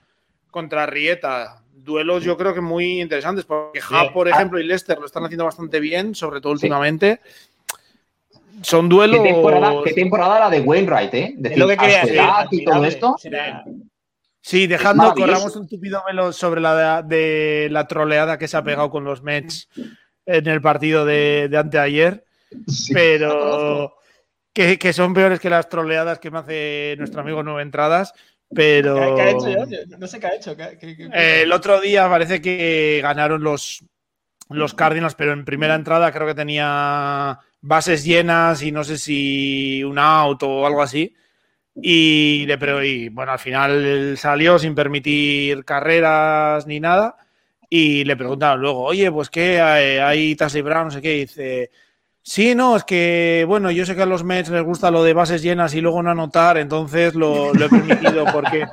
contra 0.49 0.87
Rieta. 0.87 1.61
Duelos 1.71 2.23
yo 2.23 2.35
creo 2.35 2.53
que 2.53 2.61
muy 2.61 3.01
interesantes 3.01 3.45
porque 3.45 3.79
Hub, 3.79 4.11
por 4.13 4.27
ejemplo, 4.27 4.59
y 4.59 4.63
Lester 4.63 4.97
lo 4.97 5.05
están 5.05 5.25
haciendo 5.25 5.45
bastante 5.45 5.79
bien, 5.79 6.15
sobre 6.15 6.41
todo 6.41 6.53
últimamente. 6.53 7.19
Son 8.61 8.87
duelos. 8.87 9.19
¿Qué 9.83 9.93
temporada, 9.93 10.39
la 10.39 10.49
de 10.49 10.61
Wainwright, 10.61 11.13
eh? 11.13 11.35
lo 11.55 11.67
que 11.67 11.77
quería 11.77 12.47
y 12.51 12.63
todo 12.63 12.85
esto. 12.85 13.15
Sí, 14.45 14.67
dejando, 14.67 15.13
corramos 15.13 15.55
un 15.55 15.67
tupido 15.69 16.03
velo 16.05 16.33
sobre 16.33 16.59
la 16.59 17.01
de, 17.01 17.69
la 17.71 17.87
troleada 17.87 18.37
que 18.37 18.49
se 18.49 18.57
ha 18.57 18.63
pegado 18.63 18.89
con 18.89 19.05
los 19.05 19.23
Mets 19.23 19.69
en 20.25 20.47
el 20.47 20.61
partido 20.61 21.05
de, 21.05 21.49
anteayer, 21.55 22.25
pero 22.91 23.95
que, 24.53 24.93
son 24.93 25.13
peores 25.13 25.39
que 25.39 25.49
las 25.49 25.69
troleadas 25.69 26.19
que 26.19 26.29
me 26.29 26.39
hace 26.39 26.95
nuestro 26.97 27.21
amigo 27.21 27.41
Nueve 27.41 27.61
Entradas. 27.61 28.13
Pero. 28.53 29.15
¿Qué, 29.15 29.21
ha 29.21 29.29
hecho 29.31 29.47
No 29.97 30.07
sé 30.07 30.19
qué 30.19 30.27
ha 30.27 30.35
hecho. 30.35 30.55
el 31.13 31.51
otro 31.51 31.79
día 31.79 32.07
parece 32.09 32.41
que 32.41 32.99
ganaron 33.01 33.41
los, 33.41 33.83
los 34.49 34.73
Cardinals, 34.73 35.15
pero 35.15 35.31
en 35.31 35.45
primera 35.45 35.75
entrada 35.75 36.11
creo 36.11 36.27
que 36.27 36.35
tenía 36.35 37.39
bases 37.63 38.03
llenas 38.03 38.61
y 38.61 38.71
no 38.71 38.83
sé 38.83 38.97
si 38.97 39.83
un 39.83 39.97
out 39.97 40.43
o 40.43 40.67
algo 40.67 40.81
así. 40.83 41.15
Y, 41.75 42.45
le, 42.45 42.57
pero, 42.59 42.83
y 42.83 43.09
bueno, 43.09 43.31
al 43.31 43.39
final 43.39 44.15
salió 44.17 44.59
sin 44.59 44.75
permitir 44.75 45.65
carreras 45.65 46.67
ni 46.67 46.79
nada. 46.79 47.17
Y 47.69 48.03
le 48.05 48.15
preguntaron 48.17 48.61
luego, 48.61 48.83
oye, 48.83 49.11
pues 49.11 49.29
qué, 49.29 49.59
hay, 49.61 49.97
hay 49.97 50.35
Tassie 50.35 50.61
Brown, 50.61 50.85
no 50.85 50.91
sé 50.91 51.01
qué. 51.01 51.13
Dice, 51.15 51.71
sí, 52.23 52.55
no, 52.55 52.75
es 52.75 52.83
que, 52.83 53.45
bueno, 53.47 53.69
yo 53.69 53.85
sé 53.85 53.95
que 53.95 54.01
a 54.01 54.07
los 54.07 54.23
Mets 54.23 54.49
les 54.49 54.63
gusta 54.63 54.89
lo 54.89 55.03
de 55.03 55.13
bases 55.13 55.43
llenas 55.43 55.75
y 55.75 55.81
luego 55.81 56.01
no 56.01 56.09
anotar, 56.09 56.57
entonces 56.57 57.13
lo, 57.13 57.53
he 57.53 57.69
permitido 57.69 58.25
porque 58.33 58.65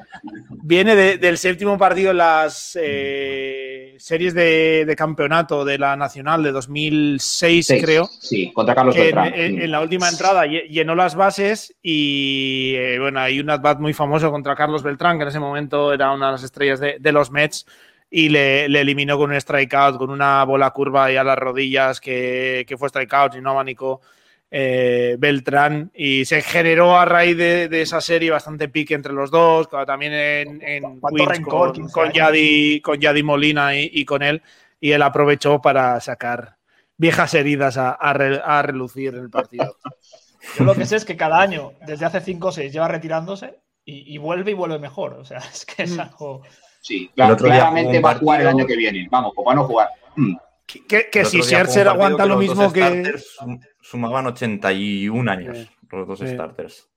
viene 0.62 0.96
del 0.96 1.36
séptimo 1.36 1.76
partido 1.76 2.12
en 2.12 2.16
las. 2.16 2.78
Eh, 2.80 3.90
series 4.00 4.32
de, 4.32 4.94
campeonato 4.96 5.64
de 5.64 5.78
la 5.78 5.94
Nacional 5.94 6.42
de 6.42 6.52
2006, 6.52 7.74
creo. 7.80 8.06
Sí, 8.06 8.50
contra 8.52 8.74
Carlos 8.74 8.96
Beltrán. 8.96 9.32
En, 9.34 9.70
la 9.70 9.80
última 9.80 10.08
entrada 10.08 10.46
llenó 10.46 10.94
las 10.94 11.14
bases 11.14 11.74
y, 11.82 12.72
eh, 12.76 12.98
bueno, 12.98 13.20
hay 13.20 13.40
un 13.40 13.50
at 13.50 13.78
muy 13.78 13.92
famoso 13.92 14.30
contra 14.30 14.56
Carlos 14.56 14.82
Beltrán, 14.82 15.18
que 15.18 15.22
en 15.22 15.28
ese 15.28 15.38
momento 15.38 15.92
era 15.92 16.12
una 16.12 16.26
de 16.26 16.32
las 16.32 16.42
estrellas 16.42 16.80
de, 16.80 17.12
los 17.12 17.30
Mets 17.30 17.66
y 18.10 18.28
le, 18.28 18.64
eliminó 18.64 19.16
con 19.16 19.30
un 19.30 19.40
strikeout, 19.40 19.96
con 19.96 20.10
una 20.10 20.44
bola 20.44 20.70
curva 20.72 21.12
y 21.12 21.16
a 21.16 21.24
las 21.24 21.38
rodillas 21.38 22.00
que, 22.00 22.64
que 22.66 22.76
fue 22.76 22.88
strikeout 22.88 23.36
y 23.36 23.40
no 23.40 23.50
abanicó 23.50 24.00
eh, 24.52 25.14
Beltrán 25.16 25.92
y 25.94 26.24
se 26.24 26.42
generó 26.42 26.98
a 26.98 27.04
raíz 27.04 27.36
de, 27.36 27.68
esa 27.80 28.00
serie 28.00 28.32
bastante 28.32 28.68
pique 28.68 28.94
entre 28.94 29.12
los 29.12 29.30
dos, 29.30 29.68
también 29.86 30.12
en, 30.12 30.62
en 30.62 31.00
con, 31.00 32.12
Yadi, 32.12 32.80
con 32.80 32.98
Yadi 32.98 33.22
Molina 33.22 33.76
y, 33.76 34.04
con 34.04 34.24
él, 34.24 34.42
y 34.80 34.90
él 34.90 35.02
aprovechó 35.02 35.60
para 35.60 36.00
sacar 36.00 36.56
viejas 36.96 37.32
heridas 37.34 37.76
a, 37.78 38.62
relucir 38.62 39.14
en 39.14 39.20
el 39.20 39.30
partido. 39.30 39.76
Yo 40.58 40.64
lo 40.64 40.74
que 40.74 40.86
sé 40.86 40.96
es 40.96 41.04
que 41.04 41.16
cada 41.16 41.40
año, 41.40 41.74
desde 41.86 42.06
hace 42.06 42.20
5 42.20 42.48
o 42.48 42.52
6, 42.52 42.72
lleva 42.72 42.88
retirándose 42.88 43.60
y, 43.84 44.18
vuelve 44.18 44.50
y 44.50 44.54
vuelve 44.54 44.78
mejor. 44.78 45.14
O 45.14 45.24
sea, 45.24 45.38
es 45.38 45.64
que 45.64 45.84
es 45.84 45.96
mm. 45.96 46.00
algo. 46.00 46.42
Sí, 46.80 47.10
claramente 47.14 48.00
va 48.00 48.12
a 48.12 48.14
jugar 48.16 48.40
el 48.40 48.48
año 48.48 48.66
que 48.66 48.76
viene. 48.76 49.06
Vamos, 49.10 49.32
pues 49.34 49.46
va 49.46 49.52
a 49.52 49.54
no 49.54 49.64
jugar. 49.64 49.88
Mm. 50.16 50.36
Que, 50.88 51.24
si 51.24 51.42
Scherzer 51.42 51.88
aguanta 51.88 52.26
lo 52.26 52.36
mismo 52.36 52.72
que 52.72 53.14
sumaban 53.80 54.26
81 54.26 55.30
años 55.30 55.68
los 55.90 56.06
dos 56.06 56.20
starters. 56.20 56.88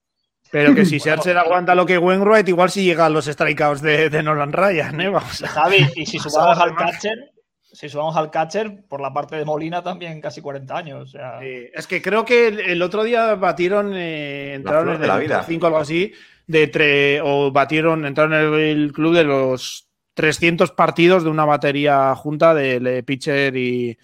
Pero 0.51 0.75
que 0.75 0.85
si 0.85 0.99
Scherzer 0.99 1.37
aguanta 1.37 1.75
lo 1.75 1.85
que 1.85 1.97
Wainwright, 1.97 2.47
igual 2.47 2.69
si 2.69 2.83
llegan 2.83 3.13
los 3.13 3.25
strikeouts 3.25 3.81
de, 3.81 4.09
de 4.09 4.23
Nolan 4.23 4.53
Ryan, 4.53 5.01
¿eh? 5.01 5.11
Javi, 5.47 5.87
y 5.95 6.05
si 6.05 6.19
sumamos 6.19 6.59
al 6.59 6.75
catcher, 6.75 7.31
si 7.61 7.89
subamos 7.89 8.15
al 8.15 8.29
catcher, 8.29 8.85
por 8.87 9.01
la 9.01 9.11
parte 9.11 9.35
de 9.35 9.45
Molina 9.45 9.81
también 9.81 10.21
casi 10.21 10.41
40 10.41 10.77
años. 10.77 11.15
es 11.41 11.87
que 11.87 12.01
creo 12.01 12.23
que 12.23 12.47
el, 12.47 12.81
otro 12.81 13.03
día 13.03 13.33
batieron, 13.35 13.93
eh, 13.95 14.53
entraron 14.53 15.03
en 15.03 15.09
el 15.09 15.43
5 15.43 15.65
o 15.65 15.67
algo 15.67 15.79
así, 15.79 16.13
de 16.47 17.21
o 17.23 17.51
batieron, 17.51 18.05
entraron 18.05 18.33
en 18.33 18.53
el 18.53 18.91
club 18.93 19.15
de 19.15 19.23
los 19.23 19.87
300 20.13 20.71
partidos 20.71 21.23
de 21.23 21.29
una 21.29 21.45
batería 21.45 22.13
junta 22.15 22.53
de, 22.53 23.03
pitcher 23.03 23.55
y, 23.55 23.97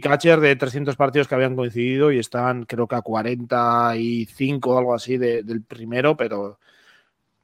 catcher 0.00 0.40
de 0.40 0.56
300 0.56 0.96
partidos 0.96 1.28
que 1.28 1.34
habían 1.34 1.56
coincidido 1.56 2.10
y 2.10 2.18
están 2.18 2.64
creo 2.64 2.86
que 2.86 2.96
a 2.96 3.02
45 3.02 4.70
o 4.70 4.78
algo 4.78 4.94
así 4.94 5.18
del 5.18 5.62
primero, 5.62 6.16
pero 6.16 6.58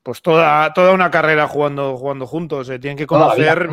pues 0.02 0.23
toda, 0.23 0.73
toda 0.73 0.93
una 0.93 1.10
carrera 1.10 1.48
jugando, 1.48 1.97
jugando 1.97 2.27
juntos, 2.27 2.66
se 2.66 2.78
tienen 2.78 2.97
que 2.97 3.06
conocer 3.06 3.69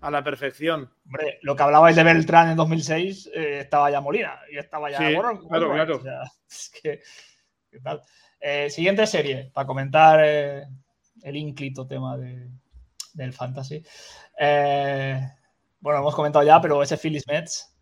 a 0.00 0.10
la 0.10 0.24
perfección. 0.24 0.90
Hombre, 1.04 1.38
lo 1.42 1.54
que 1.54 1.62
hablabais 1.62 1.94
de 1.94 2.04
Beltrán 2.04 2.50
en 2.50 2.56
2006 2.56 3.30
eh, 3.34 3.58
estaba 3.60 3.90
ya 3.90 4.00
Molina 4.00 4.40
y 4.50 4.56
estaba 4.56 4.90
ya 4.90 4.96
claro, 4.96 5.40
claro. 5.46 6.02
es 6.50 6.70
que, 6.70 7.02
¿qué 7.70 7.80
tal? 7.80 8.00
Eh, 8.40 8.70
siguiente 8.70 9.06
serie, 9.06 9.50
para 9.52 9.66
comentar 9.66 10.20
eh, 10.24 10.66
el 11.22 11.36
ínclito 11.36 11.86
tema 11.86 12.16
de, 12.16 12.48
del 13.12 13.32
fantasy. 13.32 13.82
Eh, 14.38 15.20
bueno, 15.78 16.00
hemos 16.00 16.14
comentado 16.14 16.44
ya, 16.44 16.60
pero 16.60 16.82
ese 16.82 16.96
Phillies 16.96 17.26
Mets. 17.26 17.74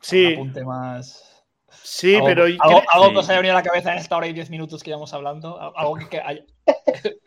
Sí. 0.00 0.26
Un 0.26 0.32
apunte 0.34 0.64
más. 0.64 1.44
Sí, 1.82 2.18
pero. 2.24 2.44
Algo, 2.44 3.12
que 3.12 3.18
os 3.18 3.28
haya 3.28 3.38
venido 3.38 3.54
a 3.54 3.60
la 3.60 3.62
cabeza 3.62 3.92
en 3.92 3.98
esta 3.98 4.16
hora 4.16 4.28
y 4.28 4.32
diez 4.32 4.50
minutos 4.50 4.82
que 4.82 4.90
llevamos 4.90 5.12
hablando. 5.12 5.58
Algo 5.76 5.96
que, 5.96 6.08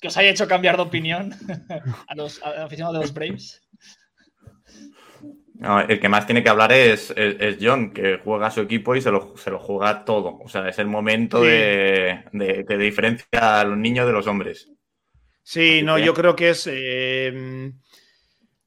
que, 0.00 0.08
os 0.08 0.16
haya 0.16 0.30
hecho 0.30 0.46
cambiar 0.46 0.76
de 0.76 0.82
opinión 0.82 1.34
a 2.08 2.14
los 2.14 2.40
aficionados 2.42 2.94
de 2.94 3.00
los 3.00 3.12
Braves. 3.14 3.62
El 5.88 6.00
que 6.00 6.08
más 6.08 6.26
tiene 6.26 6.42
que 6.42 6.48
hablar 6.48 6.72
es, 6.72 7.14
John, 7.60 7.92
que 7.92 8.18
juega 8.24 8.46
a 8.46 8.50
su 8.50 8.60
equipo 8.60 8.96
y 8.96 9.02
se 9.02 9.10
lo, 9.10 9.36
se 9.36 9.50
lo 9.50 9.58
juega 9.58 10.04
todo. 10.04 10.38
O 10.42 10.48
sea, 10.48 10.68
es 10.68 10.78
el 10.78 10.86
momento 10.86 11.42
de, 11.42 12.24
de, 12.32 12.64
que 12.66 12.78
diferencia 12.78 13.60
a 13.60 13.64
los 13.64 13.76
niños 13.76 14.06
de 14.06 14.12
los 14.12 14.26
hombres. 14.26 14.70
Sí, 15.42 15.82
no, 15.82 15.98
yo 15.98 16.14
creo 16.14 16.34
que 16.34 16.50
es 16.50 16.66
eh, 16.70 17.72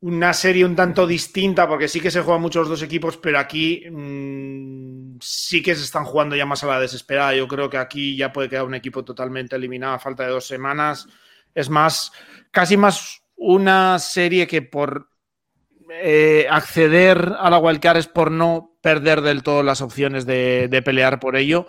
una 0.02 0.34
serie 0.34 0.65
un 0.65 0.76
tanto 0.76 1.07
distinta, 1.07 1.68
porque 1.68 1.88
sí 1.88 1.99
que 1.99 2.11
se 2.11 2.22
juegan 2.22 2.41
muchos 2.41 2.61
los 2.68 2.80
dos 2.80 2.84
equipos, 2.84 3.18
pero 3.18 3.40
aquí 3.40 3.86
mm, 3.90 5.18
sí 5.20 5.64
que 5.64 5.76
se 5.76 5.84
están 5.84 6.06
jugando 6.06 6.36
ya 6.36 6.45
más 6.45 6.64
a 6.64 6.68
la 6.68 6.80
desesperada. 6.80 7.34
Yo 7.34 7.48
creo 7.48 7.70
que 7.70 7.78
aquí 7.78 8.15
ya 8.15 8.32
puede 8.32 8.49
quedar 8.49 8.65
un 8.65 8.76
equipo 8.76 9.03
totalmente 9.03 9.56
eliminado 9.56 9.94
a 9.95 9.99
falta 9.99 10.24
de 10.24 10.30
dos 10.30 10.45
semanas. 10.45 11.07
Es 11.56 11.70
más, 11.70 12.11
casi 12.52 12.78
más 12.78 13.24
una 13.36 13.98
serie 13.98 14.45
que 14.45 14.61
por 14.61 15.12
eh, 15.90 16.48
acceder 16.50 17.34
a 17.40 17.50
la 17.50 17.60
wildcard 17.60 17.98
es 17.98 18.08
por 18.08 18.32
no 18.32 18.78
perder 18.82 19.22
del 19.22 19.44
todo 19.44 19.64
las 19.64 19.82
opciones 19.82 20.26
de 20.26 20.82
pelear 20.84 21.20
por 21.20 21.36
ello. 21.36 21.68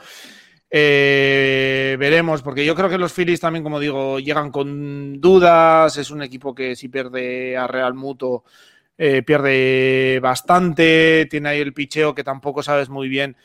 Eh, 0.76 1.96
veremos, 2.00 2.42
porque 2.42 2.64
yo 2.64 2.74
creo 2.74 2.88
que 2.88 2.98
los 2.98 3.12
Phillies 3.12 3.38
también, 3.38 3.62
como 3.62 3.78
digo, 3.78 4.18
llegan 4.18 4.50
con 4.50 5.20
dudas. 5.20 5.96
Es 5.96 6.10
un 6.10 6.20
equipo 6.20 6.52
que 6.52 6.74
si 6.74 6.88
pierde 6.88 7.56
a 7.56 7.68
Real 7.68 7.94
Muto, 7.94 8.42
eh, 8.98 9.22
pierde 9.22 10.18
bastante. 10.20 11.28
Tiene 11.30 11.50
ahí 11.50 11.60
el 11.60 11.72
picheo 11.72 12.12
que 12.12 12.24
tampoco 12.24 12.60
sabes 12.60 12.88
muy 12.88 13.08
bien 13.08 13.36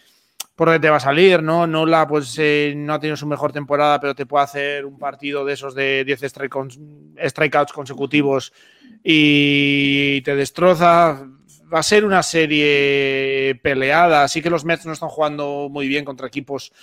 por 0.60 0.77
te 0.77 0.90
va 0.90 0.98
a 0.98 0.99
salir, 0.99 1.41
¿no? 1.41 1.65
Nola, 1.65 2.06
pues 2.06 2.36
eh, 2.38 2.73
no 2.76 2.94
ha 2.94 2.99
tenido 2.99 3.15
su 3.15 3.26
mejor 3.26 3.53
temporada, 3.53 3.98
pero 3.98 4.14
te 4.14 4.26
puede 4.26 4.44
hacer 4.44 4.86
un 4.86 4.99
partido 4.99 5.45
de 5.45 5.53
esos 5.53 5.73
de 5.73 6.03
10 6.03 6.19
strikeouts 7.30 7.72
consecutivos 7.72 8.52
y 9.02 10.19
te 10.19 10.36
destroza. 10.36 11.26
Va 11.73 11.80
a 11.80 11.84
ser 11.84 12.03
una 12.03 12.22
serie 12.23 13.57
peleada. 13.64 14.26
Así 14.26 14.41
que 14.41 14.49
los 14.49 14.65
Mets 14.65 14.86
no 14.86 14.91
están 14.91 15.07
jugando 15.07 15.69
muy 15.72 15.88
bien 15.88 16.03
contra 16.03 16.27
equipos 16.27 16.73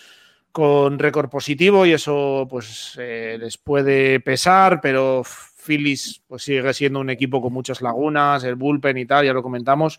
con 0.52 0.98
récord 0.98 1.28
positivo 1.28 1.84
y 1.84 1.92
eso 1.92 2.46
pues 2.48 2.96
eh, 2.98 3.36
les 3.38 3.58
puede 3.58 4.20
pesar, 4.20 4.80
pero 4.80 5.22
Phillies 5.22 6.22
pues 6.26 6.44
sigue 6.44 6.72
siendo 6.72 7.00
un 7.00 7.10
equipo 7.10 7.42
con 7.42 7.52
muchas 7.52 7.82
lagunas, 7.82 8.42
el 8.44 8.54
bullpen 8.54 8.96
y 8.96 9.04
tal, 9.04 9.26
ya 9.26 9.34
lo 9.34 9.42
comentamos. 9.42 9.98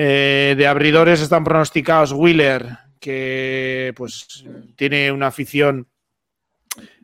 Eh, 0.00 0.54
de 0.56 0.64
abridores 0.68 1.20
están 1.20 1.42
pronosticados 1.42 2.12
Wheeler, 2.12 2.68
que 3.00 3.92
pues 3.96 4.44
tiene 4.76 5.10
una 5.10 5.26
afición. 5.26 5.88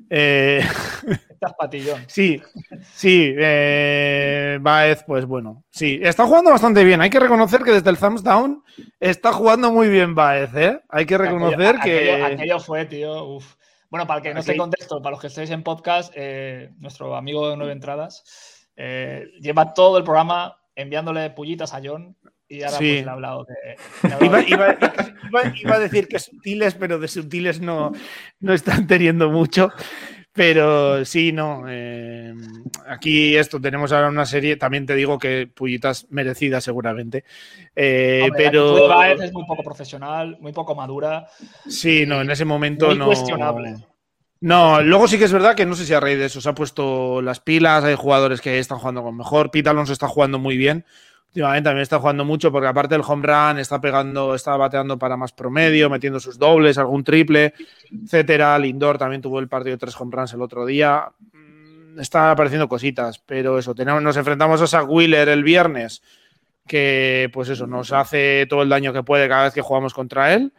eh, 0.09 0.61
Estás 1.29 1.55
patillón. 1.59 2.05
Sí, 2.07 2.41
sí, 2.95 3.35
eh, 3.37 4.59
Baez, 4.61 5.03
pues 5.05 5.27
bueno, 5.27 5.65
sí, 5.71 5.99
está 6.05 6.25
jugando 6.25 6.53
bastante 6.53 6.85
bien. 6.85 7.01
Hay 7.01 7.11
que 7.11 7.19
reconocer 7.19 7.65
que 7.65 7.73
desde 7.73 7.91
el 7.91 7.99
thumbs 7.99 8.23
down 8.23 8.63
está 9.01 9.33
jugando 9.33 9.73
muy 9.73 9.89
bien 9.89 10.15
Baez, 10.15 10.55
¿eh? 10.55 10.81
Hay 10.89 11.05
que 11.05 11.19
reconocer 11.19 11.75
Aquello- 11.77 11.83
que... 11.83 12.13
Aquello, 12.13 12.27
aquello 12.27 12.61
fue, 12.61 12.85
tío. 12.87 13.25
uf. 13.25 13.57
Bueno, 13.91 14.07
para 14.07 14.19
el 14.19 14.23
que 14.23 14.35
no 14.35 14.39
esté 14.39 14.57
contexto, 14.57 15.03
para 15.03 15.15
los 15.15 15.21
que 15.21 15.27
estéis 15.27 15.51
en 15.51 15.65
podcast, 15.65 16.13
eh, 16.15 16.71
nuestro 16.79 17.17
amigo 17.17 17.51
de 17.51 17.57
Nueve 17.57 17.73
Entradas 17.73 18.23
lleva 18.77 19.75
todo 19.75 19.99
el 19.99 20.05
programa 20.05 20.57
enviándole 20.77 21.31
pullitas 21.31 21.75
a 21.75 21.81
John 21.85 22.17
y 22.55 22.63
ahora 22.63 22.79
Sí. 22.79 22.93
pues, 22.93 23.05
le 23.05 23.11
ha 23.11 23.13
hablado 23.13 23.45
de. 23.45 24.09
le 24.09 24.13
ha 24.13 24.17
hablado 24.17 24.25
Iba, 24.25 24.39
de- 24.39 24.49
iba- 24.51 24.79
iba- 25.45 25.53
iba 25.63 25.75
a 25.75 25.79
decir 25.79 26.09
que 26.09 26.19
sutiles, 26.19 26.75
pero 26.75 26.99
de 26.99 27.09
sutiles 27.09 27.61
no, 27.61 27.93
no 28.41 28.53
están 28.55 28.87
teniendo 28.87 29.31
mucho. 29.31 29.71
Pero 30.37 31.05
sí, 31.05 31.31
no. 31.31 31.63
eh, 31.69 32.35
aquí 32.89 33.37
esto, 33.37 33.61
tenemos 33.61 33.93
ahora 33.93 34.09
una 34.09 34.27
serie, 34.27 34.57
también 34.57 34.85
te 34.85 34.97
digo 34.97 35.17
que 35.17 35.47
pullitas 35.47 36.09
merecidas 36.11 36.65
seguramente. 36.65 37.23
Eh, 37.77 38.23
Hombre, 38.25 38.45
pero 38.51 39.13
es 39.13 39.33
muy 39.33 39.45
poco 39.47 39.63
profesional, 39.63 40.37
muy 40.41 40.53
poco 40.53 40.75
madura. 40.75 41.29
sí, 41.69 42.05
no, 42.05 42.21
en 42.21 42.31
ese 42.33 42.45
momento 42.45 42.87
Muy 42.89 42.99
no. 42.99 43.07
cuestionable. 43.07 43.77
No, 44.41 44.83
luego 44.83 45.07
sí 45.07 45.19
que 45.19 45.25
es 45.25 45.33
verdad 45.33 45.55
que 45.55 45.65
no 45.67 45.77
sé 45.77 45.87
si 45.87 45.95
a 45.95 46.01
raíz 46.01 46.19
de 46.19 46.27
eso 46.27 46.41
se 46.41 46.49
ha 46.49 46.55
puesto 46.55 47.23
las 47.23 47.39
pilas, 47.39 47.85
hay 47.85 47.95
jugadores 47.95 48.41
que 48.41 48.59
están 48.59 48.79
jugando 48.79 49.05
con 49.05 49.17
mejor, 49.17 49.53
Pete 49.53 49.71
Alonso 49.71 49.93
está 49.93 50.09
jugando 50.09 50.41
muy 50.41 50.57
bien, 50.57 50.85
últimamente 51.35 51.65
también 51.65 51.83
está 51.83 51.99
jugando 51.99 52.25
mucho 52.25 52.53
porque 52.53 52.69
aparte 52.69 52.95
del 52.95 53.03
home 53.05 53.27
run 53.27 53.59
está 53.59 53.81
pegando, 53.81 54.37
está 54.37 54.57
bateando 54.57 54.97
para 54.97 55.17
más 55.17 55.33
promedio, 55.33 55.91
metiendo 55.91 56.21
sus 56.21 56.39
dobles, 56.39 56.79
algún 56.79 57.03
triple, 57.03 57.55
etcétera. 57.91 58.57
Lindor 58.57 58.99
también 58.99 59.21
tuvo 59.21 59.41
el 59.41 59.49
partido 59.49 59.75
de 59.75 59.79
tres 59.79 60.01
home 60.01 60.15
runs 60.15 60.33
el 60.33 60.43
otro 60.43 60.65
día. 60.65 61.11
Mm, 61.33 61.99
Están 61.99 62.31
apareciendo 62.31 62.69
cositas, 62.69 63.19
pero 63.19 63.59
eso, 63.59 63.75
tenemos, 63.75 64.01
nos 64.01 64.17
enfrentamos 64.17 64.63
a 64.63 64.69
Zach 64.69 64.89
Wheeler 64.89 65.29
el 65.29 65.43
viernes, 65.43 66.03
que 66.69 67.29
pues 67.33 67.49
eso, 67.49 67.67
nos 67.67 67.93
hace 67.93 68.47
todo 68.49 68.63
el 68.63 68.69
daño 68.69 68.93
que 68.93 69.03
puede 69.03 69.29
cada 69.29 69.45
vez 69.45 69.55
que 69.55 69.61
jugamos 69.61 69.93
contra 69.93 70.35
él. 70.35 70.53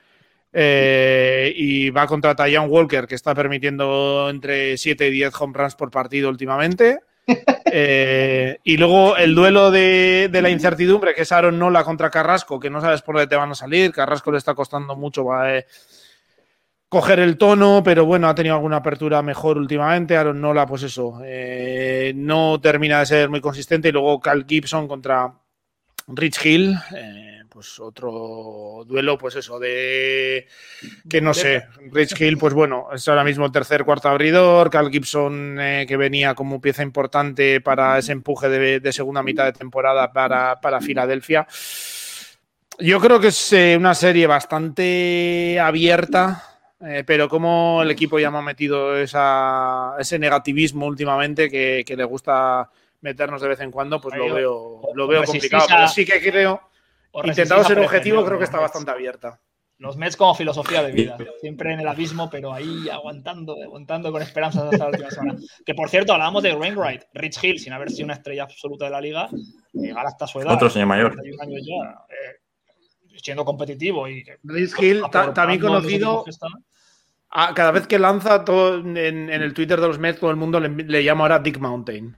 Eh, 0.51 1.53
y 1.55 1.89
va 1.89 2.05
contra 2.05 2.35
Tyan 2.35 2.69
Walker, 2.69 3.07
que 3.07 3.15
está 3.15 3.33
permitiendo 3.33 4.29
entre 4.29 4.75
7 4.75 5.07
y 5.07 5.11
10 5.11 5.33
home 5.39 5.53
runs 5.57 5.75
por 5.75 5.89
partido 5.89 6.29
últimamente. 6.29 6.99
Eh, 7.77 8.59
y 8.63 8.77
luego 8.77 9.17
el 9.17 9.35
duelo 9.35 9.69
de, 9.69 10.29
la 10.31 10.49
incertidumbre, 10.49 11.13
que 11.13 11.23
es 11.23 11.31
Aaron 11.31 11.59
Nola 11.59 11.83
contra 11.83 12.09
Carrasco, 12.09 12.57
que 12.57 12.69
no 12.69 12.79
sabes 12.79 13.01
por 13.01 13.15
dónde 13.15 13.27
te 13.27 13.35
van 13.35 13.51
a 13.51 13.55
salir. 13.55 13.91
Carrasco 13.91 14.31
le 14.31 14.37
está 14.37 14.53
costando 14.53 14.95
mucho 14.95 15.25
va, 15.25 15.57
eh, 15.57 15.65
coger 16.87 17.19
el 17.19 17.37
tono, 17.37 17.81
pero 17.83 18.05
bueno, 18.05 18.29
ha 18.29 18.35
tenido 18.35 18.55
alguna 18.55 18.77
apertura 18.77 19.21
mejor 19.21 19.57
últimamente. 19.57 20.15
Aaron 20.15 20.39
Nola, 20.39 20.65
pues 20.65 20.83
eso, 20.83 21.19
eh, 21.25 22.13
no 22.15 22.61
termina 22.61 22.99
de 22.99 23.05
ser 23.07 23.29
muy 23.29 23.41
consistente. 23.41 23.89
Y 23.89 23.91
luego 23.91 24.21
Cal 24.21 24.45
Gibson 24.47 24.87
contra 24.87 25.33
Rich 26.07 26.45
Hill. 26.45 26.77
eh, 26.95 27.34
pues 27.55 27.79
otro 27.79 28.83
duelo, 28.85 29.17
pues 29.17 29.37
eso, 29.37 29.57
de 29.59 30.45
que 31.09 31.21
no 31.21 31.33
sé, 31.33 31.63
Rich 31.89 32.19
Hill, 32.19 32.37
pues 32.37 32.53
bueno, 32.53 32.89
es 32.93 33.07
ahora 33.07 33.23
mismo 33.23 33.45
el 33.45 33.53
tercer 33.53 33.85
cuarto 33.85 34.09
abridor, 34.09 34.69
Cal 34.69 34.91
Gibson 34.91 35.57
eh, 35.61 35.85
que 35.87 35.95
venía 35.95 36.35
como 36.35 36.59
pieza 36.59 36.83
importante 36.83 37.61
para 37.61 37.97
ese 37.97 38.11
empuje 38.11 38.49
de, 38.49 38.81
de 38.81 38.91
segunda 38.91 39.23
mitad 39.23 39.45
de 39.45 39.53
temporada 39.53 40.11
para, 40.11 40.59
para 40.59 40.81
Filadelfia. 40.81 41.47
Yo 42.79 42.99
creo 42.99 43.21
que 43.21 43.27
es 43.27 43.53
eh, 43.53 43.75
una 43.77 43.95
serie 43.95 44.27
bastante 44.27 45.57
abierta, 45.57 46.43
eh, 46.81 47.05
pero 47.07 47.29
como 47.29 47.81
el 47.83 47.89
equipo 47.91 48.19
ya 48.19 48.29
me 48.31 48.39
ha 48.39 48.41
metido 48.41 48.97
esa, 48.97 49.93
ese 49.97 50.19
negativismo 50.19 50.87
últimamente 50.87 51.49
que, 51.49 51.83
que 51.87 51.95
le 51.95 52.03
gusta 52.03 52.69
meternos 52.99 53.41
de 53.41 53.47
vez 53.47 53.61
en 53.61 53.71
cuando, 53.71 54.01
pues 54.01 54.13
lo 54.17 54.25
veo, 54.35 54.81
lo 54.93 55.07
veo 55.07 55.21
complicado. 55.23 55.63
a- 55.63 55.67
Pero 55.77 55.87
sí 55.87 56.05
que 56.05 56.19
creo, 56.21 56.59
o 57.15 57.25
intentado 57.25 57.61
resistís 57.61 57.65
a 57.65 57.67
ser 57.67 57.79
objetivo, 57.79 58.25
creo 58.25 58.37
que 58.37 58.43
está 58.43 58.59
bastante 58.59 58.91
abierta. 58.91 59.39
Los 59.77 59.97
Mets 59.97 60.15
como 60.15 60.35
filosofía 60.35 60.83
de 60.83 60.91
vida. 60.91 61.17
Siempre 61.41 61.73
en 61.73 61.79
el 61.79 61.87
abismo, 61.87 62.29
pero 62.29 62.53
ahí 62.53 62.89
aguantando, 62.89 63.55
aguantando 63.61 64.11
con 64.11 64.21
esperanzas 64.21 64.63
hasta 64.63 64.77
la 64.77 64.89
última 64.89 65.09
semana. 65.11 65.39
Que 65.65 65.73
por 65.73 65.89
cierto, 65.89 66.13
hablábamos 66.13 66.43
de 66.43 66.53
Wainwright. 66.53 67.03
Rich 67.13 67.43
Hill, 67.43 67.59
sin 67.59 67.73
haber 67.73 67.89
sido 67.89 68.05
una 68.05 68.13
estrella 68.15 68.43
absoluta 68.43 68.85
de 68.85 68.91
la 68.91 69.01
liga, 69.01 69.29
llegar 69.73 70.05
hasta 70.05 70.27
su 70.27 70.39
edad. 70.39 70.53
Otro 70.53 70.69
señor 70.69 70.87
mayor. 70.87 71.13
31 71.13 71.43
años 71.43 71.61
ya, 71.65 71.91
eh, 72.09 73.17
siendo 73.21 73.43
competitivo 73.43 74.07
y 74.07 74.23
Rich 74.43 74.81
Hill, 74.81 75.03
también 75.11 75.59
conocido 75.59 76.25
cada 77.53 77.71
vez 77.71 77.85
que 77.87 77.99
lanza 77.99 78.45
todo 78.45 78.75
en, 78.75 78.97
en 78.97 79.29
el 79.29 79.53
Twitter 79.53 79.79
de 79.79 79.87
los 79.87 79.99
Mets, 79.99 80.19
todo 80.19 80.31
el 80.31 80.37
mundo 80.37 80.59
le, 80.59 80.69
le 80.69 81.03
llama 81.03 81.23
ahora 81.23 81.39
Dick 81.39 81.59
Mountain. 81.59 82.15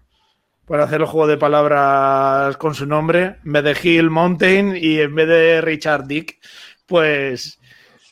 Por 0.68 0.81
hacer 0.81 0.99
el 0.99 1.07
juego 1.07 1.27
de 1.27 1.38
palabras 1.38 2.57
con 2.57 2.76
su 2.76 2.85
nombre, 2.85 3.38
en 3.45 3.53
vez 3.53 3.64
de 3.64 3.77
Hill 3.81 4.10
Mountain 4.10 4.76
y 4.76 4.99
en 4.99 5.15
vez 5.15 5.27
de 5.27 5.61
Richard 5.61 6.06
Dick, 6.07 6.38
pues 6.85 7.57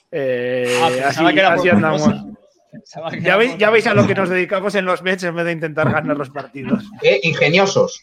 eh, 0.10 0.80
Ah, 0.82 1.10
así, 1.10 1.26
que 1.34 1.70
andamos. 1.70 2.04
que 3.12 3.22
Ya 3.22 3.36
veis, 3.36 3.58
ya 3.58 3.92
a 3.92 3.94
lo 3.94 4.08
que 4.08 4.16
nos 4.16 4.30
dedicamos 4.30 4.74
en 4.76 4.86
los 4.86 5.02
Mets 5.04 5.24
en 5.24 5.36
vez 5.36 5.46
de 5.46 5.52
intentar 5.52 5.92
ganar 5.92 6.16
los 6.16 6.30
partidos. 6.30 6.86
Ingeniosos. 7.24 8.02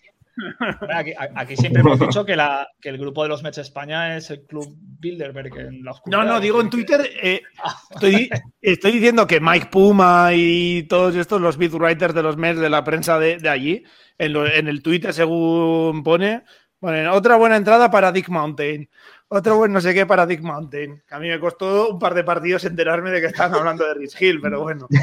Bueno, 0.59 0.79
Aquí, 0.95 1.13
aquí 1.37 1.57
siempre 1.57 1.81
hemos 1.83 2.01
dicho 2.01 2.25
que, 2.25 2.37
la, 2.37 2.67
que 2.81 2.89
el 2.89 2.99
grupo 2.99 3.23
de 3.23 3.29
los 3.29 3.43
Mets 3.43 3.59
España 3.59 4.17
es 4.17 4.31
el 4.31 4.45
club 4.47 4.75
Bilderberg 4.79 5.57
en 5.59 5.85
la 5.85 5.91
oscuridad. 5.93 6.25
No, 6.25 6.29
no, 6.33 6.41
digo 6.41 6.61
en 6.61 6.71
Twitter, 6.71 7.01
eh, 7.23 7.43
estoy, 7.91 8.31
estoy 8.61 8.93
diciendo 8.93 9.27
que 9.27 9.41
Mike 9.41 9.69
Puma 9.71 10.31
y 10.33 10.85
todos 10.85 11.15
estos, 11.17 11.41
los 11.41 11.57
beat 11.59 11.73
writers 11.75 12.15
de 12.15 12.23
los 12.23 12.37
Mets 12.37 12.61
de 12.61 12.71
la 12.71 12.83
prensa 12.85 13.19
de, 13.19 13.37
de 13.37 13.49
allí, 13.49 13.85
en, 14.19 14.33
lo- 14.33 14.47
en 14.47 14.69
el 14.69 14.83
Twitter, 14.83 15.13
según 15.13 16.03
pone, 16.03 16.45
ponen 16.81 17.09
otra 17.09 17.37
buena 17.37 17.57
entrada 17.57 17.91
para 17.91 18.11
Dick 18.13 18.29
Mountain, 18.29 18.89
otro 19.29 19.57
buen 19.59 19.73
no 19.73 19.81
sé 19.81 19.93
qué 19.95 20.07
para 20.07 20.27
Dick 20.27 20.41
Mountain. 20.43 21.03
Que 21.07 21.15
a 21.15 21.19
mí 21.19 21.29
me 21.29 21.41
costó 21.41 21.89
un 21.91 21.99
par 21.99 22.15
de 22.15 22.25
partidos 22.25 22.65
enterarme 22.65 23.11
de 23.11 23.21
que 23.21 23.27
estaban 23.29 23.55
hablando 23.55 23.87
de 23.87 23.95
Rich 23.95 24.21
Hill, 24.21 24.41
pero 24.41 24.63
bueno. 24.63 24.89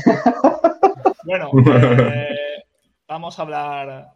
Bueno, 1.24 1.52
eh, 2.12 2.64
vamos 3.08 3.38
a 3.38 3.42
hablar 3.44 4.08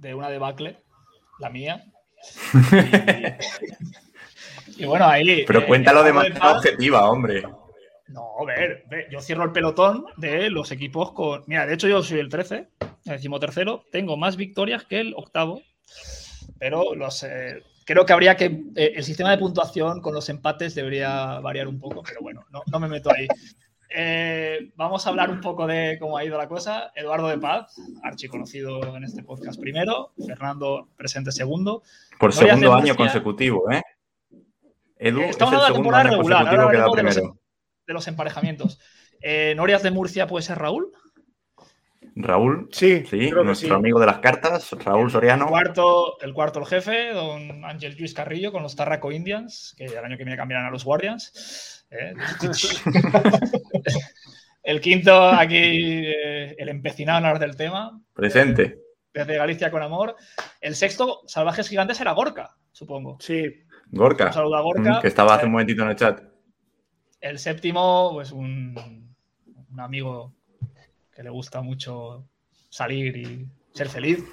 de 0.00 0.14
una 0.14 0.28
debacle, 0.30 0.78
la 1.38 1.50
mía. 1.50 1.84
Y, 4.76 4.82
y 4.84 4.86
bueno, 4.86 5.06
ahí. 5.06 5.44
Pero 5.46 5.60
eh, 5.60 5.66
cuéntalo 5.66 6.02
de 6.02 6.10
Eduardo 6.10 6.28
manera 6.28 6.40
Paz- 6.40 6.56
objetiva, 6.58 7.10
hombre. 7.10 7.42
No, 8.08 8.34
a 8.40 8.44
ver, 8.44 8.84
ve, 8.88 9.06
yo 9.10 9.20
cierro 9.20 9.44
el 9.44 9.52
pelotón 9.52 10.04
de 10.16 10.50
los 10.50 10.70
equipos 10.72 11.12
con. 11.12 11.44
Mira, 11.46 11.66
de 11.66 11.74
hecho, 11.74 11.88
yo 11.88 12.02
soy 12.02 12.18
el 12.18 12.28
13, 12.28 12.68
el 12.80 13.12
decimotercero, 13.12 13.84
tengo 13.92 14.16
más 14.16 14.36
victorias 14.36 14.84
que 14.84 15.00
el 15.00 15.14
octavo, 15.16 15.62
pero 16.58 16.94
los. 16.94 17.22
eh, 17.22 17.62
creo 17.84 18.04
que 18.06 18.12
habría 18.12 18.36
que. 18.36 18.46
eh, 18.76 18.92
el 18.96 19.04
sistema 19.04 19.30
de 19.30 19.38
puntuación 19.38 20.00
con 20.00 20.14
los 20.14 20.28
empates 20.28 20.74
debería 20.74 21.40
variar 21.40 21.68
un 21.68 21.78
poco, 21.78 22.02
pero 22.02 22.20
bueno, 22.20 22.44
no, 22.50 22.62
no 22.70 22.80
me 22.80 22.88
meto 22.88 23.10
ahí. 23.14 23.28
Eh, 23.92 24.70
vamos 24.76 25.04
a 25.04 25.10
hablar 25.10 25.30
un 25.30 25.40
poco 25.40 25.66
de 25.66 25.98
cómo 25.98 26.16
ha 26.16 26.24
ido 26.24 26.38
la 26.38 26.46
cosa. 26.48 26.92
Eduardo 26.94 27.28
de 27.28 27.38
Paz, 27.38 27.74
archiconocido 28.04 28.96
en 28.96 29.02
este 29.04 29.22
podcast 29.24 29.60
primero, 29.60 30.12
Fernando 30.26 30.88
presente 30.96 31.32
segundo. 31.32 31.82
Por 32.18 32.32
segundo 32.32 32.72
año 32.74 32.94
consecutivo, 32.94 33.70
¿eh? 33.70 33.82
Edu, 34.96 35.20
Eh, 35.20 35.24
es 35.24 35.30
estamos 35.30 35.54
el 35.54 35.60
hablando 35.60 35.60
de 35.60 35.66
segundo 35.66 35.90
temporada 35.90 36.10
regular, 36.10 36.46
ahora 36.46 36.72
de 36.72 36.78
los, 36.78 36.92
primero. 37.14 37.38
de 37.86 37.92
los 37.94 38.06
emparejamientos. 38.08 38.78
Eh, 39.20 39.54
¿Norias 39.56 39.82
de 39.82 39.90
Murcia 39.90 40.26
puede 40.26 40.44
ser 40.44 40.58
Raúl? 40.58 40.92
Raúl, 42.16 42.68
Sí, 42.72 43.04
sí, 43.06 43.30
nuestro 43.30 43.68
sí. 43.68 43.74
amigo 43.74 43.98
de 44.00 44.06
las 44.06 44.18
cartas, 44.18 44.70
Raúl 44.84 45.10
Soriano. 45.10 45.46
Cuarto, 45.48 46.20
el 46.20 46.32
cuarto 46.34 46.58
el 46.60 46.66
jefe, 46.66 47.12
don 47.12 47.64
Ángel 47.64 47.96
Luis 47.98 48.14
Carrillo, 48.14 48.52
con 48.52 48.62
los 48.62 48.76
Tarraco 48.76 49.10
Indians, 49.12 49.74
que 49.76 49.86
el 49.86 49.98
año 49.98 50.16
que 50.16 50.24
viene 50.24 50.36
cambiarán 50.36 50.66
a 50.66 50.70
los 50.70 50.84
Guardians. 50.84 51.79
Eh, 51.90 52.14
el 54.62 54.80
quinto, 54.80 55.28
aquí, 55.28 55.56
eh, 55.56 56.54
el 56.58 56.68
empecinado 56.68 57.18
en 57.18 57.24
hablar 57.26 57.40
del 57.40 57.56
tema, 57.56 58.00
Presente. 58.12 58.78
desde 59.12 59.36
Galicia 59.36 59.70
con 59.70 59.82
amor. 59.82 60.16
El 60.60 60.74
sexto, 60.76 61.22
Salvajes 61.26 61.68
Gigantes, 61.68 62.00
era 62.00 62.12
Gorka, 62.12 62.56
supongo. 62.72 63.16
Sí, 63.20 63.44
Gorka, 63.88 64.26
Un 64.28 64.32
saludo 64.32 64.56
a 64.56 64.60
Gorka. 64.62 64.98
mm, 64.98 65.00
que 65.00 65.08
estaba 65.08 65.34
hace 65.34 65.44
Eh, 65.44 65.46
un 65.46 65.52
momentito 65.52 65.82
en 65.82 65.88
el 65.90 65.96
chat. 65.96 66.22
El 67.20 67.38
séptimo, 67.38 68.10
pues 68.12 68.32
un, 68.32 69.14
un 69.70 69.80
amigo 69.80 70.34
que 71.14 71.22
le 71.22 71.30
gusta 71.30 71.60
mucho 71.60 72.26
salir 72.68 73.16
y 73.16 73.46
ser 73.72 73.88
feliz. 73.88 74.24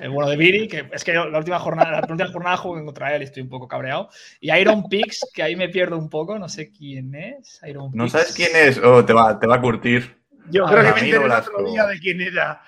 El 0.00 0.10
bueno 0.10 0.28
de 0.28 0.36
Viri, 0.36 0.68
que 0.68 0.88
es 0.92 1.04
que 1.04 1.12
la 1.12 1.38
última 1.38 1.58
jornada, 1.58 1.90
la 1.92 2.06
última 2.08 2.30
jornada 2.30 2.56
juego 2.56 2.84
contra 2.84 3.14
él 3.14 3.22
y 3.22 3.24
estoy 3.26 3.42
un 3.42 3.48
poco 3.48 3.68
cabreado. 3.68 4.08
Y 4.40 4.52
Iron 4.52 4.88
Pix, 4.88 5.20
que 5.32 5.42
ahí 5.42 5.56
me 5.56 5.68
pierdo 5.68 5.96
un 5.98 6.08
poco, 6.10 6.38
no 6.38 6.48
sé 6.48 6.70
quién 6.70 7.14
es. 7.14 7.60
Iron 7.66 7.90
¿No 7.94 8.08
sabes 8.08 8.32
quién 8.34 8.50
es? 8.54 8.78
Oh, 8.78 9.04
te 9.04 9.12
va, 9.12 9.38
te 9.38 9.46
va 9.46 9.56
a 9.56 9.60
curtir. 9.60 10.22
yo 10.50 10.66
Ah, 10.66 10.70
creo 10.70 10.82
que 10.82 10.84
me 10.84 10.90
Ramiro 10.94 11.16
enteré 11.22 11.34
el 11.34 11.40
otro 11.40 11.70
día 11.70 11.86
de 11.86 11.98
quién 12.00 12.20
era. 12.20 12.62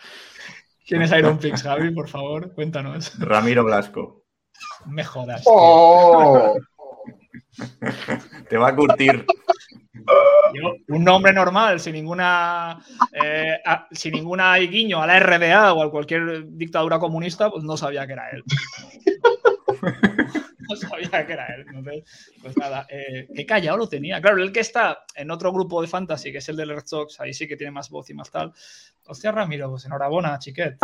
¿Quién 0.87 1.03
es 1.03 1.13
Iron 1.13 1.39
Pix, 1.39 1.63
Javi? 1.63 1.91
Por 1.93 2.09
favor, 2.09 2.53
cuéntanos. 2.53 3.19
Ramiro 3.19 3.65
Blasco. 3.65 4.25
Me 4.87 5.03
jodas. 5.03 5.43
tío. 5.43 5.53
¡Oh! 5.53 6.57
Te 8.49 8.57
va 8.57 8.69
a 8.69 8.77
curtir. 8.77 9.27
un 10.89 11.05
nombre 11.05 11.33
normal, 11.33 11.81
sin 11.81 11.95
ninguna 11.95 12.85
eh, 13.13 13.59
sin 13.93 14.13
ninguna 14.13 14.57
guiño 14.57 15.03
a 15.03 15.07
la 15.07 15.19
RDA 15.21 15.73
o 15.73 15.83
a 15.83 15.91
cualquier 15.91 16.47
dictadura 16.49 16.99
comunista, 16.99 17.51
pues 17.51 17.65
no 17.65 17.77
sabía 17.77 18.07
que 18.07 18.13
era 18.13 18.31
él. 18.31 18.45
no 20.69 20.77
sabía 20.77 21.27
que 21.27 21.33
era 21.33 21.47
él. 21.47 21.65
pues 22.43 22.57
nada, 22.57 22.87
eh, 22.91 23.29
qué 23.35 23.47
callado 23.47 23.79
lo 23.79 23.89
tenía. 23.89 24.21
Claro, 24.21 24.43
el 24.43 24.53
que 24.53 24.61
está 24.61 25.05
en 25.15 25.31
otro 25.31 25.53
grupo 25.53 25.81
de 25.81 25.89
fantasy, 25.89 26.33
que 26.33 26.39
es 26.39 26.49
el 26.49 26.57
de 26.57 26.65
Red 26.65 26.87
Sox, 26.87 27.21
ahí 27.21 27.33
sí 27.33 27.47
que 27.47 27.57
tiene 27.57 27.71
más 27.71 27.91
voz 27.91 28.11
y 28.11 28.15
más 28.15 28.31
tal. 28.31 28.53
Hostia, 29.07 29.33
Ramiro, 29.33 29.71
pues 29.71 29.85
enhorabuena, 29.85 30.39
chiquet. 30.39 30.77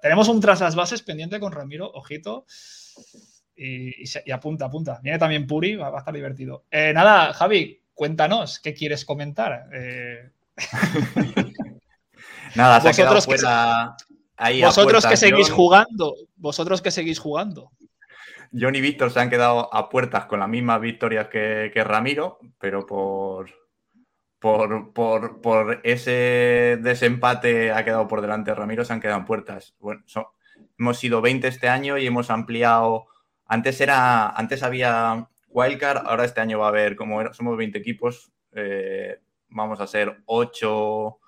Tenemos 0.00 0.28
un 0.28 0.40
tras 0.40 0.60
las 0.60 0.74
bases 0.74 1.02
pendiente 1.02 1.38
con 1.40 1.52
Ramiro, 1.52 1.90
ojito. 1.92 2.46
Y, 3.56 4.04
apunta, 4.32 4.66
apunta. 4.66 5.00
Viene 5.02 5.18
también 5.18 5.46
Puri, 5.46 5.76
va, 5.76 5.88
a 5.88 5.98
estar 5.98 6.14
divertido. 6.14 6.64
Eh, 6.70 6.92
nada, 6.92 7.32
Javi, 7.32 7.80
cuéntanos, 7.94 8.58
¿qué 8.58 8.74
quieres 8.74 9.04
comentar? 9.04 9.68
Eh, 9.72 10.30
nada, 12.54 12.80
se 12.80 12.88
vosotros 12.88 13.28
ha 13.46 13.96
que, 14.36 14.62
Vosotros 14.62 15.06
que 15.06 15.16
seguís 15.16 15.50
jugando, 15.50 16.14
vosotros 16.36 16.82
que 16.82 16.90
seguís 16.90 17.18
jugando. 17.18 17.70
John 18.58 18.74
y 18.74 18.80
Víctor 18.80 19.10
se 19.10 19.20
han 19.20 19.30
quedado 19.30 19.72
a 19.74 19.88
puertas 19.88 20.26
con 20.26 20.40
las 20.40 20.48
mismas 20.48 20.80
victorias 20.80 21.28
que, 21.28 21.84
Ramiro, 21.84 22.38
pero 22.58 22.86
por, 22.86 23.50
por, 24.38 24.92
por, 24.92 25.80
ese 25.82 26.78
desempate 26.80 27.72
ha 27.72 27.84
quedado 27.84 28.06
por 28.06 28.20
delante 28.20 28.54
Ramiro, 28.54 28.84
se 28.84 28.92
han 28.92 29.00
quedado 29.00 29.18
en 29.18 29.24
puertas. 29.24 29.74
Bueno, 29.80 30.04
hemos 30.78 30.98
sido 30.98 31.20
20 31.20 31.48
este 31.48 31.68
año 31.68 31.98
y 31.98 32.06
hemos 32.06 32.30
ampliado. 32.30 33.06
Antes 33.46 33.80
era, 33.80 34.30
antes 34.30 34.62
había 34.62 35.28
Wildcard, 35.48 36.06
ahora 36.06 36.24
este 36.24 36.40
año 36.40 36.58
va 36.58 36.66
a 36.66 36.70
haber, 36.70 36.96
como 36.96 37.32
somos 37.32 37.56
20 37.56 37.78
equipos, 37.78 38.32
eh, 38.52 39.20
vamos 39.48 39.80
a 39.80 39.86
ser 39.86 40.22
8, 40.26 41.18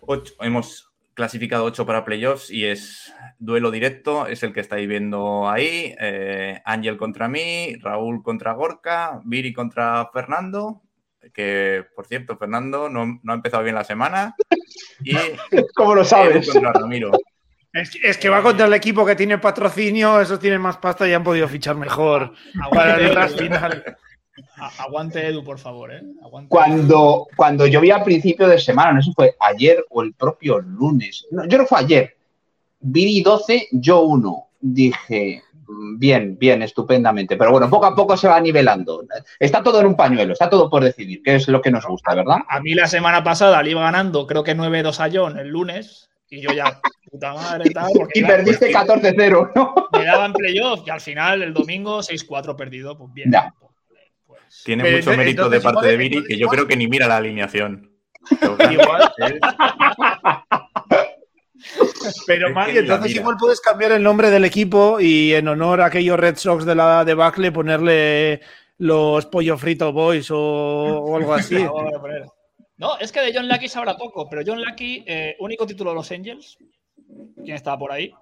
8, 0.00 0.34
hemos 0.40 0.92
clasificado 1.14 1.64
8 1.64 1.86
para 1.86 2.04
playoffs 2.04 2.50
y 2.50 2.64
es 2.64 3.12
duelo 3.38 3.70
directo, 3.70 4.26
es 4.26 4.42
el 4.42 4.52
que 4.52 4.60
estáis 4.60 4.88
viendo 4.88 5.48
ahí, 5.48 5.94
eh, 5.98 6.60
Ángel 6.64 6.96
contra 6.96 7.28
mí, 7.28 7.76
Raúl 7.80 8.22
contra 8.22 8.52
Gorka, 8.52 9.20
Viri 9.24 9.52
contra 9.52 10.10
Fernando, 10.12 10.82
que 11.32 11.84
por 11.94 12.06
cierto, 12.06 12.36
Fernando 12.36 12.88
no, 12.88 13.20
ha 13.26 13.34
empezado 13.34 13.62
bien 13.62 13.76
la 13.76 13.84
semana, 13.84 14.34
y 15.04 15.14
¿Cómo 15.74 15.94
lo 15.94 16.04
sabes? 16.04 16.50
contra 16.50 16.72
Ramiro. 16.72 17.12
Es 17.72 18.18
que, 18.18 18.28
va 18.28 18.42
contra 18.42 18.66
el 18.66 18.74
equipo 18.74 19.06
que 19.06 19.16
tiene 19.16 19.38
patrocinio, 19.38 20.20
esos 20.20 20.38
tienen 20.38 20.60
más 20.60 20.76
pasta 20.76 21.08
y 21.08 21.14
han 21.14 21.24
podido 21.24 21.48
fichar 21.48 21.74
mejor 21.74 22.34
para 22.70 22.96
el 22.96 23.28
final. 23.30 23.96
Aguante 24.78 25.26
Edu, 25.26 25.42
por 25.42 25.58
favor, 25.58 25.92
¿eh? 25.92 26.02
cuando, 26.48 27.26
cuando 27.34 27.66
yo 27.66 27.80
vi 27.80 27.90
a 27.90 28.04
principio 28.04 28.46
de 28.46 28.58
semana, 28.58 28.92
no 28.92 29.02
sé 29.02 29.10
si 29.10 29.14
fue 29.14 29.36
ayer 29.40 29.84
o 29.90 30.02
el 30.02 30.12
propio 30.14 30.58
lunes, 30.60 31.26
yo 31.30 31.42
creo 31.48 31.60
que 31.60 31.66
fue 31.66 31.78
ayer, 31.78 32.16
vi 32.80 33.22
12, 33.22 33.68
yo 33.72 34.02
1. 34.02 34.48
Dije, 34.60 35.42
bien, 35.96 36.36
bien, 36.38 36.62
estupendamente. 36.62 37.36
Pero 37.36 37.52
bueno, 37.52 37.68
poco 37.68 37.86
a 37.86 37.94
poco 37.94 38.16
se 38.16 38.28
va 38.28 38.40
nivelando. 38.40 39.04
Está 39.38 39.62
todo 39.62 39.80
en 39.80 39.86
un 39.86 39.96
pañuelo, 39.96 40.32
está 40.32 40.48
todo 40.48 40.70
por 40.70 40.84
decidir, 40.84 41.22
que 41.22 41.36
es 41.36 41.48
lo 41.48 41.60
que 41.60 41.70
nos 41.70 41.86
gusta, 41.86 42.14
¿verdad? 42.14 42.38
A 42.48 42.60
mí 42.60 42.74
la 42.74 42.86
semana 42.86 43.24
pasada 43.24 43.62
le 43.62 43.70
iba 43.70 43.82
ganando, 43.82 44.26
creo 44.26 44.44
que 44.44 44.56
9-2 44.56 45.00
a 45.00 45.10
John 45.12 45.38
el 45.38 45.48
lunes, 45.48 46.10
y 46.32 46.40
yo 46.40 46.50
ya, 46.50 46.80
puta 47.10 47.34
madre, 47.34 47.68
tal. 47.70 47.90
y 48.14 48.24
perdiste 48.24 48.72
14-0, 48.72 49.52
¿no? 49.54 49.74
Me 49.92 50.04
daban 50.04 50.32
playoff 50.32 50.80
y 50.86 50.90
al 50.90 51.02
final 51.02 51.42
el 51.42 51.52
domingo 51.52 52.00
6-4 52.00 52.56
perdido, 52.56 52.96
pues 52.96 53.12
bien. 53.12 53.30
Pues, 54.26 54.40
Tiene 54.64 54.96
mucho 54.96 55.14
mérito 55.14 55.50
de 55.50 55.60
parte 55.60 55.88
de 55.88 55.98
Viri, 55.98 56.24
que 56.24 56.38
yo 56.38 56.48
creo 56.48 56.66
que 56.66 56.76
ni 56.76 56.88
mira 56.88 57.06
la 57.06 57.18
alineación. 57.18 57.92
Pero 62.26 62.52
Mario, 62.52 62.80
entonces 62.80 63.14
igual 63.14 63.36
puedes 63.38 63.60
cambiar 63.60 63.92
el 63.92 64.02
nombre 64.02 64.30
del 64.30 64.46
equipo 64.46 64.98
y 65.00 65.34
en 65.34 65.46
honor 65.48 65.82
a 65.82 65.86
aquellos 65.86 66.18
Red 66.18 66.36
Sox 66.36 66.64
de 66.64 66.74
la 66.74 67.04
debacle 67.04 67.52
ponerle 67.52 68.40
los 68.78 69.26
Pollo 69.26 69.58
Frito 69.58 69.92
Boys 69.92 70.28
o 70.30 71.14
algo 71.14 71.34
así. 71.34 71.56
No, 72.76 72.98
es 72.98 73.12
que 73.12 73.20
de 73.20 73.32
John 73.34 73.48
Lucky 73.48 73.68
sabrá 73.68 73.96
poco, 73.96 74.28
pero 74.28 74.42
John 74.44 74.62
Lucky, 74.62 75.04
eh, 75.06 75.36
único 75.38 75.66
título 75.66 75.90
de 75.90 75.96
los 75.96 76.10
Angels. 76.10 76.58
¿Quién 77.44 77.56
estaba 77.56 77.78
por 77.78 77.92
ahí? 77.92 78.12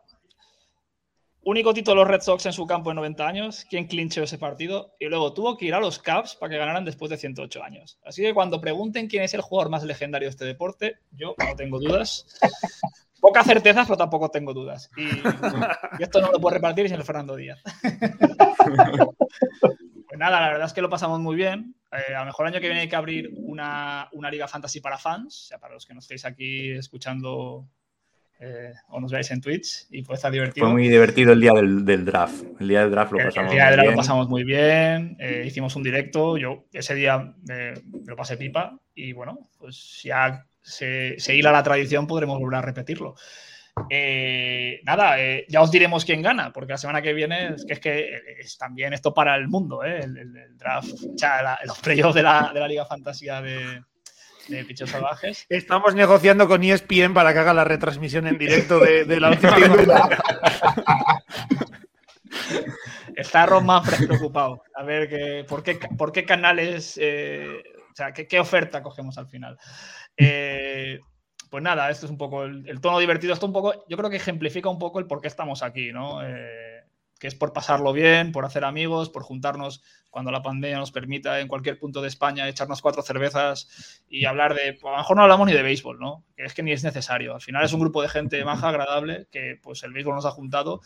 Único 1.43 1.73
título 1.73 2.01
de 2.01 2.05
los 2.05 2.09
Red 2.09 2.21
Sox 2.21 2.45
en 2.47 2.53
su 2.53 2.67
campo 2.67 2.91
en 2.91 2.97
90 2.97 3.27
años. 3.27 3.65
¿Quién 3.69 3.87
clinchó 3.87 4.23
ese 4.23 4.37
partido? 4.37 4.95
Y 4.99 5.07
luego 5.07 5.33
tuvo 5.33 5.57
que 5.57 5.65
ir 5.65 5.75
a 5.75 5.81
los 5.81 5.99
Cubs 5.99 6.37
para 6.37 6.51
que 6.51 6.59
ganaran 6.59 6.85
después 6.85 7.11
de 7.11 7.17
108 7.17 7.63
años. 7.63 7.99
Así 8.05 8.21
que 8.23 8.35
cuando 8.35 8.61
pregunten 8.61 9.09
quién 9.09 9.23
es 9.23 9.33
el 9.33 9.41
jugador 9.41 9.71
más 9.71 9.83
legendario 9.83 10.27
de 10.27 10.31
este 10.31 10.45
deporte, 10.45 10.99
yo 11.13 11.35
no 11.39 11.57
tengo 11.57 11.79
dudas. 11.79 12.27
Pocas 13.21 13.47
certezas, 13.47 13.87
pero 13.87 13.97
tampoco 13.97 14.31
tengo 14.31 14.53
dudas. 14.53 14.91
Y, 14.97 16.03
esto 16.03 16.21
no 16.21 16.31
lo 16.31 16.41
puedo 16.41 16.55
repartir 16.55 16.89
sin 16.89 16.97
el 16.97 17.05
Fernando 17.05 17.37
Díaz. 17.37 17.63
pues 20.09 20.19
nada, 20.19 20.41
la 20.41 20.49
verdad 20.49 20.67
es 20.67 20.73
que 20.73 20.83
lo 20.83 20.91
pasamos 20.91 21.21
muy 21.21 21.37
bien. 21.37 21.75
Eh, 21.93 22.15
a 22.15 22.21
lo 22.21 22.27
mejor 22.27 22.47
el 22.47 22.53
año 22.53 22.61
que 22.61 22.69
viene 22.69 22.83
hay 22.83 22.89
que 22.89 22.97
abrir 22.97 23.31
una, 23.35 24.09
liga 24.31 24.47
fantasy 24.47 24.81
para 24.81 24.97
fans, 24.97 25.45
o 25.45 25.49
sea, 25.49 25.59
para 25.59 25.75
los 25.75 25.87
que 25.87 25.95
no 25.95 26.01
estéis 26.01 26.25
aquí 26.25 26.71
escuchando 26.71 27.67
eh, 28.39 28.73
o 28.89 29.01
nos 29.01 29.11
veáis 29.11 29.31
en 29.33 29.41
Twitch 29.41 29.87
y 29.91 30.03
puede 30.03 30.17
estar 30.17 30.31
divertido. 30.31 30.67
Fue 30.67 30.73
muy 30.73 30.89
divertido 30.89 31.33
el 31.33 31.41
día 31.41 31.53
del, 31.53 32.05
draft. 32.05 32.45
El 32.61 32.69
día 32.69 32.83
del 32.83 32.91
draft 32.93 33.13
lo 33.13 33.19
pasamos 33.19 33.49
muy 33.49 33.51
bien. 33.51 33.51
El 33.51 33.57
día 33.57 33.67
del 33.67 33.75
draft 33.77 33.91
lo 33.91 33.97
pasamos 33.97 34.29
muy 34.29 34.45
bien. 34.45 35.17
Eh, 35.19 35.45
hicimos 35.47 35.75
un 35.75 35.83
directo. 35.83 36.39
Yo 36.39 36.65
ese 36.73 36.95
día 36.95 37.35
me, 37.43 37.75
lo 38.07 38.15
pasé 38.17 38.37
pipa 38.37 38.79
y 38.95 39.13
bueno, 39.13 39.51
pues 39.59 40.01
ya 40.05 40.47
se, 40.63 41.19
se 41.19 41.37
hila 41.37 41.51
la 41.51 41.63
tradición, 41.63 42.07
podremos 42.07 42.39
volver 42.39 42.59
a 42.59 42.63
repetirlo. 42.63 43.17
Eh, 43.89 44.81
nada, 44.85 45.21
eh, 45.21 45.47
ya 45.49 45.63
os 45.63 45.71
diremos 45.71 46.05
quién 46.05 46.23
gana, 46.23 46.53
porque 46.53 46.73
la 46.73 46.79
semana 46.79 47.01
que 47.01 47.13
viene 47.13 47.55
es 47.55 47.65
que 47.65 47.73
es, 47.73 47.81
que 47.81 48.21
es 48.41 48.59
también 48.59 48.93
esto 48.93 49.15
para 49.15 49.37
el 49.37 49.49
mundo, 49.49 49.85
¿eh? 49.85 50.01
el, 50.01 50.57
draft, 50.57 50.91
los 51.65 51.79
playoffs 51.79 52.15
de 52.15 52.23
la, 52.23 52.51
de 52.53 52.61
la, 52.61 52.69
Liga 52.69 52.85
Fantasía 52.85 53.41
de, 53.41 53.83
de 54.49 54.65
Pichos 54.65 54.91
Salvajes. 54.91 55.47
Estamos 55.49 55.95
negociando 55.95 56.49
con 56.49 56.63
ESPN 56.63 57.15
para 57.15 57.33
que 57.33 57.39
haga 57.39 57.55
la 57.55 57.65
retransmisión 57.65 58.27
en 58.27 58.39
directo 58.39 58.79
de, 58.79 59.21
la 59.21 59.31
última 59.31 59.57
Está 63.17 63.61
Manfred 63.61 64.07
preocupado. 64.07 64.63
A 64.75 64.83
ver, 64.83 65.09
que, 65.09 65.45
¿por, 65.49 65.63
qué, 65.63 65.79
¿por 65.97 66.13
qué 66.13 66.25
canales, 66.25 66.99
o 66.99 67.95
sea, 67.95 68.13
qué, 68.13 68.27
qué, 68.27 68.41
oferta 68.41 68.83
cogemos 68.83 69.19
al 69.19 69.29
final? 69.29 69.59
Eh, 70.17 70.99
pues 71.51 71.63
nada, 71.63 71.91
esto 71.91 72.07
es 72.07 72.13
un 72.13 72.19
poco 72.19 72.45
el, 72.45 72.81
tono 72.81 72.99
divertido. 72.99 73.33
Esto 73.33 73.47
un 73.47 73.53
poco, 73.53 73.85
yo 73.89 73.97
creo 73.97 74.09
que 74.09 74.17
ejemplifica 74.17 74.69
un 74.69 74.79
poco 74.79 75.01
el 75.01 75.07
por 75.07 75.21
qué 75.21 75.29
estamos 75.29 75.63
aquí, 75.63 75.93
¿no? 75.93 76.23
Eh, 76.25 76.85
que 77.19 77.27
es 77.27 77.35
por 77.35 77.53
pasarlo 77.53 77.93
bien, 77.93 78.33
por 78.33 78.47
hacer 78.47 78.65
amigos, 78.65 79.11
por 79.11 79.23
juntarnos 79.23 79.83
cuando 80.09 80.31
la 80.31 80.43
pandemia 80.43 80.79
nos 80.79 80.91
permita 80.91 81.41
en 81.41 81.49
cualquier 81.49 81.79
punto 81.79 82.01
de 82.01 82.09
España 82.09 82.49
echarnos 82.49 82.81
cuatro 82.81 83.03
cervezas 83.03 84.03
y 84.09 84.25
hablar 84.25 84.55
de, 84.55 84.73
pues 84.73 84.91
a 84.91 84.93
lo 84.93 84.99
mejor 84.99 85.17
no 85.17 85.23
hablamos 85.25 85.47
ni 85.47 85.53
de 85.53 85.63
béisbol, 85.63 85.99
¿no? 85.99 86.25
Que 86.35 86.45
es 86.45 86.55
que 86.55 86.63
ni 86.63 86.73
es 86.73 86.83
necesario. 86.83 87.35
Al 87.35 87.43
final 87.43 87.65
es 87.65 87.73
un 87.73 87.81
grupo 87.81 88.01
de 88.01 88.09
gente 88.09 88.43
maja, 88.45 88.69
agradable, 88.69 89.27
que 89.31 89.59
pues 89.61 89.83
el 89.83 89.93
béisbol 89.93 90.15
nos 90.15 90.25
ha 90.25 90.31
juntado. 90.31 90.81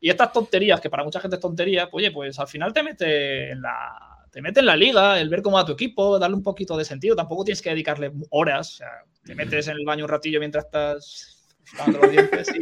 Y 0.00 0.10
estas 0.10 0.32
tonterías, 0.32 0.80
que 0.80 0.90
para 0.90 1.04
mucha 1.04 1.20
gente 1.20 1.36
es 1.36 1.42
tontería, 1.42 1.90
pues, 1.90 2.04
oye, 2.04 2.12
pues 2.12 2.38
al 2.38 2.48
final 2.48 2.72
te 2.72 2.82
mete 2.82 3.50
en 3.50 3.62
la, 3.62 4.26
te 4.30 4.40
mete 4.40 4.60
en 4.60 4.66
la 4.66 4.76
liga, 4.76 5.20
el 5.20 5.28
ver 5.28 5.42
cómo 5.42 5.56
va 5.56 5.64
tu 5.64 5.72
equipo, 5.72 6.18
darle 6.18 6.36
un 6.36 6.42
poquito 6.42 6.76
de 6.76 6.84
sentido. 6.84 7.16
Tampoco 7.16 7.44
tienes 7.44 7.62
que 7.62 7.70
dedicarle 7.70 8.12
horas. 8.30 8.74
O 8.74 8.76
sea, 8.78 9.04
te 9.24 9.34
metes 9.34 9.68
en 9.68 9.76
el 9.76 9.84
baño 9.84 10.04
un 10.04 10.10
ratillo 10.10 10.40
mientras 10.40 10.64
estás 10.64 11.46
los 11.86 12.10
dientes 12.10 12.52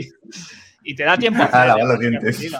y, 0.82 0.94
te 0.94 1.04
da 1.04 1.16
tiempo 1.16 1.42
a 1.42 1.46
hacer, 1.46 1.84
los 1.84 1.98
dientes. 1.98 2.52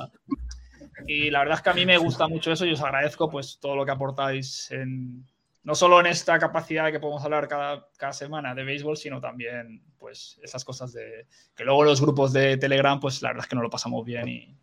Y 1.07 1.31
la 1.31 1.41
verdad 1.41 1.59
es 1.59 1.63
que 1.63 1.71
a 1.71 1.75
mí 1.75 1.87
me 1.87 1.99
gusta 1.99 2.29
mucho 2.29 2.53
eso 2.53 2.67
y 2.67 2.73
os 2.73 2.83
agradezco 2.83 3.31
pues 3.31 3.59
todo 3.61 3.77
lo 3.77 3.85
que 3.85 3.93
aportáis 3.93 4.71
en, 4.71 5.27
no 5.63 5.75
solo 5.75 6.01
en 6.01 6.07
esta 6.07 6.39
capacidad 6.39 6.85
de 6.85 6.93
que 6.93 7.01
podemos 7.01 7.25
hablar 7.25 7.49
cada, 7.49 7.87
cada, 7.97 8.13
semana 8.13 8.55
de 8.55 8.65
béisbol, 8.65 8.97
sino 8.97 9.21
también 9.21 9.83
pues 9.99 10.39
esas 10.43 10.65
cosas 10.65 10.93
de 10.93 11.27
que 11.55 11.65
luego 11.65 11.85
los 11.85 12.01
grupos 12.01 12.33
de 12.33 12.57
Telegram 12.57 13.01
pues 13.01 13.23
la 13.23 13.31
verdad 13.31 13.45
es 13.45 13.49
que 13.49 13.57
no 13.57 13.63
lo 13.63 13.71
pasamos 13.71 14.05
bien 14.05 14.29
y, 14.29 14.57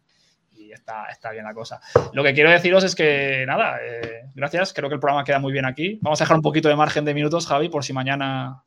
está, 1.12 1.32
bien 1.32 1.44
la 1.44 1.54
cosa. 1.54 1.80
Lo 2.14 2.24
que 2.24 2.34
quiero 2.34 2.52
deciros 2.52 2.84
es 2.84 2.94
que, 2.94 3.46
nada, 3.48 3.80
eh, 3.82 4.30
gracias, 4.36 4.74
creo 4.74 4.90
que 4.90 4.96
el 4.96 5.00
programa 5.00 5.24
queda 5.24 5.40
muy 5.40 5.52
bien 5.52 5.66
aquí. 5.66 5.98
Vamos 6.02 6.22
a 6.22 6.24
dejar 6.24 6.38
un 6.38 6.44
poquito 6.44 6.70
de 6.70 6.76
margen 6.76 7.06
de 7.06 7.14
minutos, 7.14 7.48
Javi, 7.48 7.70
por 7.70 7.84
si 7.84 7.94
mañana 7.94 8.64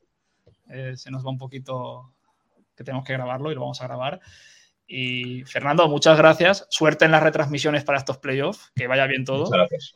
eh, 0.71 0.97
se 0.97 1.11
nos 1.11 1.25
va 1.25 1.31
un 1.31 1.39
poquito 1.39 2.13
que 2.75 2.85
tenemos 2.85 3.05
que 3.07 3.13
grabarlo 3.13 3.51
y 3.51 3.55
lo 3.55 3.63
vamos 3.63 3.81
a 3.81 3.87
grabar. 3.87 4.21
Y 4.87 5.45
Fernando, 5.45 5.89
muchas 5.89 6.19
gracias. 6.19 6.67
Suerte 6.71 7.05
en 7.05 7.13
las 7.13 7.23
retransmisiones 7.23 7.85
para 7.85 7.99
estos 7.99 8.19
playoffs, 8.19 8.73
que 8.75 8.87
vaya 8.87 9.07
bien 9.07 9.25
todo. 9.25 9.45
Muchas 9.45 9.59
gracias. 9.59 9.95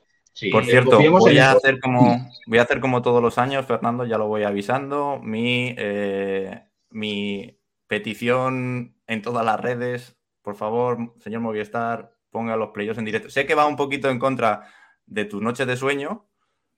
Por 0.51 0.65
cierto, 0.65 0.99
voy 1.11 1.39
a, 1.39 1.53
hacer 1.53 1.79
como, 1.81 2.29
voy 2.47 2.59
a 2.59 2.63
hacer 2.63 2.81
como 2.81 3.03
todos 3.03 3.23
los 3.23 3.39
años, 3.39 3.67
Fernando, 3.67 4.05
ya 4.05 4.19
lo 4.19 4.27
voy 4.27 4.43
avisando. 4.43 5.21
Mi, 5.23 5.75
eh, 5.79 6.65
mi 6.91 7.57
petición 7.87 8.97
en 9.07 9.23
todas 9.23 9.45
las 9.45 9.61
redes 9.61 10.17
por 10.45 10.57
favor, 10.57 11.15
señor 11.21 11.41
Movistar, 11.41 12.13
ponga 12.31 12.55
los 12.55 12.69
playoffs 12.69 12.99
en 12.99 13.07
directo. 13.07 13.31
Sé 13.31 13.47
que 13.47 13.55
va 13.55 13.67
un 13.67 13.77
poquito 13.77 14.11
en 14.11 14.19
contra 14.19 14.69
de 15.07 15.25
tus 15.25 15.41
noches 15.41 15.67
de 15.67 15.77
sueño, 15.77 16.29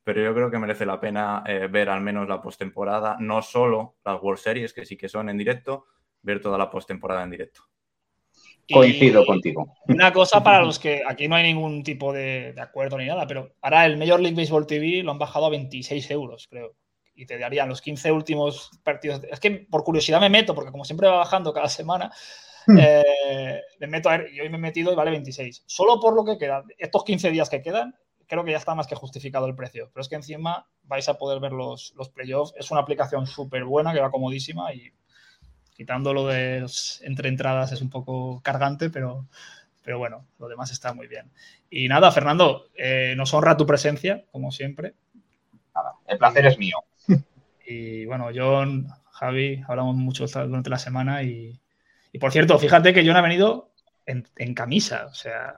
pero 0.07 0.23
yo 0.23 0.33
creo 0.33 0.49
que 0.53 0.59
merece 0.61 0.87
la 0.87 1.01
pena 1.01 1.43
eh, 1.45 1.67
ver 1.69 1.89
al 1.89 2.01
menos 2.01 2.29
la 2.29 2.41
postemporada, 2.41 3.17
no 3.19 3.43
solo 3.43 3.97
las 4.05 4.23
World 4.23 4.39
Series, 4.39 4.73
que 4.73 4.87
sí 4.87 4.97
que 4.97 5.09
son 5.09 5.29
en 5.29 5.37
directo, 5.37 5.87
ver 6.23 6.41
toda 6.41 6.57
la 6.57 6.71
postemporada 6.71 7.25
en 7.25 7.31
directo. 7.31 7.63
Coincido 8.73 9.27
contigo. 9.27 9.75
Una 9.89 10.13
cosa 10.13 10.45
para 10.45 10.63
los 10.63 10.79
que 10.79 11.03
aquí 11.05 11.27
no 11.27 11.35
hay 11.35 11.43
ningún 11.43 11.83
tipo 11.83 12.13
de, 12.13 12.53
de, 12.53 12.61
acuerdo 12.61 12.99
ni 12.99 13.07
nada, 13.07 13.27
pero 13.27 13.57
ahora 13.61 13.85
el 13.85 13.97
Major 13.97 14.21
League 14.21 14.37
Baseball 14.37 14.65
TV 14.65 15.03
lo 15.03 15.11
han 15.11 15.19
bajado 15.19 15.47
a 15.47 15.51
26 15.51 16.09
euros, 16.13 16.47
creo. 16.49 16.77
Y 17.17 17.27
te 17.27 17.37
darían 17.37 17.69
los 17.69 17.83
15 17.83 18.13
últimos 18.13 18.71
partidos. 18.85 19.23
Es 19.29 19.41
que 19.41 19.67
por 19.69 19.83
curiosidad 19.83 20.21
me 20.21 20.31
meto, 20.31 20.55
porque 20.55 20.71
como 20.71 20.85
siempre 20.85 21.09
va 21.09 21.17
bajando 21.17 21.53
cada 21.53 21.69
semana, 21.69 22.13
hmm. 22.69 22.79
eh, 22.81 23.61
me 23.81 23.89
meto 23.89 24.09
a 24.09 24.19
ver, 24.19 24.33
y 24.33 24.39
hoy 24.39 24.51
me 24.51 24.59
he 24.59 24.61
metido 24.61 24.93
y 24.93 24.95
vale 24.95 25.11
26. 25.11 25.65
Solo 25.67 25.99
por 25.99 26.15
lo 26.15 26.25
que 26.25 26.39
quedan, 26.39 26.63
estos 26.79 27.03
15 27.03 27.33
días 27.33 27.51
que 27.51 27.61
quedan, 27.61 27.93
creo 28.27 28.45
que 28.45 28.53
ya 28.53 28.59
está 28.59 28.75
más 28.75 28.87
que 28.87 28.95
justificado 28.95 29.47
el 29.47 29.55
precio. 29.55 29.91
Pero 29.93 30.03
es 30.03 30.09
que 30.09 30.17
encima 30.17 30.67
vais 30.85 31.09
a 31.09 31.19
poder 31.19 31.41
ver 31.41 31.53
los, 31.53 31.95
los 31.97 32.09
playoffs. 32.09 32.55
Es 32.57 32.71
una 32.71 32.81
aplicación 32.81 33.27
súper 33.27 33.65
buena, 33.65 33.93
que 33.93 34.01
va 34.01 34.11
comodísima 34.11 34.73
y 34.73 34.93
quitándolo 35.77 36.27
de 36.27 36.67
entre 37.03 37.29
entradas 37.29 37.71
es 37.73 37.83
un 37.83 37.91
poco 37.91 38.41
cargante, 38.43 38.89
pero, 38.89 39.27
pero 39.83 39.99
bueno, 39.99 40.27
lo 40.39 40.49
demás 40.49 40.71
está 40.71 40.95
muy 40.95 41.07
bien. 41.07 41.31
Y 41.69 41.87
nada, 41.89 42.11
Fernando, 42.11 42.69
eh, 42.75 43.15
nos 43.17 43.35
honra 43.35 43.57
tu 43.57 43.67
presencia, 43.67 44.25
como 44.33 44.51
siempre. 44.51 44.95
Nada, 45.75 45.93
el 46.07 46.19
placer 46.19 46.47
es 46.47 46.59
mío. 46.59 46.77
Y 47.69 48.07
bueno, 48.07 48.29
John, 48.33 48.87
Javi, 49.11 49.61
hablamos 49.67 49.97
mucho 49.97 50.27
durante 50.29 50.71
la 50.71 50.79
semana 50.79 51.25
y, 51.25 51.59
y 52.13 52.19
por 52.21 52.31
cierto, 52.31 52.57
fíjate 52.61 52.95
que 52.95 53.05
John 53.05 53.17
ha 53.17 53.23
venido 53.23 53.73
en, 54.07 54.25
en 54.37 54.55
camisa, 54.55 55.07
o 55.11 55.15
sea... 55.15 55.57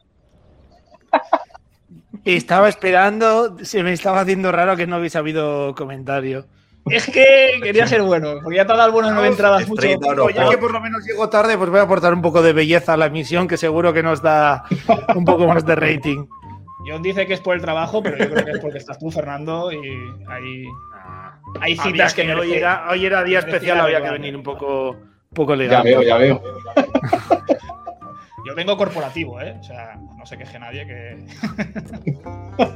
Estaba 2.25 2.69
esperando, 2.69 3.57
se 3.63 3.83
me 3.83 3.93
estaba 3.93 4.21
haciendo 4.21 4.53
raro 4.53 4.77
que 4.77 4.87
no 4.87 4.99
hubiese 4.99 5.19
habido 5.19 5.75
comentario. 5.75 6.47
Es 6.91 7.07
que 7.07 7.61
quería 7.63 7.87
ser 7.87 8.03
bueno, 8.03 8.37
porque 8.43 8.57
ya 8.57 8.67
te 8.67 8.73
ha 8.73 8.77
dado 8.77 8.93
bueno 8.93 9.11
nueve 9.13 9.29
entradas 9.29 9.69
mucho. 9.69 9.87
ya 10.35 10.49
que 10.49 10.59
por 10.59 10.73
lo 10.73 10.81
menos 10.81 11.05
llego 11.05 11.29
tarde, 11.29 11.57
pues 11.59 11.71
voy 11.71 11.81
a 11.81 11.83
aportar 11.83 12.15
un 12.15 12.23
poco 12.23 12.43
de 12.43 12.53
belleza 12.53 12.95
a 12.95 12.97
la 12.97 13.07
emisión, 13.07 13.47
que 13.47 13.57
seguro 13.57 13.93
que 13.93 14.03
nos 14.03 14.23
da 14.23 14.65
un 15.15 15.25
poco 15.25 15.47
más 15.47 15.65
de 15.65 15.75
rating. 15.75 16.27
John 16.87 17.03
dice 17.03 17.27
que 17.27 17.35
es 17.35 17.41
por 17.41 17.55
el 17.55 17.61
trabajo, 17.61 18.03
pero 18.03 18.17
yo 18.17 18.31
creo 18.31 18.45
que 18.45 18.51
es 18.53 18.59
porque 18.61 18.79
estás 18.79 18.99
tú, 18.99 19.11
Fernando, 19.11 19.71
y 19.73 19.79
hay, 20.29 20.65
hay 21.61 21.77
citas 21.77 22.15
que, 22.15 22.33
hoy, 22.33 22.55
era, 22.55 22.87
hoy 22.91 23.05
era 23.05 23.23
día 23.25 23.41
especial, 23.41 23.81
había 23.81 24.03
que 24.03 24.11
venir 24.11 24.35
un 24.35 24.43
poco, 24.43 24.97
poco 25.35 25.55
legal. 25.55 25.85
Ya 25.85 25.91
veo, 25.91 26.03
ya 26.03 26.17
veo. 26.17 26.43
Yo 28.47 28.55
vengo 28.55 28.77
corporativo, 28.77 29.41
¿eh? 29.41 29.57
O 29.59 29.63
sea, 29.63 29.99
no 30.17 30.25
se 30.27 30.37
queje 30.39 30.59
nadie 30.59 30.87
que. 30.87 31.27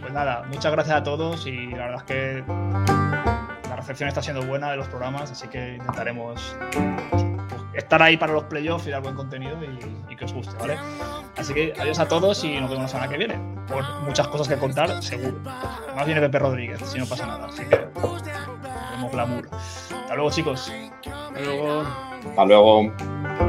pues 0.00 0.12
nada, 0.12 0.44
muchas 0.48 0.72
gracias 0.72 0.96
a 0.96 1.02
todos 1.02 1.46
y 1.46 1.66
la 1.68 1.86
verdad 1.86 1.96
es 1.96 2.02
que 2.04 2.44
la 3.68 3.76
recepción 3.76 4.08
está 4.08 4.22
siendo 4.22 4.44
buena 4.44 4.70
de 4.70 4.76
los 4.76 4.88
programas, 4.88 5.30
así 5.30 5.48
que 5.48 5.74
intentaremos 5.74 6.56
estar 7.74 8.02
ahí 8.02 8.16
para 8.16 8.32
los 8.32 8.44
playoffs 8.44 8.86
y 8.86 8.90
dar 8.90 9.02
buen 9.02 9.14
contenido 9.14 9.58
y, 10.08 10.16
que 10.16 10.24
os 10.24 10.32
guste, 10.32 10.56
¿vale? 10.58 10.78
Así 11.36 11.52
que 11.52 11.74
adiós 11.78 11.98
a 11.98 12.08
todos 12.08 12.42
y 12.42 12.58
nos 12.58 12.70
vemos 12.70 12.84
la 12.84 12.88
semana 12.88 13.08
que 13.08 13.18
viene. 13.18 13.38
Por 13.68 13.84
muchas 14.02 14.28
cosas 14.28 14.48
que 14.48 14.56
contar, 14.56 15.02
seguro. 15.02 15.38
Más 15.94 16.06
viene 16.06 16.20
Pepe 16.22 16.38
Rodríguez, 16.38 16.80
si 16.86 16.98
no 16.98 17.06
pasa 17.06 17.26
nada. 17.26 17.46
Así 17.46 17.64
que 17.64 17.76
vemos 17.76 19.12
glamour. 19.12 19.48
Hasta 19.52 20.14
luego, 20.14 20.30
chicos. 20.30 20.72
Hasta 21.04 21.40
luego. 21.40 21.84
Hasta 22.30 22.44
luego. 22.46 23.45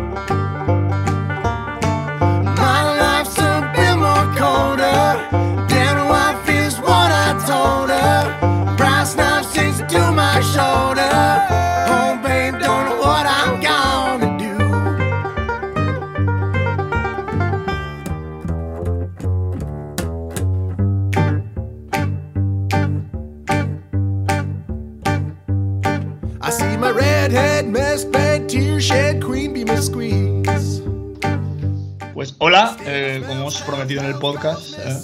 Pues 32.13 32.35
hola, 32.37 32.77
eh, 32.85 33.21
como 33.27 33.41
hemos 33.41 33.61
prometido 33.63 34.01
en 34.01 34.07
el 34.07 34.15
podcast, 34.15 34.79
eh, 34.79 34.95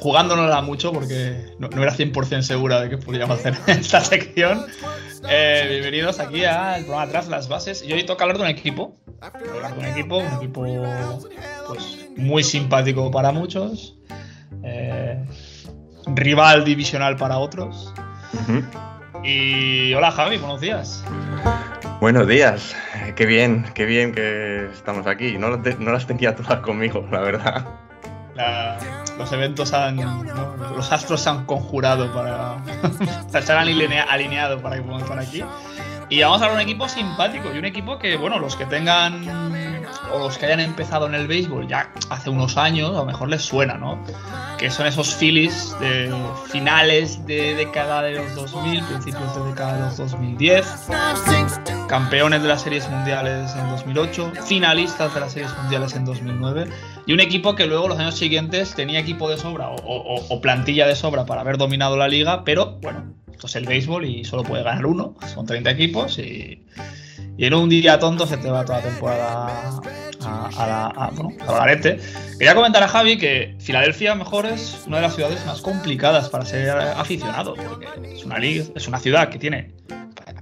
jugándonosla 0.00 0.60
mucho 0.60 0.92
porque 0.92 1.54
no, 1.58 1.68
era 1.68 1.94
100% 1.94 2.42
segura 2.42 2.82
de 2.82 2.90
que 2.90 2.98
podríamos 2.98 3.38
hacer 3.38 3.56
esta 3.68 4.02
sección. 4.02 4.66
Eh, 5.30 5.66
bienvenidos 5.70 6.20
aquí 6.20 6.44
al 6.44 6.84
programa 6.84 7.10
Tras 7.10 7.28
las 7.28 7.48
Bases. 7.48 7.82
Y 7.82 7.90
hoy 7.94 8.04
toca 8.04 8.24
hablar 8.24 8.36
de 8.36 8.42
un 8.42 8.50
equipo. 8.50 8.94
Hablar 9.22 9.74
de 9.74 9.80
un 9.80 9.86
equipo, 9.86 10.18
un 10.18 10.34
equipo 10.34 10.66
pues, 11.68 12.06
muy 12.18 12.44
simpático 12.44 13.10
para 13.10 13.32
muchos, 13.32 13.96
rival 16.06 16.64
divisional 16.66 17.16
para 17.16 17.38
otros. 17.38 17.94
Y 19.24 19.94
hola 19.94 20.10
Javi, 20.10 20.36
buenos 20.36 20.60
días. 20.60 21.02
Buenos 21.98 22.28
días, 22.28 22.76
qué 23.16 23.24
bien, 23.24 23.64
qué 23.72 23.86
bien 23.86 24.12
que 24.12 24.66
estamos 24.66 25.06
aquí. 25.06 25.38
No, 25.38 25.56
no 25.56 25.92
las 25.92 26.06
tenía 26.06 26.36
todas 26.36 26.60
conmigo, 26.60 27.08
la 27.10 27.20
verdad. 27.20 27.64
los 29.16 29.32
eventos 29.32 29.72
han. 29.72 29.96
Los 30.76 30.92
astros 30.92 31.22
se 31.22 31.30
han 31.30 31.46
conjurado 31.46 32.12
para. 32.12 32.62
se 33.42 33.52
han 33.52 33.58
alineado 33.58 34.60
para 34.60 34.76
que 34.76 34.82
podamos 34.82 35.04
estar 35.04 35.18
aquí. 35.18 35.42
Y 36.08 36.20
vamos 36.22 36.40
a 36.40 36.44
hablar 36.44 36.56
un 36.56 36.62
equipo 36.62 36.88
simpático 36.88 37.48
y 37.52 37.58
un 37.58 37.64
equipo 37.64 37.98
que, 37.98 38.16
bueno, 38.16 38.38
los 38.38 38.54
que 38.54 38.64
tengan 38.66 39.24
o 40.12 40.18
los 40.18 40.38
que 40.38 40.46
hayan 40.46 40.60
empezado 40.60 41.06
en 41.06 41.14
el 41.14 41.26
béisbol 41.26 41.66
ya 41.66 41.90
hace 42.10 42.30
unos 42.30 42.56
años, 42.56 42.90
a 42.90 42.98
lo 42.98 43.04
mejor 43.04 43.28
les 43.28 43.42
suena, 43.42 43.74
¿no? 43.74 43.98
Que 44.56 44.70
son 44.70 44.86
esos 44.86 45.14
Phillies 45.14 45.76
de 45.80 46.14
finales 46.50 47.26
de 47.26 47.54
década 47.56 48.02
de 48.02 48.12
los 48.12 48.34
2000, 48.34 48.84
principios 48.84 49.34
de 49.34 49.50
década 49.50 49.74
de 49.74 49.80
los 49.80 49.96
2010, 49.96 50.88
campeones 51.88 52.42
de 52.42 52.48
las 52.48 52.62
series 52.62 52.88
mundiales 52.88 53.54
en 53.56 53.68
2008, 53.68 54.32
finalistas 54.46 55.12
de 55.12 55.20
las 55.20 55.32
series 55.32 55.56
mundiales 55.58 55.94
en 55.94 56.04
2009, 56.04 56.68
y 57.06 57.12
un 57.12 57.20
equipo 57.20 57.54
que 57.54 57.66
luego 57.66 57.88
los 57.88 57.98
años 57.98 58.16
siguientes 58.16 58.74
tenía 58.74 59.00
equipo 59.00 59.28
de 59.28 59.38
sobra 59.38 59.70
o, 59.70 60.40
plantilla 60.40 60.86
de 60.86 60.94
sobra 60.94 61.26
para 61.26 61.40
haber 61.40 61.58
dominado 61.58 61.96
la 61.96 62.06
liga, 62.08 62.44
pero 62.44 62.78
bueno, 62.80 63.04
esto 63.36 63.46
es 63.46 63.56
el 63.56 63.66
béisbol 63.66 64.04
y 64.04 64.24
solo 64.24 64.42
puede 64.42 64.62
ganar 64.62 64.86
uno, 64.86 65.14
son 65.32 65.46
30 65.46 65.70
equipos 65.70 66.18
y 66.18 66.62
y 67.38 67.44
en 67.44 67.54
un 67.54 67.68
día 67.68 67.98
tonto 67.98 68.26
se 68.26 68.38
te 68.38 68.50
va 68.50 68.64
toda 68.64 68.78
la 68.78 68.84
temporada 68.84 69.80
a, 70.24 70.66
la, 70.66 70.86
a, 70.86 71.10
bueno, 71.10 71.36
Quería 72.38 72.54
comentar 72.54 72.82
a 72.82 72.88
Javi 72.88 73.18
que 73.18 73.54
Filadelfia 73.58 74.14
mejor 74.14 74.46
es 74.46 74.84
una 74.86 74.96
de 74.96 75.02
las 75.02 75.14
ciudades 75.14 75.44
más 75.44 75.60
complicadas 75.60 76.30
para 76.30 76.44
ser 76.44 76.70
aficionado, 76.70 77.54
porque 77.54 77.86
es 78.14 78.24
una, 78.24 78.38
liga, 78.38 78.64
es 78.74 78.88
una 78.88 78.98
ciudad 78.98 79.28
que 79.28 79.38
tiene 79.38 79.72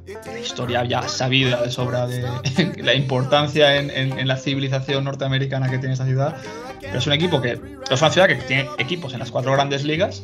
la 0.06 0.38
historia 0.38 0.84
ya 0.84 1.02
sabida 1.08 1.62
de 1.62 1.70
sobra 1.70 2.06
de 2.06 2.24
la 2.82 2.94
importancia 2.94 3.76
en, 3.76 3.90
en, 3.90 4.28
la 4.28 4.36
civilización 4.36 5.04
norteamericana 5.04 5.68
que 5.68 5.78
tiene 5.78 5.94
esta 5.94 6.06
ciudad. 6.06 6.36
Pero 6.80 6.98
es 6.98 7.06
un 7.06 7.12
equipo 7.12 7.40
que 7.40 7.58
es 7.90 8.00
una 8.00 8.10
ciudad 8.10 8.28
que 8.28 8.36
tiene 8.36 8.68
equipos 8.78 9.12
en 9.14 9.18
las 9.18 9.30
cuatro 9.30 9.52
grandes 9.52 9.84
ligas, 9.84 10.22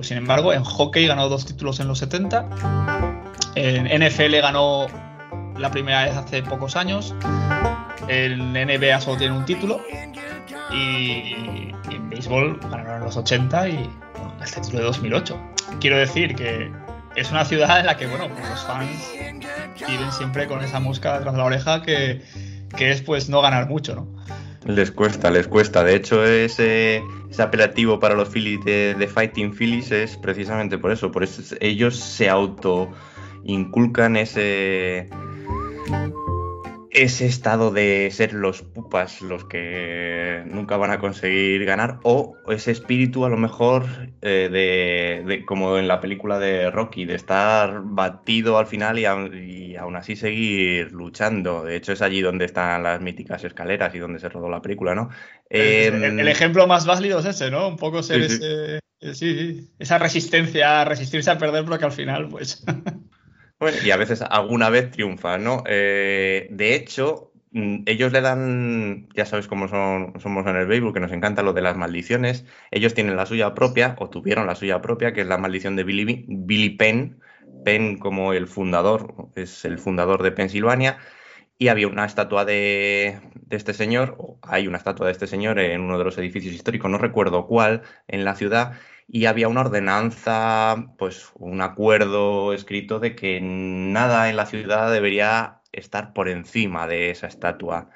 pero 0.00 0.08
sin 0.08 0.16
embargo 0.16 0.54
en 0.54 0.64
hockey 0.64 1.06
ganó 1.06 1.28
dos 1.28 1.44
títulos 1.44 1.78
en 1.78 1.86
los 1.86 1.98
70, 1.98 2.46
en 3.54 3.84
NFL 3.84 4.40
ganó 4.40 4.86
la 5.58 5.70
primera 5.70 6.04
vez 6.04 6.16
hace 6.16 6.42
pocos 6.42 6.74
años. 6.74 7.14
El 8.08 8.54
NBA 8.54 8.98
solo 9.02 9.18
tiene 9.18 9.36
un 9.36 9.44
título. 9.44 9.82
Y, 10.72 11.74
en 11.90 12.08
béisbol 12.08 12.60
ganaron 12.70 12.96
en 12.96 13.04
los 13.04 13.16
80 13.18 13.68
y 13.68 13.90
el 14.40 14.50
título 14.50 14.78
de 14.78 14.84
2008. 14.84 15.38
Quiero 15.80 15.98
decir 15.98 16.34
que 16.34 16.72
es 17.14 17.30
una 17.30 17.44
ciudad 17.44 17.80
en 17.80 17.84
la 17.84 17.98
que, 17.98 18.06
bueno, 18.06 18.26
pues 18.28 18.48
los 18.48 18.60
fans 18.62 19.12
viven 19.86 20.12
siempre 20.12 20.46
con 20.46 20.64
esa 20.64 20.80
mosca 20.80 21.18
de 21.18 21.26
la 21.30 21.44
oreja 21.44 21.82
que, 21.82 22.24
que 22.74 22.90
es 22.90 23.02
pues 23.02 23.28
no 23.28 23.42
ganar 23.42 23.68
mucho, 23.68 23.94
¿no? 23.94 24.08
Les 24.66 24.90
cuesta, 24.90 25.30
les 25.30 25.48
cuesta. 25.48 25.82
De 25.82 25.94
hecho, 25.94 26.24
ese, 26.24 27.02
ese 27.30 27.42
apelativo 27.42 27.98
para 27.98 28.14
los 28.14 28.28
Phillies 28.28 28.64
de, 28.64 29.10
Fighting 29.12 29.54
Phillies 29.54 29.90
es 29.90 30.16
precisamente 30.18 30.76
por 30.76 30.92
eso. 30.92 31.10
Por 31.10 31.24
eso 31.24 31.42
ellos 31.60 31.96
se 31.96 32.28
auto 32.28 32.90
inculcan 33.44 34.16
ese 34.16 35.08
ese 36.90 37.26
estado 37.26 37.70
de 37.70 38.10
ser 38.10 38.32
los 38.32 38.62
pupas 38.62 39.22
los 39.22 39.44
que 39.44 40.42
nunca 40.46 40.76
van 40.76 40.90
a 40.90 40.98
conseguir 40.98 41.64
ganar 41.64 42.00
o 42.02 42.36
ese 42.48 42.72
espíritu 42.72 43.24
a 43.24 43.28
lo 43.28 43.36
mejor 43.36 43.86
eh, 44.22 45.22
de, 45.24 45.44
como 45.44 45.78
en 45.78 45.86
la 45.86 46.00
película 46.00 46.38
de 46.38 46.70
Rocky 46.70 47.04
de 47.04 47.14
estar 47.14 47.82
batido 47.84 48.58
al 48.58 48.66
final 48.66 48.98
y, 48.98 49.76
aún 49.76 49.96
así 49.96 50.16
seguir 50.16 50.92
luchando 50.92 51.64
de 51.64 51.76
hecho 51.76 51.92
es 51.92 52.02
allí 52.02 52.20
donde 52.20 52.44
están 52.44 52.82
las 52.82 53.00
míticas 53.00 53.44
escaleras 53.44 53.94
y 53.94 53.98
donde 53.98 54.18
se 54.18 54.28
rodó 54.28 54.48
la 54.48 54.60
película 54.60 54.94
¿no? 54.94 55.10
el, 55.48 56.04
em, 56.04 56.18
ejemplo 56.20 56.66
más 56.66 56.86
válido 56.86 57.20
es 57.20 57.26
ese 57.26 57.50
¿no? 57.50 57.68
un 57.68 57.76
poco 57.76 58.02
ser 58.02 58.22
ese, 59.00 59.64
esa 59.78 59.98
resistencia 59.98 60.84
resistirse 60.84 61.30
a 61.30 61.38
perder 61.38 61.64
pero 61.64 61.78
que 61.78 61.84
al 61.84 61.92
final 61.92 62.28
pues 62.28 62.64
Y 63.84 63.90
a 63.90 63.96
veces 63.96 64.22
alguna 64.22 64.70
vez 64.70 64.90
triunfa, 64.90 65.36
¿no? 65.36 65.62
Eh, 65.66 66.48
de 66.50 66.74
hecho, 66.74 67.32
mm, 67.52 67.82
ellos 67.86 68.10
le 68.12 68.22
dan, 68.22 69.08
ya 69.14 69.26
sabes 69.26 69.48
cómo 69.48 69.68
son, 69.68 70.18
somos 70.18 70.46
en 70.46 70.56
el 70.56 70.66
béisbol, 70.66 70.94
que 70.94 71.00
nos 71.00 71.12
encanta 71.12 71.42
lo 71.42 71.52
de 71.52 71.60
las 71.60 71.76
maldiciones. 71.76 72.46
Ellos 72.70 72.94
tienen 72.94 73.16
la 73.16 73.26
suya 73.26 73.54
propia, 73.54 73.96
o 73.98 74.08
tuvieron 74.08 74.46
la 74.46 74.54
suya 74.54 74.80
propia, 74.80 75.12
que 75.12 75.20
es 75.22 75.26
la 75.26 75.36
maldición 75.36 75.76
de 75.76 75.84
Billy, 75.84 76.24
Billy 76.28 76.70
Penn. 76.70 77.20
Penn 77.64 77.98
como 77.98 78.32
el 78.32 78.46
fundador, 78.46 79.14
es 79.34 79.64
el 79.66 79.78
fundador 79.78 80.22
de 80.22 80.32
Pensilvania. 80.32 80.98
Y 81.58 81.68
había 81.68 81.88
una 81.88 82.06
estatua 82.06 82.46
de, 82.46 83.20
de, 83.34 83.56
este 83.56 83.74
señor, 83.74 84.16
o 84.18 84.38
hay 84.42 84.66
una 84.66 84.78
estatua 84.78 85.06
de 85.06 85.12
este 85.12 85.26
señor 85.26 85.58
en 85.58 85.82
uno 85.82 85.98
de 85.98 86.04
los 86.04 86.16
edificios 86.16 86.54
históricos, 86.54 86.90
no 86.90 86.96
recuerdo 86.96 87.46
cuál, 87.46 87.82
en 88.08 88.24
la 88.24 88.34
ciudad, 88.34 88.78
y 89.12 89.26
había 89.26 89.48
una 89.48 89.62
ordenanza, 89.62 90.94
pues 90.96 91.32
un 91.34 91.62
acuerdo 91.62 92.52
escrito 92.52 93.00
de 93.00 93.16
que 93.16 93.40
nada 93.42 94.30
en 94.30 94.36
la 94.36 94.46
ciudad 94.46 94.92
debería 94.92 95.62
estar 95.72 96.12
por 96.12 96.28
encima 96.28 96.86
de 96.86 97.10
esa 97.10 97.26
estatua. 97.26 97.90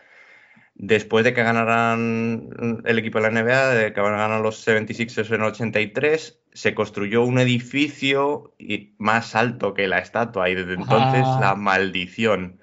Después 0.75 1.25
de 1.25 1.33
que 1.33 1.45
ganaran 1.45 2.83
el 2.85 2.99
equipo 2.99 3.21
de 3.21 3.31
la 3.31 3.43
NBA, 3.43 3.69
de 3.71 3.93
que 3.93 4.03
ganaran 4.03 4.43
los 4.43 4.67
76ers 4.67 5.29
en 5.29 5.43
el 5.43 5.43
83, 5.43 6.41
se 6.53 6.75
construyó 6.75 7.23
un 7.23 7.39
edificio 7.39 8.53
más 8.99 9.37
alto 9.37 9.73
que 9.73 9.87
la 9.87 9.99
estatua 9.99 10.51
y 10.51 10.57
desde 10.57 10.75
entonces 10.75 11.23
la 11.41 11.55
maldición 11.55 12.61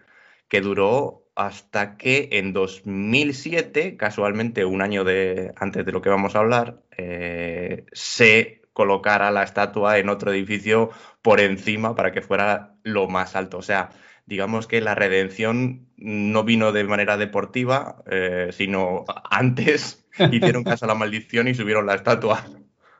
que 0.49 0.59
duró 0.59 1.20
hasta 1.35 1.97
que 1.97 2.29
en 2.33 2.53
2007, 2.53 3.97
casualmente 3.97 4.65
un 4.65 4.81
año 4.81 5.03
de, 5.03 5.53
antes 5.55 5.85
de 5.85 5.91
lo 5.91 6.01
que 6.01 6.09
vamos 6.09 6.35
a 6.35 6.39
hablar, 6.39 6.81
eh, 6.97 7.85
se 7.93 8.61
colocara 8.73 9.31
la 9.31 9.43
estatua 9.43 9.97
en 9.97 10.09
otro 10.09 10.31
edificio 10.31 10.91
por 11.21 11.39
encima 11.39 11.95
para 11.95 12.11
que 12.11 12.21
fuera 12.21 12.75
lo 12.83 13.07
más 13.07 13.35
alto. 13.35 13.57
O 13.57 13.61
sea, 13.61 13.89
digamos 14.25 14.67
que 14.67 14.81
la 14.81 14.95
redención 14.95 15.87
no 15.97 16.43
vino 16.43 16.71
de 16.71 16.83
manera 16.83 17.17
deportiva, 17.17 18.03
eh, 18.09 18.49
sino 18.51 19.05
antes 19.29 20.05
hicieron 20.31 20.63
caso 20.63 20.85
a 20.85 20.87
la 20.89 20.95
maldición 20.95 21.47
y 21.47 21.53
subieron 21.53 21.85
la 21.85 21.95
estatua. 21.95 22.45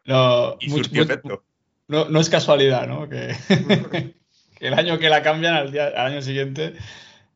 No, 0.06 0.58
y 0.60 0.70
surgió 0.70 1.06
No, 1.88 2.20
es 2.20 2.30
casualidad, 2.30 2.88
¿no? 2.88 3.08
Que, 4.62 4.68
el 4.68 4.76
año 4.76 5.00
que 5.00 5.10
la 5.10 5.24
cambian 5.24 5.56
al, 5.56 5.72
día, 5.72 5.88
al 5.88 6.14
año 6.14 6.22
siguiente 6.22 6.76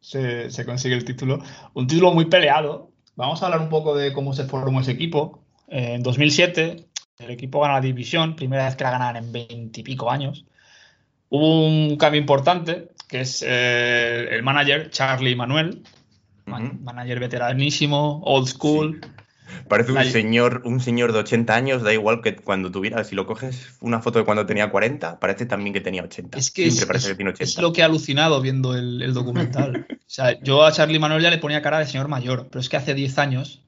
se, 0.06 0.66
consigue 0.66 0.96
el 0.96 1.04
título. 1.04 1.40
Un 1.74 1.88
título 1.88 2.14
muy 2.14 2.26
peleado. 2.26 2.92
Vamos 3.16 3.42
a 3.42 3.46
hablar 3.46 3.62
un 3.62 3.70
poco 3.70 3.96
de 3.96 4.14
cómo 4.14 4.34
se 4.34 4.46
formó 4.46 4.82
ese 4.82 4.92
equipo. 4.92 5.44
en 5.68 6.04
2007 6.04 6.86
el 7.18 7.32
equipo 7.32 7.62
gana 7.62 7.76
la 7.76 7.82
división, 7.82 8.36
primera 8.36 8.66
vez 8.66 8.76
que 8.76 8.84
la 8.84 8.92
ganan 8.92 9.16
en 9.16 9.32
veintipico 9.32 10.12
años. 10.12 10.46
Hubo 11.30 11.66
un 11.66 11.96
cambio 11.96 12.20
importante, 12.20 12.90
que 13.08 13.22
es 13.22 13.44
eh, 13.48 14.28
el 14.32 14.44
manager 14.44 14.90
Charlie 14.90 15.36
Manuel, 15.36 15.82
manager 16.46 17.20
veteranísimo, 17.20 18.22
old 18.26 18.48
school, 18.48 19.02
Parece 19.68 19.92
un 19.92 20.04
señor, 20.06 20.62
un 20.66 20.80
señor 20.80 21.14
de 21.14 21.20
80 21.20 21.56
años, 21.56 21.84
da 21.84 21.94
igual 21.94 22.22
que 22.22 22.36
cuando 22.36 22.72
tuviera, 22.72 23.04
si 23.04 23.16
lo 23.16 23.26
coges 23.26 23.76
una 23.80 24.02
foto 24.02 24.20
de 24.20 24.26
cuando 24.26 24.46
tenía 24.46 24.70
40, 24.70 25.20
parece 25.20 25.46
también 25.46 25.74
que 25.74 25.82
tenía 25.82 26.04
80. 26.04 26.38
Es 26.38 26.52
que, 26.52 26.68
es, 26.68 26.86
parece 26.86 27.10
que 27.10 27.16
tiene 27.16 27.32
80. 27.32 27.44
es 27.44 27.58
lo 27.58 27.74
que 27.74 27.82
he 27.82 27.84
alucinado 27.84 28.42
viendo 28.42 28.76
el, 28.76 29.14
documental. 29.14 29.88
o 29.92 29.96
sea, 30.06 30.40
yo 30.42 30.64
a 30.64 30.72
Charlie 30.72 31.00
Manuel 31.00 31.22
ya 31.22 31.30
le 31.30 31.38
ponía 31.38 31.62
cara 31.62 31.80
de 31.80 31.86
señor 31.86 32.08
mayor, 32.08 32.48
pero 32.50 32.60
es 32.60 32.70
que 32.70 32.78
hace 32.78 32.94
10 32.94 33.18
años. 33.18 33.62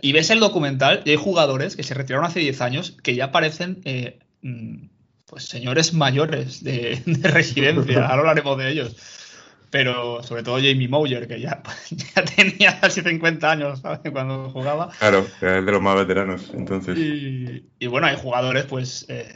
Y 0.00 0.12
ves 0.12 0.30
el 0.30 0.40
documental 0.40 1.02
y 1.04 1.10
hay 1.10 1.16
jugadores 1.16 1.76
que 1.76 1.82
se 1.82 1.92
retiraron 1.92 2.24
hace 2.24 2.40
10 2.40 2.60
años 2.62 2.96
que 3.02 3.14
ya 3.14 3.30
parecen 3.30 3.82
eh, 3.84 4.20
mm, 4.40 4.86
pues 5.26 5.48
señores 5.48 5.92
mayores 5.92 6.64
de, 6.64 7.02
de 7.04 7.28
residencia. 7.30 8.06
Ahora 8.06 8.20
hablaremos 8.20 8.56
de 8.56 8.70
ellos 8.70 8.96
pero 9.76 10.22
sobre 10.22 10.42
todo 10.42 10.56
Jamie 10.56 10.88
Moyer, 10.88 11.28
que 11.28 11.38
ya, 11.38 11.62
ya 11.90 12.24
tenía 12.24 12.80
casi 12.80 13.02
50 13.02 13.50
años 13.50 13.82
cuando 14.10 14.48
jugaba. 14.48 14.88
Claro, 14.98 15.26
era 15.42 15.60
de 15.60 15.70
los 15.70 15.82
más 15.82 15.96
veteranos, 15.96 16.50
entonces. 16.54 16.96
Y, 16.96 17.86
bueno, 17.86 18.06
hay 18.06 18.16
jugadores, 18.16 18.64
pues, 18.64 19.04
eh, 19.10 19.28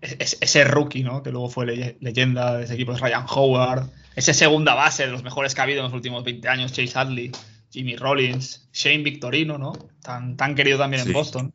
ese 0.00 0.64
rookie, 0.64 1.02
¿no? 1.02 1.22
Que 1.22 1.30
luego 1.30 1.50
fue 1.50 1.66
leyenda 2.00 2.56
de 2.56 2.64
ese 2.64 2.72
equipo, 2.72 2.94
es 2.94 3.00
Ryan 3.00 3.26
Howard, 3.28 3.90
ese 4.16 4.32
segunda 4.32 4.72
base 4.72 5.04
de 5.04 5.12
los 5.12 5.22
mejores 5.22 5.54
que 5.54 5.60
ha 5.60 5.64
habido 5.64 5.80
en 5.80 5.84
los 5.84 5.92
últimos 5.92 6.24
20 6.24 6.48
años, 6.48 6.72
Chase 6.72 6.98
Hadley, 6.98 7.30
Jimmy 7.70 7.96
Rollins, 7.96 8.66
Shane 8.72 9.02
Victorino, 9.02 9.58
¿no? 9.58 9.74
Tan, 10.00 10.38
tan 10.38 10.54
querido 10.54 10.78
también 10.78 11.06
en 11.06 11.12
Boston. 11.12 11.52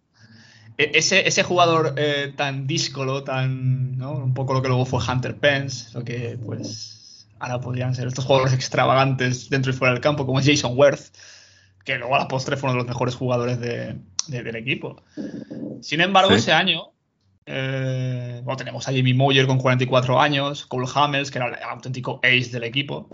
E, 0.77 0.91
ese, 0.93 1.27
ese, 1.27 1.41
jugador 1.41 1.95
eh, 1.97 2.31
tan 2.37 2.67
díscolo, 2.67 3.23
tan, 3.23 3.97
¿no? 3.97 4.11
Un 4.11 4.35
poco 4.35 4.53
lo 4.53 4.61
que 4.61 4.67
luego 4.67 4.85
fue 4.85 4.99
Hunter 5.03 5.35
Pence, 5.35 5.97
lo 5.97 6.03
que, 6.03 6.37
pues 6.45 6.98
ahora 7.39 7.59
podrían 7.61 7.95
ser 7.95 8.07
estos 8.07 8.25
jugadores 8.25 8.53
extravagantes 8.53 9.49
dentro 9.49 9.71
y 9.71 9.75
fuera 9.75 9.93
del 9.93 10.01
campo, 10.01 10.25
como 10.25 10.39
es 10.39 10.45
Jason 10.45 10.77
Worth, 10.77 11.15
que 11.83 11.97
luego 11.97 12.15
a 12.15 12.19
la 12.19 12.27
postre 12.27 12.57
fue 12.57 12.69
uno 12.69 12.73
de 12.73 12.83
los 12.83 12.87
mejores 12.87 13.15
jugadores 13.15 13.59
del 13.59 14.55
equipo. 14.55 15.01
Sin 15.81 16.01
embargo, 16.01 16.31
ese 16.31 16.51
año 16.51 16.91
eh, 17.45 18.43
tenemos 18.57 18.87
a 18.87 18.91
Jimmy 18.91 19.13
Moyer 19.13 19.47
con 19.47 19.57
44 19.57 20.19
años, 20.19 20.65
Cole 20.65 20.87
Hamels, 20.93 21.31
que 21.31 21.39
era 21.39 21.47
el 21.47 21.55
auténtico 21.63 22.19
ace 22.23 22.51
del 22.51 22.63
equipo, 22.63 23.09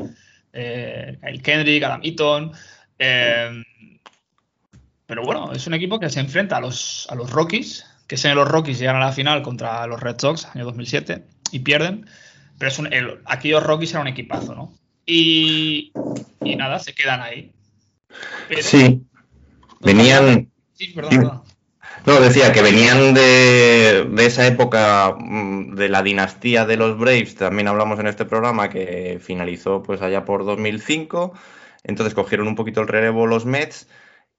eh, 0.51 1.17
Kyle 1.21 1.41
Kendrick, 1.41 1.83
Adam 1.83 2.01
Eaton. 2.03 2.51
Eh, 2.99 3.63
pero 5.05 5.23
bueno, 5.23 5.51
es 5.53 5.67
un 5.67 5.73
equipo 5.73 5.99
que 5.99 6.09
se 6.09 6.19
enfrenta 6.19 6.57
a 6.57 6.61
los, 6.61 7.07
a 7.09 7.15
los 7.15 7.29
Rockies, 7.31 7.85
que 8.07 8.15
en 8.23 8.35
los 8.35 8.47
Rockies 8.47 8.79
llegan 8.79 8.97
a 8.97 8.99
la 8.99 9.11
final 9.11 9.41
contra 9.41 9.85
los 9.87 9.99
Red 9.99 10.19
Sox, 10.19 10.45
año 10.53 10.65
2007, 10.65 11.23
y 11.51 11.59
pierden. 11.59 12.07
Pero 12.57 12.71
es 12.71 12.79
un, 12.79 12.91
el, 12.91 13.19
aquí 13.25 13.49
los 13.49 13.63
Rockies 13.63 13.91
eran 13.91 14.03
un 14.03 14.07
equipazo, 14.07 14.55
¿no? 14.55 14.73
Y, 15.05 15.91
y 16.41 16.55
nada, 16.55 16.79
se 16.79 16.93
quedan 16.93 17.21
ahí. 17.21 17.51
sí. 18.61 19.03
Venían. 19.81 20.49
Sí, 20.73 20.87
perdón, 20.93 21.43
No, 22.05 22.19
decía 22.19 22.51
que 22.51 22.61
venían 22.61 23.13
de, 23.13 24.07
de, 24.09 24.25
esa 24.25 24.47
época 24.47 25.15
mm, 25.17 25.75
de 25.75 25.89
la 25.89 26.01
dinastía 26.01 26.65
de 26.65 26.77
los 26.77 26.97
Braves, 26.97 27.35
también 27.35 27.67
hablamos 27.67 27.99
en 27.99 28.07
este 28.07 28.25
programa, 28.25 28.69
que 28.69 29.19
finalizó 29.21 29.83
pues 29.83 30.01
allá 30.01 30.25
por 30.25 30.43
2005. 30.43 31.33
Entonces 31.83 32.15
cogieron 32.15 32.47
un 32.47 32.55
poquito 32.55 32.81
el 32.81 32.87
relevo 32.87 33.27
los 33.27 33.45
Mets 33.45 33.87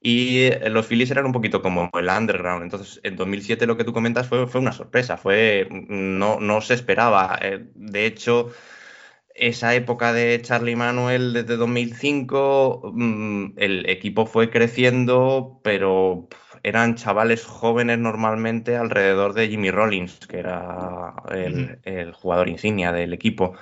y 0.06 0.44
eh, 0.44 0.70
los 0.70 0.86
Phillies 0.86 1.10
eran 1.10 1.26
un 1.26 1.32
poquito 1.32 1.60
como 1.60 1.90
el 1.92 2.08
underground. 2.08 2.62
Entonces, 2.62 3.00
en 3.02 3.16
2007 3.16 3.66
lo 3.66 3.76
que 3.76 3.82
tú 3.82 3.92
comentas 3.92 4.28
fue, 4.28 4.46
fue 4.46 4.60
una 4.60 4.70
sorpresa, 4.70 5.16
fue 5.16 5.66
no, 5.68 6.38
no 6.38 6.60
se 6.60 6.74
esperaba. 6.74 7.36
Eh, 7.42 7.66
de 7.74 8.06
hecho, 8.06 8.52
esa 9.34 9.74
época 9.74 10.12
de 10.12 10.40
Charlie 10.42 10.76
Manuel 10.76 11.32
desde 11.32 11.56
2005, 11.56 12.92
mm, 12.94 13.46
el 13.56 13.90
equipo 13.90 14.26
fue 14.26 14.48
creciendo, 14.48 15.60
pero 15.64 16.28
eran 16.62 16.94
chavales 16.94 17.44
jóvenes 17.44 17.98
normalmente 17.98 18.76
alrededor 18.76 19.34
de 19.34 19.48
Jimmy 19.48 19.72
Rollins, 19.72 20.20
que 20.28 20.38
era 20.38 21.14
el, 21.32 21.80
el 21.82 22.12
jugador 22.12 22.48
insignia 22.48 22.92
del 22.92 23.12
equipo. 23.12 23.54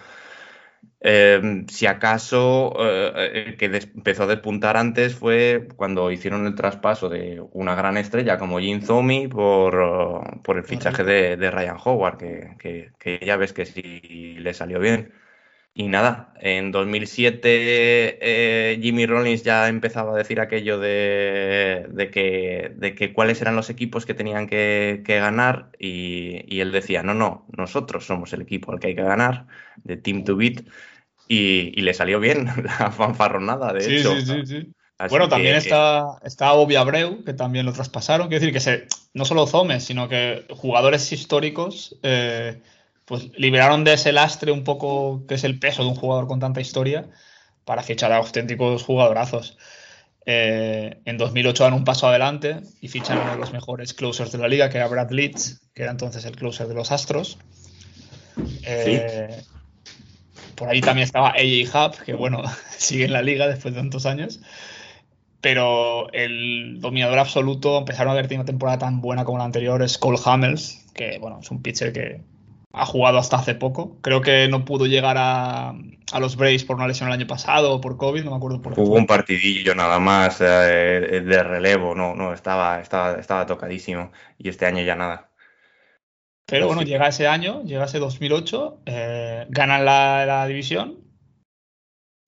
Em, 1.06 1.66
si 1.68 1.84
acaso 1.86 2.74
eh, 2.80 3.44
el 3.48 3.56
que 3.58 3.66
empezó 3.66 4.22
a 4.22 4.26
despuntar 4.26 4.78
antes 4.78 5.14
fue 5.14 5.68
cuando 5.76 6.10
hicieron 6.10 6.46
el 6.46 6.54
traspaso 6.54 7.10
de 7.10 7.42
una 7.52 7.74
gran 7.74 7.98
estrella 7.98 8.38
como 8.38 8.58
Jim 8.58 8.80
Zomi 8.80 9.28
por, 9.28 10.40
por 10.42 10.56
el 10.56 10.64
fichaje 10.64 11.04
de, 11.04 11.50
Ryan 11.50 11.76
Howard, 11.84 12.16
que, 12.16 12.92
que, 12.98 13.20
ya 13.22 13.36
ves 13.36 13.52
que 13.52 13.66
sí 13.66 14.36
le 14.38 14.54
salió 14.54 14.80
bien. 14.80 15.12
Y 15.74 15.88
nada, 15.88 16.32
en 16.40 16.72
2007 16.72 17.40
eh, 18.22 18.78
Jimmy 18.80 19.06
Rollins 19.06 19.42
ya 19.42 19.68
empezaba 19.68 20.14
a 20.14 20.16
decir 20.16 20.40
aquello 20.40 20.78
de, 20.78 21.86
de, 21.90 22.10
que, 22.10 22.72
de 22.76 22.94
que 22.94 23.12
cuáles 23.12 23.42
eran 23.42 23.56
los 23.56 23.70
equipos 23.70 24.06
que 24.06 24.14
tenían 24.14 24.46
que, 24.46 25.02
que 25.04 25.18
ganar 25.18 25.70
y, 25.78 26.44
y, 26.46 26.60
él 26.60 26.72
decía, 26.72 27.02
no, 27.02 27.12
no, 27.12 27.46
nosotros 27.56 28.06
somos 28.06 28.32
el 28.32 28.42
equipo 28.42 28.72
al 28.72 28.80
que 28.80 28.86
hay 28.88 28.94
que 28.94 29.02
ganar, 29.02 29.46
de 29.82 29.96
Team 29.96 30.24
to 30.24 30.36
Beat. 30.36 30.64
Y, 31.28 31.80
le 31.80 31.94
salió 31.94 32.20
bien 32.20 32.46
la 32.80 32.90
fanfarronada, 32.90 33.72
de 33.72 33.80
sí, 33.80 33.96
hecho. 33.96 34.14
Sí, 34.16 34.26
sí, 34.26 34.46
sí. 34.46 34.72
Bueno, 35.10 35.28
también 35.28 35.56
está, 35.56 36.18
está 36.24 36.52
Obi 36.52 36.76
Abreu, 36.76 37.24
que 37.24 37.34
también 37.34 37.66
lo 37.66 37.72
traspasaron. 37.72 38.28
Quiero 38.28 38.40
decir 38.40 38.54
que 38.54 38.60
se, 38.60 38.86
no 39.12 39.24
solo 39.24 39.46
Zomes, 39.46 39.84
sino 39.84 40.08
que 40.08 40.46
jugadores 40.50 41.10
históricos 41.12 41.96
eh, 42.02 42.60
pues 43.04 43.30
liberaron 43.36 43.84
de 43.84 43.94
ese 43.94 44.12
lastre 44.12 44.52
un 44.52 44.64
poco 44.64 45.26
que 45.26 45.34
es 45.34 45.44
el 45.44 45.58
peso 45.58 45.82
de 45.82 45.88
un 45.88 45.96
jugador 45.96 46.26
con 46.26 46.40
tanta 46.40 46.60
historia 46.60 47.06
para 47.64 47.82
fichar 47.82 48.12
a 48.12 48.16
auténticos 48.16 48.84
jugadorazos. 48.84 49.58
Eh, 50.26 51.00
en 51.04 51.18
2008 51.18 51.64
dan 51.64 51.74
un 51.74 51.84
paso 51.84 52.08
adelante 52.08 52.60
y 52.80 52.88
fichan 52.88 53.18
a 53.18 53.22
uno 53.22 53.32
de 53.32 53.38
los 53.38 53.52
mejores 53.52 53.92
closers 53.92 54.32
de 54.32 54.38
la 54.38 54.48
liga, 54.48 54.70
que 54.70 54.78
era 54.78 54.88
Brad 54.88 55.10
Leeds, 55.10 55.60
que 55.74 55.82
era 55.82 55.90
entonces 55.90 56.24
el 56.24 56.36
closer 56.36 56.66
de 56.66 56.74
los 56.74 56.92
Astros. 56.92 57.38
Eh, 58.62 59.42
por 60.54 60.68
ahí 60.68 60.80
también 60.80 61.04
estaba 61.04 61.30
AJ 61.30 61.74
Hub, 61.74 62.04
que 62.04 62.14
bueno, 62.14 62.42
sigue 62.76 63.04
en 63.04 63.12
la 63.12 63.22
liga 63.22 63.48
después 63.48 63.74
de 63.74 63.80
tantos 63.80 64.06
años. 64.06 64.40
Pero 65.40 66.10
el 66.12 66.80
dominador 66.80 67.18
absoluto, 67.18 67.78
empezaron 67.78 68.12
a 68.12 68.16
ver 68.16 68.32
una 68.32 68.46
temporada 68.46 68.78
tan 68.78 69.02
buena 69.02 69.24
como 69.24 69.38
la 69.38 69.44
anterior, 69.44 69.82
es 69.82 69.98
Cole 69.98 70.18
Hamels, 70.24 70.86
que 70.94 71.18
bueno, 71.18 71.40
es 71.42 71.50
un 71.50 71.60
pitcher 71.60 71.92
que 71.92 72.22
ha 72.72 72.86
jugado 72.86 73.18
hasta 73.18 73.36
hace 73.36 73.54
poco. 73.54 73.96
Creo 74.00 74.20
que 74.20 74.48
no 74.48 74.64
pudo 74.64 74.86
llegar 74.86 75.16
a, 75.18 75.74
a 76.12 76.20
los 76.20 76.36
Braves 76.36 76.64
por 76.64 76.76
una 76.76 76.88
lesión 76.88 77.08
el 77.08 77.14
año 77.14 77.26
pasado 77.26 77.74
o 77.74 77.80
por 77.80 77.96
COVID, 77.96 78.24
no 78.24 78.30
me 78.32 78.36
acuerdo 78.36 78.62
por 78.62 78.78
Hubo 78.78 78.96
un 78.96 79.06
partidillo 79.06 79.74
nada 79.74 79.98
más 79.98 80.40
eh, 80.40 81.22
de 81.24 81.42
relevo, 81.42 81.94
no, 81.94 82.14
no, 82.14 82.32
estaba, 82.32 82.80
estaba, 82.80 83.18
estaba 83.18 83.46
tocadísimo. 83.46 84.12
Y 84.38 84.48
este 84.48 84.66
año 84.66 84.82
ya 84.82 84.96
nada. 84.96 85.28
Pero 86.46 86.66
bueno, 86.66 86.82
llega 86.82 87.08
ese 87.08 87.26
año, 87.26 87.62
llega 87.64 87.84
ese 87.86 87.98
2008, 87.98 88.80
eh, 88.86 89.46
ganan 89.48 89.84
la, 89.84 90.26
la 90.26 90.46
división, 90.46 90.98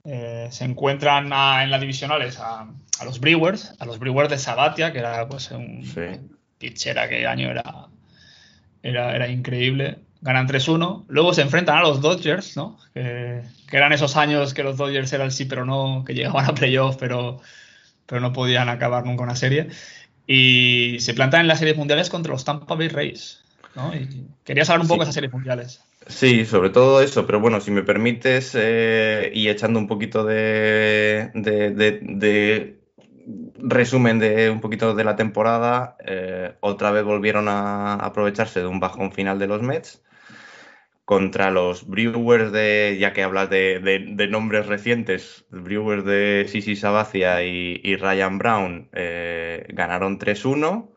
eh, 0.03 0.47
se 0.51 0.63
encuentran 0.65 1.25
en 1.25 1.69
las 1.69 1.79
divisionales 1.81 2.39
a, 2.39 2.67
a, 2.99 3.05
los 3.05 3.19
Brewers, 3.19 3.73
a 3.79 3.85
los 3.85 3.99
Brewers 3.99 4.29
de 4.29 4.37
Sabatia, 4.39 4.91
que 4.91 4.99
era 4.99 5.27
pues 5.27 5.51
un 5.51 5.83
Sí. 5.85 6.19
pitcher 6.57 6.97
aquel 6.97 7.27
año, 7.27 7.51
era, 7.51 7.87
era, 8.81 9.15
era 9.15 9.27
increíble. 9.27 9.99
Ganan 10.21 10.47
3-1, 10.47 11.05
luego 11.09 11.31
se 11.33 11.43
enfrentan 11.43 11.77
a 11.77 11.81
los 11.81 12.01
Dodgers, 12.01 12.57
¿no? 12.57 12.79
Que, 12.95 13.43
que 13.69 13.77
eran 13.77 13.93
esos 13.93 14.17
años 14.17 14.55
que 14.55 14.63
los 14.63 14.75
Dodgers 14.77 15.13
eran 15.13 15.31
sí 15.31 15.45
pero 15.45 15.63
no, 15.63 16.03
que 16.05 16.15
llegaban 16.15 16.45
a 16.45 16.55
playoff, 16.55 16.95
pero, 16.97 17.39
pero 18.07 18.19
no 18.19 18.33
podían 18.33 18.67
acabar 18.67 19.05
nunca 19.05 19.21
una 19.23 19.35
serie. 19.35 19.67
Y 20.25 20.97
se 21.01 21.13
plantan 21.13 21.41
en 21.41 21.47
las 21.47 21.59
series 21.59 21.77
mundiales 21.77 22.09
contra 22.09 22.31
los 22.33 22.45
Tampa 22.45 22.73
Bay 22.73 22.87
Rays. 22.87 23.43
¿No? 23.77 23.95
Y 23.95 24.25
querías 24.43 24.69
hablar 24.69 24.81
un 24.81 24.87
poco 24.89 24.99
de 24.99 25.05
Sí. 25.05 25.09
esas 25.09 25.13
series 25.15 25.31
mundiales. 25.33 25.81
Sí, 26.07 26.45
sobre 26.45 26.69
todo 26.71 27.01
eso, 27.01 27.25
pero 27.25 27.39
bueno, 27.39 27.61
si 27.61 27.71
me 27.71 27.83
permites, 27.83 28.53
eh, 28.57 29.31
y 29.33 29.47
echando 29.49 29.79
un 29.79 29.87
poquito 29.87 30.23
de, 30.25 31.31
de- 31.33 31.71
de- 31.71 31.99
de 32.01 32.79
resumen 33.59 34.19
de 34.19 34.49
un 34.49 34.61
poquito 34.61 34.93
de 34.95 35.03
la 35.03 35.15
temporada, 35.15 35.95
eh, 36.05 36.53
otra 36.61 36.91
vez 36.91 37.03
volvieron 37.03 37.47
a 37.49 37.95
aprovecharse 37.95 38.61
de 38.61 38.67
un 38.67 38.79
bajón 38.79 39.11
final 39.11 39.37
de 39.39 39.47
los 39.47 39.61
Mets 39.61 40.01
contra 41.05 41.51
los 41.51 41.87
Brewers 41.87 42.51
de, 42.51 42.97
ya 42.99 43.13
que 43.13 43.23
hablas 43.23 43.49
de, 43.49 43.79
de- 43.79 44.05
de 44.15 44.27
nombres 44.27 44.65
recientes, 44.65 45.45
Brewers 45.49 46.03
de 46.05 46.45
Sisi 46.49 46.75
Sabathia 46.75 47.43
y, 47.43 47.79
y 47.83 47.95
Ryan 47.95 48.37
Brown 48.37 48.89
eh, 48.93 49.65
ganaron 49.69 50.19
3-1 50.19 50.93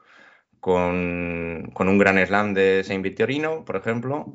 con, 0.60 1.72
un 1.76 1.98
gran 1.98 2.18
slam 2.26 2.54
de 2.54 2.84
Saint 2.84 3.02
Vittorino, 3.04 3.64
por 3.64 3.76
ejemplo. 3.76 4.32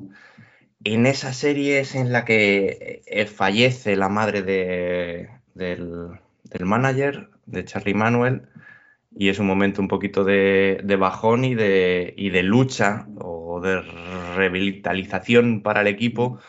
En 0.84 1.06
esa 1.06 1.32
serie 1.32 1.80
es 1.80 1.94
en 1.94 2.12
la 2.12 2.24
que 2.24 3.02
eh, 3.06 3.26
fallece 3.26 3.96
la 3.96 4.08
madre 4.08 4.42
de- 4.42 5.28
del, 5.54 6.08
del 6.44 6.66
manager, 6.66 7.30
de 7.46 7.64
Charlie 7.64 7.94
Manuel, 7.94 8.42
y 9.16 9.28
es 9.30 9.38
un 9.38 9.46
momento 9.46 9.80
un 9.82 9.88
poquito 9.88 10.24
de, 10.24 10.80
de 10.84 10.96
bajón 10.96 11.44
y 11.44 11.54
de, 11.54 12.14
y 12.16 12.30
de 12.30 12.42
lucha 12.44 13.06
o 13.20 13.60
de 13.62 13.82
revitalización 14.36 15.62
para 15.62 15.82
el 15.82 15.88
equipo. 15.88 16.40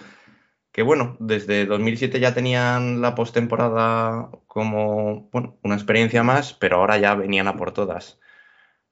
Que 0.72 0.84
bueno, 0.84 1.18
desde 1.20 1.66
2007 1.66 2.20
ya 2.20 2.34
tenían 2.34 3.02
la 3.02 3.16
postemporada 3.16 4.30
como 4.48 5.30
bueno, 5.32 5.58
una 5.64 5.76
experiencia 5.76 6.24
más, 6.24 6.54
pero 6.54 6.78
ahora 6.78 6.98
ya 6.98 7.16
venían 7.16 7.48
a 7.48 7.58
por 7.58 7.72
todas. 7.74 8.20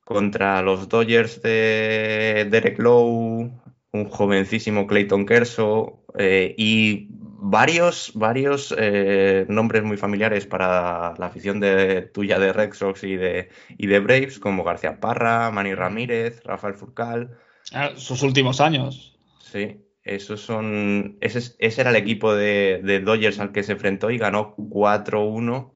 Contra 0.06 0.62
los 0.62 0.88
Dodgers 0.88 1.42
de 1.42 2.48
Derek 2.50 2.80
Lowe, 2.80 3.52
un 3.92 4.06
jovencísimo 4.10 4.86
Clayton 4.88 5.26
Kershaw 5.26 6.06
eh, 6.18 6.54
y 6.58 7.08
varios, 7.10 8.12
varios 8.14 8.74
eh, 8.78 9.46
nombres 9.50 9.84
muy 9.84 9.98
familiares 9.98 10.46
para 10.46 11.16
la 11.18 11.26
afición 11.26 11.60
de, 11.60 12.04
tuya 12.04 12.38
de 12.40 12.54
Red 12.54 12.74
Sox 12.74 13.04
y 13.04 13.16
de, 13.16 13.50
y 13.78 13.88
de 13.88 14.00
Braves, 14.00 14.40
como 14.40 14.64
García 14.64 15.00
Parra, 15.00 15.50
Manny 15.52 15.74
Ramírez, 15.74 16.42
Rafael 16.44 16.76
Furcal. 16.76 17.32
Ah, 17.74 17.92
Sus 17.96 18.22
últimos 18.22 18.62
años. 18.62 19.18
Sí, 19.40 19.78
esos 20.04 20.40
son, 20.42 21.18
ese, 21.22 21.40
es- 21.40 21.56
ese 21.58 21.82
era 21.82 21.90
el 21.90 21.96
equipo 21.96 22.34
de, 22.36 22.80
de 22.84 23.00
Dodgers 23.00 23.40
al 23.40 23.52
que 23.52 23.64
se 23.64 23.72
enfrentó 23.72 24.12
y 24.12 24.20
ganó 24.20 24.56
4-1 24.56 25.72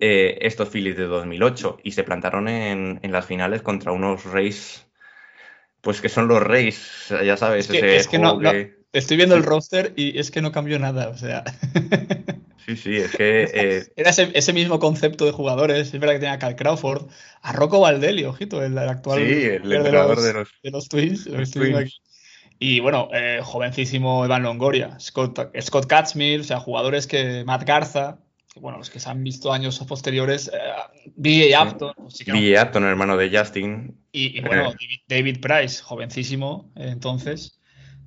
eh, 0.00 0.38
estos 0.42 0.68
Phillies 0.68 0.96
de 0.96 1.04
2008 1.04 1.78
y 1.82 1.92
se 1.92 2.04
plantaron 2.04 2.48
en, 2.48 3.00
en 3.02 3.12
las 3.12 3.26
finales 3.26 3.62
contra 3.62 3.92
unos 3.92 4.24
Rays, 4.24 4.86
pues 5.80 6.00
que 6.00 6.08
son 6.08 6.28
los 6.28 6.42
Rays, 6.42 7.08
ya 7.24 7.36
sabes, 7.36 7.66
Es 7.68 7.72
que- 7.72 7.78
ese 7.78 7.96
es 7.96 8.08
que 8.08 8.18
no- 8.18 8.30
juego 8.36 8.42
no- 8.42 8.50
que- 8.52 8.84
Estoy 8.94 9.16
viendo 9.16 9.34
el 9.34 9.42
roster 9.42 9.92
y 9.96 10.20
es 10.20 10.30
que 10.30 10.40
no 10.40 10.52
cambió 10.52 10.78
nada. 10.78 11.08
O 11.08 11.16
sea, 11.16 11.42
Sí, 12.64 12.76
sí, 12.76 12.96
es 12.96 13.10
que 13.14 13.42
eh, 13.52 13.82
era 13.96 14.10
ese, 14.10 14.30
ese 14.34 14.52
mismo 14.54 14.78
concepto 14.78 15.26
de 15.26 15.32
jugadores. 15.32 15.88
Es 15.92 16.00
verdad 16.00 16.14
que 16.14 16.20
tenía 16.20 16.34
a 16.34 16.38
Cal 16.38 16.56
Crawford, 16.56 17.08
a 17.42 17.52
Rocco 17.52 17.80
Valdelli, 17.80 18.24
ojito, 18.24 18.62
el, 18.62 18.72
el 18.72 18.88
actual 18.88 19.18
sí, 19.18 19.42
el 19.42 19.70
entrenador 19.72 20.20
de 20.22 20.32
los, 20.32 20.48
de 20.62 20.70
los 20.70 20.88
Twins. 20.88 21.26
los. 21.26 22.00
Y 22.60 22.80
bueno, 22.80 23.08
eh, 23.12 23.40
jovencísimo 23.42 24.24
Evan 24.24 24.44
Longoria, 24.44 24.98
Scott, 25.00 25.50
Scott 25.60 25.86
Katzmir, 25.86 26.40
o 26.40 26.44
sea, 26.44 26.60
jugadores 26.60 27.06
que 27.06 27.42
Matt 27.44 27.64
Garza, 27.64 28.18
que 28.54 28.60
bueno, 28.60 28.78
los 28.78 28.88
que 28.88 29.00
se 29.00 29.10
han 29.10 29.24
visto 29.24 29.52
años 29.52 29.78
posteriores, 29.80 30.48
eh, 30.54 31.10
BJ 31.16 31.60
Upton, 31.60 31.92
sí 32.08 32.24
hermano 32.84 33.16
de 33.16 33.36
Justin. 33.36 33.98
Y, 34.12 34.38
y 34.38 34.40
bueno, 34.42 34.70
Eh. 34.70 35.02
David, 35.08 35.40
Price, 35.40 35.82
jovencísimo 35.82 36.70
eh, 36.76 36.90
entonces, 36.92 37.58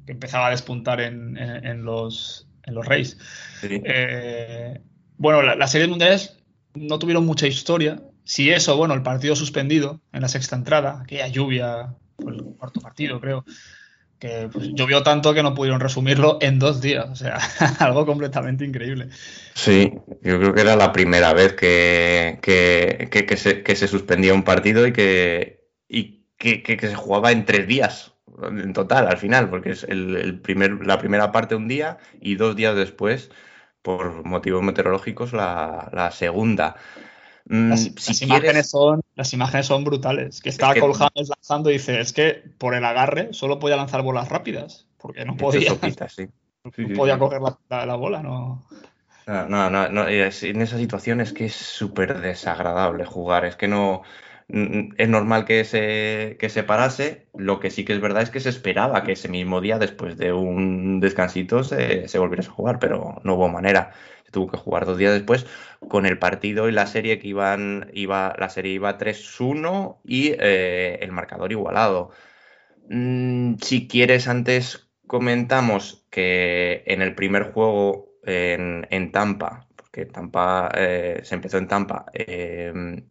que 0.06 0.14
empezaba 0.14 0.48
a 0.48 0.52
despuntar 0.52 1.02
en, 1.02 1.38
en- 1.38 1.65
en 1.65 1.84
los, 1.84 2.48
en 2.64 2.76
los 2.76 2.86
Rays. 2.86 3.18
Sí. 3.60 3.82
Eh, 3.84 4.80
bueno, 5.18 5.41
la- 5.41 5.56
las 5.56 5.69
series 5.72 5.90
mundiales 5.90 6.38
no 6.76 6.98
tuvieron 6.98 7.26
mucha 7.26 7.45
historia. 7.45 8.02
Si 8.24 8.49
eso, 8.49 8.78
bueno, 8.78 8.94
el 8.94 9.03
partido 9.03 9.36
suspendido 9.36 9.99
en 10.14 10.22
la 10.22 10.30
sexta 10.30 10.56
entrada, 10.56 11.02
aquella 11.02 11.28
lluvia, 11.28 11.94
fue 12.19 12.32
el 12.34 12.44
cuarto 12.57 12.80
partido, 12.80 13.19
creo, 13.19 13.44
que 14.19 14.49
pues, 14.52 14.69
llovió 14.73 15.03
tanto 15.03 15.34
que 15.34 15.44
no 15.44 15.53
pudieron 15.53 15.80
resumirlo 15.80 16.38
en 16.41 16.60
dos 16.60 16.81
días. 16.81 17.07
O 17.10 17.15
sea, 17.15 17.38
algo 17.80 18.06
completamente 18.06 18.65
increíble. 18.65 19.10
Sí, 19.53 19.91
yo 20.22 20.39
creo 20.39 20.53
que 20.53 20.61
era 20.61 20.76
la 20.76 20.91
primera 20.94 21.34
vez 21.34 21.53
que, 21.53 22.39
que, 22.41 23.07
que- 23.11 23.26
que 23.26 23.38
se, 23.38 23.64
se 23.76 23.88
suspendía 23.88 24.34
un 24.34 24.44
partido 24.44 24.85
y 24.88 24.94
que, 24.94 25.68
y 25.88 26.23
que 26.38 26.77
se 26.80 26.95
jugaba 26.95 27.31
en 27.31 27.45
tres 27.45 27.68
días 27.68 28.14
en 28.44 28.73
total 28.73 29.07
al 29.07 29.18
final, 29.18 29.49
porque 29.49 29.72
es 29.72 29.84
el, 29.84 30.15
el 30.15 30.39
primer, 30.39 30.85
la 30.85 30.99
primera 30.99 31.31
parte 31.31 31.56
un 31.56 31.68
día 31.68 31.98
y 32.22 32.35
dos 32.35 32.56
días 32.56 32.76
después, 32.76 33.31
por 33.81 34.23
motivos 34.26 34.61
meteorológicos, 34.64 35.34
la, 35.34 35.89
la 35.94 36.11
segunda. 36.11 36.76
Mm, 37.49 37.69
Las, 37.69 37.80
si 37.82 37.90
las 37.90 38.06
quieres- 38.06 38.24
imágenes 38.24 38.69
son, 38.69 39.02
las 39.15 39.34
imágenes 39.34 39.65
son 39.65 39.84
brutales. 39.84 40.41
Que 40.41 40.52
Cole 40.52 40.94
Hamels 40.99 41.30
lanzando 41.30 41.69
y 41.69 41.74
dice, 41.74 41.99
es 41.99 42.14
que 42.14 42.44
por 42.57 42.74
el 42.76 42.84
agarre 42.84 43.30
solo 43.34 43.60
podía 43.60 43.78
lanzar 43.78 44.02
bolas 44.02 44.30
rápidas, 44.30 44.88
porque 44.98 45.24
no 45.26 45.38
podía, 45.38 45.69
sopita, 45.69 46.10
sí. 46.10 46.28
Sí, 46.76 46.82
no 46.82 46.88
sí, 46.90 46.94
podía 46.95 47.18
coger 47.18 47.41
la, 47.41 47.57
la- 47.69 47.86
la 47.86 47.95
bola, 47.95 48.22
no. 48.22 48.65
No, 49.26 49.48
no, 49.48 49.69
no, 49.69 49.90
no, 49.90 50.07
es- 50.07 50.44
en 50.44 50.61
esa 50.61 50.78
situación 50.78 51.22
es 51.22 51.34
que 51.34 51.45
es 51.45 51.53
súper 51.56 52.19
desagradable 52.22 53.06
jugar, 53.06 53.45
es 53.45 53.56
que 53.56 53.68
no, 53.68 54.02
es 54.49 55.10
normal 55.10 55.44
que 55.45 55.65
se, 55.65 56.38
que 56.40 56.49
se 56.49 56.64
parase, 56.64 57.28
lo 57.36 57.60
que 57.60 57.69
sí 57.69 57.84
que 57.84 57.94
es 57.94 57.99
verdad 58.02 58.24
es 58.24 58.30
que 58.30 58.40
se 58.40 58.49
esperaba 58.49 59.03
que 59.03 59.14
ese 59.14 59.28
mismo 59.28 59.60
día, 59.61 59.80
después 59.80 60.18
de 60.18 60.32
un 60.32 60.99
descansito, 61.02 61.64
se, 61.64 62.07
se 62.07 62.19
volviese 62.19 62.49
a 62.49 62.53
jugar, 62.53 62.80
pero 62.80 63.19
no 63.24 63.36
hubo 63.36 63.49
manera, 63.49 63.91
se 64.28 64.32
tuvo 64.32 64.52
que 64.52 64.58
jugar 64.58 64.86
dos 64.86 64.98
días 64.98 65.14
después 65.14 65.45
con 65.88 66.06
el 66.06 66.20
partido 66.20 66.68
y 66.68 66.74
la 66.74 66.86
serie 66.86 67.18
que 67.18 67.30
iban, 67.30 67.90
iba, 67.94 68.36
la 68.38 68.49
serie 68.49 68.74
iba 68.74 68.98
3-1 68.98 69.99
y 70.04 70.34
eh, 70.38 70.99
el 71.02 71.14
marcador 71.14 71.54
igualado. 71.54 72.12
Mm, 72.90 73.56
si 73.62 73.88
quieres, 73.88 74.28
antes 74.28 74.90
comentamos 75.08 76.06
que 76.10 76.84
en 76.88 77.02
el 77.02 77.16
primer 77.16 77.54
juego 77.54 78.10
en, 78.24 78.86
en 78.90 79.14
Tampa, 79.14 79.68
porque 79.76 80.06
Tampa 80.06 80.70
eh, 80.76 81.22
se 81.24 81.36
empezó 81.36 81.58
en 81.58 81.70
Tampa, 81.70 82.06
eh, 82.14 83.02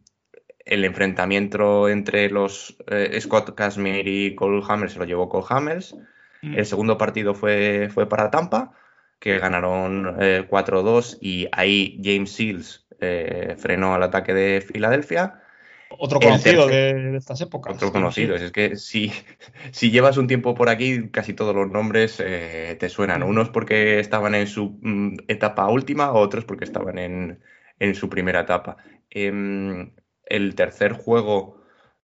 el 0.67 0.85
enfrentamiento 0.85 1.89
entre 1.89 2.29
los 2.29 2.77
eh, 2.87 3.19
Scott 3.19 3.55
Kazmir 3.55 4.07
y 4.07 4.35
Cole 4.35 4.63
Hamels 4.67 4.93
se 4.93 4.99
lo 4.99 5.05
llevó 5.05 5.29
Cole 5.29 5.45
Hamels. 5.49 5.95
El 6.43 6.65
segundo 6.67 6.99
partido 6.99 7.33
fue, 7.33 7.89
fue 7.91 8.07
para 8.07 8.29
Tampa, 8.29 8.71
que 9.19 9.39
ganaron 9.39 10.17
eh, 10.19 10.47
4-2 10.49 11.17
y 11.21 11.47
ahí 11.51 11.99
James 12.03 12.31
Seals 12.31 12.87
eh, 12.99 13.55
frenó 13.57 13.93
al 13.95 14.03
ataque 14.03 14.33
de 14.33 14.61
Filadelfia. 14.61 15.41
Otro 15.89 16.19
conocido 16.19 16.67
de, 16.67 16.93
de 16.93 17.17
estas 17.17 17.39
épocas. 17.41 17.75
Otros 17.75 17.91
conocidos. 17.91 18.41
Es 18.41 18.51
que 18.51 18.75
si, 18.75 19.11
si 19.71 19.89
llevas 19.91 20.17
un 20.17 20.27
tiempo 20.27 20.53
por 20.53 20.69
aquí, 20.69 21.09
casi 21.09 21.33
todos 21.33 21.55
los 21.55 21.69
nombres 21.69 22.19
eh, 22.19 22.75
te 22.79 22.89
suenan. 22.89 23.23
Unos 23.23 23.49
porque 23.49 23.99
estaban 23.99 24.35
en 24.35 24.47
su 24.47 24.77
mm, 24.81 25.17
etapa 25.27 25.67
última, 25.69 26.11
otros 26.11 26.45
porque 26.45 26.65
estaban 26.65 26.97
en, 26.97 27.39
en 27.79 27.95
su 27.95 28.09
primera 28.09 28.41
etapa. 28.41 28.77
Em, 29.09 29.93
el 30.25 30.55
tercer 30.55 30.93
juego 30.93 31.61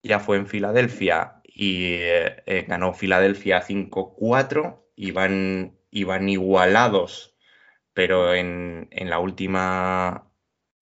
ya 0.03 0.19
fue 0.19 0.37
en 0.37 0.47
Filadelfia 0.47 1.41
y 1.45 1.95
eh, 1.95 2.43
eh, 2.47 2.65
ganó 2.67 2.93
Filadelfia 2.93 3.63
5-4. 3.63 4.81
Iban, 4.97 5.77
iban 5.91 6.29
igualados, 6.29 7.37
pero 7.95 8.35
en, 8.35 8.89
en 8.93 9.11
la 9.11 9.19
última 9.21 10.31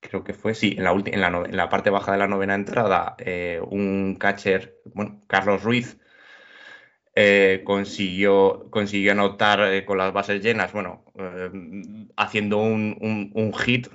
creo 0.01 0.25
que 0.25 0.35
fue, 0.35 0.55
sí, 0.55 0.75
en 0.79 0.85
la, 0.85 0.93
en 0.93 1.21
la, 1.23 1.29
en 1.29 1.57
la 1.57 1.69
parte 1.71 1.91
baja 1.91 2.13
de 2.13 2.19
la 2.19 2.29
novena 2.29 2.55
entrada, 2.57 3.17
eh, 3.21 3.61
un 3.71 4.17
catcher, 4.21 4.79
bueno, 4.95 5.21
Carlos 5.29 5.63
Ruiz, 5.65 5.99
eh, 7.15 7.63
consiguió, 7.65 8.69
consiguió 8.71 9.13
anotar 9.13 9.61
eh, 9.73 9.85
con 9.85 9.99
las 9.99 10.13
bases 10.13 10.43
llenas, 10.43 10.73
bueno, 10.73 11.05
haciendo 12.17 12.59
un, 12.59 12.97
un- 13.01 13.31
un 13.35 13.53
hit 13.55 13.89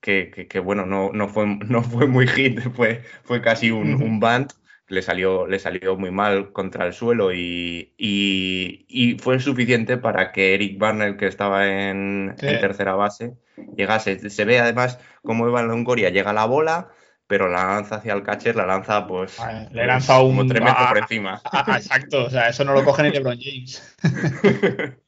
que, 0.00 0.30
que- 0.30 0.48
que, 0.48 0.58
bueno, 0.58 0.86
no, 0.86 1.10
no 1.12 1.28
fue, 1.28 1.46
no 1.68 1.82
fue 1.82 2.06
muy 2.06 2.26
hit, 2.26 2.60
fue, 2.74 3.02
fue 3.24 3.42
casi 3.42 3.70
un, 3.70 3.94
un 3.94 4.20
bunt. 4.20 4.52
Le 4.88 5.00
salió, 5.00 5.46
le 5.46 5.58
salió 5.58 5.96
muy 5.96 6.10
mal 6.10 6.52
contra 6.52 6.84
el 6.86 6.92
suelo 6.92 7.32
y, 7.32 7.94
y- 7.96 8.84
y 8.88 9.18
fue 9.18 9.38
suficiente 9.40 9.96
para 9.96 10.32
que 10.32 10.54
Eric 10.54 10.78
Barnell, 10.78 11.16
que 11.16 11.26
estaba 11.28 11.66
en, 11.68 12.34
Sí. 12.38 12.46
en 12.48 12.60
tercera 12.60 12.94
base, 12.94 13.34
llegase. 13.76 14.28
Se 14.28 14.44
ve 14.44 14.58
además 14.60 14.98
cómo 15.22 15.46
Evan 15.46 15.68
Longoria 15.68 16.10
llega 16.10 16.30
a 16.30 16.34
la 16.34 16.44
bola, 16.44 16.90
pero 17.26 17.48
la 17.48 17.64
lanza 17.64 17.96
hacia 17.96 18.12
el 18.12 18.22
catcher, 18.22 18.56
la 18.56 18.66
lanza 18.66 19.06
pues, 19.06 19.38
Ah, 19.40 19.62
le 19.62 19.68
pues, 19.70 19.86
lanza 19.86 20.20
un- 20.20 20.48
como 20.48 20.68
ah, 20.68 20.88
por 20.90 20.98
encima. 20.98 21.40
Ah, 21.52 21.64
ah, 21.68 21.76
exacto, 21.78 22.24
o 22.26 22.30
sea, 22.30 22.48
eso 22.48 22.64
no 22.64 22.74
lo 22.74 22.84
coge 22.84 23.02
ni 23.04 23.10
LeBron 23.10 23.38
James. 23.40 23.96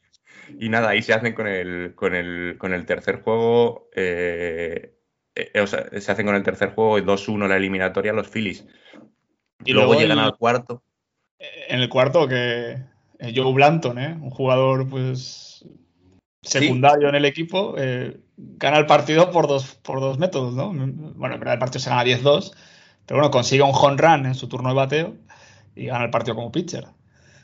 Y 0.58 0.68
nada, 0.68 0.90
ahí 0.90 1.02
se 1.02 1.12
hacen 1.14 1.32
con 1.34 1.46
el, 1.48 1.94
con 1.94 2.14
el, 2.14 2.56
con 2.58 2.72
el 2.74 2.84
tercer 2.86 3.22
juego. 3.22 3.88
eh, 3.94 4.94
eh, 5.34 5.60
o 5.60 5.66
sea, 5.66 5.88
se 6.00 6.12
hacen 6.12 6.26
con 6.26 6.34
el 6.36 6.42
tercer 6.42 6.70
juego 6.74 6.98
y 6.98 7.02
2-1 7.02 7.48
la 7.48 7.56
eliminatoria 7.56 8.12
los 8.12 8.28
Phillies. 8.28 8.66
Y 9.64 9.72
luego, 9.72 9.92
luego 9.92 10.00
llegan 10.02 10.18
al 10.18 10.36
cuarto. 10.36 10.82
En 11.68 11.80
el 11.80 11.88
cuarto, 11.88 12.26
que 12.26 12.72
eh, 13.18 13.32
Joe 13.34 13.52
Blanton, 13.52 13.98
¿eh? 13.98 14.18
un 14.20 14.30
jugador 14.30 14.88
pues 14.88 15.64
secundario 16.42 17.08
en 17.08 17.14
el 17.14 17.24
equipo, 17.24 17.74
eh, 17.78 18.20
gana 18.36 18.78
el 18.78 18.86
partido 18.86 19.30
por 19.30 19.46
dos, 19.46 19.76
por 19.76 20.00
dos 20.00 20.18
métodos, 20.18 20.54
¿no? 20.54 20.72
Bueno, 20.72 21.34
en 21.34 21.40
verdad 21.40 21.54
el 21.54 21.60
partido 21.60 21.80
se 21.80 21.90
gana 21.90 22.04
10-2, 22.04 22.52
pero 23.06 23.20
bueno, 23.20 23.30
consigue 23.30 23.62
un 23.62 23.72
home 23.72 23.96
run 23.96 24.26
en 24.26 24.34
su 24.34 24.48
turno 24.48 24.68
de 24.68 24.74
bateo 24.74 25.14
y 25.74 25.86
gana 25.86 26.04
el 26.04 26.10
partido 26.10 26.34
como 26.34 26.52
pitcher. 26.52 26.86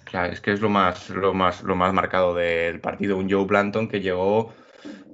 Claro, 0.05 0.33
es 0.33 0.41
que 0.41 0.53
es 0.53 0.61
lo 0.61 0.69
más, 0.69 1.09
lo 1.11 1.33
más, 1.33 1.63
lo 1.63 1.77
más 1.77 1.93
marcado 1.93 2.35
del 2.35 2.81
partido. 2.81 3.17
Un 3.17 3.31
Joe 3.31 3.45
Blanton 3.45 3.89
que 3.89 4.01
llegó 4.01 4.53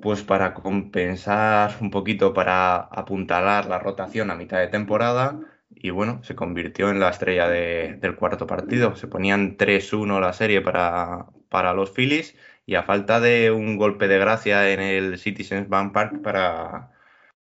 pues 0.01 0.23
para 0.23 0.55
compensar 0.55 1.77
un 1.81 1.91
poquito, 1.91 2.33
para 2.33 2.77
apuntalar 2.77 3.67
la 3.67 3.79
rotación 3.79 4.31
a 4.31 4.35
mitad 4.35 4.59
de 4.59 4.69
temporada. 4.69 5.39
Y 5.79 5.91
bueno, 5.91 6.23
se 6.25 6.35
convirtió 6.35 6.91
en 6.91 7.01
la 7.01 7.11
estrella 7.11 7.49
de- 7.49 7.97
del 8.01 8.17
cuarto 8.17 8.47
partido. 8.47 8.97
Se 8.97 9.07
ponían 9.09 9.57
3-1 9.57 10.21
la 10.21 10.33
serie 10.33 10.61
para, 10.63 11.27
para 11.49 11.75
los 11.75 11.91
Phillies 11.93 12.37
y 12.67 12.75
a 12.77 12.83
falta 12.83 13.21
de 13.21 13.51
un 13.53 13.77
golpe 13.77 14.09
de 14.09 14.19
gracia 14.19 14.71
en 14.73 14.81
el 14.81 15.19
Citizens 15.19 15.69
Bank 15.69 15.93
Park 15.93 16.23
para, 16.23 16.93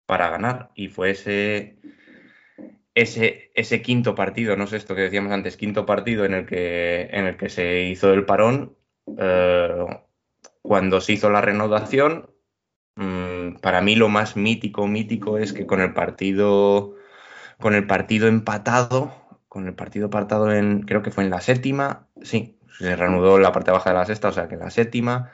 para 0.05 0.29
ganar. 0.29 0.71
Y 0.75 0.89
fue 0.89 1.11
ese, 1.11 1.77
ese, 2.95 3.51
ese 3.55 3.81
quinto 3.81 4.15
partido, 4.15 4.55
no 4.55 4.67
sé 4.67 4.77
esto 4.77 4.95
que 4.95 5.01
decíamos 5.01 5.31
antes, 5.31 5.57
quinto 5.57 5.85
partido 5.85 6.25
en 6.25 6.33
el 6.33 6.45
que, 6.45 7.09
en 7.11 7.25
el 7.25 7.37
que 7.37 7.49
se 7.49 7.81
hizo 7.83 8.13
el 8.13 8.25
parón. 8.25 8.75
eh, 9.17 9.85
cuando 10.61 11.01
se 11.01 11.13
hizo 11.13 11.29
la 11.29 11.41
reanudación, 11.41 12.29
mm, 12.95 13.55
para 13.61 13.81
mí 13.81 13.95
lo 13.95 14.09
más 14.09 14.35
mítico, 14.37 14.87
mítico 14.87 15.37
es 15.37 15.53
que 15.53 15.65
con 15.65 15.81
el 15.81 15.93
partido, 15.93 16.95
con 17.59 17.75
el 17.75 17.85
partido 17.85 18.27
empatado, 18.27 19.13
con 19.47 19.67
el 19.67 19.75
partido 19.75 20.05
empatado 20.05 20.51
en, 20.53 20.81
creo 20.81 21.01
que 21.01 21.11
fue 21.11 21.23
en 21.23 21.29
la 21.29 21.41
séptima, 21.41 22.07
sí, 22.21 22.57
se 22.77 22.95
reanudó 22.95 23.39
la 23.39 23.51
parte 23.51 23.71
baja 23.71 23.89
de 23.91 23.97
la 23.97 24.05
sexta, 24.05 24.29
o 24.29 24.31
sea 24.31 24.47
que 24.47 24.55
en 24.55 24.61
la 24.61 24.69
séptima, 24.69 25.31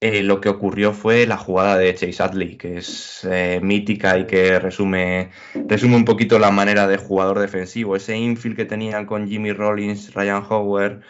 eh, 0.00 0.22
lo 0.22 0.40
que 0.40 0.48
ocurrió 0.48 0.92
fue 0.92 1.26
la 1.26 1.36
jugada 1.36 1.78
de 1.78 1.94
Chase 1.94 2.22
Utley, 2.22 2.56
que 2.56 2.78
es 2.78 3.26
eh, 3.30 3.60
mítica 3.62 4.18
y 4.18 4.26
que 4.26 4.58
resume, 4.58 5.30
resume 5.54 5.96
un 5.96 6.04
poquito 6.04 6.38
la 6.38 6.50
manera 6.50 6.86
de 6.86 6.98
jugador 6.98 7.38
defensivo. 7.38 7.96
Ese 7.96 8.16
infield 8.16 8.56
que 8.56 8.64
tenían 8.66 9.06
con 9.06 9.28
Jimmy 9.28 9.52
Rollins, 9.52 10.14
Ryan 10.14 10.42
Howard, 10.48 11.02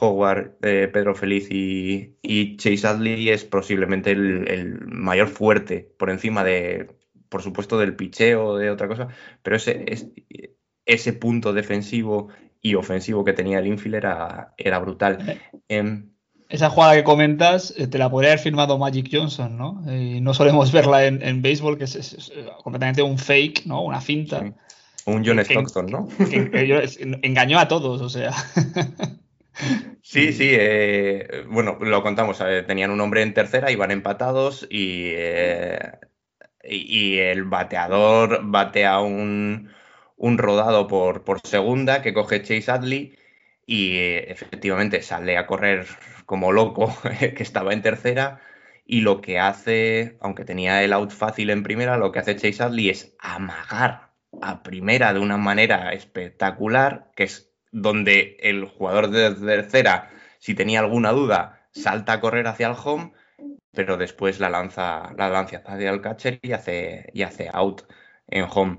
Howard, 0.00 0.56
eh, 0.62 0.88
Pedro 0.92 1.14
Feliz 1.14 1.48
y, 1.50 2.16
y 2.22 2.56
Chase 2.56 2.88
Utley 2.88 3.30
es 3.30 3.44
posiblemente 3.44 4.12
el 4.12 4.80
mayor 4.86 5.28
fuerte 5.28 5.92
por 5.96 6.10
encima 6.10 6.42
de, 6.44 6.88
por 7.34 7.42
supuesto, 7.42 7.80
del 7.80 7.96
picheo 7.96 8.56
de 8.56 8.70
otra 8.70 8.86
cosa, 8.86 9.08
pero 9.42 9.56
ese, 9.56 9.82
es- 9.88 10.06
ese 10.86 11.12
punto 11.14 11.52
defensivo 11.52 12.28
y 12.62 12.76
ofensivo 12.76 13.24
que 13.24 13.32
tenía 13.32 13.58
el 13.58 13.66
infield 13.66 13.96
era, 13.96 14.54
era 14.56 14.78
brutal. 14.78 15.40
Em, 15.66 16.10
Esa 16.48 16.70
jugada 16.70 16.94
que 16.94 17.02
comentas 17.02 17.74
eh, 17.76 17.88
te 17.88 17.98
la 17.98 18.08
podría 18.08 18.30
haber 18.30 18.38
firmado 18.38 18.78
Magic 18.78 19.08
Johnson, 19.10 19.58
¿no? 19.58 19.82
Y 19.92 20.20
no 20.20 20.32
solemos 20.32 20.70
verla 20.78 21.06
en, 21.06 21.22
en 21.22 21.42
béisbol, 21.42 21.76
que 21.76 21.84
es, 21.84 21.96
es- 21.96 22.12
es, 22.12 22.28
eh, 22.36 22.46
completamente 22.62 23.02
un 23.02 23.18
fake, 23.18 23.66
¿no? 23.66 23.82
Una 23.82 24.00
finta. 24.00 24.40
Sí. 24.40 24.52
un 25.06 25.24
John 25.26 25.38
Que- 25.38 25.42
Stockton, 25.42 25.86
¿no? 25.86 26.08
que- 26.16 26.88
engañó 27.22 27.58
a 27.58 27.66
todos, 27.66 28.00
o 28.00 28.08
sea. 28.08 28.30
Sí, 30.02 30.32
sí, 30.32 30.48
eh, 30.50 31.44
bueno, 31.48 31.78
lo 31.80 32.02
contamos, 32.02 32.40
eh, 32.44 32.62
tenían 32.66 32.90
un 32.90 33.00
hombre 33.00 33.22
en 33.22 33.32
tercera, 33.34 33.70
iban 33.70 33.90
empatados 33.90 34.66
y, 34.68 35.06
eh, 35.14 35.78
y, 36.68 37.18
el 37.18 37.44
bateador 37.44 38.40
batea 38.44 39.00
un, 39.00 39.70
un 40.16 40.38
rodado 40.38 40.86
por, 40.88 41.24
por 41.24 41.40
segunda 41.40 42.02
que 42.02 42.14
coge 42.14 42.42
Chase 42.42 42.72
Utley 42.72 43.16
y 43.66 43.96
eh, 43.98 44.30
efectivamente 44.30 45.02
sale 45.02 45.36
a 45.38 45.46
correr 45.46 45.86
como 46.26 46.52
loco 46.52 46.94
que 47.18 47.42
estaba 47.42 47.72
en 47.72 47.82
tercera 47.82 48.40
y 48.86 49.00
lo 49.00 49.20
que 49.20 49.38
hace, 49.38 50.18
aunque 50.20 50.44
tenía 50.44 50.82
el 50.82 50.92
out 50.92 51.10
fácil 51.10 51.50
en 51.50 51.62
primera, 51.62 51.96
lo 51.96 52.12
que 52.12 52.18
hace 52.18 52.36
Chase 52.36 52.64
Utley 52.64 52.90
es 52.90 53.14
amagar 53.18 54.10
a 54.42 54.62
primera 54.62 55.14
de 55.14 55.20
una 55.20 55.36
manera 55.36 55.92
espectacular, 55.92 57.10
que 57.16 57.24
es 57.24 57.50
donde 57.72 58.36
el 58.40 58.66
jugador 58.66 59.10
de 59.10 59.34
tercera, 59.34 60.10
si 60.38 60.54
tenía 60.54 60.80
alguna 60.80 61.12
duda, 61.12 61.66
salta 61.72 62.14
a 62.14 62.20
correr 62.20 62.46
hacia 62.46 62.68
el 62.68 62.76
home, 62.82 63.12
pero 63.74 63.96
después 63.96 64.40
la 64.40 64.50
lanza, 64.50 65.12
la 65.16 65.28
lanza 65.30 65.62
hacia 65.66 65.90
el 65.90 66.00
catcher 66.00 66.38
y 66.42 66.52
hace, 66.52 67.10
y 67.14 67.22
hace 67.22 67.50
out 67.52 67.82
en 68.28 68.46
home. 68.50 68.78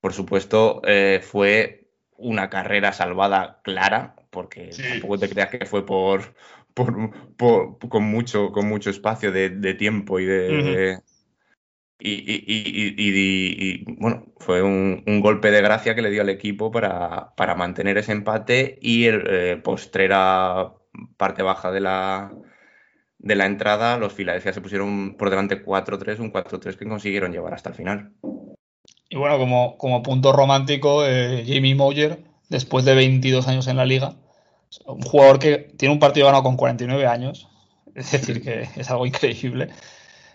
Por 0.00 0.12
supuesto, 0.12 0.82
eh, 0.86 1.20
fue 1.22 1.88
una 2.16 2.50
carrera 2.50 2.92
salvada 2.92 3.60
clara, 3.64 4.16
porque 4.30 4.70
Sí. 4.72 4.82
tampoco 4.88 5.18
te 5.18 5.28
creas 5.28 5.50
que 5.50 5.66
fue 5.66 5.84
por, 5.86 6.34
por, 6.74 7.36
por- 7.36 7.78
con, 7.88 8.04
mucho, 8.04 8.52
con 8.52 8.68
mucho 8.68 8.90
espacio 8.90 9.32
de, 9.32 9.50
de 9.50 9.74
tiempo 9.74 10.20
y 10.20 10.26
de. 10.26 11.00
Y, 11.98 12.10
y- 12.14 12.44
y- 12.46 12.94
y- 12.98 13.10
y- 13.10 13.84
y, 13.88 13.94
bueno, 13.98 14.26
fue 14.38 14.60
un, 14.62 15.04
un 15.06 15.20
golpe 15.20 15.50
de 15.52 15.62
gracia 15.62 15.94
que 15.94 16.02
le 16.02 16.10
dio 16.10 16.22
al 16.22 16.30
equipo 16.30 16.70
para, 16.72 17.32
para 17.36 17.54
mantener 17.54 17.96
ese 17.98 18.10
empate 18.12 18.78
y 18.82 19.04
el 19.06 19.22
eh, 19.28 19.56
postrera 19.62 20.72
parte 21.16 21.42
baja 21.44 21.70
de 21.70 21.80
la, 21.80 22.32
de 23.22 23.34
la 23.36 23.46
entrada, 23.46 23.96
los 23.96 24.12
Philadelphia 24.12 24.52
se 24.52 24.60
pusieron 24.60 25.14
por 25.16 25.30
delante 25.30 25.64
4-3, 25.64 26.18
un 26.18 26.32
4-3 26.32 26.76
que 26.76 26.84
consiguieron 26.86 27.32
llevar 27.32 27.54
hasta 27.54 27.70
el 27.70 27.74
final. 27.74 28.12
Y 29.08 29.16
bueno, 29.16 29.38
como, 29.38 29.76
como 29.78 30.02
punto 30.02 30.32
romántico, 30.32 31.06
eh, 31.06 31.44
Jamie 31.46 31.74
Moyer, 31.74 32.24
después 32.48 32.84
de 32.84 32.94
22 32.94 33.46
años 33.48 33.66
en 33.68 33.76
la 33.76 33.84
liga, 33.84 34.14
un 34.86 35.02
jugador 35.02 35.38
que 35.38 35.58
tiene 35.78 35.92
un 35.92 35.98
partido 36.00 36.26
ganado 36.26 36.42
con 36.42 36.56
49 36.56 37.06
años, 37.06 37.48
es 37.94 38.10
decir, 38.12 38.42
que 38.42 38.68
es 38.76 38.90
algo 38.90 39.06
increíble. 39.06 39.68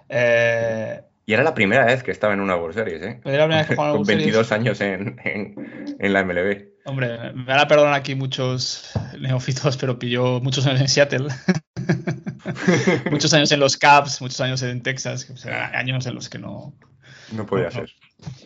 Eh, 0.10 1.02
Y 1.26 1.34
era 1.34 1.44
la 1.44 1.54
primera 1.54 1.86
vez 1.86 2.04
que 2.04 2.12
estaba 2.12 2.34
en 2.34 2.40
una 2.40 2.56
World 2.56 2.76
Series, 2.76 3.02
¿eh? 3.02 3.20
Era 3.26 3.38
la 3.40 3.44
primera 3.46 3.58
vez 3.58 3.68
que 3.68 3.76
jugaba 3.76 3.94
en 3.94 3.98
Con 3.98 4.08
World 4.08 4.08
Series. 4.22 4.26
22 4.36 4.52
años 4.52 4.82
en, 4.82 5.20
en- 5.26 5.96
en 6.00 6.14
la 6.14 6.24
MLB. 6.24 6.68
hombre, 6.86 7.34
me 7.34 7.44
van 7.46 7.60
a 7.60 7.68
perdonar 7.68 7.94
aquí 7.96 8.16
muchos 8.16 8.92
neófitos, 9.20 9.76
pero 9.76 10.00
pilló 10.00 10.40
muchos 10.40 10.66
años 10.68 10.82
en 10.82 10.88
Seattle. 10.88 11.28
muchos 13.12 13.34
años 13.34 13.52
en 13.52 13.60
los 13.60 13.78
Cubs, 13.78 14.22
muchos 14.22 14.40
años 14.42 14.62
en 14.62 14.82
Texas, 14.82 15.26
que, 15.26 15.34
o 15.34 15.38
sea, 15.38 15.68
años 15.78 16.06
en 16.06 16.16
los 16.16 16.30
que 16.30 16.40
no, 16.40 16.74
No 17.32 17.46
podía 17.46 17.66
No, 17.66 17.72
ser. 17.72 17.90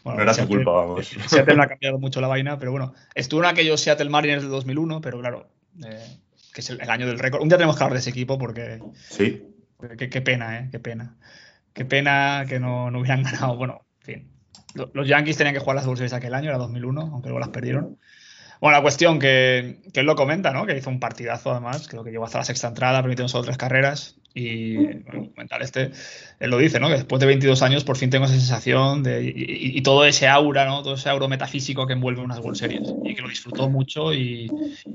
Bueno, 0.04 0.18
No 0.18 0.24
era 0.24 0.34
su 0.34 0.48
culpa, 0.48 0.72
vamos. 0.72 1.08
Seattle 1.28 1.56
no 1.56 1.64
ha 1.64 1.68
cambiado 1.68 1.98
mucho 2.00 2.20
la 2.22 2.28
vaina, 2.28 2.58
pero 2.60 2.72
bueno, 2.72 2.94
estuvo 3.16 3.42
en 3.42 3.48
aquellos 3.50 3.80
Seattle 3.82 4.10
Mariners 4.10 4.42
del 4.44 4.52
2001, 4.52 5.02
pero 5.02 5.20
claro, 5.20 5.50
eh, 5.86 6.18
que 6.54 6.62
es 6.62 6.70
el, 6.70 6.82
el 6.82 6.90
año 6.90 7.08
del 7.08 7.20
récord. 7.20 7.42
Un 7.42 7.50
día 7.50 7.58
tenemos 7.58 7.78
que 7.78 7.84
hablar 7.84 7.94
de 7.94 8.00
ese 8.00 8.10
equipo 8.10 8.38
porque 8.38 8.80
Sí. 9.10 9.44
qué, 9.98 10.10
qué 10.10 10.22
pena, 10.22 10.60
¿eh? 10.60 10.70
Qué 10.72 10.80
pena. 10.80 11.16
Qué 11.74 11.86
pena 11.86 12.46
que 12.48 12.60
no, 12.60 12.92
no 12.92 13.00
hubieran 13.00 13.24
ganado. 13.24 13.56
Bueno, 13.56 13.86
en 14.02 14.06
fin. 14.06 14.32
los 14.94 15.08
Yankees 15.08 15.38
tenían 15.38 15.54
que 15.54 15.60
jugar 15.62 15.76
las 15.78 15.86
World 15.86 16.00
Series 16.00 16.14
aquel 16.14 16.34
año, 16.34 16.50
era 16.50 16.58
2001, 16.58 17.02
aunque 17.02 17.30
luego 17.30 17.40
las 17.40 17.50
perdieron. 17.50 17.98
Bueno, 18.62 18.78
la 18.78 18.84
cuestión 18.84 19.18
que, 19.18 19.80
él 19.92 20.06
lo 20.06 20.16
comenta, 20.16 20.52
¿no? 20.52 20.68
Que 20.68 20.78
hizo 20.78 20.92
un 20.92 21.00
partidazo 21.00 21.50
además, 21.50 21.88
creo 21.88 22.04
que 22.04 22.12
llegó 22.12 22.26
hasta 22.26 22.38
la 22.38 22.44
sexta 22.44 22.68
entrada, 22.68 23.02
permitiendo 23.02 23.28
solo 23.28 23.44
tres 23.44 23.58
carreras. 23.58 24.18
Y 24.36 24.76
bueno, 24.76 25.30
mental 25.36 25.64
este, 25.64 25.92
él 26.40 26.50
lo 26.52 26.60
dice, 26.60 26.80
¿no? 26.80 26.88
Que 26.88 26.94
después 26.94 27.20
de 27.20 27.26
22 27.26 27.64
años 27.64 27.84
por 27.84 27.98
fin 27.98 28.12
tengo 28.12 28.26
esa 28.26 28.36
sensación 28.36 29.02
de, 29.02 29.34
y, 29.36 29.82
todo 29.82 30.06
ese 30.06 30.28
aura, 30.28 30.66
¿no? 30.66 30.84
Todo 30.84 30.94
ese 30.94 31.10
aura 31.10 31.28
metafísico 31.28 31.88
que 31.88 31.94
envuelve 31.94 32.22
unas 32.22 32.38
World 32.38 32.56
Series. 32.56 32.94
Y 33.04 33.16
que 33.16 33.24
lo 33.24 33.30
disfrutó 33.30 33.68
mucho 33.68 34.14
y, 34.14 34.52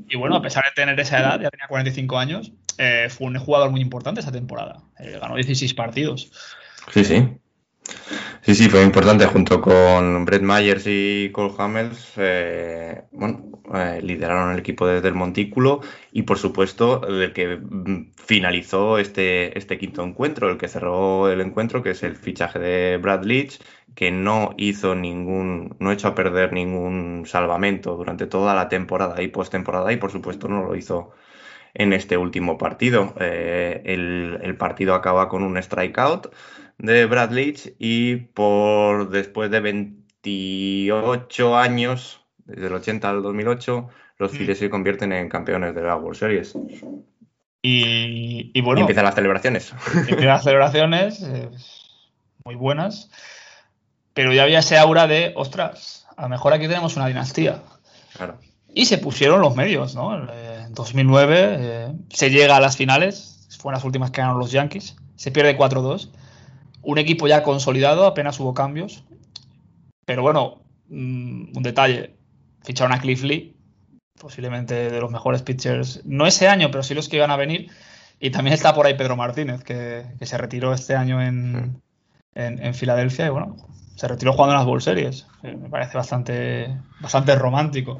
y 0.09 0.17
bueno, 0.17 0.37
a 0.37 0.43
pesar 0.43 0.63
de 0.65 0.71
tener 0.81 0.99
esa 1.01 1.19
edad, 1.19 1.41
ya 1.41 1.51
tenía 1.51 1.67
45 1.67 2.19
años, 2.21 2.53
eh, 2.79 3.09
fue 3.11 3.27
un 3.27 3.37
jugador 3.37 3.73
muy 3.73 3.81
importante 3.81 4.21
esa 4.21 4.31
temporada. 4.31 4.85
Eh, 5.01 5.19
ganó 5.21 5.35
16 5.35 5.75
partidos. 5.75 6.31
Sí, 6.93 7.05
sí. 7.05 7.29
Sí, 8.43 8.55
sí, 8.55 8.69
fue 8.69 8.83
importante 8.83 9.27
junto 9.27 9.61
con 9.61 10.25
Brett 10.25 10.43
Myers 10.43 10.85
y 10.87 11.31
Cole 11.33 11.53
Hamels. 11.59 12.13
Eh, 12.17 13.03
bueno, 13.11 13.51
eh, 13.75 14.01
lideraron 14.03 14.53
el 14.53 14.59
equipo 14.61 14.87
desde 14.87 15.09
el 15.09 15.15
montículo 15.15 15.81
y, 16.13 16.23
por 16.23 16.39
supuesto, 16.39 17.07
el 17.09 17.33
que 17.33 17.57
mm, 17.57 18.13
finalizó 18.17 18.99
este, 18.99 19.59
este 19.59 19.79
quinto 19.79 20.05
encuentro, 20.05 20.49
el 20.51 20.59
que 20.59 20.69
cerró 20.69 21.29
el 21.31 21.41
encuentro, 21.41 21.83
que 21.83 21.91
es 21.91 22.03
el 22.05 22.17
fichaje 22.17 22.59
de 22.61 22.97
Brad 22.99 23.25
Leach, 23.25 23.61
que 23.95 24.11
no 24.13 24.55
hizo 24.57 24.95
ningún, 24.95 25.77
no 25.81 25.91
echó 25.93 26.09
a 26.09 26.15
perder 26.15 26.53
ningún 26.53 27.25
salvamento 27.27 27.97
durante 27.97 28.27
toda 28.27 28.55
la 28.55 28.69
temporada 28.69 29.21
y 29.23 29.29
postemporada 29.29 29.93
y, 29.93 29.97
por 29.97 30.13
supuesto, 30.13 30.49
no 30.49 30.63
lo 30.65 30.77
hizo 30.77 31.13
en 31.75 31.93
este 31.93 32.17
último 32.17 32.59
partido. 32.59 33.15
Eh, 33.21 33.83
el, 33.85 34.39
el 34.43 34.57
partido 34.57 34.95
acaba 34.95 35.29
con 35.29 35.43
un 35.43 35.61
strikeout 35.63 36.29
de 36.79 37.07
Brad 37.07 37.31
Leach 37.31 37.73
y 37.79 38.17
por 38.17 39.11
después 39.11 39.51
de 39.51 39.61
28 39.61 41.57
años, 41.57 42.21
desde 42.45 42.67
el 42.67 42.75
80 42.75 43.09
al 43.11 43.23
2008, 43.23 43.89
los 44.19 44.33
Mm. 44.33 44.37
Phillies 44.37 44.59
se 44.59 44.71
convierten 44.71 45.13
en 45.13 45.29
campeones 45.29 45.75
de 45.75 45.83
la 45.83 45.97
World 45.97 46.19
Series. 46.19 46.55
Y, 47.63 47.85
y 47.85 48.51
Y 48.55 48.61
bueno, 48.61 48.81
empiezan 48.81 49.05
las 49.05 49.15
celebraciones. 49.15 49.73
empiezan 49.97 50.27
las 50.27 50.45
celebraciones 50.45 51.23
eh, 51.27 51.51
muy 52.45 52.55
buenas, 52.55 53.11
pero 54.15 54.33
ya 54.33 54.45
había 54.45 54.61
ese 54.61 54.79
aura 54.79 55.07
de, 55.07 55.33
ostras, 55.37 56.07
a 56.17 56.23
lo 56.23 56.29
mejor 56.29 56.53
aquí 56.53 56.67
tenemos 56.69 56.97
una 56.97 57.07
dinastía. 57.09 57.63
Claro. 58.17 58.39
Y 58.73 58.87
se 58.87 58.99
pusieron 58.99 59.41
los 59.41 59.57
medios, 59.57 59.95
¿no? 59.95 60.17
Eh, 60.31 60.65
En 60.67 60.75
2009 60.75 61.37
eh, 61.39 61.93
se 62.11 62.31
llega 62.31 62.57
a 62.57 62.61
las 62.61 62.77
finales, 62.77 63.47
fueron 63.59 63.77
las 63.79 63.85
últimas 63.85 64.11
que 64.11 64.21
ganaron 64.21 64.39
los 64.41 64.53
Yankees, 64.53 64.97
se 65.17 65.31
pierde 65.31 65.57
4-2. 65.57 66.11
Un 66.87 66.99
equipo 66.99 67.27
ya 67.27 67.43
consolidado, 67.43 68.07
apenas 68.07 68.39
hubo 68.39 68.55
cambios. 68.55 69.03
Pero 70.05 70.23
bueno, 70.23 70.63
mm, 70.89 71.57
un 71.57 71.63
detalle, 71.65 72.15
ficharon 72.63 72.93
a 72.93 73.01
Cliff 73.01 73.25
Lee, 73.25 73.57
posiblemente 74.21 74.89
de 74.89 75.01
los 75.01 75.11
mejores 75.11 75.43
pitchers, 75.43 76.01
no 76.05 76.29
ese 76.29 76.47
año, 76.47 76.71
pero 76.71 76.85
sí 76.85 76.95
los 76.95 77.09
que 77.09 77.17
iban 77.17 77.33
a 77.33 77.37
venir. 77.37 77.71
Y 78.21 78.31
también 78.31 78.55
está 78.55 78.73
por 78.73 78.87
ahí 78.87 78.95
Pedro 78.95 79.17
Martínez, 79.17 79.65
que, 79.65 80.07
que 80.17 80.27
se 80.27 80.39
retiró 80.39 80.73
este 80.73 80.95
año 80.95 81.21
en, 81.21 81.83
en, 82.37 82.65
en 82.65 82.73
Filadelfia 82.73 83.27
y 83.27 83.31
bueno, 83.31 83.57
se 83.97 84.07
retiró 84.07 84.33
jugando 84.33 84.55
en 84.55 84.59
las 84.61 84.69
World 84.69 84.85
Series. 84.85 85.27
Me 85.43 85.69
parece 85.69 85.97
bastante, 85.97 86.77
bastante 87.01 87.35
romántico. 87.35 87.99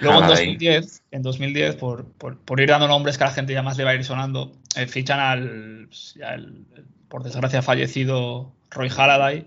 Luego 0.00 0.16
en 0.16 0.24
Ojalá 0.24 0.38
ahí. 0.40 0.46
2010, 0.54 1.02
en 1.10 1.22
2010 1.22 1.76
por, 1.76 2.06
por, 2.12 2.38
por 2.38 2.58
ir 2.58 2.70
dando 2.70 2.88
nombres 2.88 3.18
que 3.18 3.24
a 3.24 3.26
la 3.26 3.34
gente 3.34 3.52
ya 3.52 3.62
más 3.62 3.76
le 3.76 3.84
va 3.84 3.90
a 3.90 3.94
ir 3.94 4.04
sonando, 4.04 4.52
eh, 4.76 4.86
fichan 4.86 5.20
al, 5.20 5.88
pues, 5.88 6.18
por 7.08 7.22
desgracia, 7.22 7.62
fallecido 7.62 8.52
Roy 8.70 8.88
Halladay. 8.88 9.46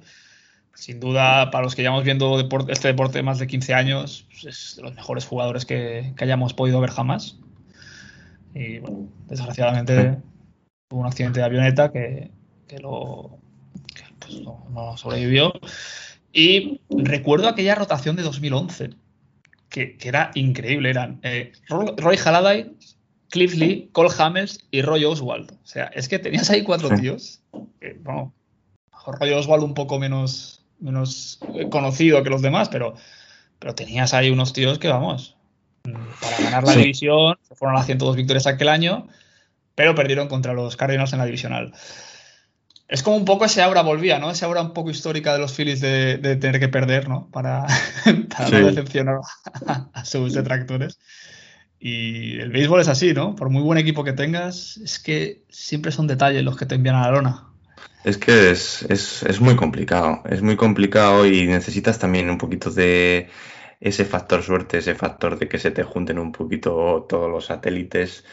Sin 0.74 1.00
duda, 1.00 1.50
para 1.50 1.64
los 1.64 1.76
que 1.76 1.82
llevamos 1.82 2.04
viendo 2.04 2.40
este 2.70 2.90
deporte 2.90 3.24
más 3.24 3.40
de 3.40 3.48
15 3.48 3.74
años, 3.74 4.28
pues, 4.30 4.46
es 4.46 4.76
de 4.76 4.84
los 4.84 4.94
mejores 4.94 5.26
jugadores 5.26 5.66
que, 5.66 6.14
que 6.16 6.24
hayamos 6.24 6.54
podido 6.54 6.80
ver 6.80 6.92
jamás. 6.92 7.38
Y 8.54 8.80
bueno, 8.80 9.10
desgraciadamente 9.28 10.18
tuvo 10.88 11.02
un 11.02 11.08
accidente 11.08 11.40
de 11.40 11.46
avioneta 11.46 11.92
que, 11.92 12.32
que 12.68 12.78
lo 12.78 13.40
pues, 14.20 14.42
no, 14.42 14.98
sobrevivió. 14.98 15.54
Y 16.32 16.82
recuerdo 16.90 17.48
aquella 17.48 17.76
rotación 17.76 18.16
de 18.16 18.24
2011, 18.24 18.92
que, 19.70 19.98
que 19.98 20.08
era 20.08 20.32
increíble. 20.36 20.90
Eran 20.90 21.20
eh, 21.24 21.54
Roy 21.70 22.18
Halladay, 22.18 22.77
Cliff 23.30 23.56
Lee, 23.56 23.90
Cole 23.92 24.10
Hamels 24.18 24.60
y 24.72 24.82
Roy 24.82 25.06
Oswald. 25.06 25.52
O 25.52 25.68
sea, 25.68 25.86
es 25.86 26.08
que 26.08 26.20
tenías 26.20 26.50
ahí 26.50 26.64
cuatro 26.64 26.90
tíos. 26.98 27.42
que, 27.80 27.94
bueno, 28.02 28.34
Roy 29.06 29.32
Oswald 29.34 29.64
un 29.64 29.74
poco 29.74 30.00
menos, 30.00 30.64
menos 30.80 31.40
eh, 31.56 31.70
conocido 31.70 32.24
que 32.24 32.30
los 32.30 32.42
demás, 32.42 32.70
pero, 32.70 32.96
pero 33.60 33.76
tenías 33.76 34.14
ahí 34.14 34.30
unos 34.30 34.54
tíos 34.54 34.80
que, 34.80 34.88
vamos, 34.88 35.36
mm, 35.86 35.94
para 36.22 36.38
ganar 36.42 36.64
la 36.64 36.74
Sí. 36.74 36.80
división, 36.80 37.38
se 37.48 37.56
fueron 37.56 37.76
a 37.76 37.80
las 37.80 37.86
102 37.88 38.16
victorias 38.16 38.48
aquel 38.48 38.70
año, 38.70 39.08
pero 39.76 39.94
perdieron 39.96 40.28
contra 40.28 40.54
los 40.54 40.76
Cardinals 40.76 41.14
en 41.14 41.20
la 41.20 41.26
divisional. 41.26 41.74
Es 42.90 43.04
como 43.04 43.18
un 43.18 43.26
poco 43.26 43.44
ese 43.44 43.62
aura 43.62 43.82
volvía, 43.82 44.18
¿no? 44.18 44.32
Esa 44.32 44.46
aura 44.46 44.62
un 44.62 44.72
poco 44.74 44.90
histórica 44.90 45.34
de 45.34 45.40
los 45.40 45.52
Phillies 45.54 45.82
de, 45.82 46.18
de 46.18 46.38
tener 46.38 46.60
que 46.62 46.70
perder, 46.70 47.10
¿no? 47.10 47.28
Para, 47.32 47.66
para 48.38 48.50
no 48.50 48.66
decepcionar 48.68 49.20
a, 49.66 49.90
a 49.94 50.06
sus 50.06 50.34
detractores. 50.34 50.98
Y 51.80 52.40
el 52.40 52.50
béisbol 52.50 52.82
es 52.82 52.88
así, 52.88 53.14
¿no? 53.14 53.36
Por 53.36 53.50
muy 53.50 53.62
buen 53.62 53.78
equipo 53.78 54.04
que 54.04 54.14
tengas, 54.14 54.78
es 54.78 55.00
que 55.00 55.44
siempre 55.50 55.92
son 55.92 56.08
detalles 56.08 56.44
los 56.44 56.58
que 56.58 56.66
te 56.66 56.76
envían 56.76 56.96
a 56.96 57.02
la 57.02 57.12
lona. 57.12 57.44
Es 58.04 58.18
que 58.18 58.52
es, 58.52 58.84
es, 58.90 59.24
es 59.24 59.42
muy 59.42 59.56
complicado, 59.56 60.22
es 60.30 60.42
muy 60.42 60.56
complicado 60.56 61.26
y 61.26 61.46
necesitas 61.46 62.00
también 62.00 62.30
un 62.30 62.38
poquito 62.38 62.72
de 62.72 63.30
ese 63.80 64.06
factor 64.06 64.44
suerte, 64.44 64.80
ese 64.80 64.96
factor 64.96 65.38
de 65.38 65.48
que 65.48 65.60
se 65.60 65.72
te 65.72 65.84
junten 65.84 66.18
un 66.18 66.32
poquito 66.32 67.06
todos 67.08 67.30
los 67.30 67.46
satélites, 67.46 68.24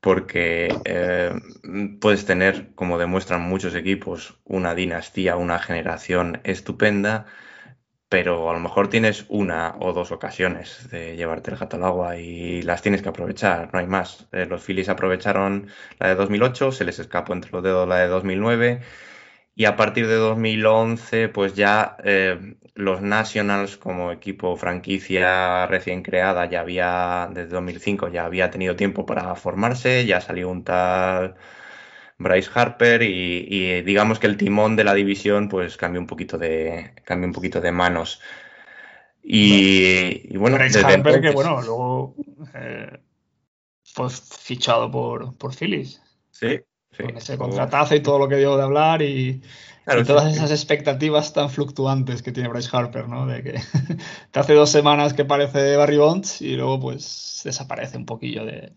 porque 0.00 0.74
eh, 0.84 1.32
puedes 2.00 2.24
tener, 2.24 2.70
como 2.74 2.98
demuestran 2.98 3.42
muchos 3.42 3.74
equipos, 3.74 4.38
una 4.44 4.74
dinastía, 4.74 5.36
una 5.36 5.58
generación 5.58 6.40
estupenda, 6.44 7.26
pero 8.08 8.48
a 8.50 8.52
lo 8.52 8.60
mejor 8.60 8.88
tienes 8.88 9.26
una 9.28 9.74
o 9.80 9.92
dos 9.92 10.12
ocasiones 10.12 10.88
de 10.90 11.16
llevarte 11.16 11.50
el 11.50 11.56
gato 11.58 11.76
al 11.76 11.84
agua 11.84 12.16
y 12.18 12.62
las 12.62 12.82
tienes 12.82 13.02
que 13.02 13.08
aprovechar, 13.08 13.70
no 13.72 13.78
hay 13.80 13.86
más. 13.86 14.28
Eh, 14.32 14.46
los 14.46 14.62
Phillies 14.62 14.88
aprovecharon 14.88 15.68
la 15.98 16.08
de 16.08 16.14
2008, 16.14 16.72
se 16.72 16.84
les 16.84 16.98
escapó 16.98 17.32
entre 17.32 17.50
los 17.50 17.62
dedos 17.62 17.88
la 17.88 17.98
de 17.98 18.08
2009 18.08 18.80
y 19.54 19.64
a 19.64 19.76
partir 19.76 20.06
de 20.06 20.14
2011 20.16 21.28
pues 21.30 21.54
ya 21.54 21.96
eh, 22.04 22.56
los 22.74 23.02
Nationals 23.02 23.76
como 23.78 24.12
equipo 24.12 24.56
franquicia 24.56 25.66
recién 25.66 26.02
creada 26.02 26.46
ya 26.46 26.60
había, 26.60 27.28
desde 27.32 27.48
2005 27.50 28.08
ya 28.08 28.24
había 28.26 28.50
tenido 28.50 28.76
tiempo 28.76 29.06
para 29.06 29.34
formarse, 29.34 30.06
ya 30.06 30.20
salió 30.20 30.50
un 30.50 30.64
tal 30.64 31.36
Bryce 32.18 32.50
Harper 32.54 33.02
y, 33.02 33.46
y 33.48 33.82
digamos 33.82 34.18
que 34.18 34.26
el 34.26 34.36
timón 34.36 34.76
de 34.76 34.84
la 34.84 34.94
división 34.94 35.48
pues 35.48 35.76
cambió 35.76 36.00
un 36.00 36.06
poquito 36.06 36.38
de, 36.38 36.92
cambió 37.04 37.26
un 37.26 37.32
poquito 37.32 37.60
de 37.60 37.72
manos. 37.72 38.20
Y, 39.22 40.32
y 40.32 40.36
bueno, 40.36 40.56
Bryce 40.56 40.80
Harper, 40.80 41.20
que 41.20 41.30
bueno, 41.30 41.60
luego 41.60 42.14
eh, 42.54 43.00
fue 43.84 44.08
fichado 44.08 44.90
por, 44.90 45.36
por 45.36 45.54
Phillies. 45.54 46.00
Sí, 46.30 46.60
sí. 46.92 47.02
Con 47.02 47.16
ese 47.16 47.36
contratazo 47.36 47.94
y 47.94 48.00
todo 48.00 48.18
lo 48.18 48.28
que 48.28 48.36
dio 48.36 48.56
de 48.56 48.62
hablar 48.62 49.02
y, 49.02 49.42
Claro, 49.86 50.00
y 50.00 50.04
sí, 50.04 50.08
todas 50.08 50.24
sí. 50.24 50.30
esas 50.38 50.50
expectativas 50.50 51.32
tan 51.32 51.48
fluctuantes 51.48 52.20
que 52.20 52.32
tiene 52.32 52.48
Bryce 52.48 52.70
Harper, 52.72 53.08
¿no? 53.08 53.24
De 53.24 53.44
que 53.44 53.52
te 54.32 54.40
hace 54.40 54.54
dos 54.54 54.68
semanas 54.68 55.14
que 55.14 55.24
parece 55.24 55.76
Barry 55.76 55.96
Bonds 55.96 56.42
y 56.42 56.56
luego 56.56 56.80
pues 56.80 57.42
desaparece 57.44 57.96
un 57.96 58.04
poquillo 58.04 58.44
de... 58.44 58.72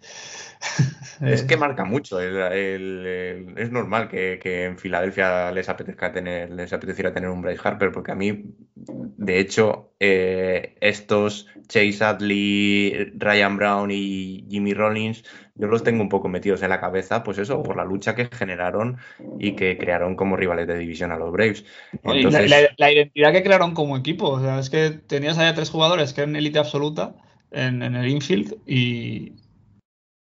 Es 1.22 1.44
que 1.44 1.58
marca 1.58 1.86
mucho. 1.86 2.20
el- 2.20 2.38
el- 2.38 3.06
el- 3.06 3.58
es 3.58 3.72
normal 3.72 4.08
que, 4.10 4.40
que 4.42 4.66
en 4.66 4.78
Filadelfia 4.78 5.52
les 5.52 5.70
apetezca 5.70 6.12
tener, 6.12 6.50
les 6.52 6.72
apeteciera 6.74 7.14
tener 7.14 7.30
un 7.30 7.42
Bryce 7.42 7.62
Harper, 7.64 7.92
porque 7.92 8.12
a 8.12 8.16
mí, 8.16 8.56
de 8.76 9.40
hecho, 9.40 9.94
eh, 10.00 10.76
estos 10.82 11.48
Chase 11.68 12.00
Utley, 12.04 13.12
Ryan 13.18 13.58
Brown 13.58 13.92
y 13.92 14.46
Jimmy 14.50 14.74
Rollins, 14.74 15.24
yo 15.56 15.68
los 15.68 15.84
tengo 15.84 16.02
un 16.02 16.10
poco 16.10 16.30
metidos 16.30 16.62
en 16.64 16.70
la 16.70 16.80
cabeza, 16.80 17.24
pues 17.24 17.38
eso, 17.38 17.62
por 17.62 17.76
la 17.76 17.84
lucha 17.86 18.16
que 18.16 18.28
generaron 18.32 18.98
y 19.40 19.52
que 19.56 19.78
crearon 19.78 20.16
como 20.16 20.38
rivales 20.38 20.68
de 20.68 20.78
división 20.78 21.12
a 21.12 21.18
los 21.18 21.32
Braves. 21.32 21.66
Entonces, 22.04 22.50
la, 22.50 22.62
la- 22.62 22.70
la 22.78 22.92
identidad 22.92 23.34
que 23.34 23.44
crearon 23.44 23.74
como 23.74 23.98
equipo. 23.98 24.30
O 24.30 24.40
sea, 24.42 24.60
es 24.60 24.70
que 24.70 24.90
tenías 24.92 25.38
allá 25.38 25.54
tres 25.54 25.70
jugadores 25.70 26.14
que 26.14 26.22
eran 26.22 26.36
élite 26.36 26.60
absoluta 26.60 27.16
en, 27.52 27.84
en 27.84 27.96
el 27.96 28.08
infield 28.08 28.56
y. 28.66 29.34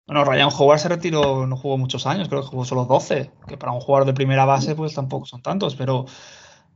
Bueno, 0.07 0.23
Ryan 0.23 0.49
Howard 0.57 0.79
se 0.79 0.87
retiró, 0.87 1.45
no 1.45 1.57
jugó 1.57 1.77
muchos 1.77 2.07
años, 2.07 2.29
creo 2.29 2.41
que 2.41 2.47
jugó 2.47 2.63
solo 2.63 2.85
12, 2.85 3.29
que 3.45 3.57
para 3.57 3.73
un 3.73 3.81
jugador 3.81 4.07
de 4.07 4.13
primera 4.13 4.45
base 4.45 4.73
pues 4.73 4.95
tampoco 4.95 5.25
son 5.25 5.41
tantos, 5.41 5.75
pero, 5.75 6.05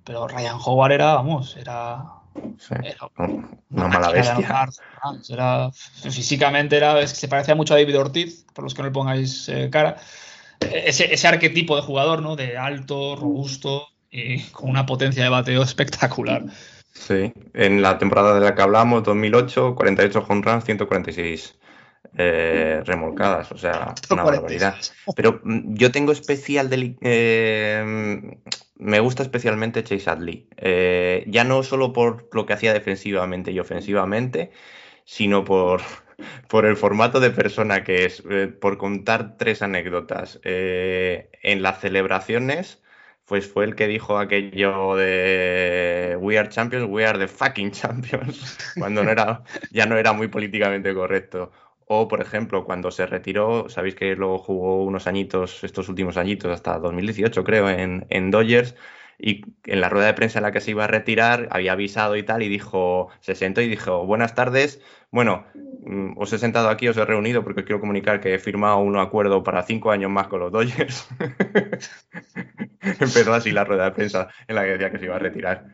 pero 0.03 0.27
Ryan 0.27 0.57
Howard 0.63 0.91
era, 0.91 1.13
vamos, 1.13 1.55
era, 1.55 2.03
sí, 2.57 2.75
era 2.83 3.09
una 3.69 3.87
mala 3.87 4.07
máquina 4.07 4.07
de 4.07 4.13
bestia. 4.13 4.69
Era, 5.29 5.71
físicamente 5.71 6.75
era, 6.75 6.99
es 6.99 7.13
que 7.13 7.19
se 7.19 7.29
parecía 7.29 7.55
mucho 7.55 7.73
a 7.73 7.77
David 7.77 7.99
Ortiz, 7.99 8.45
por 8.53 8.65
los 8.65 8.73
que 8.73 8.81
no 8.81 8.89
le 8.89 8.93
pongáis 8.93 9.47
eh, 9.47 9.69
cara. 9.71 9.95
Ese, 10.59 11.13
ese 11.13 11.27
arquetipo 11.27 11.77
de 11.77 11.83
jugador, 11.83 12.21
¿no? 12.21 12.35
De 12.35 12.57
alto, 12.57 13.15
robusto 13.15 13.87
y 14.11 14.41
con 14.49 14.69
una 14.69 14.85
potencia 14.85 15.23
de 15.23 15.29
bateo 15.29 15.63
espectacular. 15.63 16.43
Sí, 16.93 17.31
en 17.53 17.81
la 17.81 17.97
temporada 17.97 18.35
de 18.35 18.41
la 18.41 18.53
que 18.53 18.61
hablamos, 18.61 19.03
2008, 19.03 19.73
48 19.73 20.25
home 20.27 20.41
runs, 20.43 20.65
146 20.65 21.60
eh, 22.17 22.81
remolcadas, 22.85 23.51
o 23.51 23.57
sea, 23.57 23.95
una 24.09 24.23
barbaridad. 24.23 24.75
Pero 25.15 25.39
mm, 25.43 25.75
yo 25.75 25.91
tengo 25.91 26.11
especial 26.11 26.69
eh, 27.01 28.37
me 28.77 28.99
gusta 28.99 29.23
especialmente 29.23 29.83
Chase 29.83 30.09
Adley. 30.09 30.47
Eh, 30.57 31.23
ya 31.27 31.43
no 31.43 31.63
solo 31.63 31.93
por 31.93 32.29
lo 32.33 32.45
que 32.45 32.53
hacía 32.53 32.73
defensivamente 32.73 33.51
y 33.51 33.59
ofensivamente, 33.59 34.51
sino 35.05 35.45
por, 35.45 35.81
por 36.49 36.65
el 36.65 36.75
formato 36.75 37.19
de 37.19 37.31
persona 37.31 37.83
que 37.83 38.05
es. 38.05 38.23
por 38.59 38.77
contar 38.77 39.37
tres 39.37 39.61
anécdotas. 39.61 40.39
en 40.43 41.61
las 41.61 41.79
celebraciones, 41.79 42.81
pues 43.25 43.47
fue 43.47 43.63
el 43.63 43.75
que 43.75 43.87
dijo 43.87 44.17
aquello 44.17 44.97
de 44.97 46.17
We 46.19 46.37
are 46.37 46.49
champions, 46.49 46.87
we 46.89 47.05
are 47.05 47.17
the 47.17 47.29
fucking 47.29 47.71
champions, 47.71 48.57
cuando 48.77 49.03
no 49.03 49.11
era, 49.11 49.43
ya 49.71 49.85
no 49.85 49.97
era 49.97 50.11
muy 50.11 50.27
políticamente 50.27 50.93
correcto. 50.93 51.51
O, 51.93 52.07
por 52.07 52.21
ejemplo, 52.21 52.63
cuando 52.63 52.89
se 52.89 53.05
retiró, 53.05 53.67
sabéis 53.67 53.95
que 53.95 54.15
luego 54.15 54.37
jugó 54.37 54.81
unos 54.85 55.07
añitos, 55.07 55.61
estos 55.65 55.89
últimos 55.89 56.15
añitos, 56.15 56.49
hasta 56.49 56.79
2018 56.79 57.43
creo, 57.43 57.69
en, 57.69 58.05
en 58.09 58.31
Dodgers, 58.31 58.75
y 59.19 59.41
en 59.65 59.81
la 59.81 59.89
rueda 59.89 60.05
de 60.05 60.13
prensa 60.13 60.39
en 60.39 60.43
la 60.43 60.53
que 60.53 60.61
se 60.61 60.71
iba 60.71 60.85
a 60.85 60.87
retirar 60.87 61.49
había 61.51 61.73
avisado 61.73 62.15
y 62.15 62.23
tal, 62.23 62.43
y 62.43 62.47
dijo, 62.47 63.09
se 63.19 63.35
sentó 63.35 63.59
y 63.59 63.67
dijo, 63.67 64.05
buenas 64.05 64.35
tardes, 64.35 64.81
bueno, 65.11 65.45
mm, 65.53 66.13
os 66.17 66.31
he 66.31 66.37
sentado 66.37 66.69
aquí, 66.69 66.87
os 66.87 66.95
he 66.95 67.03
reunido 67.03 67.43
porque 67.43 67.65
quiero 67.65 67.81
comunicar 67.81 68.21
que 68.21 68.35
he 68.35 68.39
firmado 68.39 68.77
un 68.77 68.97
acuerdo 68.97 69.43
para 69.43 69.63
cinco 69.63 69.91
años 69.91 70.11
más 70.11 70.29
con 70.29 70.39
los 70.39 70.51
Dodgers. 70.53 71.09
Empezó 72.81 73.33
así 73.33 73.51
la 73.51 73.65
rueda 73.65 73.83
de 73.83 73.91
prensa 73.91 74.29
en 74.47 74.55
la 74.55 74.63
que 74.63 74.69
decía 74.71 74.91
que 74.91 74.97
se 74.97 75.05
iba 75.07 75.17
a 75.17 75.19
retirar. 75.19 75.65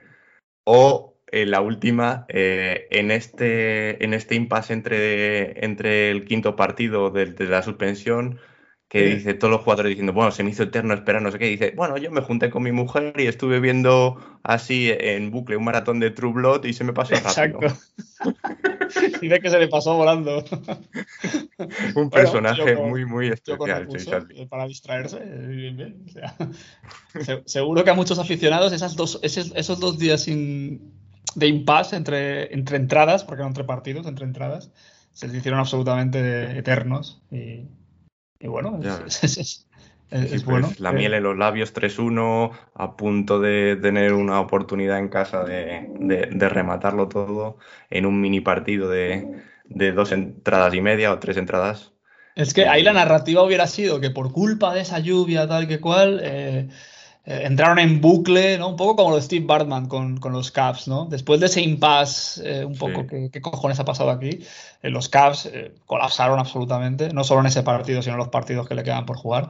O 0.64 1.17
en 1.32 1.52
la 1.52 1.62
última, 1.62 2.26
eh, 2.30 2.88
en 2.92 3.12
este, 3.12 4.04
en 4.04 4.14
este 4.14 4.36
impasse 4.36 4.74
entre, 4.74 5.66
entre 5.66 6.12
el 6.12 6.26
quinto 6.26 6.56
partido 6.56 7.10
de, 7.10 7.34
la 7.48 7.62
suspensión, 7.64 8.40
que 8.88 9.16
dice 9.16 9.34
todos 9.34 9.52
los 9.52 9.62
jugadores 9.62 9.90
diciendo, 9.90 10.14
bueno, 10.14 10.32
se 10.32 10.44
me 10.44 10.52
hizo 10.52 10.64
eterno 10.64 10.94
esperar, 10.94 11.22
no 11.22 11.30
sé 11.30 11.38
qué, 11.38 11.48
dice, 11.48 11.74
bueno, 11.76 11.98
yo 11.98 12.10
me 12.10 12.22
junté 12.22 12.50
con 12.50 12.64
mi 12.64 12.72
mujer 12.72 13.14
y 13.18 13.28
estuve 13.28 13.60
viendo 13.60 14.18
así 14.44 14.90
en 14.90 15.30
bucle 15.30 15.58
un 15.58 15.66
maratón 15.66 16.00
de 16.00 16.12
True 16.12 16.32
Blood 16.32 16.64
y 16.64 16.72
se 16.72 16.86
me 16.86 16.94
pasó 16.94 17.16
rápido. 17.16 17.60
Exacto. 17.64 17.78
y 19.22 19.28
ve 19.28 19.42
que 19.42 19.50
se 19.50 19.60
le 19.60 19.68
pasó 19.68 19.98
volando. 19.98 20.42
un 21.96 22.10
personaje 22.10 22.78
muy, 22.78 23.06
muy 23.06 23.28
especial. 23.28 23.90
Eh, 24.34 24.48
para 24.48 24.66
distraerse, 24.68 25.20
bien, 25.20 25.76
bien. 25.76 26.06
seguro 27.46 27.84
que 27.84 27.90
a 27.90 27.94
muchos 27.94 28.20
aficionados 28.20 28.72
esas 28.72 28.96
dos, 28.96 29.20
esos, 29.22 29.52
esos 29.54 29.82
dos 29.82 30.00
días 30.00 30.24
sin 30.24 31.07
de 31.38 31.48
impasse 31.48 31.96
entre, 31.96 32.52
entre 32.52 32.78
entradas, 32.78 33.24
porque 33.24 33.44
no 33.44 33.48
entre 33.48 33.64
partidos, 33.64 34.08
entre 34.08 34.26
entradas, 34.26 34.72
se 35.14 35.28
les 35.28 35.38
hicieron 35.38 35.60
absolutamente 35.60 36.58
eternos. 36.58 37.22
Y, 37.30 37.68
bueno, 38.48 38.80
es, 39.06 39.68
pues, 40.10 40.46
bueno. 40.46 40.72
La 40.80 40.92
miel 40.92 41.14
en 41.14 41.22
los 41.22 41.38
labios 41.38 41.76
3-1, 41.76 42.52
a 42.74 42.98
punto 42.98 43.40
de 43.40 43.78
tener 43.80 44.14
una 44.14 44.40
oportunidad 44.40 44.98
en 44.98 45.10
casa 45.10 45.44
de, 45.44 45.88
de, 46.00 46.50
rematarlo 46.50 47.08
todo 47.08 47.58
en 47.92 48.08
un 48.08 48.20
mini 48.20 48.42
partido 48.42 48.90
de, 48.90 49.44
de, 49.66 49.92
dos 49.92 50.12
entradas 50.12 50.74
y 50.74 50.82
media 50.82 51.14
o 51.14 51.20
tres 51.20 51.38
entradas. 51.38 51.94
Es 52.34 52.56
que 52.56 52.68
ahí 52.68 52.82
la 52.82 52.94
narrativa 52.94 53.44
hubiera 53.44 53.68
sido 53.68 54.00
que 54.00 54.10
por 54.10 54.32
culpa 54.32 54.74
de 54.74 54.82
esa 54.82 54.98
lluvia 54.98 55.48
tal 55.48 55.68
que 55.68 55.80
cual, 55.80 56.20
eh, 56.24 56.68
entraron 57.28 57.78
en 57.80 58.00
bucle, 58.00 58.58
¿no? 58.58 58.70
Un 58.70 58.76
poco 58.78 58.96
como 58.96 59.10
lo 59.10 59.18
de 59.18 59.22
Steve 59.22 59.46
Bartman 59.46 59.88
con, 59.88 60.18
con 60.18 60.32
los 60.32 60.50
Cavs, 60.52 60.88
¿no? 60.88 61.06
Después 61.06 61.40
de 61.40 61.48
ese 61.48 61.62
impasse, 61.62 62.42
eh, 62.44 62.66
un 62.66 62.78
poco, 62.78 63.06
¿qué, 63.06 63.42
cojones 63.42 63.80
ha 63.80 63.86
pasado 63.86 64.12
aquí? 64.12 64.40
Eh, 64.82 64.90
los 64.90 65.10
Cavs 65.10 65.50
colapsaron 65.86 66.40
absolutamente, 66.40 67.10
no 67.14 67.24
solo 67.24 67.42
en 67.42 67.48
ese 67.48 67.64
partido, 67.64 68.02
sino 68.02 68.14
en 68.14 68.20
los 68.20 68.30
partidos 68.30 68.68
que 68.68 68.76
le 68.76 68.84
quedan 68.84 69.06
por 69.06 69.18
jugar. 69.18 69.50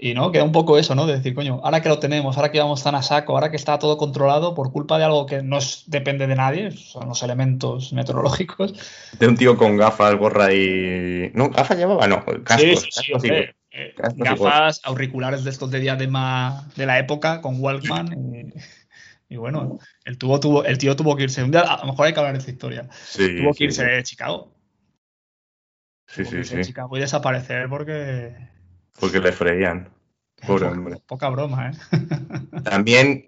Y 0.00 0.14
no, 0.14 0.30
queda 0.30 0.44
un 0.44 0.52
poco 0.52 0.78
eso, 0.78 0.94
¿no? 0.94 1.06
De 1.06 1.16
decir, 1.16 1.34
coño, 1.34 1.60
ahora 1.64 1.82
que 1.82 1.88
lo 1.88 1.98
tenemos, 1.98 2.36
ahora 2.36 2.52
que 2.52 2.60
vamos 2.60 2.84
tan 2.84 2.94
a 2.94 3.02
saco, 3.02 3.32
ahora 3.34 3.50
que 3.50 3.56
está 3.56 3.80
todo 3.80 3.96
controlado 3.98 4.54
por 4.54 4.70
culpa 4.70 4.96
de 4.96 5.04
algo 5.04 5.26
que 5.26 5.42
no 5.42 5.58
depende 5.86 6.28
de 6.28 6.36
nadie, 6.36 6.70
son 6.70 7.08
los 7.08 7.22
elementos 7.24 7.92
meteorológicos. 7.92 8.74
De 9.18 9.26
un 9.26 9.36
tío 9.36 9.58
con 9.58 9.76
gafas, 9.76 10.14
gorra 10.16 10.54
y. 10.54 11.32
No, 11.34 11.50
gafas 11.50 11.76
llevaba, 11.76 12.06
no, 12.06 12.24
cascos. 12.44 12.88
Sí, 12.92 13.12
sí, 13.20 13.28
eh, 13.78 13.94
gafas, 14.16 14.80
auriculares 14.82 15.44
de 15.44 15.50
estos 15.50 15.70
de 15.70 15.78
diadema 15.78 16.68
de 16.74 16.86
la 16.86 16.98
época 16.98 17.40
con 17.40 17.60
Walkman. 17.60 18.52
y, 19.28 19.36
bueno, 19.36 19.78
el, 20.04 20.18
tuvo, 20.18 20.40
tuvo, 20.40 20.64
el 20.64 20.78
tío 20.78 20.96
tuvo 20.96 21.14
que 21.14 21.24
irse. 21.24 21.44
Un 21.44 21.52
día, 21.52 21.60
a 21.60 21.78
lo 21.78 21.92
mejor 21.92 22.06
hay 22.06 22.12
que 22.12 22.18
hablar 22.18 22.32
de 22.32 22.40
esta 22.40 22.50
historia. 22.50 22.88
tuvo 23.16 23.54
que 23.54 23.64
irse 23.64 23.84
de 23.84 24.02
Chicago. 24.02 24.52
Sí, 26.08 26.24
sí, 26.24 26.42
sí. 26.42 26.60
Chicago 26.62 26.96
y 26.96 27.00
desaparecer 27.00 27.68
porque. 27.68 28.34
Porque 28.98 29.20
le 29.20 29.30
freían. 29.30 29.90
Pobre 30.46 30.66
hombre. 30.66 30.96
Poca 31.06 31.28
broma, 31.28 31.70
¿eh? 31.70 31.76
También, 32.64 33.24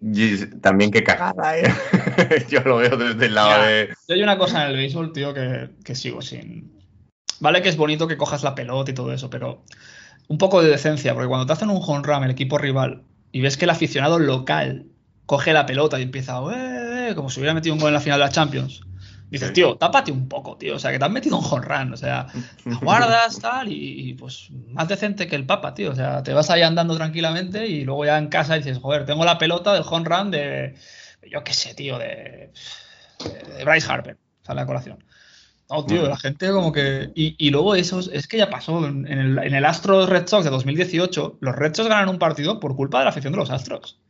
también 0.60 0.90
qué 0.90 1.02
cagada, 1.02 1.58
¿eh? 1.58 1.64
Yo 2.48 2.60
lo 2.60 2.76
veo 2.76 2.96
desde 2.96 3.26
el 3.26 3.34
lado 3.34 3.62
de. 3.62 3.94
Yo 4.08 4.14
hay 4.14 4.22
una 4.22 4.38
cosa 4.38 4.64
en 4.64 4.70
el 4.70 4.76
béisbol, 4.76 5.12
tío, 5.12 5.32
que, 5.32 5.70
que 5.84 5.94
sigo 5.94 6.20
sin. 6.20 6.78
Vale 7.40 7.62
que 7.62 7.68
es 7.68 7.76
bonito 7.76 8.06
que 8.06 8.16
cojas 8.16 8.42
la 8.42 8.54
pelota 8.54 8.90
y 8.90 8.94
todo 8.94 9.12
eso, 9.12 9.30
pero 9.30 9.64
un 10.30 10.38
poco 10.38 10.62
de 10.62 10.70
decencia, 10.70 11.12
porque 11.12 11.26
cuando 11.26 11.44
te 11.44 11.52
hacen 11.52 11.70
un 11.70 11.82
home 11.84 12.02
run 12.04 12.22
el 12.22 12.30
equipo 12.30 12.56
rival 12.56 13.02
y 13.32 13.40
ves 13.40 13.56
que 13.56 13.64
el 13.64 13.70
aficionado 13.70 14.20
local 14.20 14.86
coge 15.26 15.52
la 15.52 15.66
pelota 15.66 15.98
y 15.98 16.04
empieza, 16.04 16.38
eh, 16.54 17.14
como 17.16 17.30
si 17.30 17.40
hubiera 17.40 17.52
metido 17.52 17.74
un 17.74 17.80
gol 17.80 17.88
en 17.88 17.94
la 17.94 18.00
final 18.00 18.20
de 18.20 18.26
la 18.26 18.30
Champions. 18.30 18.82
Dices, 19.28 19.52
tío, 19.52 19.74
tápate 19.76 20.12
un 20.12 20.28
poco, 20.28 20.56
tío. 20.56 20.76
O 20.76 20.78
sea, 20.78 20.92
que 20.92 21.00
te 21.00 21.04
han 21.04 21.12
metido 21.12 21.36
un 21.36 21.44
home 21.44 21.66
run. 21.66 21.92
O 21.94 21.96
sea, 21.96 22.28
guardas, 22.80 23.40
tal, 23.40 23.72
y, 23.72 24.14
pues 24.14 24.50
más 24.68 24.86
decente 24.86 25.26
que 25.26 25.34
el 25.34 25.46
Papa, 25.46 25.74
tío. 25.74 25.90
O 25.90 25.96
sea, 25.96 26.22
te 26.22 26.32
vas 26.32 26.48
ahí 26.50 26.62
andando 26.62 26.96
tranquilamente 26.96 27.66
y 27.66 27.84
luego 27.84 28.04
ya 28.04 28.16
en 28.16 28.28
casa 28.28 28.54
dices, 28.54 28.78
joder, 28.78 29.06
tengo 29.06 29.24
la 29.24 29.36
pelota 29.36 29.74
del 29.74 29.82
home 29.84 30.08
run 30.08 30.30
de, 30.30 30.76
yo 31.28 31.42
qué 31.42 31.54
sé, 31.54 31.74
tío, 31.74 31.98
de, 31.98 32.52
de 33.56 33.64
Bryce 33.64 33.90
Harper. 33.90 34.16
Sale 34.42 34.60
a 34.60 34.66
colación. 34.66 35.04
No, 35.70 35.86
tío, 35.86 36.08
la 36.08 36.16
gente 36.16 36.50
como 36.50 36.72
que. 36.72 37.12
Y, 37.14 37.50
luego 37.50 37.76
eso 37.76 38.00
es 38.00 38.26
que 38.26 38.38
ya 38.38 38.50
pasó. 38.50 38.84
En 38.86 39.06
el, 39.06 39.38
en 39.38 39.54
el 39.54 39.64
Astros 39.64 40.08
Red 40.08 40.26
Sox 40.26 40.44
de 40.44 40.50
2018, 40.50 41.38
los 41.40 41.56
Red 41.56 41.74
Sox 41.74 41.88
ganan 41.88 42.08
un 42.08 42.18
partido 42.18 42.58
por 42.58 42.74
culpa 42.74 42.98
de 42.98 43.04
la 43.04 43.10
afición 43.10 43.32
de 43.32 43.38
los 43.38 43.50
Astros. 43.50 44.00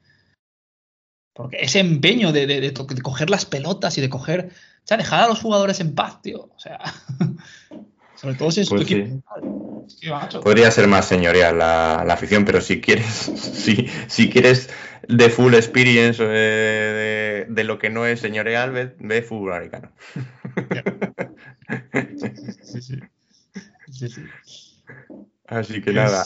Porque 1.35 1.59
ese 1.61 1.81
empeño 1.81 2.33
de, 2.33 2.47
de, 2.47 2.75
coger 3.03 3.29
las 3.29 3.45
pelotas 3.45 3.99
y 3.99 4.01
de 4.01 4.09
coger. 4.09 4.51
O 4.51 4.87
sea, 4.87 4.97
dejar 4.97 5.23
a 5.23 5.29
los 5.29 5.41
jugadores 5.41 5.81
en 5.81 5.95
paz, 5.95 6.23
tío. 6.23 6.51
O 6.55 6.59
sea. 6.59 6.81
sobre 8.15 8.35
todo 8.35 8.51
si 8.51 8.63
es 8.63 8.69
pues 8.69 8.87
tu 8.87 8.95
equipo. 8.95 9.23
Podría 10.43 10.71
ser 10.71 10.89
más 10.89 11.07
señorial 11.07 11.59
la, 11.59 12.05
la, 12.07 12.15
afición, 12.15 12.45
pero 12.47 12.61
si 12.61 12.81
quieres. 12.81 13.31
Si, 13.61 13.87
si 14.07 14.31
quieres 14.31 14.71
de 15.07 15.29
full 15.29 15.55
experience 15.55 16.23
eh, 16.27 17.47
de, 17.49 17.65
lo 17.65 17.79
que 17.79 17.91
no 17.91 18.07
es 18.07 18.21
señorial, 18.21 18.71
ve, 18.71 18.95
ve 18.99 19.23
fútbol 19.23 19.53
americano. 19.53 19.93
Sí, 20.15 20.21
sí. 20.63 21.10
Así 25.47 25.81
que 25.83 25.93
nada. 25.93 26.25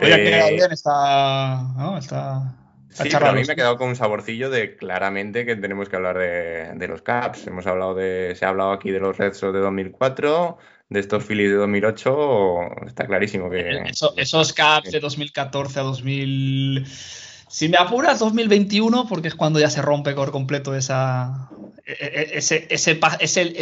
Oye, 0.00 0.14
ha 0.14 0.16
quedado 0.16 0.48
eh, 0.48 0.54
bien 0.54 0.72
esta. 0.72 1.62
¿no? 1.76 1.98
esta 1.98 2.56
Sí, 2.94 3.08
a 3.12 3.32
mí 3.32 3.42
me 3.44 3.52
he 3.52 3.56
quedado 3.56 3.76
con 3.76 3.88
un 3.88 3.96
saborcillo 3.96 4.50
de 4.50 4.76
claramente 4.76 5.44
que 5.44 5.56
tenemos 5.56 5.88
que 5.88 5.96
hablar 5.96 6.16
de, 6.16 6.86
los 6.86 7.02
Caps. 7.02 7.48
Hemos 7.48 7.66
hablado 7.66 7.96
de, 7.96 8.34
se 8.36 8.44
ha 8.44 8.50
hablado 8.50 8.70
aquí 8.70 8.92
de 8.92 9.00
los 9.00 9.18
Red 9.18 9.34
Sox 9.34 9.52
de 9.52 9.58
2004, 9.58 10.58
de 10.90 11.00
estos 11.00 11.24
Phillies 11.24 11.50
de 11.50 11.56
2008. 11.56 12.58
Está 12.86 13.06
clarísimo 13.06 13.50
que. 13.50 13.82
esos 14.16 14.52
Caps 14.52 14.92
de 14.92 15.00
2014 15.00 15.80
a 15.80 15.82
2000. 15.82 16.86
Si 16.86 17.68
me 17.68 17.78
apuras, 17.78 18.20
2021, 18.20 19.08
porque 19.08 19.26
es 19.26 19.34
cuando 19.34 19.58
ya 19.58 19.70
se 19.70 19.82
rompe 19.82 20.14
por 20.14 20.30
completo 20.30 20.76
esa, 20.76 21.50
e, 21.86 21.92
e, 21.92 22.38
ese, 22.38 22.66
ese, 22.70 22.98
ese, 23.20 23.54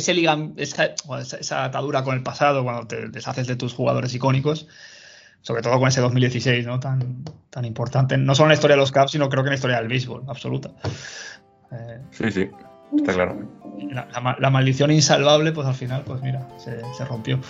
esa, 1.41 1.65
atadura 1.65 2.05
con 2.05 2.15
el 2.15 2.23
pasado, 2.23 2.63
cuando 2.63 2.87
te 2.87 3.09
deshaces 3.09 3.47
de 3.47 3.57
tus 3.57 3.75
jugadores 3.75 4.15
icónicos, 4.15 4.69
sobre 5.41 5.63
todo 5.63 5.79
con 5.79 5.89
ese 5.89 6.01
2016, 6.01 6.67
¿no? 6.67 6.79
Tan, 6.79 7.25
tan 7.51 7.65
importante, 7.65 8.17
no 8.17 8.35
solo 8.35 8.47
en 8.47 8.49
la 8.51 8.55
historia 8.55 8.77
de 8.77 8.81
los 8.81 8.93
Caps, 8.93 9.13
sino 9.13 9.29
creo 9.29 9.43
que 9.43 9.49
en 9.49 9.53
la 9.53 9.57
historia 9.57 9.79
del 9.79 9.89
béisbol, 9.89 10.25
absoluta. 10.29 10.71
Eh, 11.73 12.01
sí, 12.13 12.31
sí, 12.31 12.51
está 12.97 13.13
claro. 13.13 13.49
La, 14.39 14.51
maldición 14.51 14.93
insalvable, 14.93 15.51
pues 15.53 15.67
al 15.67 15.75
final, 15.75 16.03
pues 16.05 16.23
mira, 16.23 16.47
se, 16.59 16.81
se 16.97 17.05
rompió. 17.05 17.41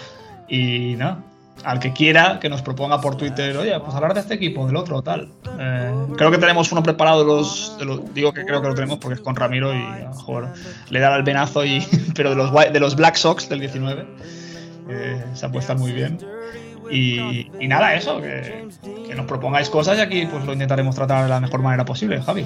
Y 0.48 0.94
nada, 0.96 1.22
al 1.64 1.78
que 1.78 1.92
quiera 1.92 2.38
que 2.40 2.48
nos 2.48 2.62
proponga 2.62 3.00
por 3.00 3.16
Twitter, 3.16 3.56
oye, 3.56 3.78
pues 3.80 3.94
hablar 3.94 4.14
de 4.14 4.20
este 4.20 4.34
equipo, 4.34 4.66
del 4.66 4.76
otro, 4.76 5.02
tal. 5.02 5.28
Eh, 5.58 5.92
creo 6.16 6.30
que 6.30 6.38
tenemos 6.38 6.70
uno 6.72 6.82
preparado 6.82 7.24
los, 7.24 7.76
digo 8.14 8.32
que 8.32 8.44
creo 8.44 8.60
que 8.62 8.68
lo 8.68 8.74
tenemos 8.74 8.98
porque 8.98 9.14
es 9.14 9.20
con 9.20 9.36
Ramiro 9.36 9.74
y 9.74 9.82
a 9.82 9.98
lo 10.04 10.08
mejor 10.10 10.48
le 10.90 11.00
da 11.00 11.16
el 11.16 11.22
venazo 11.22 11.64
y 11.64 11.86
pero 12.14 12.30
de 12.30 12.36
los 12.36 12.52
de 12.52 12.80
los 12.80 12.96
Black 12.96 13.16
Sox 13.16 13.48
del 13.48 13.60
19 13.60 14.06
eh, 14.90 15.24
se 15.34 15.46
apuesta 15.46 15.74
muy 15.74 15.92
bien. 15.92 16.18
Y, 16.90 17.48
nada, 17.68 17.94
eso, 17.94 18.20
que, 18.20 18.68
que, 19.06 19.14
nos 19.14 19.24
propongáis 19.24 19.70
cosas 19.70 19.96
y 19.96 20.02
aquí 20.02 20.26
pues 20.26 20.44
lo 20.44 20.52
intentaremos 20.52 20.94
tratar 20.94 21.22
de 21.22 21.30
la 21.30 21.40
mejor 21.40 21.62
manera 21.62 21.86
posible, 21.86 22.20
Javi. 22.20 22.44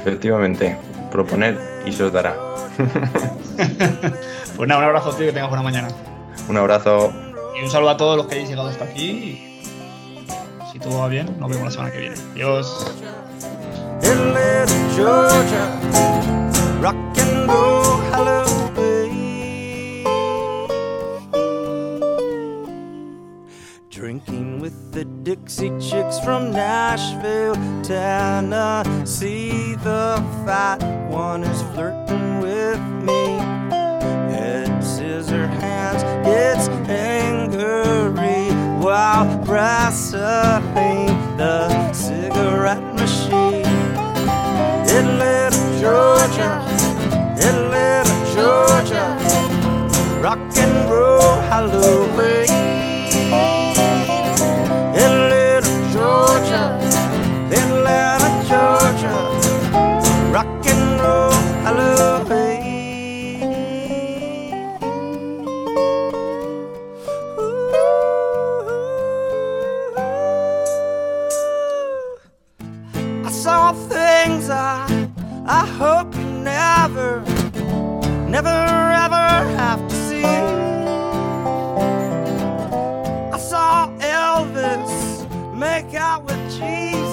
Efectivamente, 0.00 0.76
proponer 1.12 1.56
y 1.86 1.92
se 1.92 2.02
os 2.04 2.12
dará. 2.12 2.36
Pues 4.56 4.68
nada, 4.70 4.80
un 4.80 4.86
abrazo, 4.86 5.10
tío, 5.10 5.26
que 5.26 5.32
tengas 5.32 5.50
buena 5.50 5.62
mañana. 5.62 5.88
Un 6.48 6.56
abrazo. 6.56 7.12
Y 7.56 7.62
un 7.62 7.70
saludo 7.70 7.90
a 7.90 7.96
todos 7.96 8.16
los 8.18 8.26
que 8.26 8.34
hayáis 8.34 8.50
llegado 8.50 8.68
hasta 8.68 8.84
aquí. 8.84 9.62
Si 10.70 10.78
todo 10.78 10.98
va 10.98 11.08
bien, 11.08 11.38
nos 11.40 11.48
vemos 11.48 11.64
la 11.64 11.70
semana 11.70 11.90
que 11.90 11.98
viene. 12.00 12.16
Adiós. 12.34 12.92
Drinking 23.90 24.60
with 24.60 24.92
the 24.92 25.06
Dixie 25.22 25.72
Chicks 25.80 26.20
from 26.20 26.50
Nashville, 26.50 27.54
Tennessee. 27.82 29.74
The 29.82 30.22
fat 30.44 30.84
one 31.08 31.42
is 31.44 31.62
flirting 31.72 32.40
with 32.40 32.78
me. 33.02 33.75
Scissor 35.36 35.48
hands 35.60 36.02
gets 36.24 36.68
angry 36.88 38.48
while 38.82 39.26
wrestling 39.44 41.08
the 41.36 41.92
cigarette 41.92 42.94
machine. 42.94 43.66
In 44.96 45.18
little 45.18 45.78
Georgia, 45.78 46.64
little 47.68 48.34
Georgia, 48.34 49.06
rock 50.22 50.38
and 50.56 50.90
roll 50.90 51.36
hallelujah. 51.50 52.55
never 78.36 78.48
ever 79.06 79.28
have 79.56 79.80
to 79.88 79.94
see. 80.08 80.24
I 83.32 83.38
saw 83.38 83.88
Elvis 83.98 84.94
make 85.54 85.94
out 85.94 86.24
with 86.24 86.42
Jesus. 86.50 87.05